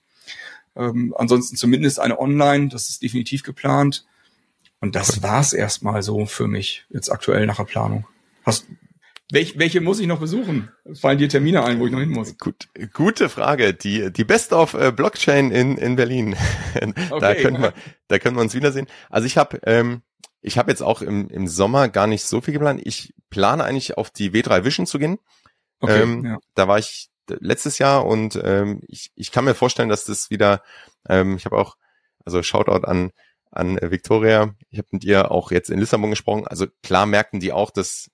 Ähm, 0.75 1.15
ansonsten 1.17 1.57
zumindest 1.57 2.01
eine 2.01 2.19
online, 2.19 2.69
das 2.69 2.89
ist 2.89 3.03
definitiv 3.03 3.43
geplant. 3.43 4.05
Und 4.81 4.95
das 4.95 5.23
war's 5.23 5.53
erstmal 5.53 6.03
so 6.03 6.27
für 6.27 6.47
mich, 6.47 6.85
jetzt 6.91 7.11
aktuell 7.11 7.47
nach 7.47 7.57
der 7.57 7.65
Planung. 7.65 8.07
Hast, 8.45 8.67
welch, 9.31 9.59
welche 9.59 9.81
muss 9.81 9.99
ich 9.99 10.07
noch 10.07 10.21
besuchen? 10.21 10.71
Fallen 10.95 11.19
dir 11.19 11.29
Termine 11.29 11.65
ein, 11.65 11.81
wo 11.81 11.87
ich 11.87 11.93
noch 11.93 12.01
hin 12.01 12.11
muss? 12.11 12.39
Gut, 12.39 12.69
gute 12.93 13.29
Frage. 13.29 13.75
Die, 13.75 14.13
die 14.13 14.25
Best 14.25 14.53
of 14.53 14.75
äh, 14.75 14.93
Blockchain 14.93 15.51
in, 15.51 15.77
in 15.79 15.97
Berlin. 15.97 16.37
Okay. 16.77 17.21
da 17.21 17.35
können 17.35 17.63
wir, 17.63 17.73
da 18.09 18.19
können 18.19 18.37
wir 18.37 18.43
uns 18.43 18.55
wiedersehen. 18.55 18.87
Also 19.09 19.27
ich 19.27 19.39
habe 19.39 19.61
ähm, 19.65 20.03
ich 20.47 20.59
habe 20.59 20.71
jetzt 20.71 20.83
auch 20.83 21.03
im, 21.03 21.29
im 21.29 21.49
Sommer 21.49 21.89
gar 21.89 22.07
nicht 22.07 22.25
so 22.25 22.41
viel 22.41 22.55
geplant. 22.55 22.81
Ich 22.85 23.15
plane 23.31 23.65
eigentlich 23.65 23.99
auf 23.99 24.11
die 24.11 24.31
W3 24.31 24.65
Vision 24.65 24.87
zu 24.87 24.99
gehen. 24.99 25.19
Okay, 25.81 26.03
ähm, 26.03 26.25
ja. 26.25 26.39
Da 26.55 26.69
war 26.69 26.79
ich 26.79 27.09
letztes 27.29 27.79
Jahr 27.79 28.07
und 28.07 28.41
ähm, 28.45 28.81
ich, 28.87 29.11
ich 29.17 29.33
kann 29.33 29.45
mir 29.45 29.55
vorstellen, 29.55 29.89
dass 29.89 30.05
das 30.05 30.31
wieder, 30.31 30.63
ähm, 31.09 31.37
ich 31.37 31.47
habe 31.47 31.59
auch, 31.59 31.77
also 32.25 32.43
Shoutout 32.43 32.87
an, 32.87 33.11
an 33.51 33.77
Victoria, 33.81 34.55
ich 34.71 34.79
habe 34.79 34.89
mit 34.93 35.05
ihr 35.05 35.31
auch 35.31 35.51
jetzt 35.51 35.71
in 35.71 35.81
Lissabon 35.81 36.11
gesprochen. 36.11 36.47
Also 36.47 36.67
klar 36.83 37.07
merken 37.07 37.41
die 37.41 37.53
auch, 37.53 37.71
dass 37.71 38.11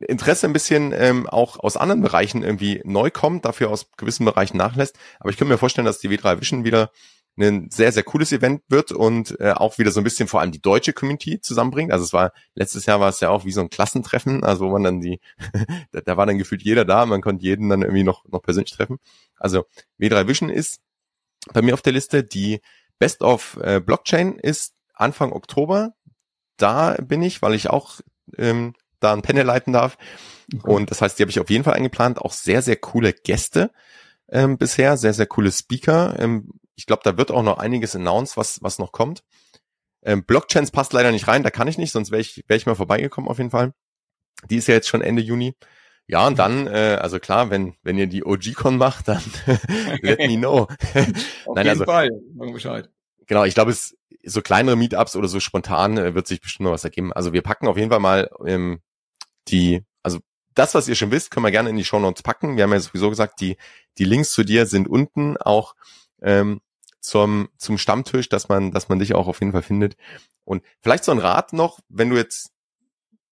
Interesse 0.00 0.46
ein 0.46 0.52
bisschen 0.52 0.92
ähm, 0.92 1.26
auch 1.26 1.58
aus 1.58 1.76
anderen 1.76 2.02
Bereichen 2.02 2.42
irgendwie 2.42 2.80
neu 2.84 3.10
kommt, 3.10 3.44
dafür 3.44 3.70
aus 3.70 3.90
gewissen 3.96 4.24
Bereichen 4.24 4.56
nachlässt. 4.56 4.96
Aber 5.18 5.30
ich 5.30 5.36
kann 5.36 5.48
mir 5.48 5.58
vorstellen, 5.58 5.86
dass 5.86 5.98
die 5.98 6.08
W3 6.08 6.40
Vision 6.40 6.64
wieder 6.64 6.90
ein 7.36 7.70
sehr, 7.70 7.92
sehr 7.92 8.02
cooles 8.02 8.32
Event 8.32 8.62
wird 8.68 8.90
und 8.90 9.38
äh, 9.40 9.52
auch 9.52 9.78
wieder 9.78 9.92
so 9.92 10.00
ein 10.00 10.04
bisschen 10.04 10.28
vor 10.28 10.40
allem 10.40 10.50
die 10.50 10.60
deutsche 10.60 10.92
Community 10.92 11.40
zusammenbringt. 11.40 11.92
Also 11.92 12.04
es 12.04 12.12
war, 12.12 12.32
letztes 12.54 12.86
Jahr 12.86 13.00
war 13.00 13.08
es 13.08 13.20
ja 13.20 13.30
auch 13.30 13.44
wie 13.44 13.52
so 13.52 13.60
ein 13.60 13.70
Klassentreffen, 13.70 14.42
also 14.42 14.66
wo 14.66 14.72
man 14.72 14.82
dann 14.82 15.00
die, 15.00 15.20
da, 15.92 16.00
da 16.00 16.16
war 16.16 16.26
dann 16.26 16.38
gefühlt 16.38 16.62
jeder 16.62 16.84
da, 16.84 17.06
man 17.06 17.20
konnte 17.20 17.44
jeden 17.44 17.68
dann 17.68 17.82
irgendwie 17.82 18.02
noch, 18.02 18.24
noch 18.28 18.42
persönlich 18.42 18.72
treffen. 18.72 18.98
Also 19.36 19.66
W3 20.00 20.26
Vision 20.26 20.48
ist 20.48 20.80
bei 21.52 21.62
mir 21.62 21.74
auf 21.74 21.82
der 21.82 21.92
Liste, 21.92 22.24
die 22.24 22.60
Best 22.98 23.22
of 23.22 23.56
äh, 23.62 23.80
Blockchain 23.80 24.38
ist 24.38 24.74
Anfang 24.94 25.32
Oktober. 25.32 25.94
Da 26.56 26.96
bin 27.00 27.22
ich, 27.22 27.40
weil 27.40 27.54
ich 27.54 27.70
auch 27.70 28.00
ähm, 28.36 28.74
da 29.00 29.12
ein 29.12 29.22
Panel 29.22 29.44
leiten 29.44 29.72
darf. 29.72 29.96
Und 30.62 30.90
das 30.90 31.02
heißt, 31.02 31.18
die 31.18 31.22
habe 31.22 31.30
ich 31.30 31.40
auf 31.40 31.50
jeden 31.50 31.64
Fall 31.64 31.74
eingeplant. 31.74 32.18
Auch 32.18 32.32
sehr, 32.32 32.62
sehr 32.62 32.76
coole 32.76 33.12
Gäste 33.12 33.70
ähm, 34.30 34.58
bisher, 34.58 34.96
sehr, 34.96 35.14
sehr 35.14 35.26
coole 35.26 35.52
Speaker. 35.52 36.16
Ähm, 36.18 36.50
ich 36.74 36.86
glaube, 36.86 37.02
da 37.04 37.16
wird 37.16 37.30
auch 37.30 37.42
noch 37.42 37.58
einiges 37.58 37.96
announced, 37.96 38.36
was, 38.36 38.62
was 38.62 38.78
noch 38.78 38.92
kommt. 38.92 39.24
Ähm, 40.02 40.24
Blockchains 40.24 40.70
passt 40.70 40.92
leider 40.92 41.10
nicht 41.10 41.28
rein, 41.28 41.42
da 41.42 41.50
kann 41.50 41.68
ich 41.68 41.76
nicht, 41.76 41.92
sonst 41.92 42.10
wäre 42.10 42.20
ich, 42.20 42.44
wär 42.46 42.56
ich 42.56 42.66
mal 42.66 42.76
vorbeigekommen 42.76 43.28
auf 43.28 43.38
jeden 43.38 43.50
Fall. 43.50 43.72
Die 44.48 44.56
ist 44.56 44.68
ja 44.68 44.74
jetzt 44.74 44.88
schon 44.88 45.02
Ende 45.02 45.22
Juni. 45.22 45.54
Ja, 46.06 46.26
und 46.26 46.38
dann, 46.38 46.66
äh, 46.66 46.96
also 47.00 47.18
klar, 47.18 47.50
wenn, 47.50 47.74
wenn 47.82 47.98
ihr 47.98 48.06
die 48.06 48.24
OG-Con 48.24 48.78
macht, 48.78 49.08
dann 49.08 49.22
let 50.02 50.20
me 50.20 50.36
know. 50.38 50.60
auf 50.62 50.68
Nein, 50.94 51.16
jeden 51.56 51.68
also, 51.68 51.84
Fall, 51.84 52.10
sagen 52.36 52.52
Bescheid. 52.52 52.90
Genau, 53.26 53.44
ich 53.44 53.54
glaube, 53.54 53.72
es 53.72 53.94
so 54.24 54.40
kleinere 54.40 54.76
Meetups 54.76 55.16
oder 55.16 55.28
so 55.28 55.40
spontan 55.40 55.98
äh, 55.98 56.14
wird 56.14 56.26
sich 56.26 56.40
bestimmt 56.40 56.64
noch 56.64 56.72
was 56.72 56.84
ergeben. 56.84 57.12
Also 57.12 57.32
wir 57.32 57.42
packen 57.42 57.66
auf 57.66 57.76
jeden 57.76 57.90
Fall 57.90 58.00
mal 58.00 58.30
ähm, 58.46 58.80
die, 59.50 59.82
also 60.02 60.18
das, 60.54 60.74
was 60.74 60.88
ihr 60.88 60.94
schon 60.94 61.10
wisst, 61.10 61.30
können 61.30 61.44
wir 61.44 61.50
gerne 61.50 61.70
in 61.70 61.76
die 61.76 61.84
Show 61.84 62.00
Notes 62.00 62.22
packen. 62.22 62.56
Wir 62.56 62.64
haben 62.64 62.72
ja 62.72 62.80
sowieso 62.80 63.10
gesagt, 63.10 63.40
die, 63.40 63.56
die 63.98 64.04
Links 64.04 64.32
zu 64.32 64.44
dir 64.44 64.66
sind 64.66 64.88
unten 64.88 65.36
auch 65.36 65.74
ähm, 66.22 66.60
zum, 67.00 67.48
zum 67.56 67.78
Stammtisch, 67.78 68.28
dass 68.28 68.48
man, 68.48 68.72
dass 68.72 68.88
man 68.88 68.98
dich 68.98 69.14
auch 69.14 69.28
auf 69.28 69.40
jeden 69.40 69.52
Fall 69.52 69.62
findet. 69.62 69.96
Und 70.44 70.62
vielleicht 70.80 71.04
so 71.04 71.12
ein 71.12 71.18
Rat 71.18 71.52
noch, 71.52 71.80
wenn 71.88 72.10
du 72.10 72.16
jetzt, 72.16 72.50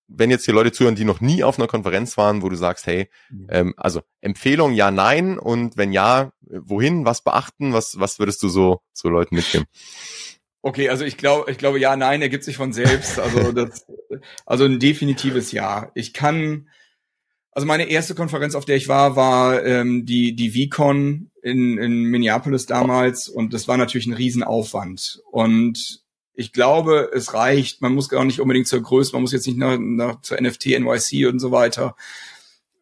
wenn 0.08 0.30
jetzt 0.30 0.44
hier 0.44 0.54
Leute 0.54 0.70
zuhören, 0.70 0.94
die 0.94 1.04
noch 1.04 1.20
nie 1.20 1.42
auf 1.42 1.58
einer 1.58 1.66
Konferenz 1.66 2.16
waren, 2.16 2.42
wo 2.42 2.48
du 2.48 2.56
sagst, 2.56 2.86
hey, 2.86 3.10
mhm. 3.28 3.46
ähm, 3.50 3.74
also 3.76 4.02
Empfehlung 4.20 4.72
ja, 4.72 4.90
nein 4.90 5.38
und 5.38 5.76
wenn 5.76 5.92
ja, 5.92 6.30
wohin, 6.40 7.04
was 7.04 7.22
beachten, 7.22 7.72
was, 7.72 7.98
was 7.98 8.18
würdest 8.18 8.42
du 8.42 8.48
so, 8.48 8.82
so 8.92 9.08
Leuten 9.08 9.34
mitgeben? 9.34 9.66
Okay, 10.66 10.88
also 10.88 11.04
ich 11.04 11.16
glaube, 11.16 11.48
ich 11.48 11.58
glaube, 11.58 11.78
ja, 11.78 11.94
nein, 11.94 12.20
er 12.22 12.28
gibt 12.28 12.42
sich 12.42 12.56
von 12.56 12.72
selbst. 12.72 13.20
Also 13.20 13.52
das, 13.52 13.86
also 14.46 14.64
ein 14.64 14.80
definitives 14.80 15.52
Ja. 15.52 15.92
Ich 15.94 16.12
kann, 16.12 16.68
also 17.52 17.68
meine 17.68 17.84
erste 17.84 18.16
Konferenz, 18.16 18.56
auf 18.56 18.64
der 18.64 18.74
ich 18.74 18.88
war, 18.88 19.14
war 19.14 19.64
ähm, 19.64 20.06
die 20.06 20.34
die 20.34 20.50
VCon 20.50 21.30
in, 21.40 21.78
in 21.78 22.02
Minneapolis 22.06 22.66
damals 22.66 23.28
und 23.28 23.54
das 23.54 23.68
war 23.68 23.76
natürlich 23.76 24.08
ein 24.08 24.14
Riesenaufwand. 24.14 25.22
Und 25.30 26.02
ich 26.34 26.52
glaube, 26.52 27.12
es 27.14 27.32
reicht. 27.32 27.80
Man 27.80 27.94
muss 27.94 28.08
gar 28.08 28.24
nicht 28.24 28.40
unbedingt 28.40 28.66
zur 28.66 28.82
Größe, 28.82 29.12
man 29.12 29.22
muss 29.22 29.30
jetzt 29.30 29.46
nicht 29.46 29.58
nach, 29.58 29.78
nach 29.78 30.20
zur 30.22 30.40
NFT, 30.40 30.80
NYC 30.80 31.28
und 31.28 31.38
so 31.38 31.52
weiter. 31.52 31.94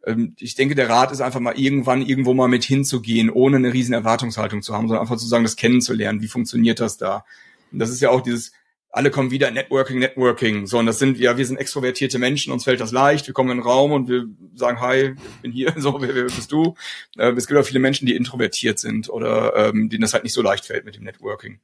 Ähm, 0.07 0.35
ich 0.39 0.55
denke, 0.55 0.75
der 0.75 0.89
Rat 0.89 1.13
ist 1.13 1.21
einfach 1.21 1.41
mal 1.41 1.61
irgendwann 1.61 2.01
irgendwo 2.01 2.33
mal 2.33 2.49
mit 2.49 2.65
hinzugehen, 2.65 3.29
ohne 3.29 3.59
eine 3.59 3.75
riesen 3.75 3.93
Erwartungshaltung 3.93 4.63
zu 4.63 4.73
haben, 4.73 4.89
sondern 4.89 5.03
einfach 5.03 5.19
zu 5.19 5.27
sagen, 5.27 5.45
das 5.45 5.57
kennenzulernen. 5.57 6.23
Wie 6.23 6.29
funktioniert 6.29 6.81
das 6.81 6.97
da? 6.97 7.27
Und 7.75 7.81
das 7.81 7.91
ist 7.91 8.01
ja 8.01 8.11
auch 8.11 8.23
dieses 8.23 8.53
alle 8.95 9.11
kommen 9.11 9.33
wieder 9.33 9.51
Networking, 9.51 9.99
Networking. 9.99 10.67
So, 10.69 10.79
und 10.79 10.87
das 10.87 11.01
sind 11.01 11.19
ja, 11.19 11.37
wir 11.37 11.45
sind 11.45 11.57
extrovertierte 11.57 12.21
Menschen, 12.21 12.53
uns 12.53 12.63
fällt 12.63 12.79
das 12.79 12.93
leicht. 12.93 13.27
Wir 13.27 13.35
kommen 13.35 13.51
in 13.51 13.59
den 13.59 13.65
Raum 13.65 13.91
und 13.91 14.09
wir 14.09 14.27
sagen, 14.55 14.81
hi, 14.81 15.17
ich 15.17 15.43
bin 15.43 15.51
hier, 15.51 15.75
so, 15.77 16.01
wer, 16.01 16.15
wer 16.15 16.25
bist 16.25 16.53
du? 16.53 16.77
Äh, 17.19 17.33
es 17.33 17.49
gibt 17.49 17.59
auch 17.59 17.67
viele 17.67 17.81
Menschen, 17.81 18.07
die 18.07 18.15
introvertiert 18.15 18.79
sind 18.79 19.11
oder 19.11 19.57
ähm, 19.57 19.91
denen 19.91 20.03
das 20.03 20.15
halt 20.15 20.23
nicht 20.23 20.33
so 20.33 20.43
leicht 20.43 20.65
fällt 20.65 20.85
mit 20.85 20.95
dem 20.95 21.03
Networking. 21.03 21.59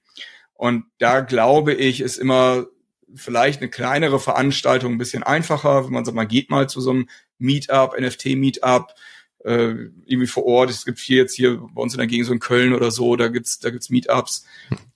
Und 0.54 0.86
da 0.98 1.20
glaube 1.20 1.72
ich, 1.72 2.00
ist 2.00 2.16
immer 2.16 2.66
vielleicht 3.14 3.60
eine 3.60 3.70
kleinere 3.70 4.18
Veranstaltung 4.18 4.94
ein 4.94 4.98
bisschen 4.98 5.22
einfacher, 5.22 5.84
wenn 5.84 5.92
man 5.92 6.04
sagt, 6.04 6.16
man 6.16 6.28
geht 6.28 6.50
mal 6.50 6.68
zu 6.68 6.80
so 6.80 6.90
einem 6.90 7.08
Meetup, 7.38 7.96
NFT-Meetup, 7.98 8.88
äh, 9.44 9.74
irgendwie 10.04 10.26
vor 10.26 10.44
Ort. 10.44 10.70
Es 10.70 10.84
gibt 10.84 10.98
viel 10.98 11.16
jetzt 11.16 11.34
hier 11.34 11.56
bei 11.72 11.82
uns 11.82 11.94
in 11.94 11.98
der 11.98 12.06
Gegend 12.06 12.26
so 12.26 12.32
in 12.32 12.40
Köln 12.40 12.74
oder 12.74 12.90
so, 12.90 13.16
da 13.16 13.28
gibt's 13.28 13.58
da 13.58 13.70
gibt's 13.70 13.90
Meetups. 13.90 14.44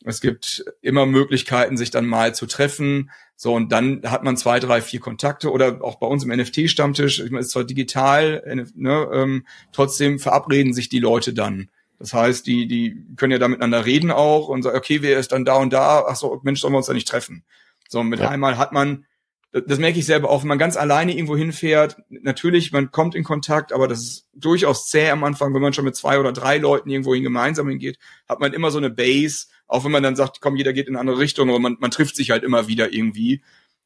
Es 0.04 0.20
gibt 0.20 0.64
immer 0.82 1.06
Möglichkeiten, 1.06 1.76
sich 1.76 1.90
dann 1.90 2.06
mal 2.06 2.34
zu 2.34 2.46
treffen. 2.46 3.10
So 3.36 3.54
und 3.54 3.72
dann 3.72 4.02
hat 4.04 4.22
man 4.22 4.36
zwei, 4.36 4.60
drei, 4.60 4.80
vier 4.80 5.00
Kontakte 5.00 5.50
oder 5.50 5.82
auch 5.82 5.96
bei 5.96 6.06
uns 6.06 6.24
im 6.24 6.30
NFT-Stammtisch. 6.30 7.20
Ich 7.20 7.30
meine, 7.30 7.40
es 7.40 7.46
ist 7.46 7.52
zwar 7.52 7.64
digital, 7.64 8.42
ne, 8.74 9.08
ähm, 9.12 9.46
trotzdem 9.72 10.18
verabreden 10.18 10.72
sich 10.72 10.88
die 10.88 11.00
Leute 11.00 11.32
dann. 11.32 11.70
Das 11.98 12.12
heißt, 12.12 12.46
die 12.46 12.66
die 12.66 13.02
können 13.16 13.32
ja 13.32 13.38
da 13.38 13.48
miteinander 13.48 13.86
reden 13.86 14.10
auch 14.10 14.48
und 14.48 14.62
sagen, 14.62 14.76
okay, 14.76 15.02
wer 15.02 15.18
ist 15.18 15.32
dann 15.32 15.44
da 15.44 15.56
und 15.56 15.72
da? 15.72 16.04
Ach 16.06 16.16
so, 16.16 16.40
Mensch, 16.42 16.60
sollen 16.60 16.74
wir 16.74 16.78
uns 16.78 16.86
da 16.86 16.92
nicht 16.92 17.08
treffen? 17.08 17.44
So 17.88 18.02
mit 18.02 18.20
ja. 18.20 18.28
einmal 18.28 18.58
hat 18.58 18.72
man 18.72 19.06
das 19.54 19.78
merke 19.78 20.00
ich 20.00 20.06
selber 20.06 20.30
auch, 20.30 20.42
wenn 20.42 20.48
man 20.48 20.58
ganz 20.58 20.76
alleine 20.76 21.14
irgendwo 21.14 21.36
hinfährt. 21.36 21.96
Natürlich, 22.08 22.72
man 22.72 22.90
kommt 22.90 23.14
in 23.14 23.22
Kontakt, 23.22 23.72
aber 23.72 23.86
das 23.86 24.02
ist 24.02 24.28
durchaus 24.34 24.88
zäh 24.88 25.10
am 25.10 25.22
Anfang, 25.22 25.54
wenn 25.54 25.62
man 25.62 25.72
schon 25.72 25.84
mit 25.84 25.94
zwei 25.94 26.18
oder 26.18 26.32
drei 26.32 26.58
Leuten 26.58 26.90
irgendwohin 26.90 27.22
gemeinsam 27.22 27.68
hingeht, 27.68 27.98
hat 28.28 28.40
man 28.40 28.52
immer 28.52 28.72
so 28.72 28.78
eine 28.78 28.90
Base, 28.90 29.46
auch 29.68 29.84
wenn 29.84 29.92
man 29.92 30.02
dann 30.02 30.16
sagt, 30.16 30.40
komm, 30.40 30.56
jeder 30.56 30.72
geht 30.72 30.88
in 30.88 30.94
eine 30.94 31.00
andere 31.00 31.18
Richtung, 31.18 31.48
aber 31.50 31.60
man, 31.60 31.76
man 31.78 31.92
trifft 31.92 32.16
sich 32.16 32.32
halt 32.32 32.42
immer 32.42 32.66
wieder 32.66 32.92
irgendwie. 32.92 33.42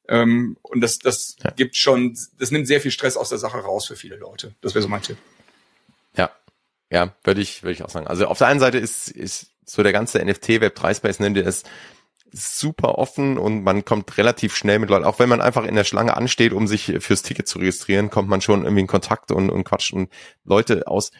Ähm, 0.09 0.57
und 0.63 0.81
das, 0.81 0.99
das 1.01 1.37
ja. 1.45 1.51
gibt 1.51 1.77
schon, 1.77 2.17
das 2.39 2.51
nimmt 2.51 2.67
sehr 2.67 2.81
viel 2.81 2.91
Stress 2.91 3.19
aus 3.19 3.29
der 3.29 3.39
Sache 3.39 3.59
raus 3.59 3.87
für 3.87 3.97
viele 3.97 4.17
Leute. 4.17 4.55
Das 4.63 4.75
wäre 4.75 4.83
so 4.83 4.89
mein 4.89 5.03
Tipp. 5.03 5.19
Ja, 6.17 6.31
ja, 6.91 7.15
würde 7.25 7.43
ich, 7.43 7.63
würde 7.63 7.73
ich 7.73 7.83
auch 7.83 7.91
sagen. 7.91 8.07
Also 8.07 8.27
auf 8.27 8.39
der 8.39 8.47
einen 8.47 8.61
Seite 8.61 8.79
ist, 8.79 9.09
ist 9.11 9.51
so 9.67 9.83
der 9.83 9.93
ganze 9.93 10.25
NFT 10.25 10.61
Web 10.63 10.77
3 10.77 10.95
Space, 10.95 11.21
nennt 11.21 11.37
ihr 11.37 11.47
es, 11.47 11.65
super 12.33 12.99
offen 12.99 13.39
und 13.39 13.63
man 13.63 13.85
kommt 13.85 14.17
relativ 14.19 14.55
schnell 14.55 14.79
mit 14.79 14.91
Leuten, 14.91 15.05
auch 15.05 15.19
wenn 15.19 15.29
man 15.29 15.41
einfach 15.41 15.65
in 15.65 15.75
der 15.75 15.85
Schlange 15.85 16.17
ansteht, 16.17 16.53
um 16.53 16.67
sich 16.67 16.95
fürs 17.01 17.23
Ticket 17.23 17.49
zu 17.49 17.59
registrieren, 17.59 18.11
kommt 18.11 18.29
man 18.29 18.41
schon 18.41 18.65
irgendwie 18.65 18.83
in 18.83 18.87
Kontakt 18.87 19.31
und, 19.31 19.51
und 19.51 19.65
quatscht 19.65 19.93
und 19.93 20.13
Leute 20.45 20.87
aus 20.87 21.11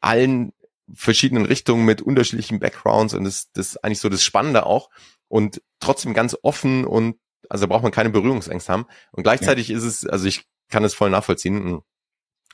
allen 0.00 0.52
verschiedenen 0.92 1.44
Richtungen 1.44 1.84
mit 1.84 2.02
unterschiedlichen 2.02 2.60
Backgrounds 2.60 3.14
und 3.14 3.24
das, 3.24 3.50
das 3.52 3.68
ist 3.68 3.84
eigentlich 3.84 4.00
so 4.00 4.08
das 4.08 4.22
Spannende 4.22 4.66
auch 4.66 4.90
und 5.28 5.62
trotzdem 5.80 6.14
ganz 6.14 6.36
offen 6.42 6.84
und 6.84 7.16
also 7.48 7.68
braucht 7.68 7.82
man 7.82 7.92
keine 7.92 8.10
Berührungsängste 8.10 8.72
haben 8.72 8.86
und 9.12 9.22
gleichzeitig 9.22 9.68
ja. 9.68 9.76
ist 9.76 9.84
es, 9.84 10.06
also 10.06 10.26
ich 10.26 10.46
kann 10.68 10.84
es 10.84 10.94
voll 10.94 11.10
nachvollziehen. 11.10 11.80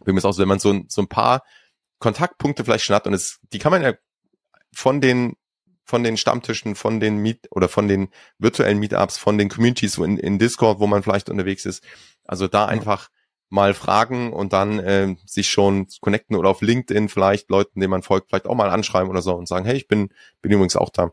Wie 0.05 0.13
mir 0.13 0.19
ist 0.19 0.25
auch 0.25 0.33
so, 0.33 0.43
wenn 0.43 0.49
man 0.49 0.59
so, 0.59 0.81
so 0.89 1.03
ein 1.03 1.09
paar 1.09 1.43
Kontaktpunkte 1.99 2.65
vielleicht 2.65 2.85
schon 2.85 2.97
hat 2.97 3.07
und 3.07 3.15
es, 3.15 3.39
die 3.53 3.59
kann 3.59 3.73
man 3.73 3.83
ja 3.83 3.95
von 4.75 5.01
den 5.01 5.35
von 5.85 6.03
den 6.03 6.17
Stammtischen, 6.17 6.75
von 6.75 7.01
den 7.01 7.19
Meet 7.19 7.49
oder 7.51 7.69
von 7.69 7.89
den 7.89 8.09
virtuellen 8.39 8.79
Meetups, 8.79 9.19
von 9.19 9.39
den 9.39 9.49
Communities 9.49 9.99
in, 9.99 10.17
in 10.19 10.39
Discord, 10.39 10.79
wo 10.81 10.87
man 10.87 11.03
vielleicht 11.03 11.29
unterwegs 11.29 11.67
ist. 11.67 11.83
Also 12.25 12.49
da 12.49 12.67
einfach 12.67 13.11
mal 13.49 13.75
fragen 13.75 14.33
und 14.33 14.53
dann 14.53 14.79
äh, 14.79 15.15
sich 15.27 15.51
schon 15.51 15.87
connecten 16.01 16.37
oder 16.37 16.49
auf 16.49 16.63
LinkedIn 16.63 17.09
vielleicht 17.09 17.51
Leuten, 17.51 17.81
denen 17.81 17.91
man 17.91 18.03
folgt, 18.03 18.31
vielleicht 18.31 18.47
auch 18.47 18.55
mal 18.55 18.71
anschreiben 18.71 19.11
oder 19.11 19.21
so 19.21 19.35
und 19.35 19.47
sagen, 19.47 19.67
hey, 19.67 19.77
ich 19.77 19.89
bin 19.89 20.09
bin 20.41 20.53
übrigens 20.53 20.77
auch 20.77 20.89
da. 20.89 21.13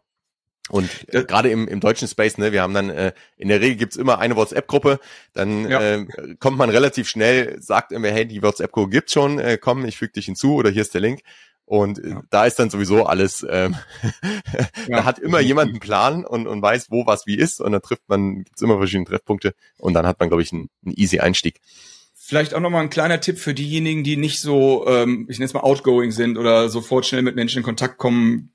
Und 0.69 0.89
äh, 1.07 1.23
gerade 1.25 1.49
im, 1.49 1.67
im 1.67 1.79
deutschen 1.79 2.07
Space, 2.07 2.37
ne, 2.37 2.51
wir 2.51 2.61
haben 2.61 2.73
dann, 2.73 2.89
äh, 2.89 3.11
in 3.37 3.49
der 3.49 3.59
Regel 3.59 3.75
gibt's 3.75 3.97
immer 3.97 4.19
eine 4.19 4.35
WhatsApp-Gruppe, 4.35 4.99
dann 5.33 5.69
ja. 5.69 5.81
äh, 5.81 6.05
kommt 6.39 6.57
man 6.57 6.69
relativ 6.69 7.09
schnell, 7.09 7.59
sagt 7.59 7.91
immer, 7.91 8.09
hey, 8.09 8.27
die 8.27 8.41
WhatsApp-Gruppe 8.41 8.91
gibt's 8.91 9.13
schon, 9.13 9.39
äh, 9.39 9.57
komm, 9.59 9.83
ich 9.85 9.97
füge 9.97 10.13
dich 10.13 10.25
hinzu 10.25 10.53
oder 10.55 10.69
hier 10.69 10.83
ist 10.83 10.93
der 10.93 11.01
Link. 11.01 11.21
Und 11.69 12.03
äh, 12.03 12.09
ja. 12.09 12.23
da 12.31 12.45
ist 12.47 12.57
dann 12.57 12.71
sowieso 12.71 13.05
alles, 13.05 13.45
ähm, 13.47 13.75
ja. 14.87 14.97
da 14.97 15.05
hat 15.05 15.19
immer 15.19 15.39
jemand 15.39 15.69
einen 15.69 15.79
Plan 15.79 16.25
und, 16.25 16.47
und 16.47 16.63
weiß, 16.63 16.89
wo 16.89 17.05
was 17.05 17.27
wie 17.27 17.35
ist. 17.35 17.61
Und 17.61 17.73
dann 17.73 17.81
trifft 17.83 18.09
man, 18.09 18.43
gibt's 18.43 18.63
immer 18.63 18.77
verschiedene 18.77 19.05
Treffpunkte 19.05 19.53
und 19.77 19.93
dann 19.93 20.07
hat 20.07 20.19
man, 20.19 20.29
glaube 20.29 20.41
ich, 20.41 20.51
einen, 20.51 20.71
einen 20.83 20.95
easy 20.95 21.19
Einstieg. 21.19 21.61
Vielleicht 22.15 22.55
auch 22.55 22.59
nochmal 22.59 22.81
ein 22.81 22.89
kleiner 22.89 23.21
Tipp 23.21 23.37
für 23.37 23.53
diejenigen, 23.53 24.03
die 24.03 24.17
nicht 24.17 24.41
so, 24.41 24.87
ähm, 24.87 25.27
ich 25.29 25.37
nenne 25.37 25.45
es 25.45 25.53
mal 25.53 25.59
outgoing 25.59 26.09
sind 26.11 26.39
oder 26.39 26.69
sofort 26.69 27.05
schnell 27.05 27.21
mit 27.21 27.35
Menschen 27.35 27.59
in 27.59 27.63
Kontakt 27.63 27.99
kommen, 27.99 28.51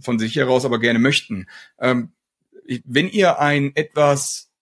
von 0.00 0.20
sich 0.20 0.36
heraus 0.36 0.64
aber 0.64 0.78
gerne 0.78 1.00
möchten. 1.00 1.48
Ähm, 1.80 2.12
wenn 2.84 3.08
ihr 3.08 3.40
ein 3.40 3.72
etwas 3.74 4.52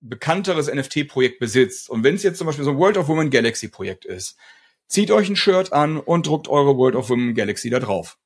bekannteres 0.00 0.72
NFT-Projekt 0.72 1.40
besitzt 1.40 1.90
und 1.90 2.04
wenn 2.04 2.14
es 2.14 2.22
jetzt 2.22 2.38
zum 2.38 2.46
Beispiel 2.46 2.64
so 2.64 2.70
ein 2.70 2.78
World 2.78 2.98
of 2.98 3.08
Women 3.08 3.30
Galaxy 3.30 3.66
Projekt 3.66 4.04
ist, 4.04 4.36
Zieht 4.88 5.10
euch 5.10 5.28
ein 5.28 5.36
Shirt 5.36 5.72
an 5.72 5.98
und 5.98 6.26
druckt 6.26 6.48
eure 6.48 6.76
World 6.76 6.96
of 6.96 7.10
Women 7.10 7.34
Galaxy 7.34 7.68
da 7.68 7.78
drauf. 7.78 8.18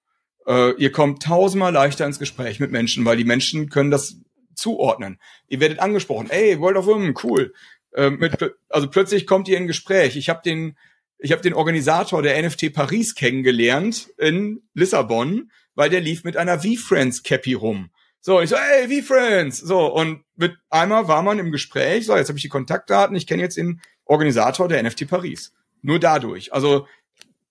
Äh, 0.46 0.72
ihr 0.76 0.92
kommt 0.92 1.22
tausendmal 1.22 1.72
leichter 1.72 2.06
ins 2.06 2.20
Gespräch 2.20 2.60
mit 2.60 2.70
Menschen, 2.70 3.04
weil 3.04 3.16
die 3.16 3.24
Menschen 3.24 3.68
können 3.68 3.90
das 3.90 4.16
zuordnen. 4.54 5.18
Ihr 5.48 5.60
werdet 5.60 5.80
angesprochen, 5.80 6.30
ey, 6.30 6.60
World 6.60 6.76
of 6.76 6.86
Women, 6.86 7.14
cool. 7.24 7.52
Äh, 7.94 8.10
mit, 8.10 8.54
also 8.68 8.88
plötzlich 8.88 9.26
kommt 9.26 9.48
ihr 9.48 9.58
in 9.58 9.66
Gespräch. 9.66 10.16
Ich 10.16 10.28
habe 10.28 10.40
den, 10.44 10.76
ich 11.18 11.32
habe 11.32 11.42
den 11.42 11.54
Organisator 11.54 12.22
der 12.22 12.40
NFT 12.40 12.72
Paris 12.72 13.14
kennengelernt 13.14 14.10
in 14.18 14.62
Lissabon, 14.74 15.50
weil 15.74 15.90
der 15.90 16.00
lief 16.00 16.22
mit 16.22 16.36
einer 16.36 16.60
V-Friends 16.60 17.24
Cappy 17.24 17.54
rum. 17.54 17.90
So, 18.20 18.40
ich 18.40 18.50
so, 18.50 18.56
ey, 18.56 19.02
V-Friends. 19.02 19.58
So, 19.58 19.86
und 19.92 20.22
mit 20.36 20.56
einmal 20.70 21.08
war 21.08 21.22
man 21.22 21.40
im 21.40 21.50
Gespräch. 21.50 22.06
So, 22.06 22.16
jetzt 22.16 22.28
habe 22.28 22.38
ich 22.38 22.42
die 22.42 22.48
Kontaktdaten. 22.48 23.16
Ich 23.16 23.26
kenne 23.26 23.42
jetzt 23.42 23.56
den 23.56 23.80
Organisator 24.04 24.68
der 24.68 24.80
NFT 24.82 25.08
Paris. 25.08 25.52
Nur 25.82 25.98
dadurch. 25.98 26.52
Also, 26.52 26.86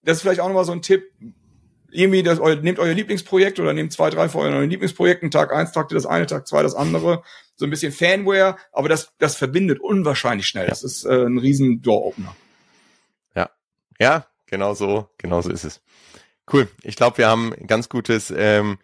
das 0.03 0.17
ist 0.17 0.21
vielleicht 0.23 0.39
auch 0.39 0.47
nochmal 0.47 0.65
so 0.65 0.71
ein 0.71 0.81
Tipp. 0.81 1.03
Irgendwie, 1.91 2.23
das, 2.23 2.39
nehmt 2.61 2.79
euer 2.79 2.93
Lieblingsprojekt 2.93 3.59
oder 3.59 3.73
nehmt 3.73 3.91
zwei, 3.91 4.09
drei 4.09 4.29
von 4.29 4.41
euren 4.41 4.69
Lieblingsprojekten. 4.69 5.29
Tag 5.29 5.53
eins 5.53 5.75
ihr 5.75 5.83
das 5.89 6.05
eine, 6.05 6.25
Tag 6.25 6.47
zwei 6.47 6.63
das 6.63 6.73
andere. 6.73 7.21
So 7.57 7.65
ein 7.65 7.69
bisschen 7.69 7.91
Fanware, 7.91 8.55
aber 8.71 8.87
das, 8.87 9.13
das 9.19 9.35
verbindet 9.35 9.79
unwahrscheinlich 9.79 10.47
schnell. 10.47 10.67
Das 10.67 10.83
ist 10.83 11.05
äh, 11.05 11.25
ein 11.25 11.37
riesen 11.37 11.81
Door-Opener. 11.81 12.35
Ja. 13.35 13.49
Ja, 13.99 14.25
genau 14.47 14.73
so, 14.73 15.09
genau 15.17 15.41
so 15.41 15.51
ist 15.51 15.65
es. 15.65 15.81
Cool. 16.51 16.69
Ich 16.81 16.95
glaube, 16.95 17.17
wir 17.17 17.27
haben 17.27 17.53
ganz 17.67 17.89
gutes, 17.89 18.33
ähm, 18.35 18.79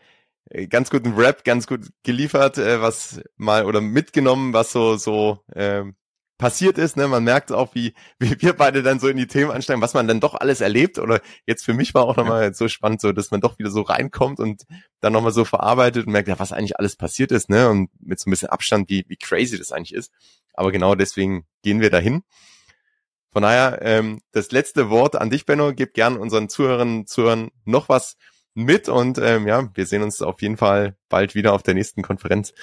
ganz 0.70 0.90
guten 0.90 1.14
Rap, 1.14 1.44
ganz 1.44 1.66
gut 1.66 1.88
geliefert, 2.04 2.58
äh, 2.58 2.82
was 2.82 3.22
mal 3.36 3.66
oder 3.66 3.82
mitgenommen, 3.82 4.54
was 4.54 4.72
so 4.72 4.98
so 4.98 5.40
ähm, 5.56 5.96
passiert 6.38 6.78
ist. 6.78 6.98
Ne? 6.98 7.08
Man 7.08 7.24
merkt 7.24 7.52
auch, 7.52 7.74
wie, 7.76 7.94
wie 8.20 8.40
wir 8.42 8.54
beide 8.54 8.84
dann 8.84 9.00
so 9.00 9.08
in 9.08 9.18
die 9.18 9.28
Themen 9.28 9.52
ansteigen, 9.52 9.82
was 9.82 9.94
man 9.94 10.08
dann 10.08 10.20
doch 10.20 10.36
alles 10.36 10.62
erlebt. 10.62 11.00
Oder 11.00 11.22
jetzt 11.46 11.66
für 11.66 11.74
mich 11.74 11.94
war 11.94 12.04
auch 12.04 12.16
nochmal 12.16 12.54
so 12.54 12.68
spannend, 12.68 13.02
so 13.02 13.12
dass 13.12 13.32
man 13.32 13.42
doch 13.42 13.58
wieder 13.60 13.72
so 13.72 13.82
reinkommt 13.82 14.40
und 14.40 14.64
dann 15.00 15.14
nochmal 15.14 15.32
so 15.32 15.46
verarbeitet 15.46 16.06
und 16.06 16.14
merkt, 16.14 16.28
ja, 16.28 16.40
was 16.40 16.52
eigentlich 16.52 16.80
alles 16.80 16.96
passiert 16.96 17.32
ist, 17.32 17.50
ne? 17.50 17.70
Und 17.70 17.90
mit 18.00 18.20
so 18.20 18.30
ein 18.30 18.32
bisschen 18.32 18.50
Abstand, 18.50 18.90
wie, 18.90 19.06
wie 19.08 19.18
crazy 19.18 19.58
das 19.58 19.72
eigentlich 19.72 19.94
ist. 19.94 20.12
Aber 20.54 20.72
genau 20.72 20.96
deswegen 20.96 21.46
gehen 21.64 21.82
wir 21.82 21.90
dahin. 21.90 22.24
Von 23.32 23.44
daher, 23.44 23.80
ähm, 23.82 24.22
das 24.32 24.52
letzte 24.52 24.90
Wort 24.90 25.16
an 25.16 25.30
dich, 25.30 25.46
Benno. 25.46 25.74
Gib 25.74 25.94
gern 25.94 26.18
unseren 26.18 26.50
Zuhörern, 26.50 27.06
Zuhörern 27.06 27.52
noch 27.66 27.90
was 27.90 28.18
mit 28.56 28.90
und 28.90 29.20
ähm, 29.20 29.46
ja, 29.48 29.70
wir 29.76 29.86
sehen 29.86 30.02
uns 30.02 30.24
auf 30.24 30.42
jeden 30.42 30.58
Fall 30.58 30.98
bald 31.10 31.36
wieder 31.36 31.54
auf 31.54 31.62
der 31.62 31.76
nächsten 31.76 32.02
Konferenz. 32.02 32.54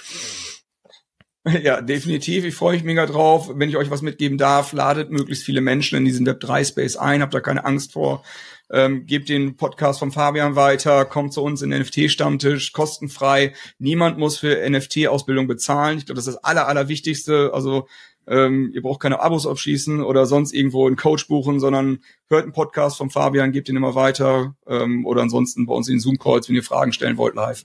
Ja, 1.62 1.82
definitiv. 1.82 2.44
Ich 2.44 2.54
freue 2.54 2.74
mich 2.74 2.84
mega 2.84 3.06
drauf. 3.06 3.50
Wenn 3.54 3.68
ich 3.68 3.76
euch 3.76 3.90
was 3.90 4.02
mitgeben 4.02 4.38
darf, 4.38 4.72
ladet 4.72 5.10
möglichst 5.10 5.44
viele 5.44 5.60
Menschen 5.60 5.98
in 5.98 6.04
diesen 6.04 6.26
Web3-Space 6.26 6.96
ein. 6.96 7.20
Habt 7.20 7.34
da 7.34 7.40
keine 7.40 7.64
Angst 7.64 7.92
vor. 7.92 8.22
Ähm, 8.70 9.04
gebt 9.04 9.28
den 9.28 9.56
Podcast 9.56 9.98
von 9.98 10.10
Fabian 10.10 10.56
weiter, 10.56 11.04
kommt 11.04 11.34
zu 11.34 11.42
uns 11.42 11.60
in 11.60 11.70
den 11.70 11.82
NFT-Stammtisch, 11.82 12.72
kostenfrei. 12.72 13.52
Niemand 13.78 14.18
muss 14.18 14.38
für 14.38 14.68
NFT-Ausbildung 14.68 15.46
bezahlen. 15.46 15.98
Ich 15.98 16.06
glaube, 16.06 16.16
das 16.16 16.26
ist 16.26 16.36
das 16.36 16.44
Aller, 16.44 16.66
Allerwichtigste. 16.66 17.50
Also 17.52 17.88
ähm, 18.26 18.72
ihr 18.74 18.80
braucht 18.80 19.00
keine 19.00 19.20
Abos 19.20 19.46
abschließen 19.46 20.02
oder 20.02 20.24
sonst 20.24 20.54
irgendwo 20.54 20.86
einen 20.86 20.96
Coach 20.96 21.28
buchen, 21.28 21.60
sondern 21.60 21.98
hört 22.30 22.44
einen 22.44 22.52
Podcast 22.52 22.96
von 22.96 23.10
Fabian, 23.10 23.52
gebt 23.52 23.68
ihn 23.68 23.76
immer 23.76 23.94
weiter. 23.94 24.56
Ähm, 24.66 25.04
oder 25.04 25.20
ansonsten 25.20 25.66
bei 25.66 25.74
uns 25.74 25.88
in 25.88 25.96
den 25.96 26.00
Zoom-Calls, 26.00 26.48
wenn 26.48 26.56
ihr 26.56 26.62
Fragen 26.62 26.94
stellen 26.94 27.18
wollt 27.18 27.34
live. 27.34 27.64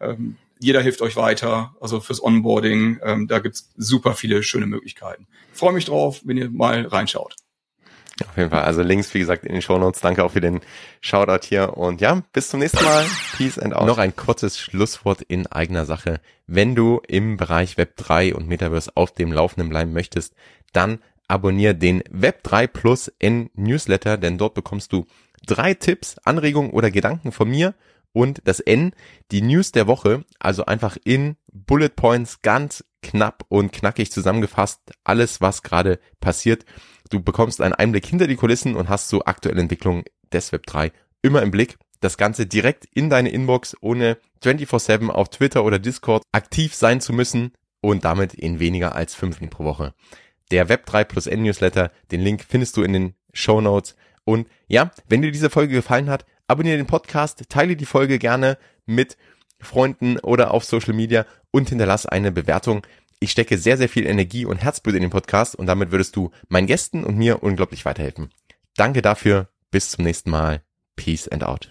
Ähm, 0.00 0.36
jeder 0.58 0.80
hilft 0.80 1.02
euch 1.02 1.16
weiter, 1.16 1.74
also 1.80 2.00
fürs 2.00 2.22
Onboarding. 2.22 3.00
Ähm, 3.02 3.28
da 3.28 3.38
gibt's 3.38 3.70
super 3.76 4.14
viele 4.14 4.42
schöne 4.42 4.66
Möglichkeiten. 4.66 5.26
Freue 5.52 5.72
mich 5.72 5.84
drauf, 5.84 6.20
wenn 6.24 6.36
ihr 6.36 6.50
mal 6.50 6.86
reinschaut. 6.86 7.36
Auf 8.26 8.36
jeden 8.36 8.48
Fall. 8.48 8.62
Also 8.62 8.80
Links, 8.80 9.12
wie 9.12 9.18
gesagt, 9.18 9.44
in 9.44 9.52
den 9.52 9.60
Show 9.60 9.78
Notes. 9.78 10.00
Danke 10.00 10.24
auch 10.24 10.32
für 10.32 10.40
den 10.40 10.60
Shoutout 11.02 11.46
hier. 11.46 11.76
Und 11.76 12.00
ja, 12.00 12.22
bis 12.32 12.48
zum 12.48 12.60
nächsten 12.60 12.82
Mal. 12.82 13.04
Peace 13.36 13.58
and 13.58 13.74
out. 13.74 13.86
Noch 13.86 13.98
ein 13.98 14.16
kurzes 14.16 14.58
Schlusswort 14.58 15.20
in 15.22 15.46
eigener 15.46 15.84
Sache. 15.84 16.20
Wenn 16.46 16.74
du 16.74 17.02
im 17.06 17.36
Bereich 17.36 17.76
Web 17.76 17.96
3 17.96 18.34
und 18.34 18.48
Metaverse 18.48 18.90
auf 18.94 19.12
dem 19.12 19.32
Laufenden 19.32 19.68
bleiben 19.68 19.92
möchtest, 19.92 20.34
dann 20.72 20.98
abonniere 21.28 21.74
den 21.74 22.02
Web 22.10 22.42
3 22.44 22.66
Plus 22.68 23.12
N 23.18 23.50
Newsletter, 23.54 24.16
denn 24.16 24.38
dort 24.38 24.54
bekommst 24.54 24.92
du 24.92 25.06
drei 25.46 25.74
Tipps, 25.74 26.16
Anregungen 26.24 26.70
oder 26.70 26.90
Gedanken 26.90 27.32
von 27.32 27.50
mir 27.50 27.74
und 28.16 28.40
das 28.44 28.60
N, 28.60 28.92
die 29.30 29.42
News 29.42 29.72
der 29.72 29.86
Woche, 29.86 30.24
also 30.38 30.64
einfach 30.64 30.96
in 31.04 31.36
Bullet 31.52 31.90
Points 31.90 32.40
ganz 32.40 32.82
knapp 33.02 33.44
und 33.48 33.74
knackig 33.74 34.10
zusammengefasst, 34.10 34.80
alles 35.04 35.42
was 35.42 35.62
gerade 35.62 35.98
passiert. 36.18 36.64
Du 37.10 37.20
bekommst 37.20 37.60
einen 37.60 37.74
Einblick 37.74 38.06
hinter 38.06 38.26
die 38.26 38.36
Kulissen 38.36 38.74
und 38.74 38.88
hast 38.88 39.10
so 39.10 39.26
aktuelle 39.26 39.60
Entwicklungen 39.60 40.04
des 40.32 40.50
Web 40.52 40.64
3 40.64 40.92
immer 41.20 41.42
im 41.42 41.50
Blick. 41.50 41.76
Das 42.00 42.16
Ganze 42.16 42.46
direkt 42.46 42.86
in 42.94 43.10
deine 43.10 43.28
Inbox, 43.28 43.76
ohne 43.82 44.16
24-7 44.42 45.10
auf 45.10 45.28
Twitter 45.28 45.62
oder 45.62 45.78
Discord 45.78 46.22
aktiv 46.32 46.74
sein 46.74 47.02
zu 47.02 47.12
müssen 47.12 47.52
und 47.82 48.06
damit 48.06 48.32
in 48.32 48.60
weniger 48.60 48.96
als 48.96 49.14
fünf 49.14 49.40
Minuten 49.40 49.54
pro 49.54 49.64
Woche. 49.64 49.92
Der 50.50 50.70
Web3 50.70 51.04
plus 51.04 51.26
N 51.26 51.42
Newsletter, 51.42 51.92
den 52.10 52.22
Link 52.22 52.46
findest 52.48 52.78
du 52.78 52.82
in 52.82 52.94
den 52.94 53.14
Show 53.34 53.60
Notes. 53.60 53.94
Und 54.24 54.48
ja, 54.68 54.90
wenn 55.06 55.20
dir 55.20 55.32
diese 55.32 55.50
Folge 55.50 55.74
gefallen 55.74 56.08
hat, 56.08 56.24
abonniere 56.48 56.76
den 56.76 56.86
Podcast, 56.86 57.44
teile 57.48 57.76
die 57.76 57.86
Folge 57.86 58.18
gerne 58.18 58.58
mit 58.86 59.16
Freunden 59.60 60.18
oder 60.18 60.52
auf 60.52 60.64
Social 60.64 60.94
Media 60.94 61.26
und 61.50 61.68
hinterlasse 61.68 62.12
eine 62.12 62.32
Bewertung. 62.32 62.86
Ich 63.18 63.30
stecke 63.30 63.58
sehr, 63.58 63.76
sehr 63.76 63.88
viel 63.88 64.06
Energie 64.06 64.44
und 64.44 64.58
Herzblut 64.58 64.94
in 64.94 65.02
den 65.02 65.10
Podcast 65.10 65.54
und 65.54 65.66
damit 65.66 65.90
würdest 65.90 66.16
du 66.16 66.30
meinen 66.48 66.66
Gästen 66.66 67.04
und 67.04 67.16
mir 67.16 67.42
unglaublich 67.42 67.84
weiterhelfen. 67.84 68.30
Danke 68.76 69.02
dafür. 69.02 69.48
Bis 69.70 69.90
zum 69.90 70.04
nächsten 70.04 70.30
Mal. 70.30 70.62
Peace 70.96 71.28
and 71.28 71.44
out. 71.44 71.70